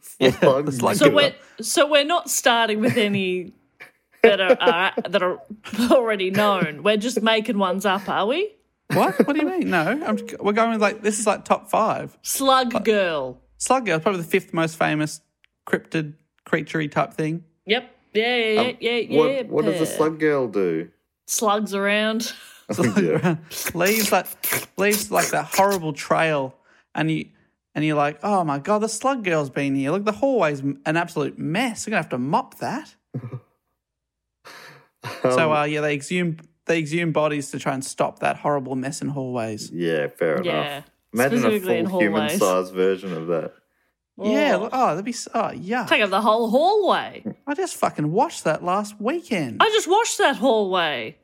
Slug 0.00 0.72
slug 0.72 0.96
so 0.96 1.06
girl. 1.06 1.14
we're 1.14 1.34
so 1.60 1.86
we're 1.86 2.04
not 2.04 2.30
starting 2.30 2.80
with 2.80 2.96
any 2.96 3.52
that 4.22 4.40
are 4.40 4.56
uh, 4.58 4.90
that 5.08 5.22
are 5.22 5.40
already 5.90 6.30
known. 6.30 6.82
We're 6.82 6.96
just 6.96 7.20
making 7.20 7.58
ones 7.58 7.84
up, 7.84 8.08
are 8.08 8.26
we? 8.26 8.52
What? 8.94 9.18
What 9.26 9.34
do 9.34 9.40
you 9.40 9.46
mean? 9.46 9.68
No, 9.68 9.82
I'm, 9.82 10.18
we're 10.40 10.52
going 10.54 10.70
with 10.70 10.80
like 10.80 11.02
this 11.02 11.18
is 11.18 11.26
like 11.26 11.44
top 11.44 11.68
five. 11.68 12.16
Slug 12.22 12.84
girl. 12.84 13.42
Slug 13.58 13.84
girl, 13.84 14.00
probably 14.00 14.22
the 14.22 14.28
fifth 14.28 14.54
most 14.54 14.78
famous 14.78 15.20
cryptid 15.66 16.14
creaturey 16.46 16.90
type 16.90 17.14
thing. 17.14 17.44
Yep. 17.66 17.90
Yeah, 18.14 18.36
yeah, 18.36 18.60
yeah, 18.62 18.72
yeah. 18.80 18.92
yeah. 18.92 19.20
Um, 19.20 19.26
What, 19.36 19.46
what 19.48 19.64
does 19.66 19.78
the 19.80 19.86
slug 19.86 20.18
girl 20.20 20.48
do? 20.48 20.88
Slugs 21.26 21.74
around. 21.74 22.32
Slugs 22.70 23.00
yeah. 23.02 23.36
leaves 23.74 24.10
that 24.10 24.68
leaves 24.76 25.10
like 25.10 25.28
that 25.30 25.44
horrible 25.56 25.92
trail, 25.92 26.54
and 26.94 27.10
you 27.10 27.26
and 27.74 27.84
you're 27.84 27.96
like, 27.96 28.18
oh 28.22 28.42
my 28.42 28.58
god, 28.58 28.78
the 28.80 28.88
slug 28.88 29.22
girl's 29.22 29.50
been 29.50 29.74
here. 29.74 29.90
Look, 29.90 30.04
the 30.04 30.12
hallway's 30.12 30.60
an 30.60 30.80
absolute 30.96 31.38
mess. 31.38 31.86
We're 31.86 31.90
gonna 31.92 32.02
have 32.02 32.10
to 32.10 32.18
mop 32.18 32.58
that. 32.58 32.94
so 35.22 35.50
Um, 35.50 35.52
uh, 35.52 35.64
yeah, 35.64 35.80
they 35.80 35.94
exhume 35.94 36.38
they 36.66 36.78
exhume 36.78 37.12
bodies 37.12 37.50
to 37.52 37.58
try 37.60 37.74
and 37.74 37.84
stop 37.84 38.18
that 38.20 38.36
horrible 38.38 38.74
mess 38.74 39.00
in 39.02 39.08
hallways. 39.08 39.70
yeah, 39.70 40.08
fair 40.08 40.42
Yeah. 40.42 40.60
enough. 40.78 40.84
Imagine 41.12 41.44
a 41.46 41.60
full 41.60 42.00
human 42.00 42.12
hallways. 42.22 42.38
sized 42.38 42.74
version 42.74 43.12
of 43.12 43.26
that. 43.28 43.52
Yeah, 44.18 44.54
Oh. 44.56 44.60
look, 44.62 44.70
oh, 44.72 44.86
that'd 44.88 45.04
be 45.04 45.10
s- 45.10 45.28
oh 45.34 45.50
yeah. 45.52 45.84
Take 45.86 46.02
up 46.02 46.10
the 46.10 46.20
whole 46.22 46.48
hallway. 46.50 47.22
I 47.46 47.54
just 47.54 47.76
fucking 47.76 48.10
watched 48.12 48.44
that 48.44 48.64
last 48.64 48.98
weekend. 49.00 49.58
I 49.62 49.68
just 49.68 49.86
washed 49.88 50.18
that 50.18 50.36
hallway. 50.36 51.18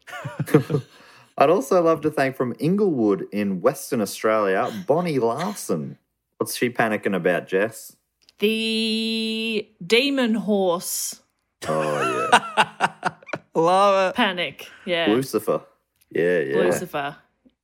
I'd 1.39 1.49
also 1.51 1.83
love 1.83 2.03
to 2.03 2.11
thank 2.11 2.37
from 2.37 2.55
Inglewood 2.59 3.27
in 3.33 3.63
Western 3.63 4.01
Australia, 4.03 4.71
Bonnie 4.87 5.19
Larson. 5.19 5.97
What's 6.37 6.55
she 6.57 6.69
panicking 6.69 7.17
about, 7.17 7.47
Jess? 7.49 7.97
The 8.41 9.69
demon 9.85 10.35
horse 10.35 11.21
Oh, 11.69 12.31
yeah. 12.33 13.13
Love 13.55 14.11
it. 14.11 14.17
panic. 14.17 14.69
Yeah. 14.85 15.07
Lucifer. 15.09 15.63
Yeah, 16.11 16.39
yeah. 16.41 16.57
Lucifer. 16.57 17.17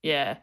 Yeah. 0.02 0.36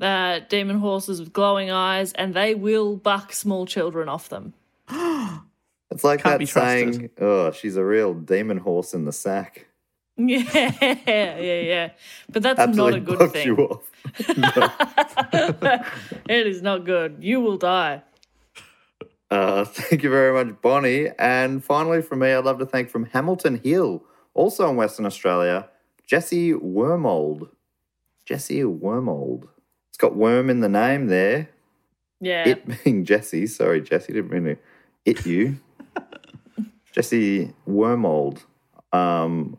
Uh, 0.00 0.40
demon 0.48 0.78
horses 0.78 1.18
with 1.18 1.32
glowing 1.32 1.70
eyes, 1.70 2.12
and 2.12 2.32
they 2.32 2.54
will 2.54 2.96
buck 2.96 3.32
small 3.32 3.66
children 3.66 4.08
off 4.08 4.28
them. 4.28 4.54
It's 5.90 6.04
like 6.04 6.22
Can't 6.22 6.38
that 6.38 6.46
saying, 6.46 7.08
oh, 7.18 7.50
she's 7.50 7.76
a 7.76 7.84
real 7.84 8.12
demon 8.12 8.58
horse 8.58 8.92
in 8.92 9.04
the 9.04 9.12
sack. 9.12 9.66
Yeah, 10.20 10.42
yeah, 11.06 11.60
yeah. 11.60 11.90
But 12.28 12.42
that's 12.42 12.58
Absolutely 12.58 12.98
not 12.98 12.98
a 12.98 13.00
good 13.00 13.18
bucks 13.20 13.32
thing. 13.32 13.46
you 13.46 13.56
off. 13.56 13.90
it 16.28 16.46
is 16.46 16.60
not 16.60 16.84
good. 16.84 17.18
You 17.20 17.40
will 17.40 17.56
die. 17.56 18.02
Uh, 19.30 19.62
thank 19.62 20.02
you 20.02 20.08
very 20.08 20.32
much, 20.32 20.58
Bonnie. 20.62 21.08
And 21.18 21.62
finally, 21.62 22.00
from 22.00 22.20
me, 22.20 22.32
I'd 22.32 22.46
love 22.46 22.58
to 22.60 22.66
thank 22.66 22.88
from 22.88 23.04
Hamilton 23.04 23.60
Hill, 23.62 24.02
also 24.32 24.70
in 24.70 24.76
Western 24.76 25.04
Australia, 25.04 25.68
Jesse 26.06 26.54
Wormold. 26.54 27.50
Jesse 28.24 28.64
Wormold. 28.64 29.46
It's 29.98 30.02
got 30.04 30.14
worm 30.14 30.48
in 30.48 30.60
the 30.60 30.68
name 30.68 31.08
there. 31.08 31.48
Yeah. 32.20 32.46
It 32.46 32.84
being 32.84 33.04
Jesse. 33.04 33.48
Sorry, 33.48 33.80
Jesse, 33.80 34.12
didn't 34.12 34.30
mean 34.30 34.44
to 34.44 34.56
it 35.04 35.26
you. 35.26 35.58
Jesse 36.92 37.52
Wormold. 37.66 38.44
Um, 38.92 39.58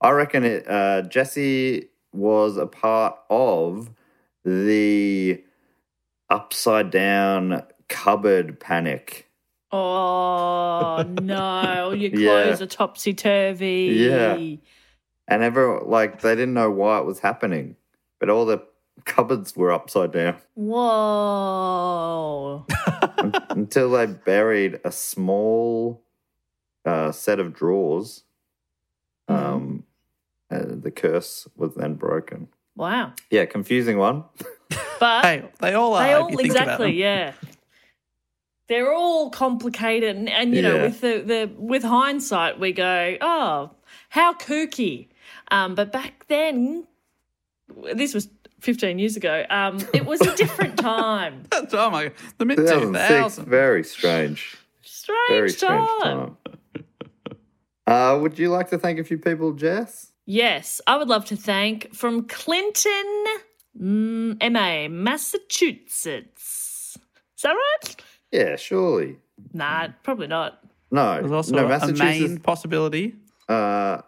I 0.00 0.10
reckon 0.10 0.44
it. 0.44 0.64
Uh, 0.70 1.02
Jesse 1.02 1.88
was 2.12 2.56
a 2.56 2.68
part 2.68 3.16
of 3.30 3.90
the 4.44 5.42
upside 6.28 6.92
down 6.92 7.64
cupboard 7.88 8.60
panic. 8.60 9.28
Oh 9.72 11.04
no! 11.20 11.86
All 11.86 11.94
your 11.96 12.10
Yeah. 12.14 12.44
clothes 12.44 12.62
are 12.62 12.66
topsy 12.66 13.12
turvy. 13.12 13.92
Yeah. 14.08 14.36
And 15.26 15.42
everyone, 15.42 15.88
like, 15.88 16.20
they 16.20 16.36
didn't 16.36 16.54
know 16.54 16.70
why 16.70 16.98
it 17.00 17.04
was 17.06 17.18
happening, 17.18 17.74
but 18.20 18.30
all 18.30 18.46
the 18.46 18.62
cupboards 19.04 19.56
were 19.56 19.72
upside 19.72 20.12
down 20.12 20.36
Whoa! 20.54 21.86
until 23.50 23.90
they 23.90 24.06
buried 24.06 24.80
a 24.84 24.92
small 24.92 26.02
uh, 26.84 27.12
set 27.12 27.38
of 27.40 27.52
drawers. 27.54 28.24
Um, 29.28 29.84
and 30.50 30.82
the 30.82 30.90
curse 30.90 31.46
was 31.56 31.74
then 31.76 31.94
broken. 31.94 32.48
wow! 32.74 33.12
Yeah, 33.30 33.44
confusing 33.44 33.98
one. 33.98 34.24
But 34.98 35.22
Hey, 35.24 35.44
they 35.60 35.74
all 35.74 35.94
are. 35.94 36.04
they 36.04 36.12
all 36.12 36.30
you 36.30 36.36
think 36.36 36.50
about 36.50 36.62
exactly, 36.62 36.92
yeah. 36.92 37.32
They're 38.66 38.92
all 38.92 39.30
complicated, 39.30 40.16
and, 40.16 40.28
and 40.28 40.54
you 40.54 40.62
know, 40.62 40.82
with 40.82 41.00
the, 41.00 41.22
the 41.26 41.50
with 41.56 41.82
hindsight, 41.82 42.60
we 42.60 42.72
go, 42.72 43.16
"Oh, 43.20 43.70
how 44.10 44.34
kooky!" 44.34 45.08
Um, 45.50 45.74
but 45.74 45.90
back 45.90 46.26
then, 46.28 46.86
this 47.94 48.14
was 48.14 48.28
15 48.60 48.98
years 48.98 49.16
ago. 49.16 49.44
Um, 49.50 49.78
it 49.92 50.06
was 50.06 50.20
a 50.20 50.34
different 50.36 50.78
time. 50.78 51.42
That's, 51.50 51.74
oh 51.74 51.90
my, 51.90 52.12
the 52.38 52.44
mid 52.44 52.56
two 52.58 52.64
2006, 52.64 53.08
thousand. 53.08 53.46
very 53.46 53.84
strange. 53.84 54.56
Strange, 54.82 55.28
Very 55.28 55.50
strange 55.50 55.88
time. 56.02 56.36
time. 56.36 56.54
Uh, 57.86 58.18
would 58.20 58.38
you 58.38 58.50
like 58.50 58.70
to 58.70 58.78
thank 58.78 58.98
a 58.98 59.04
few 59.04 59.18
people, 59.18 59.52
Jess? 59.52 60.12
Yes, 60.26 60.80
I 60.86 60.96
would 60.96 61.08
love 61.08 61.24
to 61.26 61.36
thank 61.36 61.92
from 61.94 62.26
Clinton, 62.28 63.24
mm, 63.80 64.52
MA, 64.52 64.88
Massachusetts. 64.88 66.96
Is 67.36 67.42
that 67.42 67.52
right? 67.52 67.96
Yeah, 68.30 68.56
surely. 68.56 69.16
Nah, 69.52 69.88
probably 70.02 70.28
not. 70.28 70.62
No, 70.92 71.14
There's 71.20 71.32
also 71.32 71.54
no, 71.56 71.64
a 71.64 71.68
main 71.68 71.78
Massachusetts. 71.78 72.40
possibility. 72.42 73.16
Uh, 73.48 74.02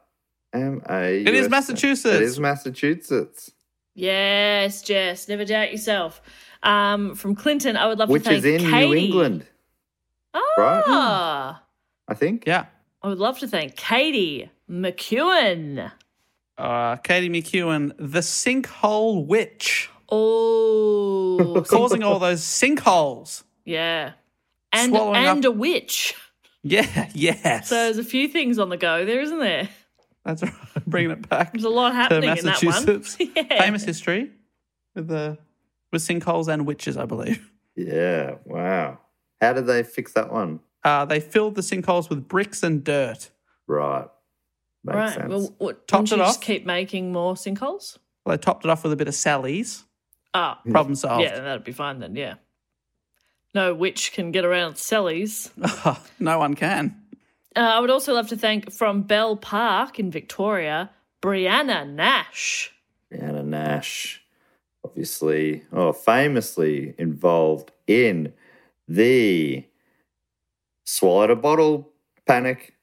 M 0.53 0.83
A. 0.89 1.23
It 1.23 1.35
is 1.35 1.49
Massachusetts. 1.49 2.15
It 2.15 2.23
is 2.23 2.39
Massachusetts, 2.39 3.51
Yes, 3.95 4.83
Jess, 4.83 5.29
never 5.29 5.45
doubt 5.45 5.71
yourself. 5.73 6.23
Um, 6.63 7.15
from 7.15 7.35
Clinton, 7.35 7.77
I 7.77 7.87
would 7.87 7.99
love 7.99 8.09
which 8.09 8.23
to 8.25 8.31
thank 8.31 8.39
is 8.39 8.45
in 8.65 8.71
Katie. 8.71 8.87
New 8.89 8.95
England, 8.95 9.47
right? 10.35 10.83
Ah, 10.87 11.63
I 12.09 12.15
think. 12.15 12.45
Yeah. 12.47 12.67
I 13.03 13.09
would 13.09 13.19
love 13.19 13.39
to 13.41 13.49
thank 13.49 13.77
Katie 13.77 14.49
McEwen. 14.71 15.91
Uh, 16.57 16.97
Katie 16.97 17.29
McEwen, 17.29 17.93
the 17.99 18.21
sinkhole 18.21 19.27
witch, 19.27 19.91
Oh, 20.09 21.65
causing 21.69 22.03
all 22.03 22.19
those 22.19 22.43
sinkholes. 22.43 23.43
yeah, 23.65 24.13
and 24.73 24.91
Swallowing 24.93 25.17
and 25.17 25.45
up- 25.47 25.53
a 25.53 25.57
witch. 25.57 26.15
Yeah, 26.63 27.09
yes. 27.15 27.69
So 27.69 27.75
there's 27.75 27.99
a 27.99 28.05
few 28.05 28.29
things 28.29 28.59
on 28.59 28.69
the 28.69 28.77
go 28.77 29.05
there, 29.05 29.21
isn't 29.21 29.39
there? 29.41 29.69
That's 30.25 30.43
right. 30.45 30.53
Bringing 30.87 31.11
it 31.13 31.29
back 31.29 31.53
There's 31.53 31.65
a 31.65 31.69
lot 31.69 31.91
to 31.91 31.95
happening 31.95 32.37
in 32.37 32.45
that 32.45 32.63
one. 32.63 33.05
Yeah. 33.37 33.59
Famous 33.63 33.85
history 33.85 34.31
with 34.95 35.09
the 35.09 35.39
with 35.93 36.03
sinkholes 36.03 36.49
and 36.49 36.67
witches, 36.67 36.97
I 36.97 37.05
believe. 37.05 37.51
Yeah. 37.77 38.37
Wow. 38.45 38.99
How 39.41 39.53
did 39.53 39.67
they 39.67 39.83
fix 39.83 40.13
that 40.13 40.33
one? 40.33 40.61
Uh, 40.85 41.05
they 41.05 41.21
filled 41.21 41.55
the 41.55 41.63
sinkholes 41.63 42.09
with 42.09 42.29
bricks 42.29 42.63
and 42.63 42.83
dirt. 42.83 43.31
Right. 43.67 44.07
Makes 44.85 44.97
right. 44.97 45.15
sense. 45.15 45.29
Well, 45.29 45.55
what, 45.59 45.87
Topped 45.87 46.03
wouldn't 46.03 46.19
you 46.19 46.25
it 46.25 46.27
just 46.27 46.39
off. 46.39 46.45
keep 46.45 46.67
making 46.67 47.13
more 47.13 47.35
sinkholes? 47.35 47.99
Well, 48.25 48.37
they 48.37 48.41
topped 48.41 48.65
it 48.65 48.71
off 48.71 48.83
with 48.83 48.93
a 48.93 48.97
bit 48.97 49.09
of 49.09 49.15
Selleys. 49.15 49.85
Ah, 50.35 50.61
Problem 50.71 50.95
solved. 50.95 51.23
yeah, 51.25 51.41
that'd 51.41 51.65
be 51.65 51.73
fine 51.73 51.99
then. 51.99 52.17
Yeah. 52.17 52.35
No 53.55 53.75
witch 53.75 54.13
can 54.13 54.33
get 54.33 54.45
around 54.45 54.75
Selleys. 54.75 55.51
no 56.21 56.39
one 56.39 56.55
can. 56.55 57.02
Uh, 57.55 57.61
I 57.61 57.81
would 57.81 57.91
also 57.91 58.15
love 58.15 58.29
to 58.29 58.37
thank 58.37 58.73
from 58.73 59.03
Bell 59.03 59.37
Park 59.37 59.99
in 59.99 60.11
Victoria, 60.11 60.91
Brianna 61.21 61.89
Nash. 61.89 62.73
Anna 63.11 63.43
Nash, 63.43 64.23
obviously, 64.85 65.63
or 65.71 65.93
famously 65.93 66.95
involved 66.99 67.73
in 67.87 68.33
the 68.89 69.65
swallowed 70.85 71.31
a 71.31 71.37
bottle 71.37 71.91
panic. 72.27 72.75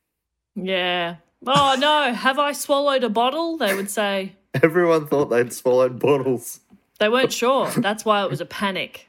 Yeah. 0.55 1.15
Oh 1.47 1.75
no, 1.79 2.13
have 2.13 2.37
I 2.37 2.51
swallowed 2.51 3.03
a 3.03 3.09
bottle? 3.09 3.57
They 3.57 3.73
would 3.73 3.89
say. 3.89 4.35
Everyone 4.63 5.07
thought 5.07 5.25
they'd 5.29 5.53
swallowed 5.53 5.99
bottles. 5.99 6.59
They 6.99 7.09
weren't 7.09 7.31
sure. 7.31 7.69
That's 7.77 8.03
why 8.03 8.23
it 8.23 8.29
was 8.29 8.41
a 8.41 8.45
panic. 8.45 9.07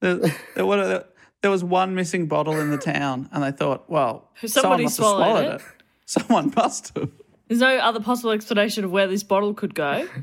There, 0.00 0.20
there, 0.54 0.66
were- 0.66 1.04
there 1.42 1.50
was 1.50 1.64
one 1.64 1.94
missing 1.94 2.26
bottle 2.26 2.58
in 2.60 2.70
the 2.70 2.78
town, 2.78 3.28
and 3.32 3.42
they 3.42 3.52
thought, 3.52 3.88
well, 3.90 4.30
Somebody 4.44 4.50
someone 4.52 4.82
must 4.84 4.96
swallowed 4.96 5.20
have 5.26 5.36
swallowed 5.36 5.54
it. 5.54 5.60
it. 5.60 5.62
Someone 6.06 6.52
must 6.56 6.98
have. 6.98 7.10
There's 7.48 7.60
no 7.60 7.76
other 7.78 8.00
possible 8.00 8.30
explanation 8.32 8.84
of 8.84 8.90
where 8.90 9.06
this 9.06 9.22
bottle 9.22 9.54
could 9.54 9.74
go. 9.74 10.08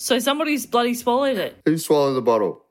So 0.00 0.20
somebody's 0.20 0.64
bloody 0.64 0.94
swallowed 0.94 1.38
it. 1.38 1.60
Who 1.66 1.76
swallowed 1.76 2.14
the 2.14 2.22
bottle? 2.22 2.64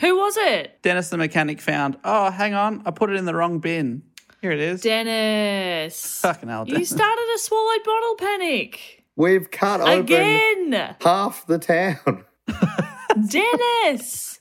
Who 0.00 0.18
was 0.18 0.36
it? 0.36 0.82
Dennis 0.82 1.08
the 1.08 1.16
mechanic 1.16 1.62
found, 1.62 1.96
oh, 2.04 2.30
hang 2.30 2.52
on, 2.52 2.82
I 2.84 2.90
put 2.90 3.08
it 3.08 3.16
in 3.16 3.24
the 3.24 3.34
wrong 3.34 3.58
bin. 3.58 4.02
Here 4.42 4.50
it 4.52 4.60
is. 4.60 4.82
Dennis. 4.82 6.20
Fucking 6.20 6.50
hell, 6.50 6.68
You 6.68 6.84
started 6.84 7.32
a 7.34 7.38
swallowed 7.38 7.82
bottle 7.86 8.14
panic. 8.16 9.02
We've 9.16 9.50
cut 9.50 9.80
open 9.80 10.00
Again. 10.00 10.96
half 11.00 11.46
the 11.46 11.58
town. 11.58 12.26
Dennis. 13.30 14.40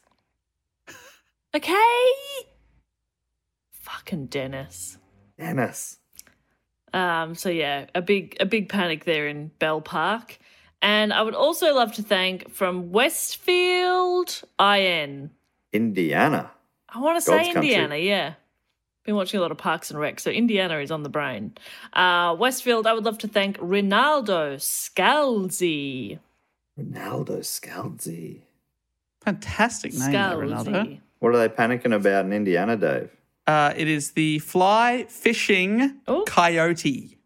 Okay. 1.56 2.10
Fucking 3.94 4.26
Dennis. 4.28 4.98
Dennis. 5.38 6.00
Um, 6.94 7.36
so 7.36 7.50
yeah, 7.50 7.86
a 7.94 8.02
big 8.02 8.36
a 8.40 8.46
big 8.46 8.70
panic 8.70 9.06
there 9.06 9.28
in 9.28 9.52
Bell 9.60 9.82
Park. 9.82 10.40
And 10.82 11.14
I 11.14 11.22
would 11.22 11.36
also 11.36 11.74
love 11.74 11.94
to 11.94 12.04
thank 12.04 12.50
from 12.52 12.92
Westfield 12.92 14.42
IN. 14.60 15.30
Indiana. 15.72 16.52
I 16.90 17.00
want 17.00 17.18
to 17.18 17.22
say 17.22 17.38
God's 17.38 17.54
country. 17.54 17.74
Indiana, 17.74 17.96
yeah. 17.98 18.34
Been 19.06 19.16
watching 19.16 19.38
a 19.38 19.42
lot 19.42 19.52
of 19.52 19.58
Parks 19.58 19.92
and 19.92 20.00
Rec, 20.00 20.20
so 20.20 20.30
Indiana 20.30 20.80
is 20.80 20.92
on 20.92 21.04
the 21.04 21.10
brain. 21.10 21.54
Uh, 21.94 22.36
Westfield, 22.38 22.88
I 22.88 22.94
would 22.94 23.06
love 23.06 23.18
to 23.20 23.28
thank 23.28 23.58
Rinaldo 23.62 24.56
Scalzi. 24.58 26.20
Ronaldo 26.80 27.40
Scalzi. 27.40 28.42
Fantastic 29.22 29.94
name, 29.94 30.12
that, 30.12 30.36
Ronaldo. 30.36 31.00
What 31.20 31.34
are 31.34 31.38
they 31.38 31.50
panicking 31.50 31.96
about 31.96 32.26
in 32.26 32.34
Indiana, 32.34 32.76
Dave? 32.76 33.10
Uh, 33.46 33.74
it 33.76 33.88
is 33.88 34.12
the 34.12 34.40
fly 34.40 35.06
fishing 35.10 36.00
Oh. 36.08 36.24
coyote 36.26 37.18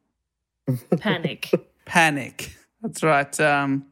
Panic. 0.99 1.49
panic. 1.85 2.55
That's 2.81 3.03
right. 3.03 3.39
Um, 3.39 3.85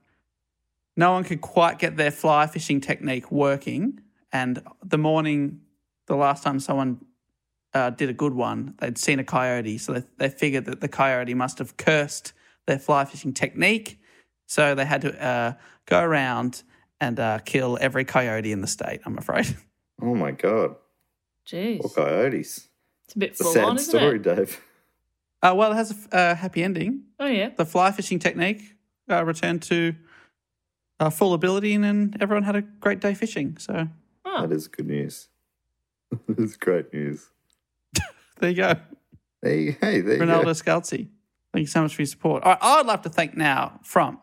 no 0.97 1.11
one 1.11 1.23
could 1.23 1.41
quite 1.41 1.79
get 1.79 1.97
their 1.97 2.11
fly 2.11 2.47
fishing 2.47 2.81
technique 2.81 3.31
working. 3.31 4.01
And 4.31 4.61
the 4.83 4.97
morning, 4.97 5.61
the 6.07 6.15
last 6.15 6.43
time 6.43 6.59
someone 6.59 6.99
uh, 7.73 7.91
did 7.91 8.09
a 8.09 8.13
good 8.13 8.33
one, 8.33 8.75
they'd 8.79 8.97
seen 8.97 9.19
a 9.19 9.23
coyote. 9.23 9.77
So 9.77 9.93
they, 9.93 10.03
they 10.17 10.29
figured 10.29 10.65
that 10.65 10.81
the 10.81 10.87
coyote 10.87 11.33
must 11.33 11.59
have 11.59 11.77
cursed 11.77 12.33
their 12.67 12.79
fly 12.79 13.05
fishing 13.05 13.33
technique. 13.33 13.99
So 14.47 14.75
they 14.75 14.85
had 14.85 15.01
to 15.01 15.23
uh, 15.23 15.53
go 15.85 16.01
around 16.01 16.63
and 16.99 17.19
uh, 17.19 17.39
kill 17.39 17.77
every 17.81 18.05
coyote 18.05 18.51
in 18.51 18.61
the 18.61 18.67
state, 18.67 19.01
I'm 19.05 19.17
afraid. 19.17 19.55
Oh 20.01 20.13
my 20.13 20.31
god. 20.31 20.75
Jeez. 21.47 21.81
Poor 21.81 21.89
coyotes. 21.91 22.67
It's 23.05 23.15
a 23.15 23.19
bit 23.19 23.29
It's 23.31 23.41
a 23.41 23.43
full 23.43 23.53
sad 23.53 23.63
on, 23.65 23.75
isn't 23.77 23.89
story, 23.99 24.15
it? 24.17 24.23
Dave. 24.23 24.61
Uh, 25.41 25.53
well, 25.55 25.71
it 25.71 25.75
has 25.75 25.91
a 25.91 25.93
f- 25.93 26.07
a 26.11 26.35
happy 26.35 26.63
ending. 26.63 27.03
Oh, 27.19 27.27
yeah. 27.27 27.49
The 27.55 27.65
fly 27.65 27.91
fishing 27.91 28.17
technique 28.19 28.61
uh, 29.09 29.23
returned 29.23 29.61
to 29.63 29.93
uh, 30.99 31.09
full 31.11 31.33
ability, 31.33 31.73
and, 31.75 31.85
and 31.85 32.17
everyone 32.21 32.43
had 32.43 32.55
a 32.55 32.61
great 32.61 32.99
day 32.99 33.13
fishing. 33.13 33.57
So 33.57 33.87
Oh, 34.25 34.47
That 34.47 34.55
is 34.55 34.67
good 34.67 34.87
news. 34.87 35.27
that 36.27 36.39
is 36.39 36.57
great 36.57 36.91
news. 36.93 37.27
there 38.39 38.49
you 38.49 38.55
go. 38.55 38.73
Hey, 39.43 39.71
hey, 39.79 40.01
there 40.01 40.15
you 40.15 40.21
Ronaldo 40.23 40.45
go. 40.45 40.51
Scalzi. 40.51 41.09
Thank 41.53 41.61
you 41.63 41.67
so 41.67 41.83
much 41.83 41.93
for 41.95 42.01
your 42.01 42.07
support. 42.07 42.43
All 42.43 42.51
right, 42.53 42.59
I'd 42.61 42.85
like 42.87 43.03
to 43.03 43.09
thank 43.09 43.37
now 43.37 43.79
from 43.83 44.19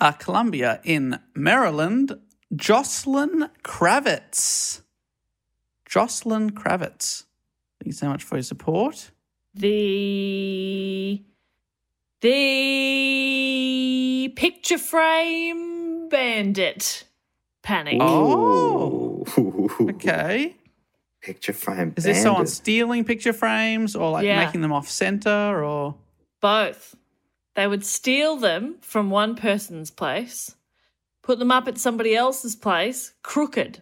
uh, 0.00 0.12
Columbia 0.12 0.80
in 0.84 1.18
Maryland, 1.34 2.18
Jocelyn 2.54 3.50
Kravitz. 3.64 4.82
Jocelyn 5.96 6.50
Kravitz. 6.52 7.24
Thank 7.80 7.86
you 7.86 7.92
so 7.92 8.08
much 8.10 8.22
for 8.22 8.36
your 8.36 8.42
support. 8.42 9.12
the 9.54 11.22
the 12.20 12.28
picture 14.36 14.76
frame 14.76 16.10
bandit 16.10 17.04
panic. 17.62 17.96
Oh. 17.98 19.24
Ooh. 19.38 19.70
Okay. 19.88 20.54
Picture 21.22 21.54
frame. 21.54 21.94
Is 21.96 22.04
this 22.04 22.20
someone 22.22 22.46
stealing 22.46 23.02
picture 23.02 23.32
frames 23.32 23.96
or 23.96 24.10
like 24.10 24.26
Yeah. 24.26 24.44
making 24.44 24.60
them 24.60 24.72
off 24.74 24.90
center 24.90 25.64
or 25.64 25.94
Both. 26.42 26.94
They 27.54 27.66
would 27.66 27.86
steal 27.86 28.36
them 28.36 28.76
from 28.82 29.08
one 29.08 29.34
person's 29.34 29.90
place, 29.90 30.56
put 31.22 31.38
them 31.38 31.50
up 31.50 31.66
at 31.66 31.78
somebody 31.78 32.14
else's 32.14 32.54
place, 32.54 33.14
crooked. 33.22 33.80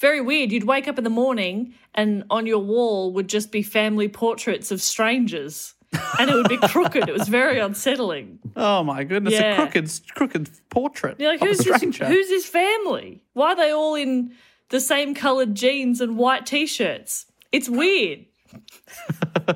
Very 0.00 0.20
weird. 0.20 0.52
You'd 0.52 0.64
wake 0.64 0.86
up 0.88 0.98
in 0.98 1.04
the 1.04 1.10
morning 1.10 1.74
and 1.94 2.24
on 2.30 2.46
your 2.46 2.60
wall 2.60 3.12
would 3.14 3.28
just 3.28 3.50
be 3.50 3.62
family 3.62 4.08
portraits 4.08 4.70
of 4.70 4.80
strangers. 4.80 5.74
And 6.18 6.30
it 6.30 6.34
would 6.34 6.48
be 6.48 6.56
crooked. 6.68 7.08
It 7.08 7.12
was 7.14 7.28
very 7.28 7.58
unsettling. 7.58 8.38
Oh 8.56 8.84
my 8.84 9.04
goodness, 9.04 9.34
Yeah. 9.34 9.52
a 9.52 9.56
crooked 9.56 9.90
crooked 10.14 10.50
portrait 10.70 11.18
You're 11.18 11.32
like, 11.32 11.40
who's 11.40 11.58
this, 11.58 11.80
who's 11.82 12.28
this 12.28 12.46
family? 12.46 13.22
Why 13.32 13.52
are 13.52 13.56
they 13.56 13.70
all 13.72 13.94
in 13.94 14.32
the 14.68 14.80
same 14.80 15.14
coloured 15.14 15.54
jeans 15.54 16.00
and 16.00 16.16
white 16.18 16.44
t-shirts? 16.46 17.26
It's 17.50 17.68
weird. 17.68 18.26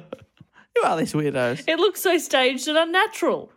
Who 0.77 0.85
are 0.85 0.97
these 0.97 1.12
weirdos? 1.12 1.64
It 1.69 1.78
looks 1.78 2.01
so 2.01 2.16
staged 2.19 2.66
and 2.66 2.78
unnatural. 2.78 3.52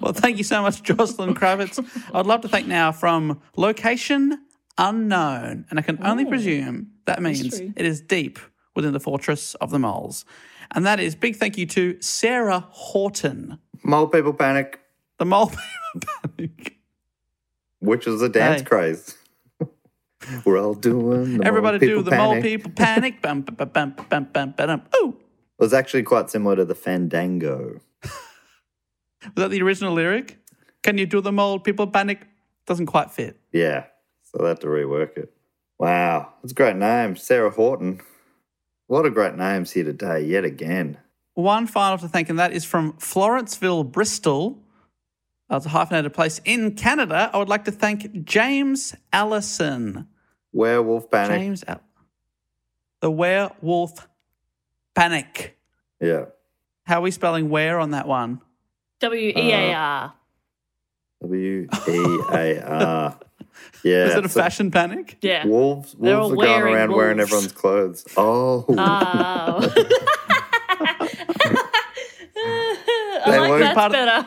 Well, 0.00 0.12
thank 0.12 0.38
you 0.38 0.44
so 0.44 0.62
much, 0.62 0.82
Jocelyn 0.84 1.34
Kravitz. 1.34 1.84
I'd 2.14 2.26
love 2.26 2.42
to 2.42 2.48
thank 2.48 2.68
now 2.68 2.92
from 2.92 3.40
location 3.56 4.38
unknown, 4.78 5.66
and 5.70 5.78
I 5.78 5.82
can 5.82 5.98
only 6.04 6.24
oh, 6.24 6.28
presume 6.28 6.92
that 7.06 7.20
means 7.20 7.42
mystery. 7.42 7.72
it 7.76 7.84
is 7.84 8.00
deep 8.00 8.38
within 8.74 8.92
the 8.92 9.00
fortress 9.00 9.54
of 9.56 9.70
the 9.70 9.78
moles. 9.78 10.24
And 10.72 10.86
that 10.86 11.00
is 11.00 11.14
big 11.14 11.36
thank 11.36 11.58
you 11.58 11.66
to 11.66 12.00
Sarah 12.00 12.60
Horton, 12.70 13.58
Mole 13.82 14.06
people 14.08 14.32
panic, 14.32 14.80
the 15.18 15.24
mole 15.24 15.46
people 15.48 16.08
panic. 16.36 16.78
which 17.80 18.06
is 18.06 18.20
a 18.22 18.28
dance 18.28 18.60
Hey. 18.60 18.66
craze. 18.66 19.16
We're 20.44 20.58
all 20.60 20.74
doing. 20.74 21.38
The 21.38 21.46
Everybody 21.46 21.78
mole 21.78 21.80
do 21.80 21.86
people 21.86 22.02
the 22.02 22.16
mole 22.16 22.42
people 22.42 22.70
panic. 22.72 23.22
Bum, 23.22 23.42
bum, 23.42 23.54
bum, 23.54 23.68
bum, 23.70 23.94
bum, 24.08 24.24
bum, 24.32 24.54
bum. 24.56 24.82
Ooh, 24.96 25.16
It 25.58 25.62
was 25.62 25.72
actually 25.72 26.02
quite 26.02 26.28
similar 26.30 26.56
to 26.56 26.64
the 26.64 26.74
Fandango. 26.74 27.80
was 28.02 28.10
that 29.36 29.50
the 29.50 29.62
original 29.62 29.94
lyric? 29.94 30.38
Can 30.82 30.98
you 30.98 31.06
do 31.06 31.20
the 31.20 31.32
mole 31.32 31.58
people 31.58 31.86
panic? 31.86 32.26
Doesn't 32.66 32.86
quite 32.86 33.10
fit. 33.10 33.40
Yeah, 33.52 33.86
so 34.30 34.42
they 34.42 34.48
have 34.48 34.60
to 34.60 34.66
rework 34.66 35.16
it. 35.16 35.32
Wow, 35.78 36.32
that's 36.42 36.52
a 36.52 36.54
great 36.54 36.76
name, 36.76 37.16
Sarah 37.16 37.50
Horton. 37.50 38.00
A 38.88 38.92
lot 38.92 39.06
of 39.06 39.14
great 39.14 39.34
names 39.34 39.72
here 39.72 39.84
today, 39.84 40.24
yet 40.24 40.44
again. 40.44 40.98
One 41.34 41.66
final 41.66 41.98
to 41.98 42.08
thank, 42.08 42.28
and 42.30 42.38
that 42.38 42.52
is 42.52 42.64
from 42.64 42.94
Florenceville, 42.94 43.90
Bristol. 43.90 44.58
That's 45.48 45.66
a 45.66 45.70
hyphenated 45.70 46.12
place 46.12 46.40
in 46.44 46.74
Canada. 46.74 47.30
I 47.32 47.38
would 47.38 47.48
like 47.48 47.64
to 47.66 47.72
thank 47.72 48.24
James 48.24 48.94
Allison. 49.12 50.08
Werewolf 50.52 51.10
Panic. 51.10 51.38
James, 51.38 51.64
Al- 51.68 51.80
the 53.00 53.10
werewolf 53.10 54.08
panic. 54.94 55.56
Yeah. 56.00 56.26
How 56.84 56.98
are 56.98 57.02
we 57.02 57.10
spelling 57.10 57.50
where 57.50 57.78
on 57.78 57.92
that 57.92 58.08
one? 58.08 58.40
W 59.00 59.28
E 59.28 59.52
A 59.52 59.74
R. 59.74 60.14
W 61.22 61.68
E 61.88 62.20
A 62.32 62.62
R. 62.62 63.18
Yeah. 63.84 64.06
is 64.06 64.14
it 64.16 64.24
a 64.24 64.28
so 64.28 64.40
fashion 64.40 64.70
panic? 64.70 65.18
Yeah. 65.22 65.46
Wolves, 65.46 65.94
wolves 65.96 66.12
all 66.12 66.32
are 66.32 66.36
going 66.36 66.48
wearing 66.62 66.74
around 66.74 66.92
wearing 66.92 67.20
everyone's 67.20 67.52
clothes. 67.52 68.04
Oh. 68.16 68.64
Oh. 68.68 69.74
They 73.26 73.34
I 73.34 73.38
like 73.40 73.50
won't- 73.50 73.60
that's 73.62 73.74
Part 73.74 73.92
better. 73.92 74.26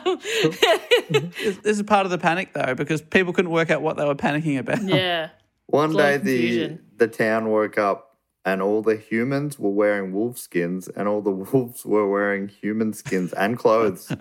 This 1.40 1.56
this 1.62 1.76
is 1.78 1.82
part 1.82 2.04
of 2.04 2.10
the 2.12 2.18
panic 2.18 2.52
though, 2.52 2.74
because 2.74 3.00
people 3.02 3.32
couldn't 3.32 3.50
work 3.50 3.70
out 3.70 3.82
what 3.82 3.96
they 3.96 4.04
were 4.04 4.14
panicking 4.14 4.58
about. 4.58 4.82
yeah. 4.82 5.30
One 5.66 5.90
It's 5.90 5.96
day 5.96 6.16
the 6.18 6.32
confusion. 6.38 6.84
the 6.98 7.08
town 7.08 7.48
woke 7.48 7.78
up 7.78 8.18
and 8.44 8.60
all 8.60 8.82
the 8.82 8.96
humans 8.96 9.58
were 9.58 9.70
wearing 9.70 10.12
wolf 10.12 10.36
skins 10.38 10.88
and 10.88 11.08
all 11.08 11.22
the 11.22 11.30
wolves 11.30 11.84
were 11.86 12.08
wearing 12.08 12.48
human 12.48 12.92
skins 12.92 13.32
and 13.32 13.58
clothes. 13.58 14.12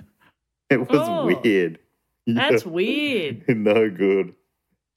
It 0.69 0.89
was 0.89 0.99
Oh. 1.01 1.25
weird. 1.25 1.79
That's 2.25 2.65
Yeah. 2.65 2.71
weird. 2.71 3.43
no 3.49 3.89
good. 3.89 4.33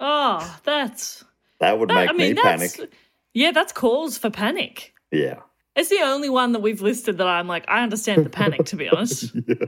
Oh, 0.00 0.58
that's. 0.64 1.24
That 1.60 1.78
would 1.78 1.88
That, 1.90 1.94
make 1.94 2.10
I 2.10 2.12
mean, 2.12 2.34
me 2.34 2.42
panic. 2.42 2.92
Yeah, 3.32 3.52
that's 3.52 3.72
cause 3.72 4.18
for 4.18 4.30
panic. 4.30 4.94
Yeah. 5.10 5.40
It's 5.76 5.88
the 5.88 6.00
only 6.02 6.28
one 6.28 6.52
that 6.52 6.60
we've 6.60 6.80
listed 6.82 7.18
that 7.18 7.26
I'm 7.26 7.48
like, 7.48 7.64
I 7.68 7.82
understand 7.82 8.24
the 8.24 8.30
panic, 8.30 8.64
to 8.66 8.76
be 8.76 8.88
honest. 8.88 9.34
yeah. 9.48 9.66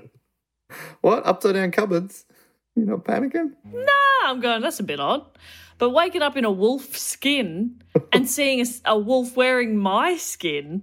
What? 1.01 1.27
Upside 1.27 1.55
down 1.55 1.71
cupboards? 1.71 2.25
You're 2.75 2.87
not 2.87 3.05
panicking? 3.05 3.53
Nah, 3.73 4.31
I'm 4.31 4.41
going, 4.41 4.61
that's 4.63 4.81
a 4.81 4.85
bit 4.85 5.01
odd. 5.01 5.25
But 5.79 5.91
waking 5.91 6.23
up 6.23 6.37
in 6.37 6.45
a 6.45 6.51
wolf 6.51 6.97
skin 6.97 7.83
and 8.13 8.29
seeing 8.31 8.65
a 8.85 8.99
wolf 8.99 9.37
wearing 9.37 9.77
my 9.77 10.17
skin, 10.17 10.83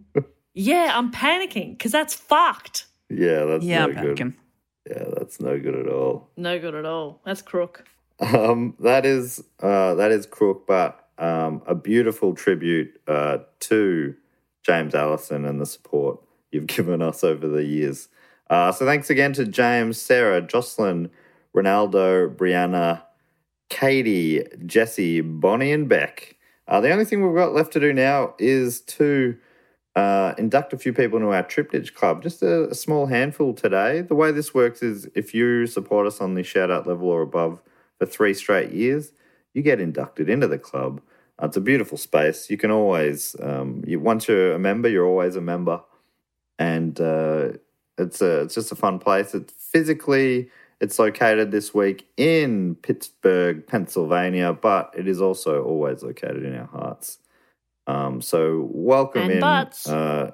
yeah, 0.53 0.91
I'm 0.93 1.11
panicking 1.11 1.77
because 1.77 1.91
that's 1.91 2.13
fucked. 2.13 2.87
Yeah, 3.09 3.45
that's 3.45 3.63
Yeah, 3.63 3.85
no 3.85 3.93
I'm 3.93 4.01
good. 4.05 4.17
panicking. 4.17 4.33
Yeah, 4.89 5.03
that's 5.17 5.39
no 5.39 5.57
good 5.59 5.75
at 5.75 5.87
all. 5.87 6.29
No 6.35 6.59
good 6.59 6.75
at 6.75 6.85
all. 6.85 7.21
That's 7.25 7.41
crook. 7.41 7.85
Um, 8.19 8.75
that 8.79 9.05
is 9.05 9.43
uh, 9.61 9.95
that 9.95 10.11
is 10.11 10.25
crook, 10.25 10.65
but 10.67 11.07
um, 11.17 11.61
a 11.65 11.75
beautiful 11.75 12.33
tribute 12.33 12.99
uh, 13.07 13.39
to 13.61 14.15
James 14.63 14.95
Allison 14.95 15.45
and 15.45 15.59
the 15.59 15.65
support 15.65 16.19
you've 16.51 16.67
given 16.67 17.01
us 17.01 17.23
over 17.23 17.47
the 17.47 17.65
years. 17.65 18.09
Uh, 18.49 18.71
so 18.71 18.85
thanks 18.85 19.09
again 19.09 19.33
to 19.33 19.45
James, 19.45 19.99
Sarah, 19.99 20.41
Jocelyn, 20.41 21.09
Ronaldo, 21.55 22.33
Brianna, 22.35 23.03
Katie, 23.69 24.43
Jesse, 24.65 25.21
Bonnie, 25.21 25.71
and 25.71 25.89
Beck. 25.89 26.35
Uh, 26.67 26.79
the 26.79 26.91
only 26.91 27.05
thing 27.05 27.25
we've 27.25 27.35
got 27.35 27.53
left 27.53 27.73
to 27.73 27.79
do 27.79 27.93
now 27.93 28.35
is 28.37 28.81
to 28.81 29.37
uh, 29.95 30.33
induct 30.37 30.73
a 30.73 30.77
few 30.77 30.93
people 30.93 31.17
into 31.17 31.31
our 31.31 31.43
Triptych 31.43 31.93
Club. 31.93 32.23
Just 32.23 32.41
a, 32.41 32.69
a 32.69 32.75
small 32.75 33.07
handful 33.07 33.53
today. 33.53 34.01
The 34.01 34.15
way 34.15 34.31
this 34.31 34.53
works 34.53 34.81
is 34.81 35.07
if 35.15 35.33
you 35.33 35.67
support 35.67 36.07
us 36.07 36.21
on 36.21 36.35
the 36.35 36.43
shout 36.43 36.71
out 36.71 36.87
level 36.87 37.09
or 37.09 37.21
above 37.21 37.61
for 38.05 38.11
three 38.11 38.33
straight 38.33 38.71
years, 38.71 39.11
you 39.53 39.61
get 39.61 39.79
inducted 39.79 40.29
into 40.29 40.47
the 40.47 40.57
club. 40.57 41.01
Uh, 41.41 41.47
it's 41.47 41.57
a 41.57 41.61
beautiful 41.61 41.97
space. 41.97 42.49
You 42.49 42.57
can 42.57 42.71
always, 42.71 43.35
um, 43.41 43.83
you, 43.87 43.99
once 43.99 44.27
you're 44.27 44.53
a 44.53 44.59
member, 44.59 44.89
you're 44.89 45.05
always 45.05 45.35
a 45.35 45.41
member. 45.41 45.81
And 46.59 46.99
uh, 46.99 47.53
it's 47.97 48.21
a, 48.21 48.41
it's 48.41 48.55
just 48.55 48.71
a 48.71 48.75
fun 48.75 48.99
place. 48.99 49.33
It's 49.33 49.53
physically, 49.53 50.49
it's 50.79 50.99
located 50.99 51.51
this 51.51 51.73
week 51.73 52.07
in 52.17 52.75
Pittsburgh, 52.75 53.65
Pennsylvania, 53.65 54.53
but 54.53 54.93
it 54.97 55.07
is 55.07 55.21
also 55.21 55.63
always 55.63 56.03
located 56.03 56.43
in 56.43 56.55
our 56.55 56.67
hearts. 56.67 57.19
Um, 57.87 58.21
so 58.21 58.69
welcome 58.71 59.23
And 59.23 59.31
in 59.31 59.39
butts. 59.39 59.87
Uh, 59.87 60.31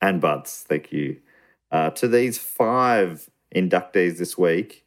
and 0.00 0.20
butts. 0.20 0.64
Thank 0.66 0.92
you 0.92 1.18
uh, 1.70 1.90
to 1.90 2.08
these 2.08 2.38
five 2.38 3.28
inductees 3.54 4.18
this 4.18 4.36
week. 4.36 4.81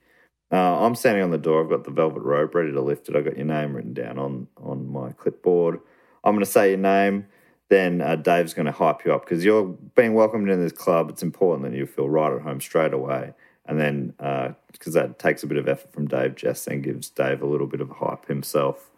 Uh, 0.56 0.86
I'm 0.86 0.96
standing 0.96 1.24
on 1.24 1.32
the 1.32 1.38
door. 1.38 1.62
I've 1.62 1.70
got 1.70 1.84
the 1.84 1.92
velvet 1.92 2.22
rope 2.22 2.56
ready 2.56 2.72
to 2.72 2.82
lift 2.82 3.10
it. 3.10 3.16
I've 3.16 3.26
got 3.26 3.36
your 3.36 3.46
name 3.46 3.76
written 3.76 3.94
down 3.94 4.18
on 4.18 4.48
on 4.58 4.88
my 4.90 5.12
clipboard. 5.12 5.80
I'm 6.24 6.34
going 6.34 6.46
to 6.46 6.52
say 6.52 6.70
your 6.70 6.78
name. 6.78 7.28
Then 7.70 8.02
uh, 8.02 8.16
Dave's 8.16 8.54
going 8.54 8.68
to 8.68 8.72
hype 8.72 9.04
you 9.04 9.14
up 9.14 9.26
because 9.26 9.44
you're 9.44 9.66
being 9.96 10.14
welcomed 10.14 10.50
in 10.50 10.62
this 10.62 10.72
club. 10.72 11.10
It's 11.10 11.24
important 11.24 11.70
that 11.70 11.78
you 11.78 11.86
feel 11.86 12.08
right 12.08 12.32
at 12.32 12.42
home 12.42 12.62
straight 12.62 12.94
away. 12.94 13.34
And 13.68 13.80
then, 13.80 14.14
because 14.72 14.94
that 14.94 15.18
takes 15.18 15.42
a 15.42 15.48
bit 15.48 15.58
of 15.58 15.68
effort 15.68 15.92
from 15.92 16.08
Dave, 16.08 16.36
Jess 16.36 16.66
then 16.66 16.82
gives 16.82 17.10
Dave 17.10 17.42
a 17.42 17.48
little 17.48 17.66
bit 17.66 17.82
of 17.82 17.90
hype 17.90 18.28
himself. 18.28 18.92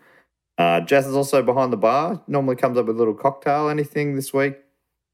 Uh, 0.58 0.82
Jess 0.82 1.06
is 1.06 1.16
also 1.16 1.42
behind 1.42 1.72
the 1.72 1.78
bar. 1.78 2.22
Normally 2.28 2.58
comes 2.58 2.78
up 2.78 2.86
with 2.88 2.98
a 2.98 3.00
little 3.00 3.14
cocktail. 3.14 3.70
Anything 3.70 4.16
this 4.16 4.34
week, 4.34 4.58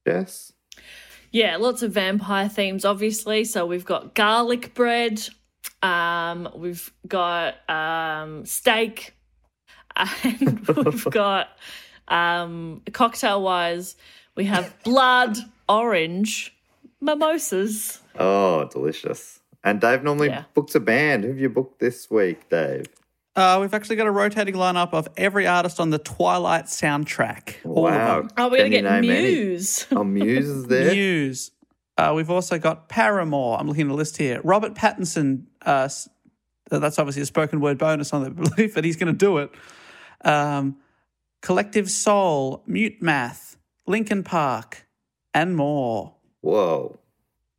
Jess? 0.07 0.51
Yeah, 1.31 1.57
lots 1.57 1.83
of 1.83 1.91
vampire 1.91 2.49
themes, 2.49 2.85
obviously. 2.85 3.43
So 3.43 3.65
we've 3.65 3.85
got 3.85 4.15
garlic 4.15 4.73
bread, 4.73 5.21
um, 5.81 6.49
we've 6.55 6.91
got 7.07 7.55
um, 7.69 8.45
steak, 8.45 9.15
and 9.95 10.67
we've 10.85 11.05
got 11.11 11.49
um, 12.07 12.81
cocktail 12.91 13.41
wise, 13.41 13.95
we 14.35 14.45
have 14.45 14.73
blood 14.83 15.37
orange 15.69 16.53
mimosas. 17.01 17.99
Oh, 18.17 18.65
delicious. 18.65 19.39
And 19.63 19.79
Dave 19.79 20.03
normally 20.03 20.27
Yeah. 20.27 20.43
books 20.53 20.75
a 20.75 20.79
band. 20.79 21.23
Who 21.23 21.29
have 21.29 21.39
you 21.39 21.49
booked 21.49 21.79
this 21.79 22.09
week, 22.11 22.49
Dave? 22.49 22.85
Uh, 23.35 23.57
we've 23.59 23.73
actually 23.73 23.95
got 23.95 24.05
a 24.05 24.11
rotating 24.11 24.53
lineup 24.53 24.93
of 24.93 25.07
every 25.17 25.47
artist 25.47 25.79
on 25.79 25.89
the 25.89 25.97
Twilight 25.97 26.65
soundtrack. 26.65 27.55
All 27.65 27.83
wow. 27.83 28.19
of. 28.19 28.31
Oh, 28.37 28.49
we're 28.49 28.57
gonna 28.57 28.69
get 28.69 28.83
name 28.83 29.09
any? 29.09 29.33
Muse. 29.35 29.87
Oh, 29.91 30.03
Muse 30.03 30.47
is 30.47 30.65
there. 30.67 30.91
Muse. 30.93 31.49
Uh, 31.97 32.13
we've 32.15 32.29
also 32.29 32.57
got 32.57 32.89
Paramore. 32.89 33.59
I'm 33.59 33.67
looking 33.67 33.83
at 33.83 33.89
the 33.89 33.93
list 33.93 34.17
here. 34.17 34.41
Robert 34.43 34.73
Pattinson. 34.73 35.45
Uh, 35.61 35.89
that's 36.69 36.97
obviously 36.97 37.21
a 37.21 37.25
spoken 37.25 37.59
word 37.59 37.77
bonus 37.77 38.13
on 38.13 38.23
the 38.23 38.29
belief 38.55 38.73
that 38.73 38.83
he's 38.83 38.95
going 38.95 39.13
to 39.13 39.17
do 39.17 39.37
it. 39.37 39.51
Um, 40.21 40.77
Collective 41.41 41.91
Soul, 41.91 42.63
Mute 42.65 43.01
Math, 43.01 43.57
Linkin 43.85 44.23
Park, 44.23 44.87
and 45.33 45.55
more. 45.55 46.15
Whoa. 46.41 46.99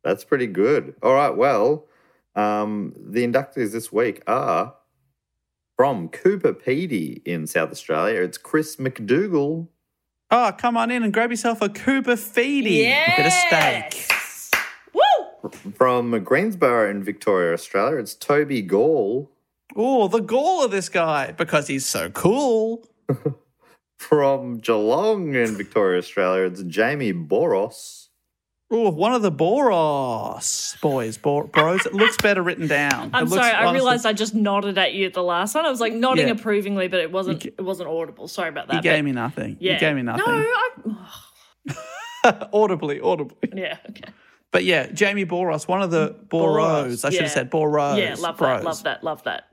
That's 0.03 0.23
pretty 0.23 0.47
good. 0.47 0.95
All 1.01 1.13
right. 1.13 1.35
Well, 1.35 1.87
um, 2.35 2.93
the 2.97 3.25
inductees 3.25 3.71
this 3.71 3.91
week 3.91 4.21
are 4.27 4.75
from 5.75 6.09
Coober 6.09 6.53
Pedy 6.53 7.21
in 7.25 7.47
South 7.47 7.71
Australia. 7.71 8.21
It's 8.21 8.37
Chris 8.37 8.75
McDougall. 8.77 9.67
Oh, 10.31 10.51
come 10.57 10.77
on 10.77 10.91
in 10.91 11.03
and 11.03 11.13
grab 11.13 11.31
yourself 11.31 11.61
a 11.61 11.69
Cooper 11.69 12.15
feedy. 12.15 12.93
Bit 13.17 13.25
of 13.25 13.33
steak. 13.33 14.11
Woo! 15.63 15.71
From 15.71 16.23
Greensborough 16.23 16.89
in 16.89 17.03
Victoria, 17.03 17.53
Australia, 17.53 17.97
it's 17.97 18.13
Toby 18.15 18.61
Gall. 18.61 19.29
Oh, 19.75 20.07
the 20.07 20.21
gall 20.21 20.63
of 20.63 20.71
this 20.71 20.89
guy 20.89 21.31
because 21.31 21.67
he's 21.67 21.85
so 21.85 22.09
cool. 22.11 22.87
From 23.99 24.57
Geelong 24.59 25.33
in 25.35 25.55
Victoria, 25.55 25.97
Australia, 25.99 26.43
it's 26.45 26.61
Jamie 26.63 27.13
Boros. 27.13 28.07
Oh, 28.71 28.89
one 28.89 29.13
of 29.13 29.21
the 29.21 29.31
Boros 29.31 30.79
boys, 30.81 31.17
Bor- 31.17 31.45
bros. 31.47 31.85
It 31.85 31.93
looks 31.93 32.17
better 32.17 32.41
written 32.41 32.67
down. 32.67 33.11
I'm 33.13 33.23
It 33.25 33.29
looks- 33.29 33.41
sorry. 33.43 33.53
I 33.53 33.59
honestly, 33.61 33.75
realized 33.75 34.05
I 34.05 34.13
just 34.13 34.33
nodded 34.35 34.77
at 34.77 34.93
you 34.93 35.05
at 35.05 35.13
the 35.13 35.23
last 35.23 35.53
one. 35.55 35.65
I 35.65 35.69
was 35.69 35.79
like 35.79 35.93
nodding 35.93 36.27
Yeah. 36.27 36.33
approvingly, 36.33 36.87
but 36.87 36.99
it 36.99 37.11
wasn't. 37.11 37.39
G- 37.41 37.49
it 37.57 37.61
wasn't 37.61 37.89
audible. 37.89 38.27
Sorry 38.27 38.49
about 38.49 38.67
that. 38.67 38.77
you 38.77 38.81
gave 38.81 38.99
but- 38.99 39.05
me 39.05 39.11
nothing. 39.11 39.57
Yeah. 39.59 39.73
You 39.73 39.79
gave 39.79 39.95
me 39.95 40.01
nothing. 40.01 40.25
No. 40.25 40.97
I, 42.25 42.47
audibly, 42.53 42.99
audibly. 42.99 43.37
yeah. 43.55 43.77
Okay. 43.89 44.11
But 44.55 44.63
yeah, 44.63 44.89
Jamie 44.89 45.25
Boros, 45.25 45.67
one 45.67 45.81
of 45.81 45.91
the 45.91 46.15
Boros. 46.29 47.03
I 47.03 47.09
should 47.09 47.15
yeah. 47.15 47.21
have 47.23 47.31
said 47.31 47.51
Boros. 47.51 47.97
Yeah. 47.97 48.15
Love 48.17 48.37
bros. 48.37 48.61
that. 48.61 48.63
Love 48.63 48.83
that. 48.83 49.03
Love 49.03 49.23
that. 49.23 49.47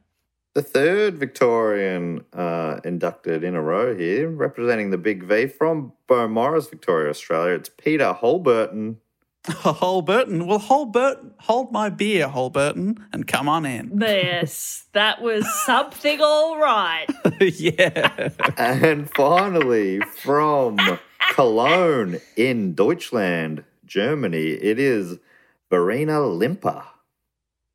The 0.54 0.62
third 0.62 1.18
Victorian 1.18 2.24
uh, 2.32 2.78
inducted 2.84 3.42
in 3.42 3.56
a 3.56 3.60
row 3.60 3.96
here, 3.96 4.30
representing 4.30 4.90
the 4.90 4.98
Big 4.98 5.24
V 5.24 5.48
from 5.48 5.92
Beaumaris, 6.06 6.70
Victoria, 6.70 7.10
Australia. 7.10 7.54
It's 7.54 7.68
Peter 7.68 8.12
Holberton. 8.12 8.98
Holberton. 9.44 10.46
Well, 10.46 10.60
Holberton, 10.60 11.32
hold 11.40 11.72
my 11.72 11.88
beer, 11.88 12.28
Holberton, 12.28 13.04
and 13.12 13.26
come 13.26 13.48
on 13.48 13.66
in. 13.66 13.98
Yes, 14.00 14.84
that 14.92 15.20
was 15.20 15.44
something. 15.64 16.20
All 16.20 16.58
right. 16.58 17.06
yeah. 17.40 18.28
And 18.56 19.10
finally, 19.10 19.98
from 20.22 20.78
Cologne 21.34 22.20
in 22.36 22.74
Deutschland, 22.76 23.64
Germany, 23.92 24.52
it 24.52 24.78
is 24.78 25.18
Verena 25.68 26.22
Limper. 26.22 26.82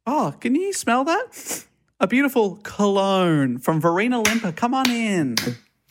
Oh, 0.08 0.34
can 0.40 0.56
you 0.56 0.74
smell 0.74 1.04
that? 1.04 1.64
A 2.00 2.08
beautiful 2.08 2.56
cologne 2.64 3.60
from 3.60 3.80
Verena 3.80 4.22
Limper. 4.22 4.52
Come 4.52 4.74
on 4.74 4.90
in. 4.90 5.36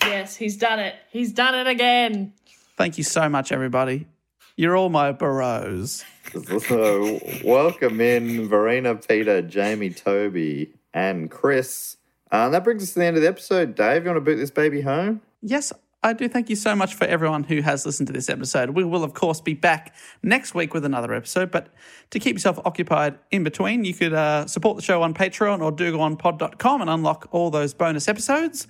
Yes, 0.03 0.35
he's 0.35 0.57
done 0.57 0.81
it. 0.81 0.97
He's 1.13 1.33
done 1.33 1.55
it 1.55 1.69
again. 1.69 2.33
Thank 2.77 2.99
you 2.99 3.05
so 3.05 3.29
much, 3.29 3.53
everybody. 3.53 4.09
You're 4.57 4.77
all 4.77 4.89
my 4.89 5.13
burrows. 5.13 6.05
So, 6.33 7.21
welcome 7.45 8.01
in 8.01 8.49
Verena, 8.49 8.97
Peter, 8.97 9.43
Jamie, 9.43 9.91
Toby, 9.91 10.73
and 10.93 11.31
Chris. 11.31 11.99
Uh, 12.33 12.47
and 12.47 12.55
that 12.55 12.65
brings 12.65 12.83
us 12.83 12.95
to 12.95 12.99
the 12.99 13.05
end 13.05 13.17
of 13.17 13.23
the 13.23 13.29
episode. 13.29 13.77
Dave, 13.77 14.03
you 14.03 14.11
want 14.11 14.17
to 14.17 14.29
boot 14.29 14.39
this 14.39 14.51
baby 14.51 14.81
home? 14.81 15.21
Yes, 15.41 15.73
I 16.03 16.13
do 16.13 16.29
thank 16.29 16.51
you 16.51 16.57
so 16.57 16.77
much 16.77 16.95
for 16.95 17.05
everyone 17.05 17.45
who 17.45 17.63
has 17.63 17.87
listened 17.87 18.07
to 18.09 18.13
this 18.13 18.29
episode. 18.29 18.71
We 18.71 18.85
will, 18.85 19.03
of 19.03 19.15
course, 19.15 19.41
be 19.41 19.55
back 19.55 19.95
next 20.23 20.55
week 20.55 20.73
with 20.73 20.85
another 20.85 21.13
episode. 21.15 21.51
But 21.51 21.69
to 22.11 22.21
keep 22.21 22.37
yourself 22.37 22.61
occupied 22.65 23.19
in 23.31 23.43
between, 23.43 23.85
you 23.85 23.95
could 23.95 24.13
uh, 24.13 24.47
support 24.47 24.77
the 24.77 24.83
show 24.83 25.03
on 25.03 25.15
Patreon 25.15 25.63
or 25.63 25.73
do 25.73 25.91
go 25.91 26.01
on 26.01 26.17
dogoonpod.com 26.17 26.83
and 26.83 26.91
unlock 26.91 27.27
all 27.33 27.51
those 27.51 27.75
bonus 27.75 28.07
episodes. 28.09 28.69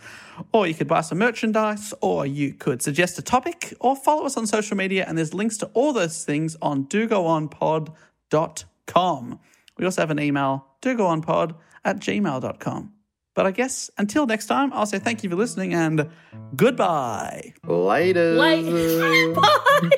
Or 0.52 0.66
you 0.66 0.74
could 0.74 0.88
buy 0.88 1.02
some 1.02 1.18
merchandise, 1.18 1.92
or 2.00 2.24
you 2.24 2.54
could 2.54 2.80
suggest 2.80 3.18
a 3.18 3.22
topic, 3.22 3.74
or 3.80 3.96
follow 3.96 4.24
us 4.24 4.36
on 4.36 4.46
social 4.46 4.76
media. 4.76 5.04
And 5.06 5.18
there's 5.18 5.34
links 5.34 5.56
to 5.58 5.66
all 5.74 5.92
those 5.92 6.24
things 6.24 6.56
on 6.62 6.86
dogoonpod.com. 6.86 9.40
We 9.78 9.84
also 9.84 10.00
have 10.00 10.10
an 10.10 10.20
email, 10.20 10.66
dogoonpod 10.80 11.54
at 11.84 11.98
gmail.com. 11.98 12.95
But 13.36 13.46
I 13.46 13.50
guess 13.50 13.90
until 13.98 14.26
next 14.26 14.46
time, 14.46 14.72
I'll 14.72 14.86
say 14.86 14.98
thank 14.98 15.22
you 15.22 15.28
for 15.28 15.36
listening 15.36 15.74
and 15.74 16.08
goodbye. 16.56 17.52
Later. 17.64 18.32
Late. 18.32 19.34
Bye. 19.34 19.90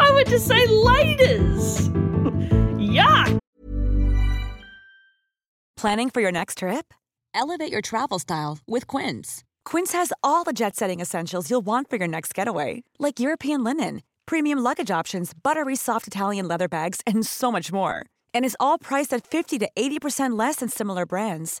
I 0.00 0.10
would 0.12 0.26
just 0.26 0.48
say 0.48 0.66
laters. 0.66 1.88
Yuck. 2.76 3.38
Planning 5.76 6.10
for 6.10 6.20
your 6.20 6.32
next 6.32 6.58
trip? 6.58 6.92
Elevate 7.34 7.70
your 7.70 7.82
travel 7.82 8.18
style 8.18 8.58
with 8.66 8.88
Quince. 8.88 9.44
Quince 9.64 9.92
has 9.92 10.12
all 10.24 10.42
the 10.42 10.52
jet 10.52 10.74
setting 10.74 11.00
essentials 11.00 11.50
you'll 11.50 11.60
want 11.64 11.88
for 11.88 11.96
your 11.96 12.08
next 12.08 12.34
getaway, 12.34 12.82
like 12.98 13.20
European 13.20 13.62
linen, 13.62 14.02
premium 14.26 14.58
luggage 14.58 14.90
options, 14.90 15.32
buttery 15.34 15.76
soft 15.76 16.08
Italian 16.08 16.48
leather 16.48 16.66
bags, 16.66 17.00
and 17.06 17.24
so 17.26 17.52
much 17.52 17.70
more. 17.70 18.06
And 18.34 18.44
is 18.44 18.56
all 18.58 18.78
priced 18.78 19.12
at 19.12 19.26
50 19.26 19.58
to 19.60 19.68
80% 19.76 20.36
less 20.36 20.56
than 20.56 20.68
similar 20.68 21.06
brands. 21.06 21.60